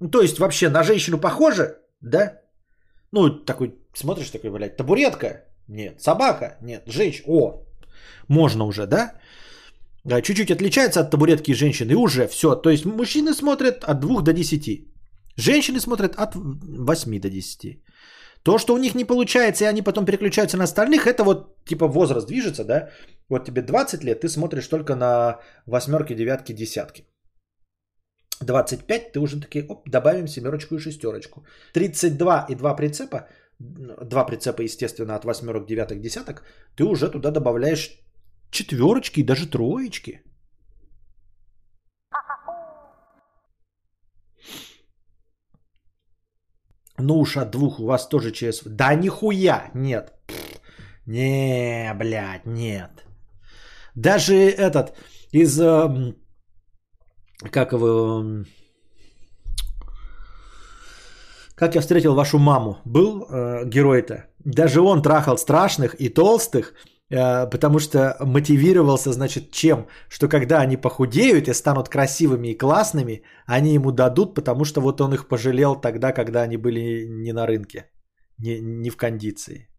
Ну, 0.00 0.10
то 0.10 0.22
есть 0.22 0.38
вообще 0.38 0.68
на 0.68 0.82
женщину 0.82 1.18
похоже, 1.18 1.76
да? 2.00 2.40
Ну, 3.12 3.44
такой, 3.44 3.74
смотришь, 3.94 4.30
такой, 4.30 4.50
блядь, 4.50 4.76
табуретка? 4.76 5.44
Нет. 5.68 6.00
Собака? 6.00 6.56
Нет. 6.62 6.82
Женщина? 6.86 7.24
О, 7.28 7.66
можно 8.28 8.64
уже, 8.64 8.86
да? 8.86 9.12
чуть-чуть 10.22 10.50
отличается 10.50 11.00
от 11.00 11.10
табуретки 11.10 11.54
женщины, 11.54 11.92
и 11.92 11.94
уже 11.94 12.26
все. 12.26 12.54
То 12.54 12.70
есть 12.70 12.84
мужчины 12.84 13.34
смотрят 13.34 13.84
от 13.84 14.00
2 14.00 14.22
до 14.22 14.32
10. 14.32 14.88
Женщины 15.36 15.80
смотрят 15.80 16.14
от 16.16 16.34
8 16.34 17.20
до 17.20 17.30
10. 17.30 17.82
То, 18.42 18.58
что 18.58 18.74
у 18.74 18.78
них 18.78 18.94
не 18.94 19.04
получается, 19.04 19.64
и 19.64 19.68
они 19.68 19.82
потом 19.82 20.04
переключаются 20.04 20.56
на 20.56 20.64
остальных, 20.64 21.06
это 21.06 21.24
вот 21.24 21.64
типа 21.64 21.86
возраст 21.86 22.26
движется, 22.26 22.64
да? 22.64 22.90
Вот 23.28 23.44
тебе 23.44 23.62
20 23.62 24.04
лет, 24.04 24.20
ты 24.20 24.28
смотришь 24.28 24.68
только 24.68 24.94
на 24.96 25.38
восьмерки, 25.66 26.14
девятки, 26.14 26.52
десятки. 26.52 27.04
25 28.40 29.12
ты 29.12 29.20
уже 29.20 29.40
такие, 29.40 29.66
оп, 29.68 29.88
добавим 29.88 30.26
семерочку 30.26 30.74
и 30.74 30.78
шестерочку. 30.78 31.44
32 31.74 32.46
и 32.48 32.54
2 32.54 32.76
прицепа, 32.76 33.28
два 33.60 34.24
прицепа, 34.24 34.62
естественно, 34.62 35.16
от 35.16 35.24
восьмерок, 35.24 35.66
девяток, 35.66 36.00
десяток, 36.00 36.42
ты 36.76 36.84
уже 36.84 37.10
туда 37.10 37.30
добавляешь 37.30 37.90
четверочки 38.50 39.20
и 39.20 39.26
даже 39.26 39.46
троечки. 39.46 40.22
Ну 47.02 47.18
уж 47.18 47.36
от 47.36 47.50
двух 47.50 47.80
у 47.80 47.86
вас 47.86 48.08
тоже 48.08 48.30
ЧСВ. 48.30 48.68
Да 48.68 48.94
нихуя, 48.94 49.70
нет. 49.74 50.12
Не, 51.06 51.94
блядь, 51.94 52.46
нет. 52.46 53.04
Даже 53.94 54.34
этот 54.34 54.92
из... 55.32 55.60
Эм, 55.60 56.14
как 57.50 57.72
его... 57.72 58.20
Эм, 58.20 58.46
как 61.54 61.74
я 61.74 61.80
встретил 61.80 62.14
вашу 62.14 62.38
маму. 62.38 62.78
Был 62.84 63.26
э, 63.28 63.64
герой-то. 63.66 64.26
Даже 64.38 64.80
он 64.80 65.02
трахал 65.02 65.36
страшных 65.36 65.94
и 66.00 66.08
толстых, 66.08 66.74
потому 67.10 67.78
что 67.80 68.16
мотивировался, 68.20 69.12
значит, 69.12 69.50
чем? 69.50 69.86
Что 70.08 70.28
когда 70.28 70.60
они 70.60 70.76
похудеют 70.76 71.48
и 71.48 71.54
станут 71.54 71.88
красивыми 71.88 72.48
и 72.48 72.58
классными, 72.58 73.22
они 73.46 73.74
ему 73.74 73.92
дадут, 73.92 74.34
потому 74.34 74.64
что 74.64 74.80
вот 74.80 75.00
он 75.00 75.14
их 75.14 75.28
пожалел 75.28 75.74
тогда, 75.80 76.12
когда 76.12 76.42
они 76.42 76.56
были 76.56 77.06
не 77.08 77.32
на 77.32 77.46
рынке, 77.46 77.90
не, 78.38 78.60
не 78.60 78.90
в 78.90 78.96
кондиции. 78.96 79.69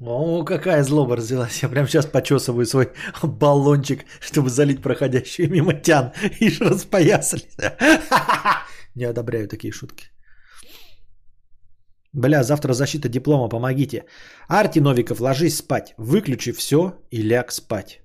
О, 0.00 0.44
какая 0.44 0.82
злоба 0.82 1.16
развелась. 1.16 1.62
Я 1.62 1.68
прямо 1.68 1.88
сейчас 1.88 2.06
почесываю 2.06 2.66
свой 2.66 2.88
баллончик, 3.22 4.04
чтобы 4.20 4.50
залить 4.50 4.82
проходящую 4.82 5.50
мимо 5.50 5.72
тян. 5.72 6.12
И 6.40 6.50
распоясались. 6.60 7.56
Не 8.94 9.04
одобряю 9.04 9.48
такие 9.48 9.72
шутки. 9.72 10.10
Бля, 12.12 12.42
завтра 12.42 12.72
защита 12.72 13.08
диплома, 13.08 13.48
помогите. 13.48 14.04
Арти 14.48 14.80
Новиков, 14.80 15.20
ложись 15.20 15.56
спать. 15.58 15.94
Выключи 15.98 16.52
все 16.52 16.92
и 17.10 17.22
ляг 17.22 17.52
спать. 17.52 18.00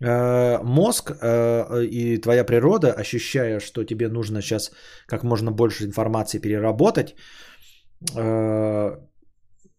Э, 0.00 0.58
мозг 0.62 1.10
э, 1.10 1.84
и 1.84 2.18
твоя 2.18 2.44
природа, 2.44 2.92
ощущая, 2.92 3.60
что 3.60 3.84
тебе 3.84 4.08
нужно 4.08 4.42
сейчас 4.42 4.72
как 5.06 5.22
можно 5.22 5.52
больше 5.52 5.84
информации 5.84 6.38
переработать, 6.38 7.14
э, 8.14 8.96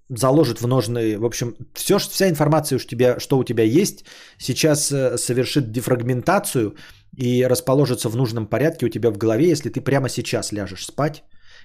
заложит 0.10 0.62
в 0.62 0.68
ножны, 0.68 1.18
в 1.18 1.26
общем, 1.26 1.56
все, 1.74 1.98
вся 1.98 2.30
информация, 2.30 2.80
что, 2.80 2.90
тебя, 2.90 3.20
что 3.20 3.38
у 3.38 3.44
тебя 3.44 3.64
есть, 3.64 4.06
сейчас 4.38 4.92
э, 4.92 5.18
совершит 5.18 5.72
дефрагментацию 5.72 6.76
и 7.18 7.44
расположится 7.44 8.10
в 8.10 8.16
нужном 8.16 8.48
порядке 8.48 8.86
у 8.86 8.90
тебя 8.90 9.12
в 9.12 9.18
голове, 9.18 9.50
если 9.50 9.70
ты 9.70 9.82
прямо 9.82 10.10
сейчас 10.10 10.52
ляжешь 10.52 10.86
спать 10.86 11.24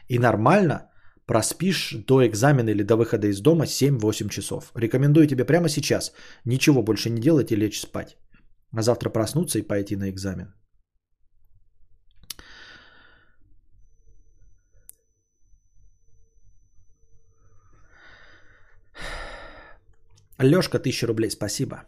и 0.09 0.19
нормально 0.19 0.89
проспишь 1.27 1.95
до 2.07 2.27
экзамена 2.27 2.71
или 2.71 2.83
до 2.83 2.97
выхода 2.97 3.29
из 3.29 3.41
дома 3.41 3.65
7-8 3.65 4.29
часов. 4.29 4.73
Рекомендую 4.75 5.27
тебе 5.27 5.45
прямо 5.45 5.69
сейчас 5.69 6.13
ничего 6.45 6.83
больше 6.83 7.11
не 7.11 7.21
делать 7.21 7.53
и 7.53 7.57
лечь 7.57 7.81
спать. 7.81 8.17
А 8.77 8.83
завтра 8.83 9.11
проснуться 9.11 9.59
и 9.59 9.63
пойти 9.63 9.97
на 9.97 10.11
экзамен. 10.11 10.55
Лешка, 20.45 20.79
1000 20.79 21.07
рублей, 21.07 21.31
спасибо. 21.31 21.85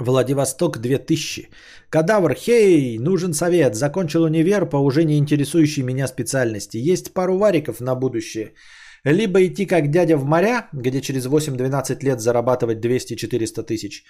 Владивосток 0.00 0.78
2000. 0.78 1.50
Кадавр, 1.90 2.34
хей, 2.34 2.98
нужен 2.98 3.34
совет. 3.34 3.74
Закончил 3.74 4.22
универ 4.22 4.66
по 4.66 4.76
уже 4.78 5.04
не 5.04 5.18
интересующей 5.18 5.82
меня 5.82 6.08
специальности. 6.08 6.92
Есть 6.92 7.12
пару 7.12 7.38
вариков 7.38 7.80
на 7.80 7.94
будущее. 7.94 8.54
Либо 9.04 9.38
идти 9.44 9.66
как 9.66 9.90
дядя 9.90 10.16
в 10.16 10.24
моря, 10.24 10.68
где 10.72 11.00
через 11.00 11.26
8-12 11.26 12.04
лет 12.04 12.20
зарабатывать 12.20 12.84
200-400 12.84 13.62
тысяч, 13.62 14.04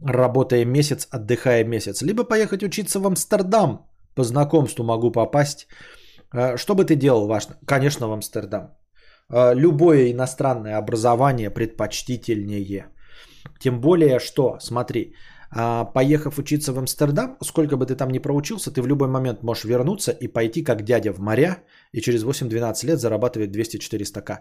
работая 0.00 0.64
месяц, 0.64 1.08
отдыхая 1.10 1.64
месяц. 1.64 2.02
Либо 2.02 2.24
поехать 2.24 2.62
учиться 2.62 3.00
в 3.00 3.06
Амстердам. 3.06 3.86
По 4.14 4.24
знакомству 4.24 4.84
могу 4.84 5.12
попасть. 5.12 5.66
А, 6.32 6.56
что 6.56 6.74
бы 6.74 6.84
ты 6.84 6.96
делал, 6.96 7.26
важно? 7.26 7.56
Конечно, 7.66 8.08
в 8.08 8.12
Амстердам. 8.12 8.70
А, 9.28 9.54
любое 9.54 10.12
иностранное 10.12 10.76
образование 10.78 11.50
предпочтительнее. 11.50 12.86
Тем 13.58 13.80
более, 13.80 14.18
что, 14.18 14.58
смотри, 14.60 15.14
а, 15.50 15.84
поехав 15.84 16.38
учиться 16.38 16.72
в 16.72 16.78
Амстердам, 16.78 17.36
сколько 17.42 17.76
бы 17.76 17.86
ты 17.86 17.94
там 17.94 18.10
ни 18.10 18.18
проучился, 18.18 18.70
ты 18.70 18.82
в 18.82 18.86
любой 18.86 19.08
момент 19.08 19.42
можешь 19.42 19.64
вернуться 19.64 20.12
и 20.12 20.28
пойти 20.28 20.64
как 20.64 20.82
дядя 20.82 21.12
в 21.12 21.20
моря 21.20 21.58
и 21.92 22.00
через 22.00 22.24
8-12 22.24 22.86
лет 22.86 23.00
зарабатывать 23.00 23.50
200-400к. 23.50 24.38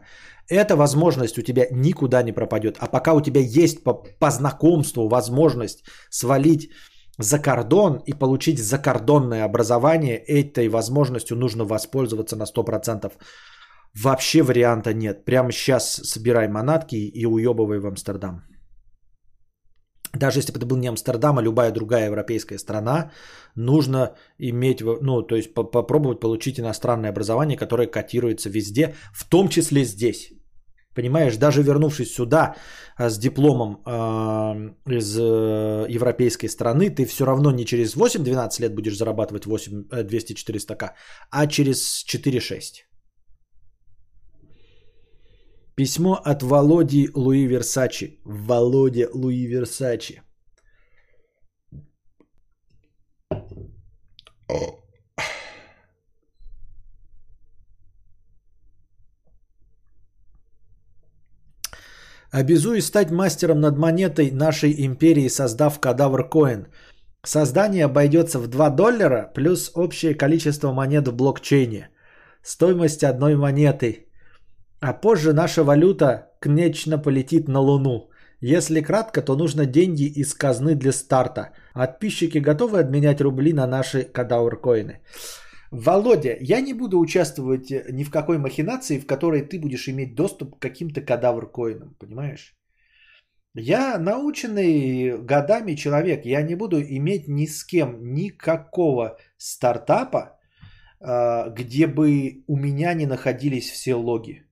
Эта 0.49 0.76
возможность 0.76 1.38
у 1.38 1.41
тебя 1.41 1.68
никуда 1.72 2.24
не 2.24 2.32
пропадет. 2.32 2.78
А 2.80 2.88
пока 2.88 3.14
у 3.14 3.22
тебя 3.22 3.41
есть 3.41 3.84
по, 3.84 3.94
по 3.94 4.30
знакомству 4.32 5.07
возможность 5.07 5.84
свалить 6.10 6.70
за 7.18 7.40
кордон 7.40 8.02
и 8.06 8.14
получить 8.14 8.60
закордонное 8.60 9.45
образование, 9.45 10.18
этой 10.18 10.68
возможностью 10.68 11.38
нужно 11.38 11.64
воспользоваться 11.66 12.36
на 12.36 12.44
100%. 12.44 13.12
Вообще 14.04 14.44
варианта 14.44 14.94
нет. 14.94 15.26
Прямо 15.26 15.52
сейчас 15.52 16.02
собирай 16.04 16.48
манатки 16.48 16.96
и 16.96 17.26
уебывай 17.26 17.80
в 17.80 17.86
Амстердам. 17.86 18.44
Даже 20.20 20.40
если 20.40 20.52
бы 20.52 20.60
это 20.60 20.66
был 20.66 20.78
не 20.78 20.88
Амстердам, 20.88 21.38
а 21.38 21.42
любая 21.42 21.72
другая 21.72 22.08
европейская 22.08 22.58
страна, 22.58 23.12
нужно 23.56 24.16
иметь, 24.40 24.82
ну, 24.82 25.22
то 25.22 25.36
есть 25.36 25.54
попробовать 25.54 26.20
получить 26.20 26.60
иностранное 26.60 27.10
образование, 27.10 27.58
которое 27.58 27.88
котируется 27.88 28.50
везде, 28.50 28.96
в 29.14 29.30
том 29.30 29.50
числе 29.50 29.84
здесь. 29.84 30.32
Понимаешь, 30.96 31.38
даже 31.38 31.62
вернувшись 31.62 32.14
сюда 32.14 32.56
а, 32.98 33.10
с 33.10 33.18
дипломом 33.18 33.82
э, 33.86 34.92
из 34.96 35.18
э, 35.20 35.86
европейской 35.90 36.48
страны, 36.48 36.90
ты 36.90 37.06
все 37.06 37.26
равно 37.26 37.52
не 37.52 37.66
через 37.66 37.98
8-12 37.98 38.62
лет 38.62 38.74
будешь 38.74 38.98
зарабатывать 38.98 39.46
8, 39.46 39.84
э, 39.92 40.04
200-400к, 40.04 40.92
а 41.32 41.48
через 41.48 42.06
4-6. 42.06 42.86
Письмо 45.76 46.16
от 46.16 46.42
Володи 46.42 47.10
Луи 47.14 47.48
Версачи. 47.48 48.20
Володя 48.24 49.10
Луи 49.14 49.46
Версачи. 49.46 50.22
Обязуюсь 62.32 62.86
стать 62.86 63.12
мастером 63.12 63.60
над 63.60 63.78
монетой 63.78 64.32
нашей 64.32 64.86
империи, 64.86 65.30
создав 65.30 65.80
кадавр 65.80 66.30
коин. 66.30 66.68
Создание 67.24 67.86
обойдется 67.86 68.40
в 68.40 68.48
2 68.48 68.70
доллара 68.70 69.32
плюс 69.34 69.72
общее 69.76 70.16
количество 70.16 70.72
монет 70.72 71.08
в 71.08 71.16
блокчейне. 71.16 71.90
Стоимость 72.44 73.04
одной 73.04 73.36
монеты 73.36 74.06
а 74.88 74.94
позже 74.94 75.34
наша 75.34 75.64
валюта 75.64 76.32
конечно 76.40 76.99
полетит 76.99 77.48
на 77.48 77.60
Луну. 77.60 78.10
Если 78.40 78.82
кратко, 78.82 79.24
то 79.24 79.36
нужно 79.36 79.66
деньги 79.66 80.03
из 80.03 80.36
казны 80.36 80.76
для 80.76 80.91
старта. 80.91 81.53
Подписчики 81.74 82.38
готовы 82.38 82.82
обменять 82.82 83.22
рубли 83.22 83.53
на 83.53 83.66
наши 83.66 84.03
кадаур-коины? 84.03 84.99
Володя, 85.72 86.38
я 86.40 86.62
не 86.62 86.74
буду 86.74 86.99
участвовать 86.99 87.72
ни 87.91 88.03
в 88.03 88.12
какой 88.12 88.38
махинации, 88.38 88.99
в 88.99 89.07
которой 89.07 89.41
ты 89.41 89.60
будешь 89.60 89.90
иметь 89.90 90.16
доступ 90.16 90.56
к 90.56 90.62
каким-то 90.62 91.02
кадавр-коинам, 91.02 91.95
понимаешь? 91.99 92.56
Я 93.56 93.98
наученный 93.98 95.18
годами 95.18 95.74
человек, 95.76 96.26
я 96.26 96.44
не 96.44 96.56
буду 96.56 96.80
иметь 96.80 97.28
ни 97.28 97.48
с 97.48 97.64
кем 97.64 98.14
никакого 98.14 99.18
стартапа, 99.38 100.38
а, 100.99 101.49
где 101.49 101.88
бы 101.88 102.44
у 102.48 102.56
меня 102.56 102.94
не 102.94 103.07
находились 103.07 103.72
все 103.72 103.95
логи. 103.95 104.45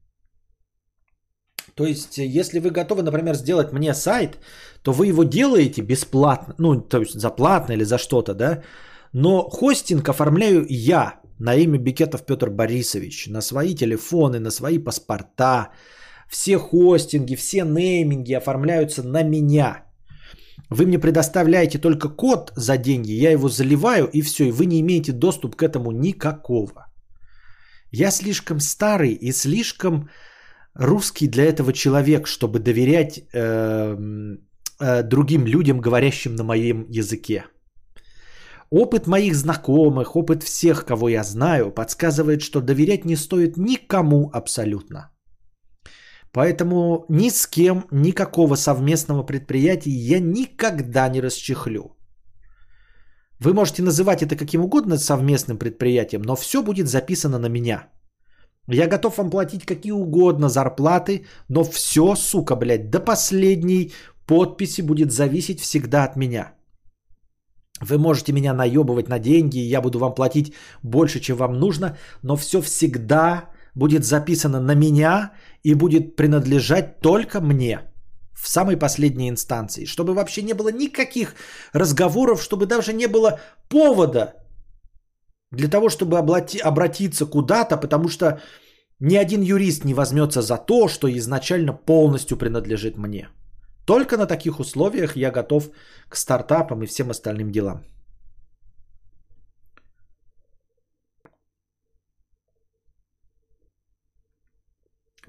То 1.76 1.86
есть, 1.86 2.18
если 2.18 2.60
вы 2.60 2.70
готовы, 2.70 3.02
например, 3.02 3.36
сделать 3.36 3.74
мне 3.74 3.94
сайт, 3.94 4.38
то 4.84 4.91
вы 4.91 5.08
его 5.08 5.24
делаете 5.24 5.82
бесплатно, 5.82 6.56
ну, 6.60 6.82
то 6.82 7.00
есть 7.00 7.20
заплатно 7.20 7.74
или 7.74 7.84
за 7.84 7.98
что-то, 7.98 8.34
да, 8.34 8.64
но 9.12 9.50
хостинг 9.50 10.10
оформляю 10.10 10.66
я 10.70 11.20
на 11.40 11.56
имя 11.56 11.78
Бикетов 11.78 12.26
Петр 12.26 12.50
Борисович, 12.50 13.28
на 13.28 13.41
свои 13.41 13.76
телефоны, 13.76 14.40
на 14.40 14.52
свои 14.52 14.80
паспорта. 14.80 15.70
Все 16.30 16.58
хостинги, 16.58 17.36
все 17.36 17.64
нейминги 17.64 18.34
оформляются 18.34 19.04
на 19.04 19.24
меня. 19.24 19.84
Вы 20.70 20.86
мне 20.86 21.00
предоставляете 21.00 21.80
только 21.80 22.10
код 22.10 22.52
за 22.56 22.78
деньги, 22.78 23.12
я 23.12 23.32
его 23.32 23.50
заливаю 23.50 24.10
и 24.14 24.22
все, 24.22 24.45
и 24.45 24.52
вы 24.52 24.66
не 24.66 24.80
имеете 24.80 25.12
доступ 25.12 25.56
к 25.56 25.64
этому 25.64 25.91
никакого. 25.91 26.88
Я 27.91 28.12
слишком 28.12 28.60
старый 28.60 29.14
и 29.14 29.32
слишком 29.32 30.10
русский 30.76 31.28
для 31.28 31.44
этого 31.45 31.74
человек, 31.74 32.28
чтобы 32.28 32.60
доверять 32.60 33.20
э, 33.34 33.98
э, 34.80 35.04
другим 35.04 35.45
людям, 35.45 35.80
говорящим 35.80 36.36
на 36.36 36.44
моем 36.44 36.86
языке. 36.90 37.45
Опыт 38.70 39.08
моих 39.08 39.36
знакомых, 39.36 40.16
опыт 40.16 40.44
всех, 40.44 40.86
кого 40.86 41.10
я 41.10 41.24
знаю, 41.24 41.72
подсказывает, 41.72 42.41
что 42.41 42.62
доверять 42.62 43.06
не 43.06 43.16
стоит 43.16 43.58
никому 43.58 44.32
абсолютно. 44.34 45.12
Поэтому 46.32 47.06
ни 47.10 47.30
с 47.30 47.45
кем, 47.45 47.86
никакого 47.91 48.56
совместного 48.56 49.24
предприятия 49.24 49.91
я 49.91 50.20
никогда 50.20 51.08
не 51.10 51.22
расчехлю. 51.22 51.95
Вы 53.40 53.54
можете 53.54 53.84
называть 53.84 54.24
это 54.24 54.36
каким 54.36 54.64
угодно 54.64 54.98
совместным 54.98 55.58
предприятием, 55.58 56.24
но 56.24 56.36
все 56.36 56.64
будет 56.64 56.88
записано 56.88 57.38
на 57.38 57.50
меня– 57.50 57.90
я 58.68 58.88
готов 58.88 59.18
вам 59.18 59.30
платить 59.30 59.65
какие 59.65 59.91
угодно 59.91 60.49
зарплаты, 60.49 61.26
но 61.49 61.64
все, 61.64 62.15
сука, 62.15 62.56
блядь, 62.56 62.90
до 62.90 62.99
последней 62.99 63.91
подписи 64.26 64.81
будет 64.81 65.11
зависеть 65.11 65.60
всегда 65.60 66.03
от 66.03 66.15
меня. 66.15 66.53
Вы 67.81 67.98
можете 67.98 68.31
меня 68.31 68.53
наебывать 68.53 69.10
на 69.10 69.19
деньги, 69.19 69.57
и 69.57 69.69
я 69.69 69.81
буду 69.81 69.99
вам 69.99 70.14
платить 70.14 70.53
больше, 70.84 71.19
чем 71.19 71.38
вам 71.38 71.60
нужно, 71.60 71.98
но 72.22 72.35
все 72.38 72.61
всегда 72.61 73.49
будет 73.76 74.06
записано 74.06 74.60
на 74.60 74.76
меня 74.76 75.31
и 75.64 75.73
будет 75.73 76.15
принадлежать 76.15 76.99
только 76.99 77.41
мне 77.41 77.81
в 78.34 78.48
самой 78.48 78.77
последней 78.77 79.30
инстанции, 79.30 79.85
чтобы 79.85 80.14
вообще 80.14 80.41
не 80.41 80.53
было 80.53 80.72
никаких 80.72 81.35
разговоров, 81.73 82.41
чтобы 82.41 82.65
даже 82.65 82.94
не 82.94 83.07
было 83.07 83.40
повода 83.69 84.43
для 85.53 85.69
того, 85.69 85.89
чтобы 85.89 86.17
обратиться 86.17 87.25
куда-то, 87.25 87.77
потому 87.77 88.09
что 88.09 88.41
ни 88.99 89.15
один 89.15 89.41
юрист 89.41 89.85
не 89.85 89.93
возьмется 89.93 90.41
за 90.41 90.57
то, 90.57 90.88
что 90.88 91.07
изначально 91.07 91.73
полностью 91.73 92.38
принадлежит 92.38 92.97
мне. 92.97 93.30
Только 93.85 94.17
на 94.17 94.25
таких 94.25 94.59
условиях 94.59 95.15
я 95.15 95.31
готов 95.31 95.69
к 96.09 96.15
стартапам 96.15 96.84
и 96.84 96.88
всем 96.88 97.09
остальным 97.09 97.51
делам. 97.51 97.84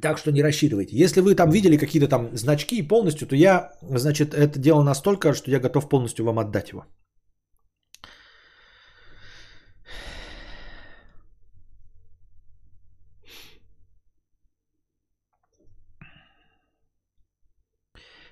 Так 0.01 0.19
что 0.19 0.33
не 0.33 0.43
рассчитывайте. 0.43 0.97
Если 0.97 1.21
вы 1.21 1.35
там 1.35 1.51
видели 1.51 1.79
какие-то 1.79 2.09
там 2.09 2.37
значки 2.37 2.83
полностью, 2.83 3.27
то 3.27 3.37
я, 3.37 3.73
значит, 3.83 4.35
это 4.35 4.59
делал 4.59 4.83
настолько, 4.83 5.35
что 5.35 5.51
я 5.51 5.61
готов 5.61 5.89
полностью 5.89 6.25
вам 6.25 6.39
отдать 6.39 6.71
его. 6.73 6.85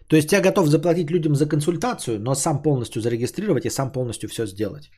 То 0.09 0.17
есть 0.17 0.33
я 0.33 0.41
готов 0.41 0.69
заплатить 0.69 1.11
людям 1.11 1.35
за 1.35 1.49
консультацию, 1.49 2.21
но 2.21 2.35
сам 2.35 2.63
полностью 2.63 3.03
зарегистрировать 3.03 3.67
и 3.67 3.71
сам 3.71 3.93
полностью 3.93 4.29
все 4.29 4.47
сделать. 4.47 4.91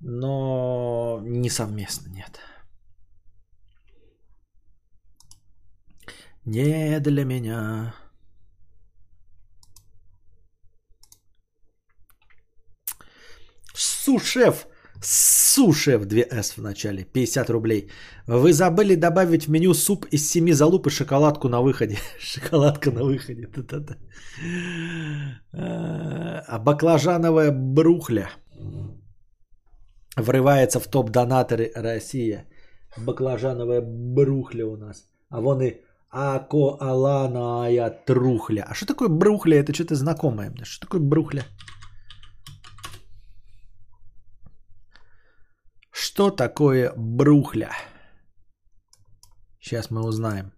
Но 0.00 1.20
не 1.22 1.50
совместно, 1.50 2.08
нет. 2.08 2.40
Не 6.44 6.98
для 7.00 7.24
меня. 7.24 7.94
Сушеф. 13.74 14.66
Сушеф 15.02 16.02
2С 16.06 16.54
в 16.56 16.62
начале. 16.62 17.04
50 17.04 17.50
рублей. 17.50 17.90
Вы 18.26 18.52
забыли 18.52 18.94
добавить 18.94 19.46
в 19.46 19.50
меню 19.50 19.74
суп 19.74 20.06
из 20.12 20.30
семи 20.30 20.52
залуп 20.52 20.86
и 20.86 20.90
шоколадку 20.90 21.48
на 21.48 21.60
выходе. 21.60 21.98
Шоколадка 22.20 22.90
на 22.92 23.04
выходе. 23.04 23.48
Да-да-да. 23.48 23.96
А 26.48 26.58
баклажановая 26.58 27.50
брухля 27.50 28.30
врывается 30.16 30.80
в 30.80 30.88
топ 30.88 31.10
донаторы 31.10 31.72
Россия. 31.74 32.46
Баклажановая 32.96 33.82
брухля 33.82 34.66
у 34.66 34.76
нас. 34.76 35.04
А 35.30 35.40
вон 35.40 35.62
и 35.62 35.80
акоаланая 36.10 37.90
трухля. 38.06 38.64
А 38.68 38.74
что 38.74 38.86
такое 38.86 39.08
брухля? 39.08 39.58
Это 39.58 39.72
что-то 39.74 39.94
знакомое 39.94 40.50
мне. 40.50 40.64
Что 40.64 40.86
такое 40.86 41.00
брухля? 41.00 41.42
Что 46.12 46.30
такое 46.30 46.92
брухля? 46.94 47.70
Сейчас 49.60 49.90
мы 49.90 50.02
узнаем. 50.02 50.52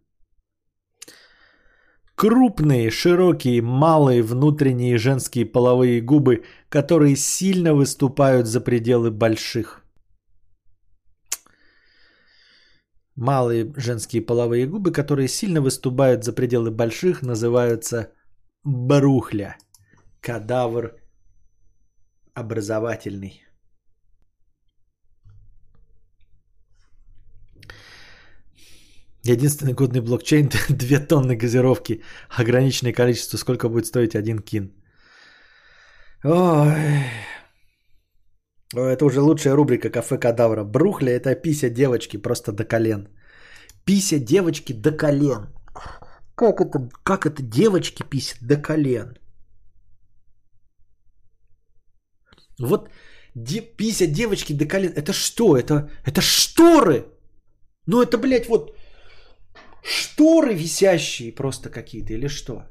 Крупные, 2.16 2.90
широкие, 2.90 3.62
малые 3.62 4.22
внутренние 4.22 4.98
женские 4.98 5.47
половые 5.47 6.01
губы, 6.01 6.43
которые 6.68 7.14
сильно 7.14 7.72
выступают 7.72 8.48
за 8.48 8.60
пределы 8.60 9.12
больших. 9.12 9.85
Малые 13.14 13.72
женские 13.76 14.22
половые 14.22 14.66
губы, 14.66 14.90
которые 14.90 15.28
сильно 15.28 15.60
выступают 15.60 16.24
за 16.24 16.32
пределы 16.32 16.72
больших, 16.72 17.22
называются 17.22 18.12
брухля. 18.64 19.56
Кадавр 20.20 20.97
образовательный. 22.35 23.44
Единственный 29.25 29.73
годный 29.73 30.01
блокчейн– 30.01 30.51
2 30.69 31.01
тонны 31.09 31.37
газировки. 31.37 32.03
Ограниченное 32.29 32.93
количество. 32.93 33.39
Сколько 33.39 33.69
будет 33.69 33.87
стоить 33.87 34.15
один 34.15 34.39
кин? 34.39 34.73
Ой. 36.25 37.05
Это 38.75 39.05
уже 39.05 39.21
лучшая 39.21 39.55
рубрика 39.55 39.91
«Кафе 39.91 40.19
Кадавра». 40.19 40.65
Брухля– 40.65 41.13
это 41.19 41.35
пися 41.35 41.71
девочки 41.71 42.19
просто 42.19 42.53
до 42.53 42.65
колен. 42.65 43.09
Пися 43.85 44.19
девочки 44.19 44.73
до 44.73 44.93
колен. 44.93 45.47
Как 46.35 46.61
это, 46.61 46.89
как 47.03 47.27
это 47.27 47.43
девочки 47.43 48.03
писят 48.03 48.39
до 48.43 48.57
колен? 48.57 49.17
Вот 52.59 52.91
де, 53.35 53.61
пися 53.61 54.07
девочки 54.07 54.53
до 54.53 54.67
колен. 54.67 54.93
Это 54.97 55.13
что? 55.13 55.57
Это, 55.57 55.89
это 56.05 56.21
шторы. 56.21 57.05
Ну 57.87 58.03
это, 58.03 58.19
блядь, 58.19 58.49
вот 58.49 58.75
шторы 59.85 60.55
висящие 60.55 61.32
просто 61.32 61.70
какие-то 61.70 62.15
или 62.15 62.27
что? 62.28 62.65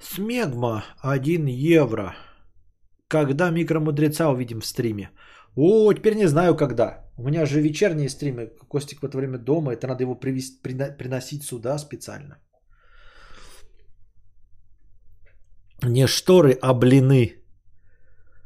Смегма 0.00 0.84
1 1.02 1.46
евро. 1.46 2.16
Когда 3.10 3.50
микромудреца 3.50 4.30
увидим 4.30 4.60
в 4.60 4.66
стриме? 4.66 5.10
О, 5.56 5.92
теперь 5.92 6.14
не 6.14 6.28
знаю 6.28 6.56
когда. 6.56 7.10
У 7.16 7.22
меня 7.24 7.44
же 7.44 7.60
вечерние 7.60 8.08
стримы. 8.08 8.52
Костик 8.68 9.00
в 9.00 9.04
это 9.04 9.16
время 9.16 9.38
дома. 9.38 9.72
Это 9.72 9.88
надо 9.88 10.04
его 10.04 10.14
привести, 10.14 10.58
приносить 10.98 11.42
сюда 11.42 11.78
специально. 11.78 12.38
Не 15.82 16.06
шторы, 16.06 16.56
а 16.62 16.72
блины. 16.72 17.34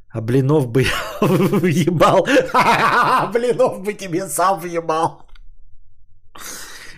А 0.08 0.22
блинов 0.22 0.66
бы 0.68 0.86
въебал. 1.20 2.24
блинов 3.32 3.82
бы 3.82 3.92
тебе 3.92 4.28
сам 4.28 4.60
въебал. 4.60 5.28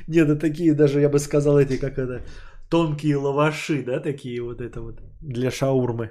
Нет, 0.07 0.29
это 0.29 0.41
такие 0.41 0.73
даже, 0.75 1.01
я 1.01 1.09
бы 1.09 1.19
сказал, 1.19 1.59
эти, 1.59 1.81
как 1.81 1.99
это, 1.99 2.23
тонкие 2.71 3.17
лаваши, 3.17 3.83
да, 3.83 3.99
такие 3.99 4.41
вот 4.41 4.61
это 4.61 4.81
вот 4.81 5.01
для 5.21 5.51
шаурмы. 5.51 6.11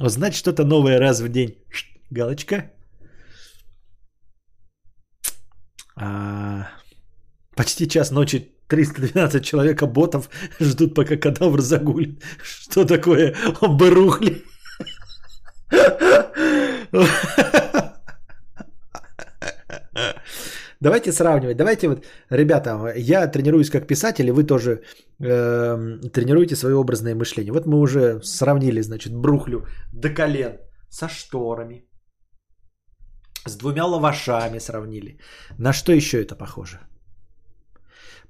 Узнать 0.00 0.34
что-то 0.34 0.64
новое 0.64 0.98
раз 0.98 1.20
в 1.20 1.28
день. 1.28 1.58
Галочка. 2.10 2.70
А, 5.94 6.68
почти 7.54 7.86
час 7.86 8.10
ночи 8.10 8.54
312 8.68 9.44
человека 9.44 9.86
ботов 9.86 10.30
ждут, 10.60 10.94
пока 10.94 11.16
кадавр 11.16 11.60
загулит. 11.60 12.22
Что 12.42 12.84
такое 12.86 13.36
барухли? 13.60 14.42
Давайте 20.80 21.12
сравнивать. 21.12 21.56
Давайте 21.56 21.88
вот, 21.88 22.06
ребята, 22.30 22.94
я 22.96 23.26
тренируюсь 23.26 23.70
как 23.70 23.86
писатель, 23.86 24.26
и 24.26 24.32
вы 24.32 24.44
тоже 24.44 24.82
э, 25.18 26.10
тренируете 26.12 26.56
свое 26.56 26.74
образное 26.74 27.14
мышление. 27.14 27.52
Вот 27.52 27.66
мы 27.66 27.78
уже 27.78 28.20
сравнили, 28.22 28.80
значит, 28.82 29.14
брухлю 29.14 29.66
до 29.92 30.08
колен 30.08 30.58
со 30.88 31.08
шторами, 31.08 31.84
с 33.46 33.56
двумя 33.56 33.84
лавашами 33.84 34.58
сравнили. 34.58 35.18
На 35.58 35.72
что 35.72 35.92
еще 35.92 36.22
это 36.22 36.34
похоже? 36.34 36.78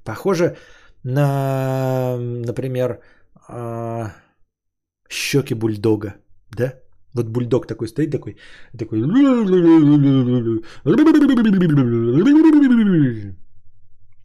Похоже 0.05 0.57
на, 1.05 2.17
например, 2.19 3.01
э, 3.49 4.11
щеки 5.09 5.55
бульдога, 5.55 6.15
да? 6.51 6.75
Вот 7.15 7.29
бульдог 7.29 7.67
такой 7.67 7.89
стоит, 7.89 8.11
такой, 8.11 8.37
такой. 8.79 9.01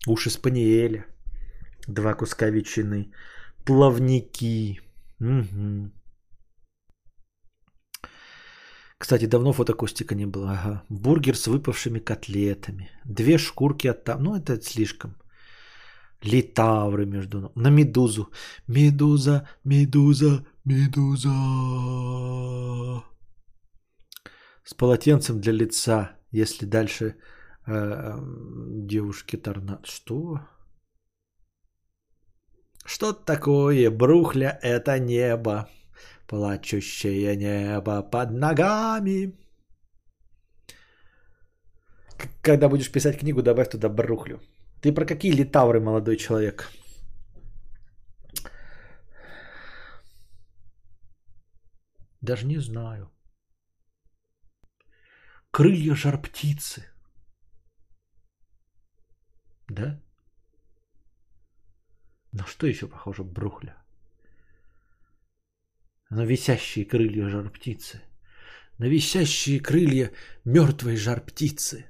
Уши 0.08 0.30
спаниеля. 0.30 1.06
Два 1.88 2.14
куска 2.14 2.50
ветчины. 2.50 3.12
Плавники. 3.66 4.80
Угу. 5.20 5.92
Кстати, 8.98 9.26
давно 9.26 9.54
фотокостика 9.54 10.16
не 10.16 10.28
было. 10.28 10.52
Ага. 10.52 10.84
Бургер 10.90 11.36
с 11.36 11.48
выпавшими 11.48 12.00
котлетами. 12.00 12.90
Две 13.06 13.38
шкурки 13.38 13.88
от 13.88 14.04
там. 14.04 14.24
Ну, 14.24 14.36
это 14.36 14.62
слишком. 14.62 15.16
Литавры 16.24 17.06
между... 17.06 17.52
На 17.56 17.70
медузу. 17.70 18.30
Медуза, 18.68 19.48
медуза, 19.64 20.46
Медуза. 20.66 21.30
С 24.64 24.74
полотенцем 24.74 25.40
для 25.40 25.54
лица, 25.54 26.18
если 26.32 26.66
дальше 26.66 27.16
э, 27.68 28.20
девушки 28.88 29.38
торнад. 29.38 29.86
Что? 29.86 30.40
Что 32.84 33.14
такое 33.14 33.92
брухля? 33.92 34.60
Это 34.64 34.98
небо. 35.00 35.70
Плачущее 36.28 37.36
небо 37.36 38.02
под 38.02 38.32
ногами. 38.32 39.34
Когда 42.42 42.70
будешь 42.70 42.92
писать 42.92 43.20
книгу, 43.20 43.44
добавь 43.44 43.70
туда 43.70 43.90
брухлю. 43.90 44.40
Ты 44.82 44.92
про 44.92 45.06
какие 45.06 45.32
литавры, 45.32 45.80
молодой 45.80 46.18
человек? 46.18 46.72
Даже 52.26 52.48
не 52.48 52.58
знаю. 52.58 53.12
Крылья 55.52 55.94
жар 55.94 56.20
птицы. 56.20 56.84
Да? 59.68 60.02
На 62.32 62.48
что 62.48 62.66
еще 62.66 62.88
похоже 62.88 63.24
брухля? 63.24 63.78
На 66.10 66.26
висящие 66.26 66.84
крылья 66.84 67.30
жар 67.30 67.52
птицы. 67.52 68.02
на 68.80 68.86
висящие 68.86 69.60
крылья 69.60 70.12
мертвой 70.46 70.98
жар 70.98 71.22
птицы. 71.22 71.86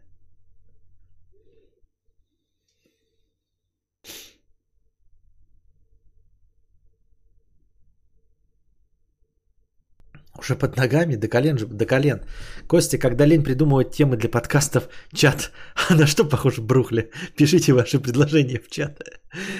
Уже 10.37 10.55
под 10.55 10.77
ногами, 10.77 11.15
до 11.15 11.27
колен 11.27 11.57
же, 11.57 11.67
до 11.67 11.85
колен. 11.85 12.19
Костя, 12.67 12.97
когда 12.97 13.25
лень 13.25 13.43
придумывать 13.43 13.91
темы 13.91 14.17
для 14.17 14.29
подкастов, 14.29 14.89
чат, 15.13 15.51
а 15.89 15.95
на 15.95 16.07
что 16.07 16.25
похож 16.25 16.59
брухли? 16.59 17.11
Пишите 17.37 17.73
ваши 17.73 17.99
предложения 17.99 18.59
в 18.59 18.69
чат. 18.69 18.99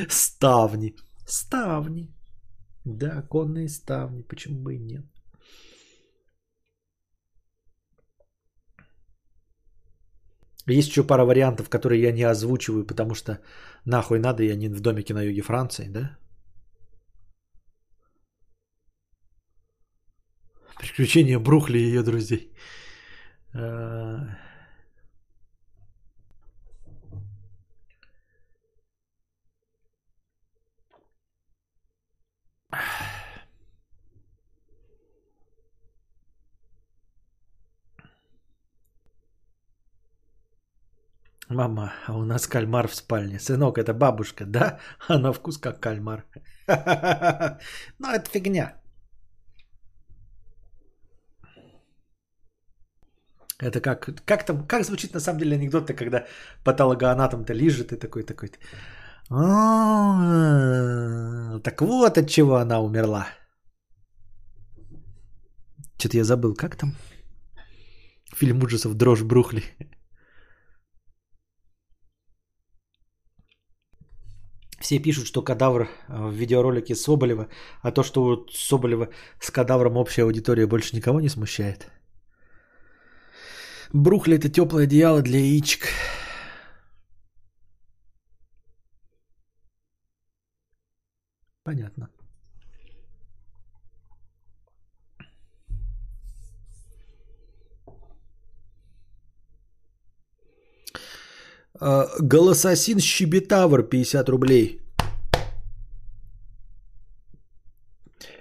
Ставни. 0.10 0.96
Ставни. 1.28 2.14
Да, 2.86 3.22
конные 3.30 3.70
ставни, 3.70 4.22
почему 4.22 4.62
бы 4.62 4.76
и 4.76 4.80
нет. 4.80 5.06
Есть 10.68 10.90
еще 10.90 11.04
пара 11.04 11.26
вариантов, 11.26 11.70
которые 11.70 12.02
я 12.02 12.12
не 12.12 12.24
озвучиваю, 12.24 12.86
потому 12.86 13.16
что 13.16 13.40
нахуй 13.86 14.20
надо, 14.20 14.44
я 14.44 14.56
не 14.56 14.68
в 14.68 14.82
домике 14.82 15.14
на 15.14 15.22
юге 15.22 15.42
Франции, 15.42 15.90
да? 15.90 16.18
Приключения 20.80 21.40
Брухли 21.40 21.78
и 21.80 21.88
ее 21.88 22.04
друзей. 22.04 22.52
А, 23.54 24.38
Мама, 41.50 41.94
а 42.08 42.18
у 42.18 42.26
нас 42.26 42.48
кальмар 42.48 42.88
в 42.88 42.96
спальне. 42.96 43.40
Сынок, 43.40 43.78
это 43.78 43.94
бабушка, 43.94 44.46
да? 44.46 44.80
А 45.08 45.18
на 45.20 45.32
вкус 45.34 45.58
как 45.58 45.80
кальмар. 45.80 46.26
Ну, 48.00 48.10
это 48.10 48.30
фигня. 48.30 48.85
Это 53.62 53.80
как, 53.80 54.10
как 54.26 54.46
там, 54.46 54.68
как 54.68 54.84
звучит 54.86 55.14
на 55.14 55.20
самом 55.20 55.40
деле 55.40 55.56
анекдот 55.56 55.88
когда 55.88 56.26
патологоанатом-то 56.64 57.54
лежит 57.54 57.94
и 57.94 57.98
такой, 57.98 58.24
такой. 58.24 58.52
«А, 59.30 60.20
так 61.64 61.82
вот 61.82 62.18
от 62.18 62.30
чего 62.30 62.56
она 62.56 62.80
умерла. 62.82 63.28
Что-то 65.98 66.18
я 66.18 66.24
забыл, 66.24 66.54
как 66.56 66.76
там? 66.76 66.96
Фильм 68.36 68.64
ужасов 68.64 68.94
«Дрожь 68.96 69.24
Брухли». 69.24 69.64
Все 74.80 75.00
пишут, 75.00 75.26
что 75.26 75.42
кадавр 75.42 75.90
в 76.10 76.32
видеоролике 76.32 76.96
Соболева, 76.96 77.48
а 77.82 77.92
то, 77.92 78.04
что 78.04 78.24
вот 78.24 78.52
Соболева 78.54 79.10
с 79.40 79.50
кадавром 79.50 79.98
общая 79.98 80.24
аудитория 80.24 80.68
больше 80.68 80.96
никого 80.96 81.22
не 81.22 81.30
смущает. 81.30 81.90
Брухли 83.94 84.38
это 84.38 84.50
теплое 84.50 84.84
одеяло 84.84 85.22
для 85.22 85.40
яичек. 85.40 85.88
Понятно. 91.64 92.10
А, 101.80 102.08
Голососин 102.20 103.00
Щебетавр 103.00 103.84
50 103.84 104.30
рублей. 104.30 104.82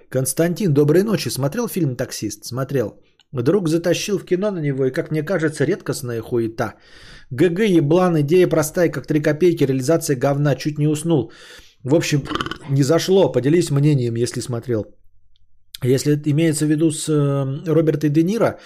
Константин, 0.08 0.72
доброй 0.72 1.02
ночи. 1.02 1.30
Смотрел 1.30 1.68
фильм 1.68 1.96
«Таксист»? 1.96 2.44
Смотрел. 2.44 3.00
Друг 3.42 3.68
затащил 3.68 4.18
в 4.18 4.24
кино 4.24 4.50
на 4.50 4.60
него, 4.60 4.86
и, 4.86 4.92
как 4.92 5.10
мне 5.10 5.22
кажется, 5.22 5.64
редкостная 5.64 6.20
хуета. 6.20 6.74
ГГ, 7.30 7.60
еблан, 7.60 8.20
идея 8.20 8.48
простая, 8.48 8.90
как 8.90 9.06
три 9.06 9.20
копейки, 9.20 9.64
реализация 9.64 10.16
говна, 10.16 10.54
чуть 10.54 10.78
не 10.78 10.86
уснул. 10.86 11.32
В 11.82 11.94
общем, 11.94 12.22
не 12.70 12.82
зашло, 12.82 13.32
поделись 13.32 13.70
мнением, 13.70 14.14
если 14.16 14.40
смотрел. 14.40 14.84
Если 15.82 16.20
имеется 16.26 16.64
в 16.64 16.68
виду 16.68 16.90
с 16.90 17.08
э, 17.08 17.72
Робертой 17.72 18.10
Де 18.10 18.22
Ниро, 18.22 18.58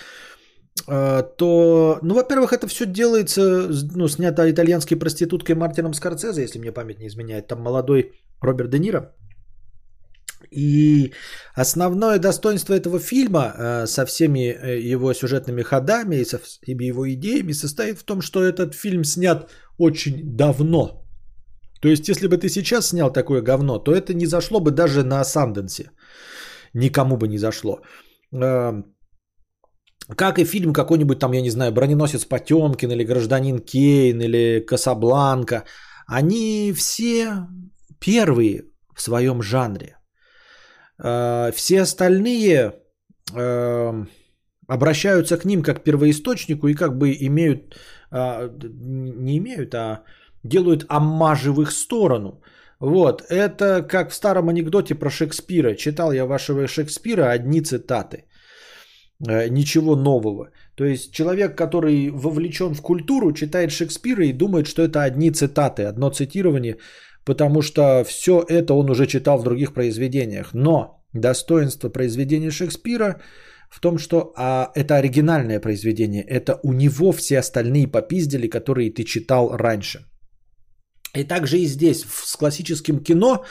э, 0.87 1.23
то, 1.37 1.99
ну, 2.03 2.15
во-первых, 2.15 2.53
это 2.53 2.69
все 2.69 2.87
делается, 2.87 3.69
ну, 3.95 4.09
снято 4.09 4.49
итальянской 4.51 4.97
проституткой 4.97 5.55
Мартином 5.55 5.95
Скорцезе, 5.95 6.43
если 6.43 6.59
мне 6.59 6.73
память 6.73 7.01
не 7.01 7.07
изменяет. 7.07 7.49
Там 7.49 7.61
молодой 7.61 8.13
Роберт 8.41 8.71
Де 8.71 8.79
Ниро 8.79 9.15
и 10.51 11.13
основное 11.55 12.19
достоинство 12.19 12.75
этого 12.75 12.99
фильма 12.99 13.55
э, 13.57 13.87
со 13.87 14.07
всеми 14.07 14.39
э, 14.39 14.93
его 14.93 15.13
сюжетными 15.15 15.63
ходами 15.63 16.17
и 16.17 16.25
со 16.25 16.39
всеми 16.39 16.85
его 16.85 17.09
идеями 17.13 17.53
состоит 17.53 17.99
в 17.99 18.05
том, 18.05 18.23
что 18.23 18.43
этот 18.43 18.75
фильм 18.75 19.05
снят 19.05 19.51
очень 19.79 20.37
давно. 20.37 21.05
То 21.81 21.89
есть, 21.89 22.09
если 22.09 22.27
бы 22.27 22.37
ты 22.39 22.49
сейчас 22.49 22.89
снял 22.89 23.13
такое 23.13 23.43
говно, 23.43 23.79
то 23.79 23.93
это 23.93 24.15
не 24.15 24.27
зашло 24.27 24.61
бы 24.61 24.71
даже 24.71 25.05
на 25.05 25.25
Санденсе. 25.25 25.91
Никому 26.75 27.17
бы 27.17 27.29
не 27.29 27.39
зашло. 27.39 27.81
Э, 28.33 28.83
как 30.17 30.39
и 30.39 30.45
фильм 30.45 30.73
какой-нибудь 30.73 31.19
там, 31.19 31.33
я 31.33 31.43
не 31.43 31.51
знаю, 31.51 31.73
«Броненосец 31.73 32.25
Потемкин» 32.25 32.91
или 32.91 33.05
«Гражданин 33.05 33.59
Кейн» 33.59 34.21
или 34.21 34.65
«Касабланка». 34.67 35.65
Они 36.07 36.73
все 36.73 37.47
первые 38.01 38.65
в 38.95 39.03
своем 39.03 39.43
жанре. 39.43 39.98
Э, 41.03 41.53
все 41.55 41.83
остальные 41.83 42.73
э, 43.35 44.05
обращаются 44.67 45.39
к 45.39 45.45
ним 45.45 45.63
как 45.63 45.81
к 45.81 45.85
первоисточнику 45.85 46.69
и 46.69 46.75
как 46.75 46.99
бы 46.99 47.17
имеют, 47.21 47.77
э, 48.13 48.51
не 48.63 49.39
имеют, 49.39 49.75
а 49.75 50.03
делают 50.43 50.85
аммажи 50.89 51.53
в 51.53 51.61
их 51.61 51.73
сторону. 51.73 52.43
Вот, 52.81 53.23
это 53.29 53.83
как 53.83 54.11
в 54.11 54.15
старом 54.15 54.49
анекдоте 54.49 54.95
про 54.95 55.11
Шекспира. 55.11 55.75
Читал 55.75 56.13
я 56.13 56.27
вашего 56.27 56.69
Шекспира 56.69 57.31
одни 57.31 57.61
цитаты. 57.61 58.25
Ничего 59.21 59.97
нового. 59.97 60.53
То 60.77 60.85
есть 60.85 61.13
человек, 61.13 61.59
который 61.59 62.11
вовлечен 62.11 62.75
в 62.75 62.83
культуру, 62.83 63.33
читает 63.33 63.73
Шекспира 63.73 64.25
и 64.25 64.33
думает, 64.33 64.69
что 64.69 64.83
это 64.83 65.03
одни 65.03 65.33
цитаты, 65.33 65.89
одно 65.89 66.11
цитирование– 66.11 66.77
потому 67.29 67.63
что 67.63 68.05
все 68.05 68.43
это 68.49 68.75
он 68.75 68.91
уже 68.91 69.07
читал 69.07 69.39
в 69.39 69.45
других 69.45 69.73
произведениях. 69.73 70.55
Но 70.55 71.05
достоинство 71.13 71.91
произведения 71.91 72.51
Шекспира 72.51 73.21
в 73.71 73.81
том, 73.81 73.99
что 73.99 74.33
а, 74.37 74.71
это 74.75 74.97
оригинальное 74.97 75.61
произведение, 75.61 76.23
это 76.23 76.59
у 76.63 76.73
него 76.73 77.13
все 77.13 77.39
остальные 77.39 77.87
попиздили, 77.87 78.49
которые 78.49 78.91
ты 78.91 79.05
читал 79.05 79.57
раньше. 79.57 79.99
И 81.17 81.25
также 81.25 81.59
и 81.59 81.67
здесь, 81.67 82.05
с 82.25 82.37
классическим 82.37 83.05
кино, 83.05 83.45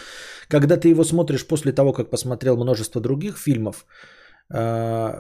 когда 0.50 0.78
ты 0.78 0.90
его 0.90 1.04
смотришь 1.04 1.46
после 1.46 1.72
того, 1.72 1.94
как 1.94 2.10
посмотрел 2.10 2.58
множество 2.58 3.02
других 3.02 3.38
фильмов, 3.38 3.86
э, 4.56 5.14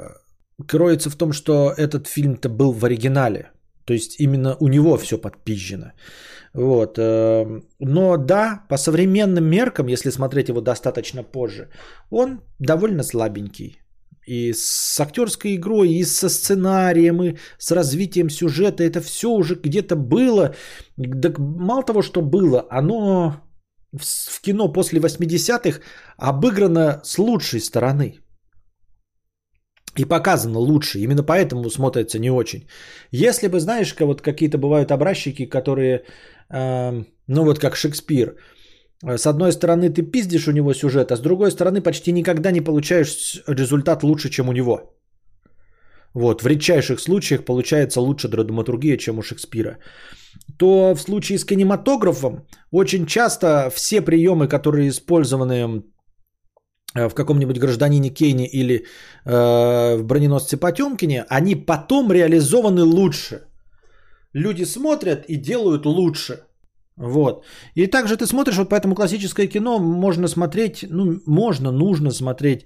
кроется 0.67 1.09
в 1.09 1.15
том, 1.15 1.31
что 1.31 1.73
этот 1.77 2.07
фильм-то 2.07 2.49
был 2.49 2.71
в 2.71 2.83
оригинале. 2.85 3.51
То 3.87 3.93
есть 3.93 4.19
именно 4.19 4.57
у 4.59 4.67
него 4.67 4.97
все 4.97 5.17
подпизжено. 5.17 5.91
Вот. 6.53 6.97
Эм, 6.99 7.63
но 7.79 8.17
да, 8.17 8.65
по 8.69 8.77
современным 8.77 9.45
меркам, 9.45 9.87
если 9.87 10.11
смотреть 10.11 10.49
его 10.49 10.61
достаточно 10.61 11.23
позже, 11.23 11.69
он 12.11 12.41
довольно 12.59 13.03
слабенький. 13.03 13.77
И 14.27 14.53
с 14.53 14.99
актерской 14.99 15.55
игрой, 15.55 15.89
и 15.89 16.03
со 16.03 16.29
сценарием, 16.29 17.23
и 17.23 17.37
с 17.57 17.71
развитием 17.71 18.29
сюжета. 18.29 18.83
Это 18.83 18.99
все 18.99 19.29
уже 19.29 19.55
где-то 19.55 19.95
было. 19.95 20.53
Так 21.21 21.39
мало 21.39 21.83
того, 21.83 22.01
что 22.01 22.21
было, 22.21 22.67
оно 22.69 23.35
в 23.93 24.41
кино 24.41 24.73
после 24.73 24.99
80-х 24.99 25.79
обыграно 26.17 26.99
с 27.05 27.17
лучшей 27.17 27.61
стороны. 27.61 28.19
И 29.97 30.05
показано 30.05 30.59
лучше. 30.59 30.99
Именно 30.99 31.23
поэтому 31.23 31.69
смотрится 31.69 32.19
не 32.19 32.29
очень. 32.29 32.67
Если 33.11 33.47
бы, 33.47 33.59
знаешь, 33.59 33.95
вот 33.99 34.21
какие-то 34.21 34.57
бывают 34.57 34.91
образчики, 34.91 35.45
которые 35.45 36.03
ну 36.49 37.43
вот 37.43 37.59
как 37.59 37.75
Шекспир. 37.75 38.35
С 39.03 39.27
одной 39.27 39.51
стороны 39.51 39.89
ты 39.89 40.01
пиздишь 40.01 40.47
у 40.47 40.51
него 40.51 40.73
сюжет, 40.73 41.11
а 41.11 41.17
с 41.17 41.21
другой 41.21 41.51
стороны 41.51 41.81
почти 41.81 42.11
никогда 42.11 42.51
не 42.51 42.61
получаешь 42.61 43.43
результат 43.47 44.03
лучше, 44.03 44.29
чем 44.29 44.49
у 44.49 44.53
него. 44.53 44.93
Вот, 46.13 46.41
в 46.41 46.47
редчайших 46.47 46.99
случаях 46.99 47.45
получается 47.45 48.01
лучше 48.01 48.27
драматургия, 48.27 48.97
чем 48.97 49.19
у 49.19 49.21
Шекспира. 49.21 49.77
То 50.57 50.95
в 50.95 51.01
случае 51.01 51.37
с 51.37 51.45
кинематографом 51.45 52.47
очень 52.71 53.05
часто 53.05 53.69
все 53.69 54.01
приемы, 54.01 54.47
которые 54.47 54.89
использованы 54.89 55.53
э, 55.53 55.81
в 56.95 57.13
каком-нибудь 57.13 57.59
гражданине 57.59 58.09
Кейне 58.09 58.47
или 58.47 58.85
э, 59.25 59.97
в 59.97 60.03
броненосце 60.03 60.57
Потемкине, 60.57 61.25
они 61.29 61.55
потом 61.55 62.11
реализованы 62.11 62.83
лучше. 62.83 63.41
Люди 64.33 64.65
смотрят 64.65 65.25
и 65.29 65.35
делают 65.35 65.85
лучше. 65.85 66.43
Вот. 66.97 67.45
И 67.75 67.87
также 67.87 68.17
ты 68.17 68.25
смотришь, 68.25 68.57
вот 68.57 68.69
поэтому 68.69 68.95
классическое 68.95 69.47
кино 69.47 69.79
можно 69.79 70.27
смотреть, 70.27 70.85
ну, 70.89 71.19
можно, 71.27 71.71
нужно 71.71 72.11
смотреть 72.11 72.65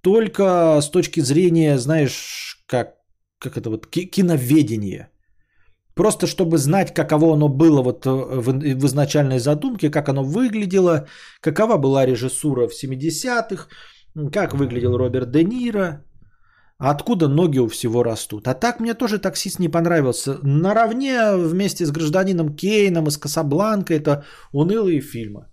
только 0.00 0.80
с 0.80 0.90
точки 0.90 1.20
зрения, 1.20 1.78
знаешь, 1.78 2.64
как, 2.66 2.94
как 3.38 3.56
это 3.56 3.70
вот, 3.70 3.86
ки- 3.86 4.06
киноведения. 4.06 5.10
Просто 5.98 6.26
чтобы 6.26 6.58
знать, 6.58 6.94
каково 6.94 7.32
оно 7.32 7.48
было 7.48 7.82
вот 7.82 8.06
э, 8.06 8.10
в, 8.10 8.52
в 8.52 8.86
изначальной 8.86 9.38
задумке, 9.38 9.90
как 9.90 10.08
оно 10.08 10.22
выглядело, 10.22 11.06
какова 11.40 11.76
была 11.76 12.06
режиссура 12.06 12.68
в 12.68 12.72
70-х, 12.72 13.66
как 14.32 14.54
выглядел 14.54 14.96
Роберт 14.96 15.30
Де 15.30 15.44
Ниро, 15.44 16.04
откуда 16.78 17.28
ноги 17.28 17.58
у 17.58 17.66
всего 17.66 18.04
растут. 18.04 18.46
А 18.46 18.54
так 18.54 18.80
мне 18.80 18.94
тоже 18.94 19.18
таксист 19.18 19.58
не 19.58 19.68
понравился. 19.68 20.38
Наравне 20.44 21.34
вместе 21.36 21.84
с 21.84 21.90
гражданином 21.90 22.54
Кейном 22.54 23.08
и 23.08 23.10
с 23.10 23.18
Касабланкой 23.18 23.96
это 23.96 24.24
унылые 24.52 25.00
фильмы. 25.00 25.48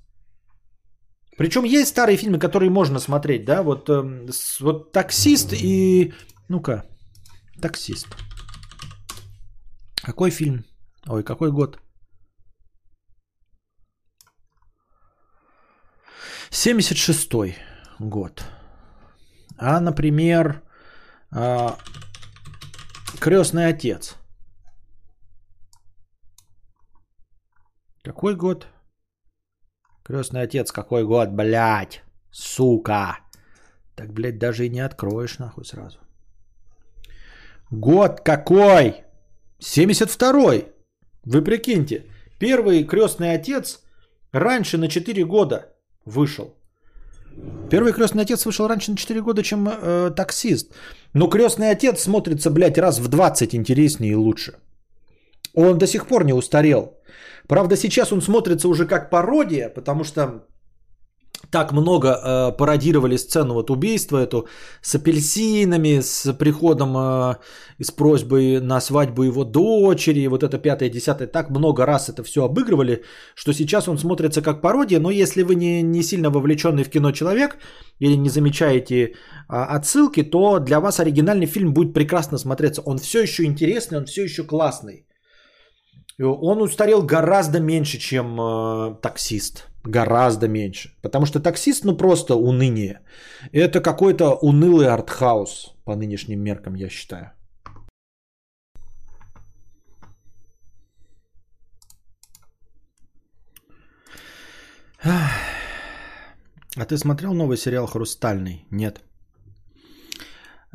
Причем 1.37 1.63
есть 1.63 1.89
старые 1.89 2.17
фильмы, 2.17 2.37
которые 2.37 2.69
можно 2.69 2.99
смотреть, 2.99 3.45
да, 3.45 3.63
вот, 3.63 3.89
эм, 3.89 4.27
вот 4.61 4.91
таксист 4.91 5.53
и, 5.53 6.13
ну-ка, 6.49 6.83
таксист. 7.59 8.07
Какой 10.05 10.29
фильм? 10.29 10.65
Ой, 11.07 11.23
какой 11.23 11.51
год? 11.51 11.79
76 16.51 17.57
год. 17.99 18.45
А, 19.57 19.79
например, 19.79 20.61
а, 21.31 21.77
Крестный 23.19 23.65
отец. 23.65 24.15
Какой 28.03 28.35
год? 28.35 28.67
Крестный 30.03 30.43
отец, 30.43 30.71
какой 30.71 31.03
год, 31.03 31.29
блядь, 31.29 32.03
сука. 32.31 33.17
Так, 33.95 34.13
блядь, 34.13 34.37
даже 34.37 34.67
и 34.67 34.69
не 34.69 34.85
откроешь 34.85 35.39
нахуй 35.39 35.65
сразу. 35.65 35.97
Год 37.71 38.21
какой? 38.21 39.04
72-й. 39.65 40.67
Вы 41.25 41.41
прикиньте, 41.41 42.05
первый 42.39 42.83
крестный 42.83 43.33
отец 43.33 43.81
раньше 44.31 44.77
на 44.77 44.87
4 44.87 45.25
года 45.25 45.65
вышел. 46.05 46.53
Первый 47.69 47.93
крестный 47.93 48.23
отец 48.23 48.45
вышел 48.45 48.67
раньше 48.67 48.91
на 48.91 48.97
4 48.97 49.21
года, 49.21 49.43
чем 49.43 49.67
э, 49.67 50.11
таксист. 50.15 50.71
Но 51.13 51.27
крестный 51.27 51.71
отец 51.71 52.01
смотрится, 52.01 52.51
блядь, 52.51 52.77
раз 52.77 52.99
в 52.99 53.07
20 53.07 53.55
интереснее 53.55 54.11
и 54.11 54.15
лучше. 54.15 54.53
Он 55.55 55.77
до 55.77 55.87
сих 55.87 56.05
пор 56.07 56.25
не 56.25 56.33
устарел. 56.33 56.99
Правда, 57.47 57.75
сейчас 57.75 58.11
он 58.13 58.21
смотрится 58.21 58.67
уже 58.67 58.85
как 58.85 59.09
пародия, 59.09 59.69
потому 59.69 60.03
что 60.03 60.45
так 61.49 61.71
много 61.71 62.07
э, 62.07 62.57
пародировали 62.57 63.17
сцену 63.17 63.53
вот 63.53 63.69
убийства 63.69 64.17
эту 64.17 64.47
с 64.81 64.95
апельсинами, 64.95 66.01
с 66.01 66.33
приходом 66.33 66.97
э, 66.97 67.35
и 67.77 67.83
с 67.83 67.91
просьбой 67.91 68.59
на 68.61 68.81
свадьбу 68.81 69.23
его 69.23 69.43
дочери, 69.43 70.27
вот 70.27 70.43
это 70.43 70.57
пятое, 70.57 70.89
десятое, 70.89 71.27
так 71.27 71.49
много 71.49 71.85
раз 71.85 72.09
это 72.09 72.23
все 72.23 72.43
обыгрывали, 72.43 73.03
что 73.35 73.53
сейчас 73.53 73.87
он 73.87 73.97
смотрится 73.97 74.41
как 74.41 74.61
пародия, 74.61 74.99
но 74.99 75.11
если 75.11 75.43
вы 75.43 75.55
не, 75.55 75.81
не 75.81 76.03
сильно 76.03 76.29
вовлеченный 76.29 76.83
в 76.83 76.89
кино 76.89 77.11
человек 77.11 77.57
или 77.99 78.17
не 78.17 78.29
замечаете 78.29 79.15
а, 79.47 79.65
отсылки, 79.77 80.23
то 80.23 80.59
для 80.59 80.79
вас 80.79 80.99
оригинальный 80.99 81.47
фильм 81.47 81.73
будет 81.73 81.93
прекрасно 81.93 82.37
смотреться. 82.37 82.81
Он 82.85 82.97
все 82.97 83.21
еще 83.21 83.43
интересный, 83.43 83.97
он 83.97 84.05
все 84.05 84.23
еще 84.23 84.43
классный. 84.43 85.05
И 86.17 86.23
Он 86.23 86.61
устарел 86.61 87.03
гораздо 87.03 87.59
меньше, 87.59 87.97
чем 87.97 88.39
э, 88.39 88.95
таксист. 89.01 89.67
Гораздо 89.83 90.47
меньше. 90.47 90.95
Потому 91.01 91.25
что 91.25 91.39
таксист, 91.39 91.83
ну 91.83 91.97
просто 91.97 92.35
уныние. 92.35 93.01
Это 93.51 93.81
какой-то 93.81 94.35
унылый 94.41 94.87
артхаус 94.87 95.75
по 95.83 95.95
нынешним 95.95 96.39
меркам, 96.39 96.75
я 96.75 96.89
считаю. 96.89 97.31
А 106.77 106.85
ты 106.85 106.97
смотрел 106.97 107.33
новый 107.33 107.57
сериал 107.57 107.87
«Хрустальный»? 107.87 108.65
Нет. 108.71 109.01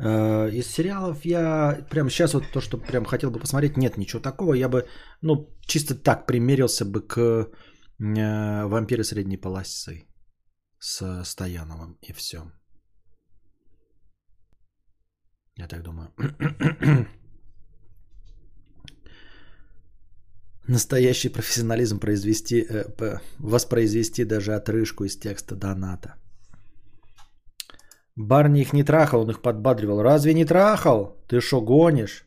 Э, 0.03 0.49
Из 0.51 0.67
сериалов 0.67 1.25
я 1.25 1.85
прям 1.89 2.09
сейчас 2.09 2.33
вот 2.33 2.43
то, 2.53 2.61
что 2.61 2.77
прям 2.77 3.05
хотел 3.05 3.31
бы 3.31 3.39
посмотреть, 3.39 3.77
нет 3.77 3.97
ничего 3.97 4.21
такого. 4.21 4.53
Я 4.55 4.69
бы, 4.69 4.87
ну, 5.21 5.47
чисто 5.67 5.95
так 5.95 6.25
примерился 6.25 6.85
бы 6.85 7.01
к 7.01 7.17
э, 7.19 7.45
«Вампиры 8.67 9.03
средней 9.03 9.37
полосы» 9.37 10.07
с 10.79 11.23
Стояновым 11.23 11.97
и 12.01 12.13
все. 12.13 12.51
Я 15.57 15.67
так 15.67 15.83
думаю. 15.83 16.09
Настоящий 20.67 21.29
профессионализм 21.29 21.99
произвести, 21.99 22.65
э, 22.67 23.19
воспроизвести 23.39 24.25
даже 24.25 24.55
отрыжку 24.55 25.03
из 25.03 25.17
текста 25.19 25.55
доната. 25.55 26.20
Барни 28.15 28.61
их 28.61 28.73
не 28.73 28.83
трахал, 28.83 29.21
он 29.21 29.29
их 29.29 29.41
подбадривал. 29.41 30.01
Разве 30.01 30.33
не 30.33 30.45
трахал? 30.45 31.15
Ты 31.27 31.41
что, 31.41 31.61
гонишь? 31.61 32.25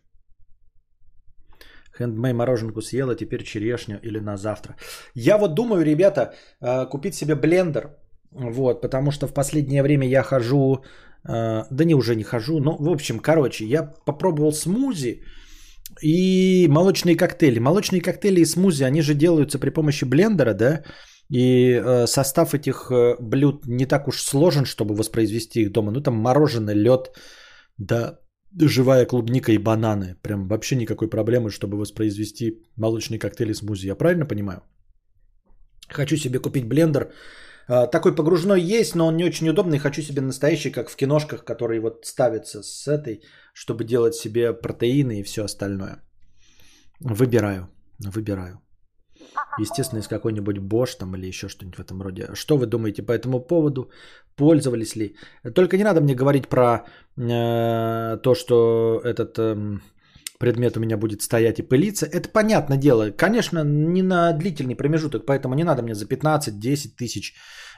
Хендмей 1.96 2.32
мороженку 2.32 2.82
съела, 2.82 3.14
теперь 3.14 3.44
черешню 3.44 3.98
или 4.02 4.18
на 4.18 4.36
завтра. 4.36 4.76
Я 5.14 5.38
вот 5.38 5.54
думаю, 5.54 5.84
ребята, 5.84 6.34
э, 6.60 6.86
купить 6.90 7.14
себе 7.14 7.34
блендер. 7.34 7.96
Вот, 8.32 8.80
потому 8.80 9.12
что 9.12 9.28
в 9.28 9.34
последнее 9.34 9.82
время 9.82 10.08
я 10.08 10.22
хожу, 10.22 10.82
э, 11.28 11.64
да 11.70 11.84
не 11.84 11.94
уже 11.94 12.16
не 12.16 12.24
хожу, 12.24 12.58
но 12.58 12.76
в 12.76 12.88
общем, 12.88 13.20
короче, 13.20 13.64
я 13.64 13.82
попробовал 14.06 14.52
смузи 14.52 15.22
и 16.02 16.66
молочные 16.68 17.16
коктейли. 17.16 17.60
Молочные 17.60 18.00
коктейли 18.00 18.40
и 18.40 18.46
смузи, 18.46 18.84
они 18.84 19.02
же 19.02 19.14
делаются 19.14 19.58
при 19.58 19.70
помощи 19.70 20.04
блендера, 20.04 20.54
да? 20.54 20.82
И 21.30 21.72
э, 21.72 22.06
состав 22.06 22.54
этих 22.54 22.90
э, 22.90 23.16
блюд 23.20 23.66
не 23.66 23.86
так 23.86 24.08
уж 24.08 24.22
сложен, 24.22 24.64
чтобы 24.64 24.94
воспроизвести 24.94 25.62
их 25.62 25.72
дома. 25.72 25.90
Ну 25.92 26.00
там 26.00 26.14
мороженое, 26.14 26.74
лед, 26.74 27.10
да, 27.78 28.18
живая 28.60 29.06
клубника 29.06 29.52
и 29.52 29.58
бананы. 29.58 30.16
Прям 30.22 30.48
вообще 30.48 30.76
никакой 30.76 31.08
проблемы, 31.08 31.50
чтобы 31.50 31.78
воспроизвести 31.78 32.62
молочные 32.76 33.18
коктейли 33.18 33.52
и 33.52 33.54
смузи. 33.54 33.86
Я 33.86 33.96
правильно 33.96 34.26
понимаю? 34.26 34.62
Хочу 35.88 36.16
себе 36.16 36.38
купить 36.38 36.68
блендер. 36.68 37.12
Э, 37.68 37.90
Такой 37.90 38.14
погружной 38.14 38.60
есть, 38.60 38.94
но 38.94 39.06
он 39.06 39.16
не 39.16 39.24
очень 39.24 39.48
удобный. 39.48 39.78
Хочу 39.78 40.02
себе 40.02 40.20
настоящий, 40.20 40.70
как 40.70 40.90
в 40.90 40.96
киношках, 40.96 41.44
который 41.44 41.80
вот 41.80 42.04
ставится 42.04 42.62
с 42.62 42.86
этой, 42.86 43.22
чтобы 43.54 43.84
делать 43.84 44.14
себе 44.14 44.52
протеины 44.52 45.20
и 45.20 45.22
все 45.22 45.44
остальное. 45.44 46.02
Выбираю, 47.00 47.68
выбираю. 47.98 48.63
Естественно, 49.58 50.00
из 50.00 50.08
какой-нибудь 50.08 50.58
Bosch 50.58 50.98
там 50.98 51.14
или 51.16 51.26
еще 51.26 51.48
что-нибудь 51.48 51.76
в 51.76 51.80
этом 51.80 52.02
роде. 52.02 52.28
Что 52.34 52.56
вы 52.56 52.66
думаете 52.66 53.02
по 53.02 53.12
этому 53.12 53.40
поводу? 53.40 53.90
Пользовались 54.36 54.96
ли? 54.96 55.16
Только 55.54 55.76
не 55.76 55.84
надо 55.84 56.00
мне 56.00 56.14
говорить 56.14 56.48
про 56.48 56.84
э, 57.16 58.18
то, 58.22 58.34
что 58.34 59.00
этот 59.04 59.38
эм, 59.38 59.80
предмет 60.38 60.76
у 60.76 60.80
меня 60.80 60.96
будет 60.96 61.22
стоять 61.22 61.58
и 61.58 61.62
пылиться. 61.62 62.06
Это 62.06 62.28
понятное 62.28 62.78
дело. 62.78 63.10
Конечно, 63.10 63.64
не 63.64 64.02
на 64.02 64.32
длительный 64.32 64.74
промежуток, 64.76 65.24
поэтому 65.26 65.54
не 65.54 65.64
надо 65.64 65.82
мне 65.82 65.94
за 65.94 66.06
15-10 66.06 66.96
тысяч 66.96 67.34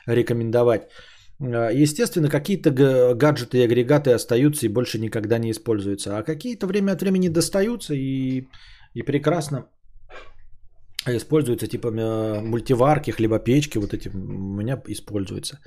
рекомендовать. 0.06 0.88
Э, 1.40 1.70
Естественно, 1.82 2.28
какие-то 2.30 2.70
га- 2.70 3.14
гаджеты 3.14 3.58
и 3.58 3.64
агрегаты 3.64 4.12
остаются 4.12 4.66
и 4.66 4.72
больше 4.72 4.98
никогда 4.98 5.38
не 5.38 5.50
используются. 5.50 6.16
А 6.18 6.22
какие-то 6.22 6.66
время 6.66 6.92
от 6.92 7.02
времени 7.02 7.28
достаются 7.28 7.94
и, 7.94 8.48
и 8.94 9.02
прекрасно 9.02 9.66
используются 11.14 11.66
типа 11.66 11.90
мультиварки, 11.90 13.10
хлебопечки, 13.10 13.78
вот 13.78 13.94
эти 13.94 14.08
у 14.08 14.56
меня 14.56 14.82
используются. 14.88 15.58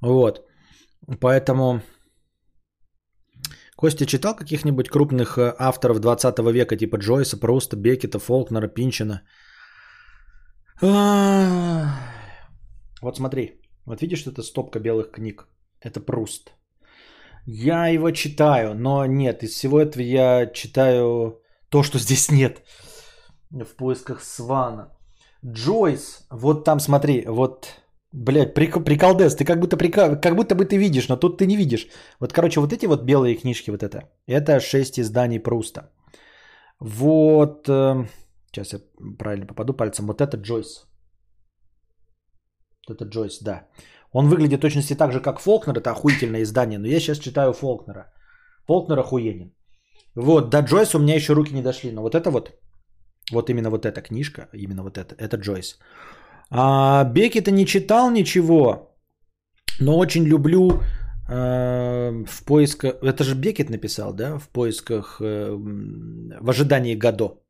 Вот. 0.00 0.46
Поэтому 1.20 1.82
Костя 3.76 4.06
читал 4.06 4.36
каких-нибудь 4.36 4.88
крупных 4.88 5.36
э, 5.36 5.54
авторов 5.58 6.00
20 6.00 6.38
века, 6.52 6.76
типа 6.76 6.96
Джойса, 6.96 7.36
Пруста, 7.36 7.76
Бекета, 7.76 8.18
Фолкнера, 8.18 8.68
Пинчина? 8.68 9.22
А, 10.82 12.00
Вот 13.02 13.16
смотри, 13.16 13.60
вот 13.86 14.00
видишь, 14.00 14.26
это 14.26 14.42
стопка 14.42 14.80
белых 14.80 15.10
книг. 15.10 15.48
Это 15.80 16.00
Пруст. 16.00 16.52
Я 17.46 17.88
его 17.88 18.10
читаю, 18.10 18.74
но 18.74 19.06
нет, 19.06 19.42
из 19.42 19.50
всего 19.50 19.80
этого 19.80 20.02
я 20.02 20.46
читаю 20.46 21.42
то, 21.68 21.82
что 21.82 21.98
здесь 21.98 22.30
нет 22.30 22.62
в 23.62 23.76
поисках 23.76 24.22
Свана. 24.22 24.96
Джойс, 25.44 26.26
вот 26.30 26.64
там 26.64 26.80
смотри, 26.80 27.24
вот 27.26 27.84
Блять, 28.16 28.54
прик- 28.56 28.84
приколдес, 28.84 29.34
ты 29.34 29.44
как 29.44 29.58
будто, 29.58 29.76
прика- 29.76 30.20
как 30.20 30.36
будто 30.36 30.54
бы 30.54 30.64
ты 30.64 30.78
видишь, 30.78 31.08
но 31.08 31.16
тут 31.16 31.38
ты 31.38 31.46
не 31.46 31.56
видишь. 31.56 31.88
Вот, 32.20 32.32
короче, 32.32 32.60
вот 32.60 32.72
эти 32.72 32.86
вот 32.86 33.02
белые 33.02 33.34
книжки, 33.34 33.70
вот 33.70 33.82
это, 33.82 34.08
это 34.28 34.60
6 34.60 35.00
изданий 35.00 35.40
Пруста. 35.40 35.90
Вот, 36.78 37.68
э, 37.68 38.06
сейчас 38.52 38.72
я 38.72 38.80
правильно 39.18 39.46
попаду 39.46 39.74
пальцем, 39.74 40.06
вот 40.06 40.20
это 40.20 40.36
Джойс. 40.36 40.86
Вот 42.88 43.00
это 43.00 43.04
Джойс, 43.04 43.40
да. 43.40 43.66
Он 44.12 44.28
выглядит 44.28 44.60
точности 44.60 44.94
так 44.94 45.12
же, 45.12 45.20
как 45.20 45.40
Фолкнер, 45.40 45.76
это 45.76 45.90
охуительное 45.90 46.42
издание, 46.42 46.78
но 46.78 46.86
я 46.86 47.00
сейчас 47.00 47.18
читаю 47.18 47.52
Фолкнера. 47.52 48.12
Фолкнер 48.68 48.98
охуенен. 49.00 49.52
Вот, 50.14 50.50
до 50.50 50.60
Джойса 50.60 50.98
у 50.98 51.00
меня 51.00 51.16
еще 51.16 51.34
руки 51.34 51.52
не 51.52 51.62
дошли, 51.62 51.90
но 51.90 52.02
вот 52.02 52.14
это 52.14 52.30
вот, 52.30 52.52
вот 53.32 53.50
именно 53.50 53.70
вот 53.70 53.86
эта 53.86 54.00
книжка, 54.02 54.48
именно 54.52 54.82
вот 54.82 54.98
это, 54.98 55.14
это 55.18 55.36
Джойс. 55.36 55.78
А 56.50 57.04
Бекета 57.04 57.50
не 57.50 57.66
читал 57.66 58.10
ничего, 58.10 58.96
но 59.80 59.98
очень 59.98 60.24
люблю 60.24 60.80
э, 61.28 62.24
в 62.26 62.44
поисках... 62.44 62.94
Это 63.02 63.24
же 63.24 63.34
Бекет 63.34 63.70
написал, 63.70 64.12
да? 64.12 64.38
В 64.38 64.48
поисках... 64.48 65.20
э, 65.20 65.50
в 66.40 66.50
ожидании 66.50 66.94
Годо. 66.94 67.40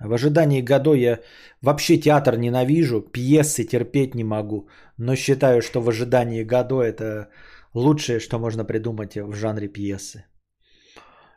В 0.00 0.12
ожидании 0.12 0.60
Годо 0.60 0.94
я 0.94 1.20
вообще 1.62 1.98
театр 1.98 2.36
ненавижу, 2.36 3.00
пьесы 3.00 3.64
терпеть 3.64 4.14
не 4.14 4.24
могу, 4.24 4.68
но 4.98 5.16
считаю, 5.16 5.62
что 5.62 5.80
в 5.80 5.88
ожидании 5.88 6.44
Годо 6.44 6.82
это 6.82 7.28
лучшее, 7.74 8.20
что 8.20 8.38
можно 8.38 8.64
придумать 8.64 9.16
в 9.16 9.34
жанре 9.34 9.68
пьесы. 9.68 10.24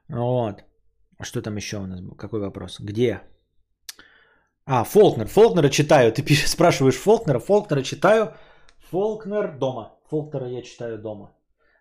Вот. 0.09 0.63
Что 1.21 1.41
там 1.41 1.55
еще 1.55 1.77
у 1.77 1.87
нас 1.87 2.01
был? 2.01 2.15
Какой 2.15 2.39
вопрос? 2.39 2.79
Где? 2.79 3.21
А, 4.69 4.83
Фолкнер. 4.83 5.27
Фолкнера 5.27 5.69
читаю. 5.69 6.11
Ты 6.11 6.23
пишешь, 6.23 6.49
спрашиваешь 6.55 6.97
Фолкнера. 6.97 7.39
Фолкнера 7.39 7.83
читаю. 7.83 8.33
Фолкнер 8.91 9.57
дома. 9.57 9.93
Фолкнера 10.09 10.47
я 10.49 10.61
читаю 10.61 10.97
дома. 10.97 11.31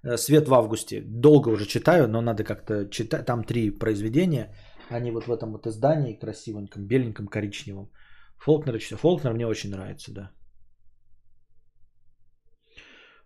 Э, 0.04 0.16
Свет 0.16 0.48
в 0.48 0.54
августе. 0.54 1.00
Долго 1.00 1.48
уже 1.48 1.66
читаю, 1.66 2.08
но 2.08 2.20
надо 2.20 2.44
как-то 2.44 2.88
читать. 2.90 3.26
Там 3.26 3.44
три 3.44 3.70
произведения. 3.70 4.54
Они 4.88 5.10
вот 5.10 5.24
в 5.24 5.32
этом 5.32 5.52
вот 5.52 5.66
издании 5.66 6.18
красивеньком, 6.18 6.86
беленьком, 6.86 7.26
коричневом. 7.26 7.90
Фолкнера 8.38 8.78
читаю. 8.78 8.98
Фолкнер 8.98 9.32
мне 9.32 9.46
очень 9.46 9.70
нравится, 9.70 10.12
да. 10.12 10.30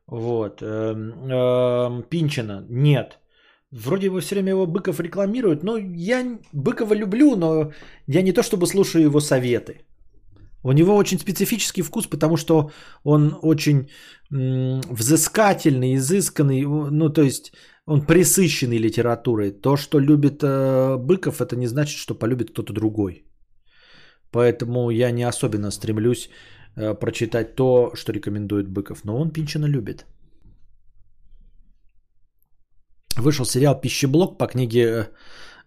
Вот. 0.06 0.62
эм, 0.62 1.30
эм, 1.30 2.02
Пинчина. 2.02 2.66
Нет. 2.70 3.18
Вроде 3.72 4.10
бы 4.10 4.20
все 4.20 4.34
время 4.34 4.50
его 4.50 4.66
Быков 4.66 5.00
рекламирует, 5.00 5.62
но 5.62 5.76
я 5.76 6.38
Быкова 6.52 6.94
люблю, 6.94 7.36
но 7.36 7.72
я 8.08 8.22
не 8.22 8.32
то 8.32 8.42
чтобы 8.42 8.66
слушаю 8.66 9.04
его 9.04 9.20
советы. 9.20 9.82
У 10.62 10.72
него 10.72 10.96
очень 10.96 11.18
специфический 11.18 11.82
вкус, 11.82 12.06
потому 12.06 12.36
что 12.36 12.70
он 13.04 13.38
очень 13.42 13.88
взыскательный, 14.30 15.94
изысканный, 15.94 16.66
ну 16.90 17.08
то 17.08 17.22
есть 17.22 17.52
он 17.86 18.06
присыщенный 18.06 18.78
литературой. 18.78 19.52
То, 19.52 19.76
что 19.76 20.00
любит 20.00 20.42
э, 20.42 20.96
Быков, 20.96 21.40
это 21.40 21.56
не 21.56 21.66
значит, 21.66 21.98
что 21.98 22.14
полюбит 22.14 22.50
кто-то 22.50 22.72
другой. 22.72 23.24
Поэтому 24.30 24.90
я 24.90 25.10
не 25.10 25.28
особенно 25.28 25.70
стремлюсь 25.70 26.30
э, 26.76 26.94
прочитать 26.94 27.56
то, 27.56 27.90
что 27.94 28.12
рекомендует 28.12 28.68
Быков. 28.68 29.04
Но 29.04 29.18
он 29.18 29.30
Пинчина 29.30 29.66
любит. 29.66 30.06
Вышел 33.20 33.44
сериал 33.44 33.80
«Пищеблок» 33.80 34.38
по 34.38 34.46
книге 34.46 34.80
э, 34.80 35.06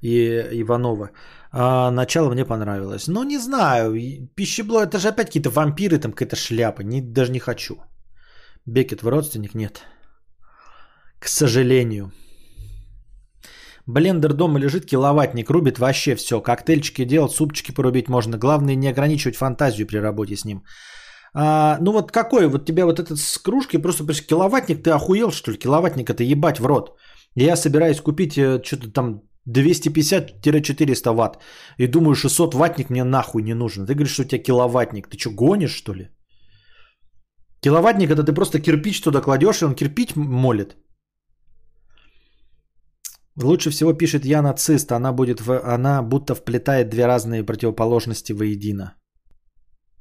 и- 0.01 0.61
Иванова. 0.61 1.09
А, 1.51 1.91
начало 1.91 2.30
мне 2.30 2.45
понравилось. 2.45 3.07
Ну, 3.07 3.23
не 3.23 3.38
знаю. 3.38 3.93
Пищеблок, 4.35 4.88
это 4.88 4.99
же 4.99 5.09
опять 5.09 5.27
какие-то 5.27 5.49
вампиры, 5.49 5.99
там 5.99 6.11
какая-то 6.11 6.35
шляпа. 6.35 6.81
Не, 6.84 7.01
даже 7.01 7.31
не 7.31 7.39
хочу. 7.39 7.75
Бекет, 8.65 9.01
вы 9.01 9.11
родственник? 9.11 9.55
Нет. 9.55 9.81
К 11.19 11.27
сожалению. 11.27 12.11
Блендер 13.85 14.34
дома 14.34 14.59
лежит, 14.59 14.85
киловаттник 14.85 15.49
рубит 15.49 15.77
вообще 15.77 16.15
все. 16.15 16.41
Коктейльчики 16.41 17.05
делать, 17.05 17.31
супчики 17.31 17.73
порубить 17.73 18.09
можно. 18.09 18.38
Главное 18.38 18.75
не 18.75 18.88
ограничивать 18.88 19.35
фантазию 19.35 19.88
при 19.88 19.97
работе 19.97 20.35
с 20.35 20.45
ним. 20.45 20.63
А, 21.35 21.77
ну 21.81 21.91
вот 21.91 22.11
какой? 22.11 22.47
Вот 22.47 22.65
тебя 22.65 22.85
вот 22.85 22.99
этот 22.99 23.19
с 23.19 23.38
кружкой 23.38 23.81
просто 23.81 24.05
пришли, 24.05 24.27
киловаттник, 24.27 24.84
ты 24.84 24.91
охуел 24.91 25.31
что 25.31 25.51
ли? 25.51 25.57
Киловаттник 25.57 26.09
это 26.09 26.23
ебать 26.23 26.59
в 26.59 26.65
рот. 26.65 26.97
Я 27.35 27.55
собираюсь 27.55 28.01
купить 28.01 28.38
э, 28.38 28.61
что-то 28.64 28.91
там 28.91 29.22
250-400 29.49 31.14
ватт. 31.14 31.41
И 31.77 31.88
думаю, 31.88 32.15
600 32.15 32.53
ваттник 32.53 32.89
мне 32.89 33.03
нахуй 33.03 33.43
не 33.43 33.53
нужен. 33.53 33.85
Ты 33.85 33.93
говоришь, 33.93 34.14
что 34.14 34.23
у 34.23 34.26
тебя 34.26 34.43
киловаттник. 34.43 35.07
Ты 35.10 35.18
что, 35.18 35.31
гонишь 35.31 35.76
что 35.76 35.93
ли? 35.93 36.10
Киловаттник 37.61 38.11
это 38.11 38.23
ты 38.23 38.34
просто 38.34 38.60
кирпич 38.60 39.01
туда 39.01 39.22
кладешь, 39.22 39.61
и 39.61 39.65
он 39.65 39.76
кирпич 39.76 40.15
молит. 40.15 40.76
Лучше 43.41 43.72
всего 43.72 43.93
пишет 43.93 44.26
я 44.26 44.41
нацист. 44.41 44.91
Она, 44.91 45.11
будет 45.11 45.41
в, 45.41 45.60
она 45.76 46.03
будто 46.03 46.35
вплетает 46.35 46.89
две 46.89 47.05
разные 47.05 47.43
противоположности 47.43 48.34
воедино. 48.34 48.95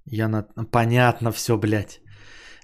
Я 0.05 0.29
на... 0.29 0.43
Понятно 0.71 1.33
все, 1.33 1.57
блядь. 1.57 2.01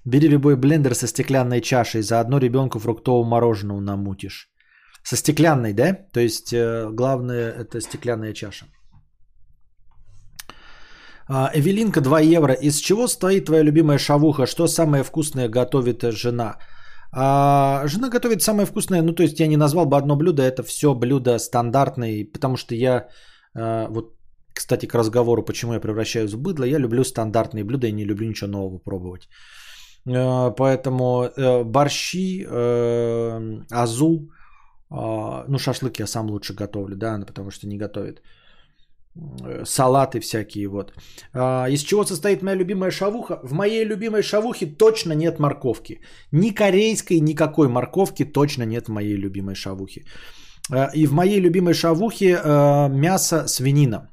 Бери 0.04 0.28
любой 0.28 0.56
блендер 0.56 0.94
со 0.94 1.06
стеклянной 1.06 1.60
чашей. 1.60 2.02
Заодно 2.02 2.38
ребенку 2.38 2.78
фруктового 2.78 3.24
мороженого 3.24 3.80
намутишь. 3.80 4.50
Со 5.02 5.16
стеклянной, 5.16 5.72
да? 5.72 5.94
То 6.12 6.20
есть 6.20 6.52
э, 6.52 6.88
главное 6.90 7.50
это 7.50 7.80
стеклянная 7.80 8.32
чаша. 8.32 8.66
А, 11.28 11.50
Эвелинка 11.54 12.00
2 12.00 12.20
евро. 12.20 12.54
Из 12.54 12.80
чего 12.80 13.08
стоит 13.08 13.46
твоя 13.46 13.62
любимая 13.62 13.98
шавуха? 13.98 14.46
Что 14.46 14.66
самое 14.66 15.02
вкусное 15.04 15.48
готовит 15.48 16.02
жена? 16.12 16.56
А, 17.12 17.86
жена 17.86 18.08
готовит 18.08 18.42
самое 18.42 18.66
вкусное, 18.66 19.02
ну 19.02 19.12
то 19.12 19.22
есть 19.22 19.40
я 19.40 19.46
не 19.46 19.56
назвал 19.56 19.86
бы 19.86 19.96
одно 19.96 20.16
блюдо, 20.16 20.42
это 20.42 20.62
все 20.62 20.94
блюдо 20.94 21.38
стандартные, 21.38 22.26
потому 22.26 22.56
что 22.56 22.74
я, 22.74 23.08
а, 23.54 23.88
вот, 23.88 24.14
кстати, 24.54 24.86
к 24.86 24.94
разговору, 24.94 25.42
почему 25.42 25.72
я 25.72 25.80
превращаюсь 25.80 26.34
в 26.34 26.38
быдло, 26.38 26.64
я 26.64 26.78
люблю 26.78 27.04
стандартные 27.04 27.64
блюда 27.64 27.86
и 27.86 27.92
не 27.92 28.04
люблю 28.04 28.28
ничего 28.28 28.50
нового 28.50 28.78
пробовать. 28.78 29.28
А, 30.06 30.50
Поэтому 30.50 31.24
э, 31.24 31.64
борщи, 31.64 32.44
э, 32.46 33.60
азу, 33.70 34.28
а, 34.30 34.37
ну 34.90 35.58
шашлык 35.58 35.98
я 36.00 36.06
сам 36.06 36.30
лучше 36.30 36.54
готовлю, 36.54 36.96
да, 36.96 37.18
потому 37.26 37.50
что 37.50 37.66
не 37.66 37.76
готовит. 37.76 38.22
Э, 39.44 39.64
Салаты 39.64 40.20
всякие 40.20 40.68
вот. 40.68 40.92
А, 41.32 41.68
Из 41.68 41.82
чего 41.82 42.04
состоит 42.04 42.42
моя 42.42 42.56
любимая 42.56 42.90
шавуха? 42.90 43.40
В 43.42 43.52
моей 43.52 43.84
любимой 43.84 44.22
шавухе 44.22 44.66
точно 44.66 45.14
нет 45.14 45.38
морковки. 45.38 46.00
Ни 46.32 46.50
корейской, 46.50 47.20
никакой 47.20 47.68
морковки 47.68 48.24
точно 48.24 48.64
нет 48.64 48.88
в 48.88 48.92
моей 48.92 49.16
любимой 49.16 49.54
шавухе. 49.54 50.04
А, 50.70 50.90
И 50.94 51.06
в 51.06 51.12
моей 51.12 51.40
любимой 51.40 51.74
шавухе 51.74 52.40
э, 52.44 52.88
мясо 52.88 53.48
свинина. 53.48 54.10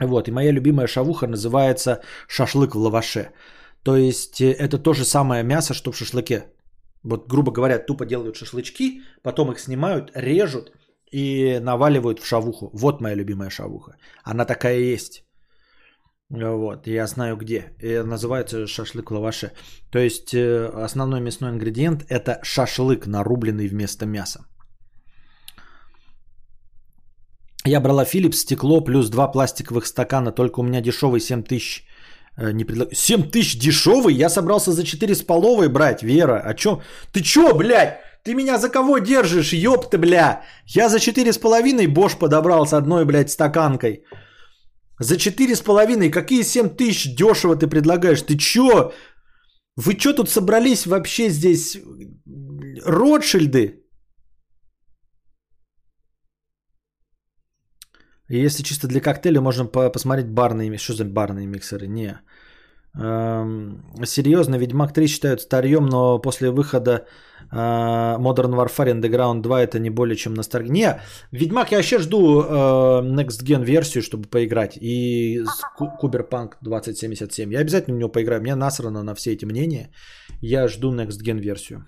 Вот, 0.00 0.28
и 0.28 0.32
моя 0.32 0.52
любимая 0.52 0.86
шавуха 0.86 1.26
называется 1.26 2.02
шашлык 2.28 2.74
в 2.74 2.78
лаваше. 2.78 3.30
То 3.82 3.96
есть 3.96 4.40
э, 4.40 4.52
это 4.52 4.78
то 4.78 4.92
же 4.94 5.04
самое 5.04 5.42
мясо, 5.42 5.74
что 5.74 5.92
в 5.92 5.96
шашлыке. 5.96 6.44
Вот, 7.06 7.28
грубо 7.30 7.52
говоря, 7.52 7.78
тупо 7.78 8.04
делают 8.04 8.36
шашлычки, 8.36 9.02
потом 9.22 9.52
их 9.52 9.60
снимают, 9.60 10.10
режут 10.14 10.72
и 11.12 11.60
наваливают 11.60 12.18
в 12.18 12.26
шавуху. 12.26 12.70
Вот 12.72 13.00
моя 13.00 13.14
любимая 13.14 13.50
шавуха. 13.50 13.92
Она 14.24 14.44
такая 14.44 14.78
есть. 14.80 15.22
Вот, 16.30 16.86
я 16.88 17.06
знаю 17.06 17.36
где. 17.36 17.76
И 17.80 18.02
называется 18.02 18.66
шашлык 18.66 19.10
лаваше. 19.10 19.52
То 19.92 19.98
есть 19.98 20.34
э, 20.34 20.84
основной 20.84 21.20
мясной 21.20 21.50
ингредиент 21.50 22.04
это 22.08 22.40
шашлык, 22.42 23.06
нарубленный 23.06 23.68
вместо 23.68 24.04
мяса. 24.06 24.40
Я 27.64 27.80
брала 27.80 28.04
Philips 28.04 28.32
стекло 28.36 28.84
плюс 28.84 29.10
два 29.10 29.28
пластиковых 29.28 29.86
стакана, 29.86 30.32
только 30.32 30.60
у 30.60 30.64
меня 30.64 30.80
дешевый 30.80 31.20
7 31.20 31.44
тысяч. 31.44 31.84
э, 31.84 31.95
Не 32.36 32.64
предлаг... 32.64 32.88
7 32.94 33.30
тысяч 33.30 33.58
дешевый? 33.58 34.14
Я 34.14 34.28
собрался 34.28 34.72
за 34.72 34.84
4 34.84 35.14
с 35.14 35.22
половой 35.22 35.68
брать, 35.68 36.02
Вера. 36.02 36.42
А 36.44 36.54
чё? 36.54 36.82
Ты 37.12 37.22
чё, 37.22 37.54
блядь? 37.54 38.00
Ты 38.24 38.34
меня 38.34 38.58
за 38.58 38.68
кого 38.68 38.98
держишь, 38.98 39.52
ёпта, 39.52 39.98
бля? 39.98 40.42
Я 40.66 40.88
за 40.88 40.98
4 40.98 41.32
с 41.32 41.38
половиной 41.38 41.86
Бош 41.86 42.16
подобрал 42.16 42.66
с 42.66 42.72
одной, 42.72 43.04
блядь, 43.04 43.30
стаканкой. 43.30 44.04
За 44.98 45.16
4 45.16 45.54
с 45.54 45.60
половиной? 45.60 46.10
Какие 46.10 46.42
7 46.42 46.76
тысяч 46.76 47.14
дешево 47.16 47.56
ты 47.56 47.68
предлагаешь? 47.68 48.22
Ты 48.22 48.36
чё? 48.36 48.92
Вы 49.76 49.94
чё 49.94 50.12
тут 50.12 50.28
собрались 50.28 50.86
вообще 50.86 51.30
здесь? 51.30 51.78
Ротшильды? 52.84 53.85
Если 58.28 58.62
чисто 58.64 58.88
для 58.88 59.00
коктейля, 59.00 59.40
можно 59.40 59.66
по- 59.66 59.90
посмотреть 59.90 60.28
барные, 60.28 60.70
ми- 60.70 60.78
что 60.78 60.94
за 60.94 61.04
барные 61.04 61.46
миксеры. 61.46 61.86
Не. 61.86 62.18
Эм, 62.98 63.84
серьезно, 64.04 64.56
Ведьмак 64.58 64.92
3 64.92 65.06
считают 65.06 65.40
старьем, 65.40 65.86
но 65.86 66.18
после 66.18 66.50
выхода 66.50 67.06
А, 67.52 68.18
Modern 68.18 68.54
Warfare 68.56 68.92
Underground 68.92 69.40
2 69.42 69.62
это 69.62 69.78
не 69.78 69.90
более 69.90 70.16
чем 70.16 70.34
ностальгия. 70.34 70.72
Не, 70.72 71.00
Ведьмак 71.30 71.70
я 71.70 71.76
вообще 71.78 71.98
жду 71.98 72.42
э, 72.42 73.02
Next 73.04 73.44
Gen 73.44 73.64
версию, 73.64 74.02
чтобы 74.02 74.28
поиграть. 74.28 74.76
И 74.80 75.44
Куберпанк 76.00 76.56
2077. 76.60 77.52
Я 77.52 77.60
обязательно 77.60 77.94
в 77.96 77.98
него 78.00 78.08
поиграю. 78.12 78.40
Мне 78.40 78.56
насрано 78.56 79.02
на 79.04 79.14
все 79.14 79.32
эти 79.32 79.44
мнения. 79.44 79.90
Я 80.42 80.66
жду 80.66 80.92
Next 80.92 81.22
Gen 81.24 81.38
версию. 81.38 81.84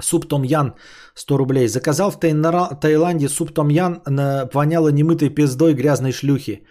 Суп 0.00 0.28
Том 0.28 0.42
Ян 0.42 0.74
100 1.14 1.36
рублей. 1.38 1.68
Заказал 1.68 2.10
в 2.10 2.18
Таиланде 2.18 3.28
суп 3.28 3.52
Том 3.52 3.68
Ян, 3.70 4.02
воняло 4.52 4.88
немытой 4.88 5.28
пиздой 5.28 5.74
грязной 5.74 6.12
шлюхи. 6.12 6.66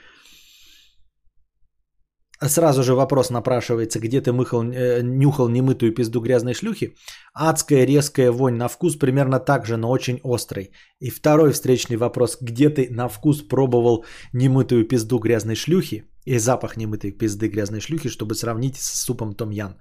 Сразу 2.48 2.84
же 2.84 2.96
вопрос 2.96 3.30
напрашивается, 3.30 4.00
где 4.00 4.20
ты 4.20 4.32
мыхал, 4.32 4.64
э, 4.64 5.02
нюхал 5.04 5.48
немытую 5.48 5.94
пизду 5.94 6.22
грязной 6.22 6.54
шлюхи. 6.54 6.96
Адская 7.36 7.86
резкая 7.86 8.32
вонь 8.32 8.56
на 8.56 8.68
вкус 8.68 8.96
примерно 8.96 9.40
так 9.40 9.66
же, 9.66 9.78
но 9.78 9.92
очень 9.92 10.20
острый. 10.24 10.72
И 11.00 11.12
второй 11.12 11.52
встречный 11.52 11.98
вопрос, 11.98 12.38
где 12.42 12.70
ты 12.70 12.88
на 12.90 13.10
вкус 13.10 13.48
пробовал 13.48 14.06
немытую 14.34 14.88
пизду 14.88 15.20
грязной 15.20 15.56
шлюхи 15.56 16.04
и 16.26 16.40
запах 16.40 16.78
немытой 16.78 17.12
пизды 17.12 17.48
грязной 17.48 17.80
шлюхи, 17.80 18.10
чтобы 18.10 18.34
сравнить 18.34 18.78
с 18.78 19.06
супом 19.06 19.34
Том 19.34 19.52
Ян. 19.52 19.76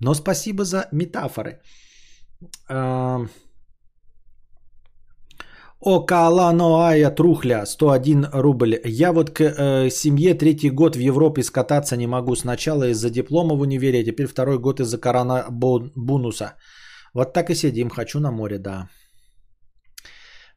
Но 0.00 0.14
спасибо 0.14 0.64
за 0.64 0.88
метафоры. 0.90 1.60
Окаланоая 5.84 7.10
Трухля, 7.10 7.66
101 7.66 8.26
рубль. 8.32 8.80
Я 8.84 9.12
вот 9.12 9.30
к 9.30 9.40
э, 9.40 9.90
семье 9.90 10.34
третий 10.34 10.70
год 10.70 10.94
в 10.94 11.00
Европе 11.00 11.42
скататься 11.42 11.96
не 11.96 12.06
могу. 12.06 12.36
Сначала 12.36 12.88
из-за 12.90 13.10
диплома 13.10 13.56
в 13.56 13.60
универе, 13.60 14.00
а 14.00 14.04
теперь 14.04 14.28
второй 14.28 14.58
год 14.58 14.80
из-за 14.80 14.98
коронабонуса. 14.98 16.54
Вот 17.14 17.32
так 17.32 17.50
и 17.50 17.54
сидим. 17.54 17.90
Хочу 17.90 18.20
на 18.20 18.30
море, 18.30 18.58
да. 18.58 18.88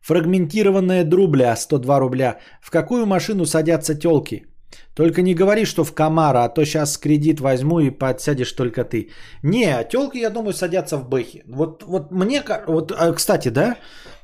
Фрагментированная 0.01 1.03
друбля, 1.03 1.55
102 1.55 1.99
рубля. 1.99 2.39
В 2.61 2.69
какую 2.69 3.07
машину 3.07 3.45
садятся 3.45 3.95
телки? 3.95 4.45
Только 4.95 5.21
не 5.21 5.35
говори, 5.35 5.65
что 5.65 5.83
в 5.83 5.93
Камара, 5.93 6.43
а 6.43 6.49
то 6.49 6.65
сейчас 6.65 6.97
кредит 6.97 7.39
возьму 7.39 7.79
и 7.79 7.89
подсядешь 7.89 8.51
только 8.51 8.83
ты. 8.83 9.09
Не, 9.43 9.83
телки, 9.89 10.19
я 10.19 10.29
думаю, 10.29 10.53
садятся 10.53 10.97
в 10.97 11.09
Бэхи. 11.09 11.43
Вот, 11.47 11.83
вот 11.83 12.11
мне, 12.11 12.43
вот, 12.67 12.91
а, 12.91 13.13
кстати, 13.13 13.49
да, 13.49 13.75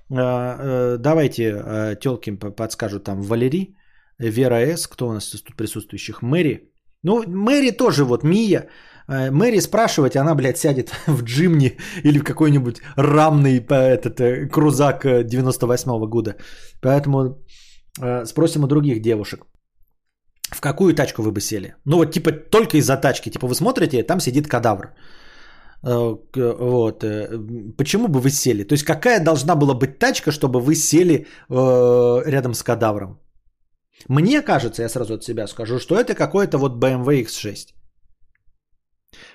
а, 0.10 0.58
э, 0.60 0.98
давайте 0.98 1.54
а, 1.54 1.96
телки 1.96 2.32
подскажут 2.32 3.04
там 3.04 3.22
Валерий, 3.22 3.76
Вера 4.20 4.60
С, 4.60 4.88
кто 4.88 5.08
у 5.08 5.14
нас 5.14 5.30
тут 5.32 5.56
присутствующих, 5.56 6.22
Мэри. 6.22 6.72
Ну, 7.04 7.24
Мэри 7.28 7.72
тоже, 7.72 8.04
вот 8.04 8.24
Мия. 8.24 8.68
Мэри 9.08 9.60
спрашивать, 9.60 10.16
она, 10.16 10.36
блядь, 10.36 10.58
сядет 10.58 10.92
в 11.08 11.24
джимни 11.24 11.78
или 12.04 12.20
в 12.20 12.24
какой-нибудь 12.24 12.82
рамный 12.96 13.60
этот, 13.60 14.20
э, 14.22 14.48
крузак 14.48 15.06
98 15.26 15.92
э, 15.92 16.08
года. 16.08 16.36
Поэтому 16.82 17.44
спросим 18.26 18.64
у 18.64 18.68
других 18.68 19.02
девушек. 19.02 19.46
В 20.52 20.62
какую 20.62 20.94
тачку 20.94 21.22
вы 21.22 21.32
бы 21.32 21.42
сели? 21.42 21.76
Ну 21.86 21.98
вот 21.98 22.12
типа 22.12 22.32
только 22.32 22.78
из-за 22.78 22.98
тачки. 22.98 23.30
Типа 23.30 23.48
вы 23.48 23.56
смотрите, 23.56 24.04
там 24.04 24.20
сидит 24.20 24.48
кадавр. 24.48 24.94
Э, 25.84 26.16
вот. 26.36 27.04
Э, 27.04 27.38
почему 27.78 28.08
бы 28.08 28.20
вы 28.20 28.30
сели? 28.30 28.64
То 28.64 28.74
есть 28.74 28.84
какая 28.84 29.24
должна 29.24 29.56
была 29.56 29.74
быть 29.74 30.00
тачка, 30.00 30.32
чтобы 30.32 30.60
вы 30.60 30.76
сели 30.76 31.26
э, 31.50 32.24
рядом 32.26 32.54
с 32.54 32.64
кадавром? 32.64 33.20
Мне 34.10 34.42
кажется, 34.42 34.82
я 34.84 34.90
сразу 34.90 35.14
от 35.14 35.24
себя 35.24 35.48
скажу, 35.48 35.80
что 35.80 35.96
это 35.96 36.16
какой-то 36.16 36.58
вот 36.58 36.84
BMW 36.84 37.24
X6. 37.26 37.74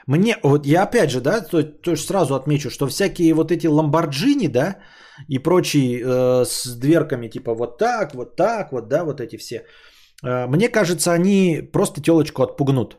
Мне, 0.06 0.36
вот 0.43 0.66
я 0.66 0.82
опять 0.82 1.10
же, 1.10 1.20
да, 1.20 1.40
то, 1.40 1.62
то 1.62 1.90
есть 1.90 2.06
сразу 2.06 2.34
отмечу, 2.34 2.70
что 2.70 2.86
всякие 2.86 3.34
вот 3.34 3.51
эти 3.51 3.66
ламборджини, 3.66 4.48
да, 4.48 4.76
и 5.28 5.38
прочие 5.38 6.01
э, 6.01 6.44
с 6.44 6.78
дверками 6.78 7.28
типа 7.28 7.55
вот 7.55 7.78
так, 7.78 8.14
вот 8.14 8.36
так, 8.36 8.72
вот, 8.72 8.88
да, 8.88 9.05
вот 9.05 9.20
эти 9.20 9.36
все, 9.36 9.64
мне 10.22 10.68
кажется, 10.68 11.12
они 11.12 11.60
просто 11.72 12.01
телочку 12.01 12.43
отпугнут. 12.43 12.98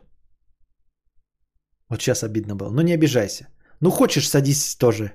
Вот 1.88 2.02
сейчас 2.02 2.22
обидно 2.22 2.54
было. 2.54 2.70
Ну 2.70 2.82
не 2.82 2.94
обижайся. 2.94 3.48
Ну 3.80 3.90
хочешь, 3.90 4.28
садись 4.28 4.76
тоже. 4.76 5.12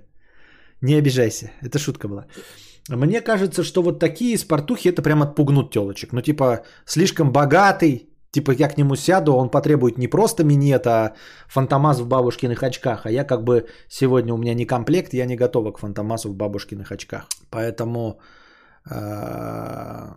Не 0.81 0.95
обижайся. 0.95 1.51
Это 1.61 1.79
шутка 1.79 2.07
была. 2.07 2.25
Мне 2.89 3.21
кажется, 3.21 3.63
что 3.63 3.81
вот 3.81 3.99
такие 3.99 4.37
спортухи 4.37 4.89
это 4.89 5.01
прям 5.01 5.21
отпугнут 5.21 5.71
телочек. 5.71 6.13
Ну 6.13 6.21
типа 6.21 6.63
слишком 6.85 7.31
богатый, 7.31 8.09
типа 8.31 8.51
я 8.51 8.67
к 8.67 8.77
нему 8.77 8.95
сяду, 8.95 9.35
он 9.35 9.49
потребует 9.49 9.97
не 9.97 10.07
просто 10.07 10.43
минет, 10.43 10.87
а 10.87 11.13
фантомас 11.47 11.99
в 11.99 12.07
бабушкиных 12.07 12.63
очках. 12.63 13.05
А 13.05 13.11
я 13.11 13.23
как 13.23 13.43
бы 13.43 13.67
сегодня 13.87 14.33
у 14.33 14.37
меня 14.37 14.53
не 14.53 14.65
комплект, 14.65 15.13
я 15.13 15.25
не 15.25 15.37
готова 15.37 15.71
к 15.71 15.79
фантомасу 15.79 16.29
в 16.29 16.35
бабушкиных 16.35 16.91
очках. 16.91 17.27
Поэтому 17.49 18.19
э, 18.89 20.13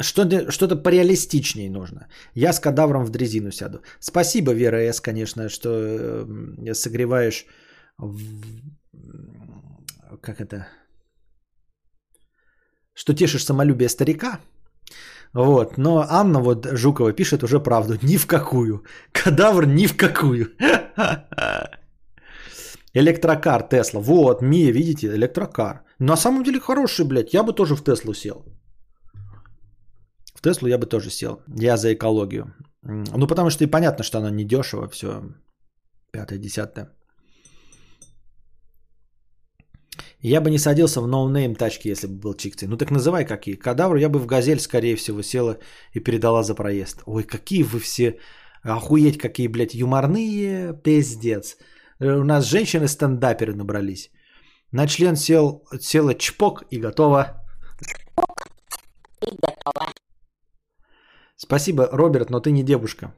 что-то, 0.00 0.50
что-то 0.50 0.76
пореалистичнее 0.76 1.70
нужно. 1.70 2.08
Я 2.34 2.52
с 2.52 2.60
кадавром 2.60 3.04
в 3.04 3.10
дрезину 3.10 3.50
сяду. 3.50 3.80
Спасибо, 4.00 4.52
Вера 4.52 4.92
С, 4.92 5.00
конечно, 5.00 5.48
что 5.48 5.68
э, 5.68 6.74
согреваешь... 6.74 7.46
Как 10.20 10.40
это? 10.40 10.66
Что 12.94 13.14
тешишь 13.14 13.44
самолюбие 13.44 13.88
старика. 13.88 14.40
Вот. 15.32 15.78
Но 15.78 16.06
Анна 16.08 16.40
вот 16.40 16.66
Жукова 16.66 17.12
пишет 17.12 17.42
уже 17.42 17.60
правду. 17.60 17.98
Ни 18.02 18.16
в 18.16 18.26
какую. 18.26 18.84
Кадавр 19.12 19.66
ни 19.66 19.86
в 19.86 19.96
какую. 19.96 20.46
Электрокар 22.94 23.62
Тесла. 23.62 24.00
Вот, 24.00 24.42
Мия, 24.42 24.72
видите, 24.72 25.06
электрокар. 25.08 25.82
На 25.98 26.16
самом 26.16 26.42
деле 26.44 26.60
хороший, 26.60 27.04
блядь. 27.04 27.34
Я 27.34 27.42
бы 27.42 27.52
тоже 27.52 27.74
в 27.76 27.84
Теслу 27.84 28.14
сел. 28.14 28.44
В 30.36 30.42
Теслу 30.42 30.68
я 30.68 30.78
бы 30.78 30.86
тоже 30.86 31.10
сел. 31.10 31.42
Я 31.60 31.76
за 31.76 31.94
экологию. 31.94 32.54
Ну, 32.82 33.26
потому 33.26 33.50
что 33.50 33.64
и 33.64 33.70
понятно, 33.70 34.04
что 34.04 34.18
оно 34.18 34.28
не 34.28 34.44
дешево, 34.44 34.88
все 34.88 35.22
пятое, 36.12 36.38
десятое. 36.38 36.88
Я 40.20 40.40
бы 40.40 40.50
не 40.50 40.58
садился 40.58 41.00
в 41.00 41.06
no 41.06 41.22
name 41.22 41.54
тачки, 41.54 41.88
если 41.88 42.06
бы 42.06 42.14
был 42.14 42.34
чиксой. 42.34 42.68
Ну 42.68 42.76
так 42.76 42.90
называй 42.90 43.24
какие. 43.24 43.56
Кадавр 43.56 43.96
я 43.96 44.08
бы 44.08 44.18
в 44.18 44.26
газель, 44.26 44.58
скорее 44.58 44.96
всего, 44.96 45.22
села 45.22 45.58
и 45.94 46.00
передала 46.00 46.42
за 46.42 46.54
проезд. 46.54 47.02
Ой, 47.06 47.22
какие 47.22 47.62
вы 47.62 47.78
все, 47.80 48.18
охуеть, 48.62 49.18
какие, 49.18 49.48
блядь, 49.48 49.74
юморные, 49.74 50.74
пиздец. 50.82 51.56
Э, 52.00 52.18
у 52.18 52.24
нас 52.24 52.44
женщины-стендаперы 52.44 53.54
набрались. 53.54 54.10
На 54.72 54.86
член 54.86 55.16
сел, 55.16 55.62
села 55.80 56.14
чпок 56.14 56.64
и 56.70 56.80
готово. 56.80 57.24
Чпок 57.80 58.48
и 59.22 59.30
готово. 59.42 59.92
Спасибо, 61.36 61.88
Роберт, 61.92 62.30
но 62.30 62.40
ты 62.40 62.50
не 62.50 62.62
девушка. 62.62 63.12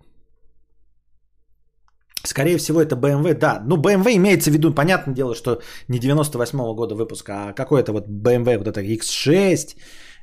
Скорее 2.24 2.58
всего, 2.58 2.80
это 2.80 2.96
BMW, 2.96 3.34
да. 3.34 3.62
Ну, 3.64 3.76
BMW 3.76 4.16
имеется 4.16 4.50
в 4.50 4.54
виду, 4.54 4.74
понятное 4.74 5.14
дело, 5.14 5.34
что 5.34 5.62
не 5.88 6.00
98-го 6.00 6.74
года 6.74 6.94
выпуска, 6.94 7.32
а 7.32 7.52
какой-то 7.52 7.92
вот 7.92 8.08
BMW, 8.08 8.58
вот 8.58 8.66
это 8.66 8.80
X6 8.80 9.76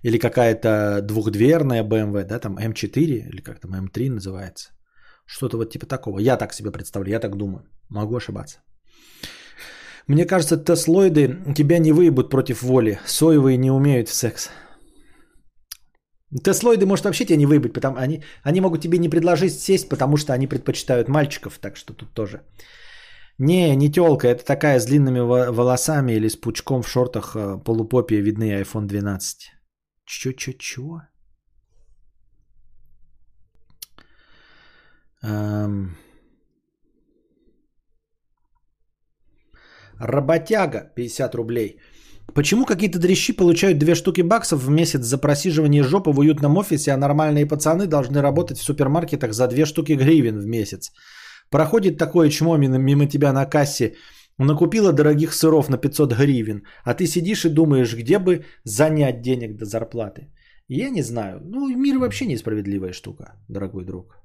или 0.04 0.20
какая-то 0.20 1.02
двухдверная 1.02 1.84
BMW, 1.84 2.24
да, 2.26 2.40
там 2.40 2.58
M4 2.58 3.30
или 3.30 3.42
как 3.42 3.60
там 3.60 3.72
M3 3.72 4.12
называется. 4.12 4.70
Что-то 5.26 5.58
вот 5.58 5.72
типа 5.72 5.86
такого. 5.86 6.20
Я 6.20 6.38
так 6.38 6.54
себе 6.54 6.72
представляю, 6.72 7.14
я 7.14 7.20
так 7.20 7.36
думаю. 7.36 7.64
Могу 7.90 8.16
ошибаться. 8.16 8.60
Мне 10.08 10.26
кажется, 10.26 10.58
теслоиды 10.58 11.38
тебя 11.56 11.80
не 11.80 11.92
выебут 11.92 12.30
против 12.30 12.62
воли. 12.62 13.00
Соевые 13.06 13.58
не 13.58 13.72
умеют 13.72 14.10
в 14.10 14.14
секс. 14.14 14.50
Теслоиды, 16.44 16.86
может, 16.86 17.06
вообще 17.06 17.26
тебя 17.26 17.38
не 17.38 17.46
выебать, 17.46 17.74
потому 17.74 17.98
они, 17.98 18.24
они 18.44 18.62
могут 18.62 18.82
тебе 18.82 18.98
не 18.98 19.10
предложить 19.10 19.60
сесть, 19.60 19.90
потому 19.90 20.18
что 20.18 20.34
они 20.34 20.48
предпочитают 20.48 21.08
мальчиков, 21.08 21.60
так 21.60 21.78
что 21.78 21.94
тут 21.94 22.14
тоже. 22.14 22.42
Не, 23.38 23.76
не 23.76 23.92
телка, 23.92 24.28
это 24.28 24.46
такая 24.46 24.80
с 24.80 24.86
длинными 24.86 25.20
волосами 25.20 26.14
или 26.14 26.30
с 26.30 26.36
пучком 26.36 26.82
в 26.82 26.88
шортах 26.88 27.36
э, 27.36 27.58
полупопия 27.64 28.22
видны 28.22 28.62
iPhone 28.62 28.86
12. 28.86 29.52
Чё, 30.06 30.32
чё, 30.34 30.54
чё? 30.54 31.02
Эм... 35.24 35.96
Работяга 40.00 40.92
50 40.96 41.36
рублей. 41.36 41.80
Почему 42.36 42.66
какие-то 42.66 43.00
дрищи 43.00 43.34
получают 43.34 43.78
две 43.78 43.96
штуки 43.96 44.22
баксов 44.22 44.62
в 44.62 44.70
месяц 44.70 45.06
за 45.06 45.18
просиживание 45.18 45.84
жопы 45.84 46.12
в 46.12 46.20
уютном 46.20 46.58
офисе, 46.58 46.92
а 46.92 46.98
нормальные 46.98 47.46
пацаны 47.46 47.88
должны 47.88 48.22
работать 48.22 48.58
в 48.58 48.64
супермаркетах 48.64 49.34
за 49.34 49.48
две 49.48 49.66
штуки 49.66 49.94
гривен 49.94 50.40
в 50.40 50.46
месяц? 50.46 50.92
Проходит 51.50 51.98
такое 51.98 52.30
чмо 52.30 52.58
мимо 52.58 53.08
тебя 53.08 53.32
на 53.32 53.46
кассе, 53.46 53.96
накупила 54.38 54.92
дорогих 54.92 55.34
сыров 55.34 55.70
на 55.70 55.78
500 55.78 56.14
гривен, 56.14 56.64
а 56.84 56.94
ты 56.94 57.08
сидишь 57.08 57.46
и 57.46 57.50
думаешь, 57.50 57.96
где 57.96 58.20
бы 58.20 58.44
занять 58.66 59.22
денег 59.22 59.56
до 59.56 59.66
зарплаты. 59.66 60.28
Я 60.68 60.90
не 60.90 61.04
знаю. 61.04 61.40
Ну, 61.42 61.70
мир 61.70 62.00
вообще 62.00 62.26
несправедливая 62.26 62.92
штука, 62.92 63.24
дорогой 63.48 63.86
друг. 63.86 64.25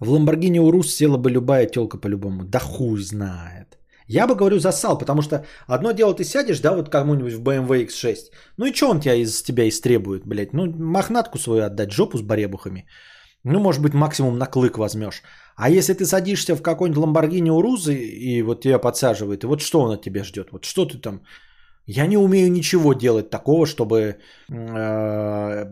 В 0.00 0.10
Ламборгини 0.10 0.58
Урус 0.58 0.94
села 0.94 1.18
бы 1.18 1.30
любая 1.30 1.66
телка 1.66 1.98
по-любому. 1.98 2.44
Да 2.44 2.58
хуй 2.58 3.02
знает. 3.02 3.78
Я 4.06 4.26
бы, 4.26 4.34
говорю, 4.34 4.58
засал, 4.58 4.98
потому 4.98 5.22
что 5.22 5.44
одно 5.68 5.92
дело 5.92 6.14
ты 6.14 6.24
сядешь, 6.24 6.60
да, 6.60 6.72
вот 6.74 6.88
кому-нибудь 6.88 7.34
в 7.34 7.42
BMW 7.42 7.86
X6. 7.86 8.16
Ну 8.56 8.66
и 8.66 8.74
что 8.74 8.90
он 8.90 9.00
тебя 9.00 9.14
из 9.14 9.42
тебя 9.42 9.68
истребует, 9.68 10.26
блядь? 10.26 10.52
Ну, 10.52 10.66
мохнатку 10.66 11.38
свою 11.38 11.64
отдать, 11.64 11.92
жопу 11.92 12.18
с 12.18 12.22
баребухами. 12.22 12.86
Ну, 13.44 13.60
может 13.60 13.82
быть, 13.82 13.94
максимум 13.94 14.38
на 14.38 14.46
клык 14.46 14.78
возьмешь. 14.78 15.22
А 15.54 15.70
если 15.70 15.94
ты 15.94 16.06
садишься 16.06 16.56
в 16.56 16.62
какой-нибудь 16.62 17.02
Ламборгини 17.02 17.50
Урузы 17.50 17.94
и 17.94 18.42
вот 18.42 18.62
тебя 18.62 18.78
подсаживает, 18.78 19.44
и 19.44 19.46
вот 19.46 19.60
что 19.60 19.80
он 19.80 19.92
от 19.92 20.02
тебя 20.02 20.24
ждет? 20.24 20.48
Вот 20.50 20.64
что 20.64 20.86
ты 20.86 20.98
там... 20.98 21.22
Я 21.86 22.06
не 22.06 22.16
умею 22.16 22.50
ничего 22.50 22.94
делать 22.94 23.30
такого, 23.30 23.66
чтобы 23.66 24.16
э, 24.48 25.66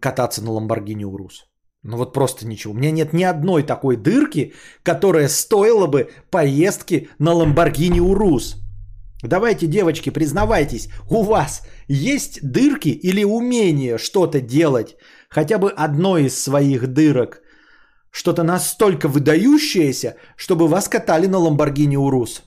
кататься 0.00 0.42
на 0.42 0.52
Ламборгини 0.52 1.04
Урус. 1.04 1.48
Ну 1.82 1.96
вот 1.96 2.12
просто 2.12 2.46
ничего. 2.46 2.74
У 2.74 2.76
меня 2.76 2.90
нет 2.90 3.12
ни 3.12 3.22
одной 3.22 3.62
такой 3.62 3.96
дырки, 3.96 4.52
которая 4.82 5.28
стоила 5.28 5.86
бы 5.86 6.10
поездки 6.30 7.08
на 7.18 7.32
Ламборгини 7.32 8.00
Урус. 8.00 8.56
Давайте, 9.22 9.66
девочки, 9.66 10.10
признавайтесь, 10.10 10.88
у 11.10 11.22
вас 11.22 11.62
есть 11.88 12.38
дырки 12.42 12.88
или 12.88 13.24
умение 13.24 13.98
что-то 13.98 14.40
делать, 14.40 14.96
хотя 15.28 15.58
бы 15.58 15.70
одной 15.70 16.26
из 16.26 16.40
своих 16.40 16.86
дырок, 16.86 17.40
что-то 18.10 18.44
настолько 18.44 19.08
выдающееся, 19.08 20.16
чтобы 20.36 20.68
вас 20.68 20.88
катали 20.88 21.26
на 21.26 21.38
Ламборгини 21.38 21.96
Урус? 21.96 22.42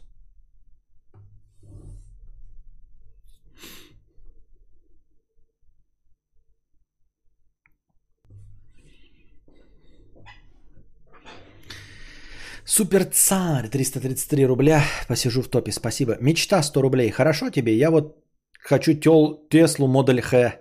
Супер 12.74 13.04
царь 13.04 13.68
333 13.68 14.46
рубля. 14.46 14.82
Посижу 15.10 15.42
в 15.42 15.50
топе, 15.50 15.74
спасибо. 15.74 16.16
Мечта 16.22 16.64
100 16.64 16.82
рублей. 16.82 17.12
Хорошо 17.12 17.50
тебе? 17.50 17.76
Я 17.76 17.92
вот 17.92 18.16
хочу 18.64 18.94
тел 18.94 19.46
Теслу 19.50 19.88
Модель 19.88 20.22
Х. 20.22 20.56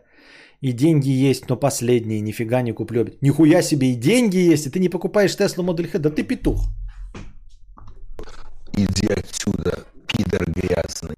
И 0.61 0.73
деньги 0.73 1.09
есть, 1.09 1.49
но 1.49 1.57
последние. 1.57 2.21
Нифига 2.21 2.63
не 2.63 2.73
куплю. 2.73 3.07
Нихуя 3.21 3.63
себе 3.63 3.93
и 3.93 3.95
деньги 3.95 4.39
есть, 4.39 4.67
и 4.67 4.71
ты 4.71 4.81
не 4.81 4.89
покупаешь 4.89 5.37
Теслу 5.37 5.63
Модель 5.63 5.87
Х. 5.87 6.01
Да 6.01 6.11
ты 6.11 6.25
петух. 6.25 6.65
Иди 8.73 9.07
отсюда, 9.07 9.85
пидор 10.09 10.51
грязный. 10.51 11.15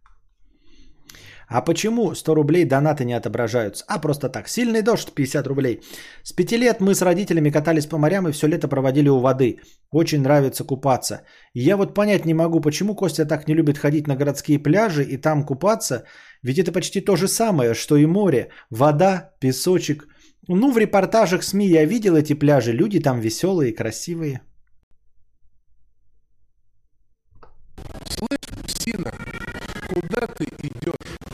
А 1.52 1.60
почему 1.60 2.14
100 2.14 2.34
рублей 2.34 2.64
донаты 2.64 3.04
не 3.04 3.12
отображаются? 3.12 3.84
А 3.88 3.98
просто 3.98 4.28
так. 4.28 4.48
Сильный 4.48 4.82
дождь 4.82 5.12
50 5.14 5.46
рублей. 5.46 5.80
С 6.22 6.32
5 6.32 6.52
лет 6.52 6.80
мы 6.80 6.94
с 6.94 7.02
родителями 7.02 7.50
катались 7.50 7.86
по 7.86 7.98
морям 7.98 8.26
и 8.28 8.32
все 8.32 8.48
лето 8.48 8.68
проводили 8.68 9.08
у 9.08 9.18
воды. 9.18 9.58
Очень 9.90 10.22
нравится 10.22 10.64
купаться. 10.64 11.22
Я 11.54 11.76
вот 11.76 11.94
понять 11.94 12.24
не 12.24 12.34
могу, 12.34 12.60
почему 12.60 12.94
Костя 12.94 13.26
так 13.26 13.48
не 13.48 13.54
любит 13.54 13.78
ходить 13.78 14.06
на 14.06 14.16
городские 14.16 14.58
пляжи 14.58 15.04
и 15.04 15.16
там 15.18 15.44
купаться. 15.44 16.04
Ведь 16.42 16.58
это 16.58 16.72
почти 16.72 17.00
то 17.00 17.16
же 17.16 17.28
самое, 17.28 17.74
что 17.74 17.96
и 17.96 18.06
море. 18.06 18.48
Вода, 18.70 19.32
песочек. 19.40 20.06
Ну, 20.48 20.72
в 20.72 20.78
репортажах 20.78 21.44
СМИ 21.44 21.66
я 21.66 21.84
видел 21.84 22.16
эти 22.16 22.32
пляжи. 22.32 22.72
Люди 22.72 22.98
там 23.00 23.20
веселые 23.20 23.74
красивые. 23.74 24.40
Слышь, 28.08 28.66
псина, 28.66 29.12
куда 29.88 30.26
ты 30.26 30.44
идешь? 30.44 31.31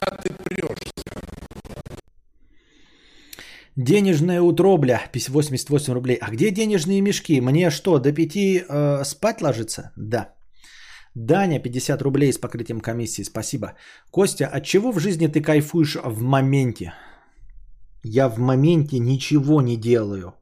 Куда 0.00 0.16
ты 0.16 0.30
прешься? 0.30 1.00
Денежная 3.76 4.42
утробля, 4.42 5.00
88 5.28 5.94
рублей. 5.94 6.18
А 6.20 6.30
где 6.30 6.50
денежные 6.50 7.00
мешки? 7.00 7.40
Мне 7.40 7.70
что, 7.70 7.98
до 7.98 8.12
5 8.12 8.36
э, 8.36 9.04
спать 9.04 9.40
ложиться? 9.40 9.92
Да. 9.96 10.34
Даня, 11.14 11.60
50 11.60 12.02
рублей 12.02 12.32
с 12.32 12.38
покрытием 12.38 12.80
комиссии, 12.80 13.24
спасибо. 13.24 13.74
Костя, 14.10 14.46
от 14.46 14.64
чего 14.64 14.92
в 14.92 15.00
жизни 15.00 15.28
ты 15.28 15.40
кайфуешь 15.40 15.96
в 16.04 16.22
моменте? 16.22 16.92
Я 18.02 18.28
в 18.28 18.38
моменте 18.38 18.98
ничего 18.98 19.60
не 19.60 19.76
делаю. 19.76 20.34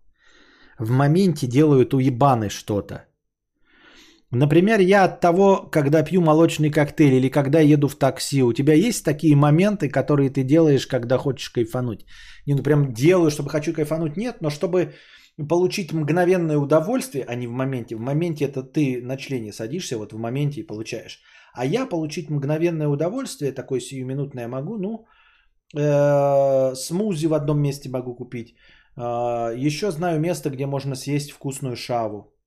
В 0.78 0.90
моменте 0.90 1.46
делают 1.46 1.94
уебаны 1.94 2.50
что-то. 2.50 3.07
Например, 4.30 4.80
я 4.80 5.04
от 5.04 5.20
того, 5.20 5.68
когда 5.70 6.02
пью 6.02 6.20
молочный 6.20 6.70
коктейль 6.70 7.14
или 7.14 7.30
когда 7.30 7.60
еду 7.60 7.88
в 7.88 7.94
такси, 7.94 8.42
у 8.42 8.52
тебя 8.52 8.74
есть 8.74 9.04
такие 9.04 9.34
моменты, 9.34 9.88
которые 9.88 10.28
ты 10.28 10.44
делаешь, 10.44 10.86
когда 10.86 11.16
хочешь 11.16 11.50
кайфануть? 11.50 12.04
Не, 12.46 12.54
ну 12.54 12.62
прям 12.62 12.92
делаю, 12.92 13.30
чтобы 13.30 13.48
хочу 13.48 13.72
кайфануть, 13.72 14.16
нет, 14.16 14.36
но 14.42 14.50
чтобы 14.50 14.92
получить 15.48 15.92
мгновенное 15.92 16.58
удовольствие, 16.58 17.24
а 17.24 17.34
не 17.36 17.46
в 17.46 17.52
моменте. 17.52 17.96
В 17.96 18.00
моменте 18.00 18.44
это 18.44 18.62
ты 18.62 19.00
на 19.02 19.16
члене 19.16 19.52
садишься, 19.52 19.96
вот 19.96 20.12
в 20.12 20.18
моменте 20.18 20.60
и 20.60 20.66
получаешь. 20.66 21.22
А 21.54 21.64
я 21.64 21.86
получить 21.86 22.28
мгновенное 22.28 22.88
удовольствие, 22.88 23.52
такое 23.52 23.80
сиюминутное 23.80 24.48
могу, 24.48 24.76
ну, 24.78 25.06
э, 25.74 26.74
смузи 26.74 27.26
в 27.26 27.34
одном 27.34 27.60
месте 27.62 27.88
могу 27.88 28.14
купить. 28.14 28.56
Э, 28.96 29.54
еще 29.56 29.90
знаю 29.90 30.20
место, 30.20 30.50
где 30.50 30.66
можно 30.66 30.94
съесть 30.94 31.30
вкусную 31.30 31.76
шаву. 31.76 32.37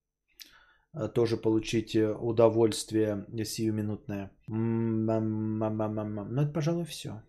Э, 0.94 1.08
тоже 1.08 1.38
получить 1.38 1.96
э, 1.96 2.14
удовольствие 2.14 3.26
сиюминутное. 3.46 4.32
Ну, 4.48 6.42
это, 6.42 6.54
пожалуй, 6.54 6.86
все. 6.86 7.22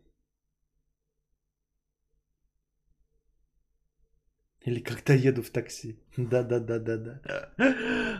Или 4.66 4.80
когда 4.80 5.14
еду 5.14 5.42
в 5.42 5.50
такси. 5.50 5.98
Да-да-да-да-да. 6.16 7.20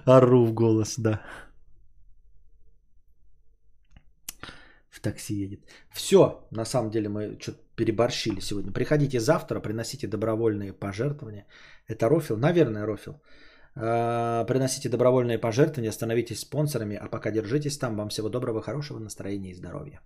Ору 0.07 0.47
в 0.47 0.53
голос, 0.53 0.99
да. 0.99 1.21
В 4.91 5.01
такси 5.01 5.35
едет. 5.35 5.61
Все, 5.91 6.47
на 6.51 6.65
самом 6.65 6.91
деле 6.91 7.09
мы 7.09 7.39
что-то 7.41 7.59
переборщили 7.77 8.41
сегодня. 8.41 8.73
Приходите 8.73 9.21
завтра, 9.21 9.61
приносите 9.61 10.07
добровольные 10.07 10.73
пожертвования. 10.73 11.47
Это 11.89 12.09
Рофил? 12.09 12.37
Наверное, 12.37 12.87
Рофил. 12.87 13.21
А, 13.75 14.45
приносите 14.45 14.89
добровольные 14.89 15.39
пожертвования, 15.39 15.93
становитесь 15.93 16.41
спонсорами, 16.41 16.97
а 16.97 17.07
пока 17.07 17.31
держитесь 17.31 17.79
там. 17.79 17.97
Вам 17.97 18.09
всего 18.11 18.29
доброго, 18.29 18.63
хорошего 18.63 18.99
настроения 18.99 19.51
и 19.51 19.55
здоровья. 19.55 20.01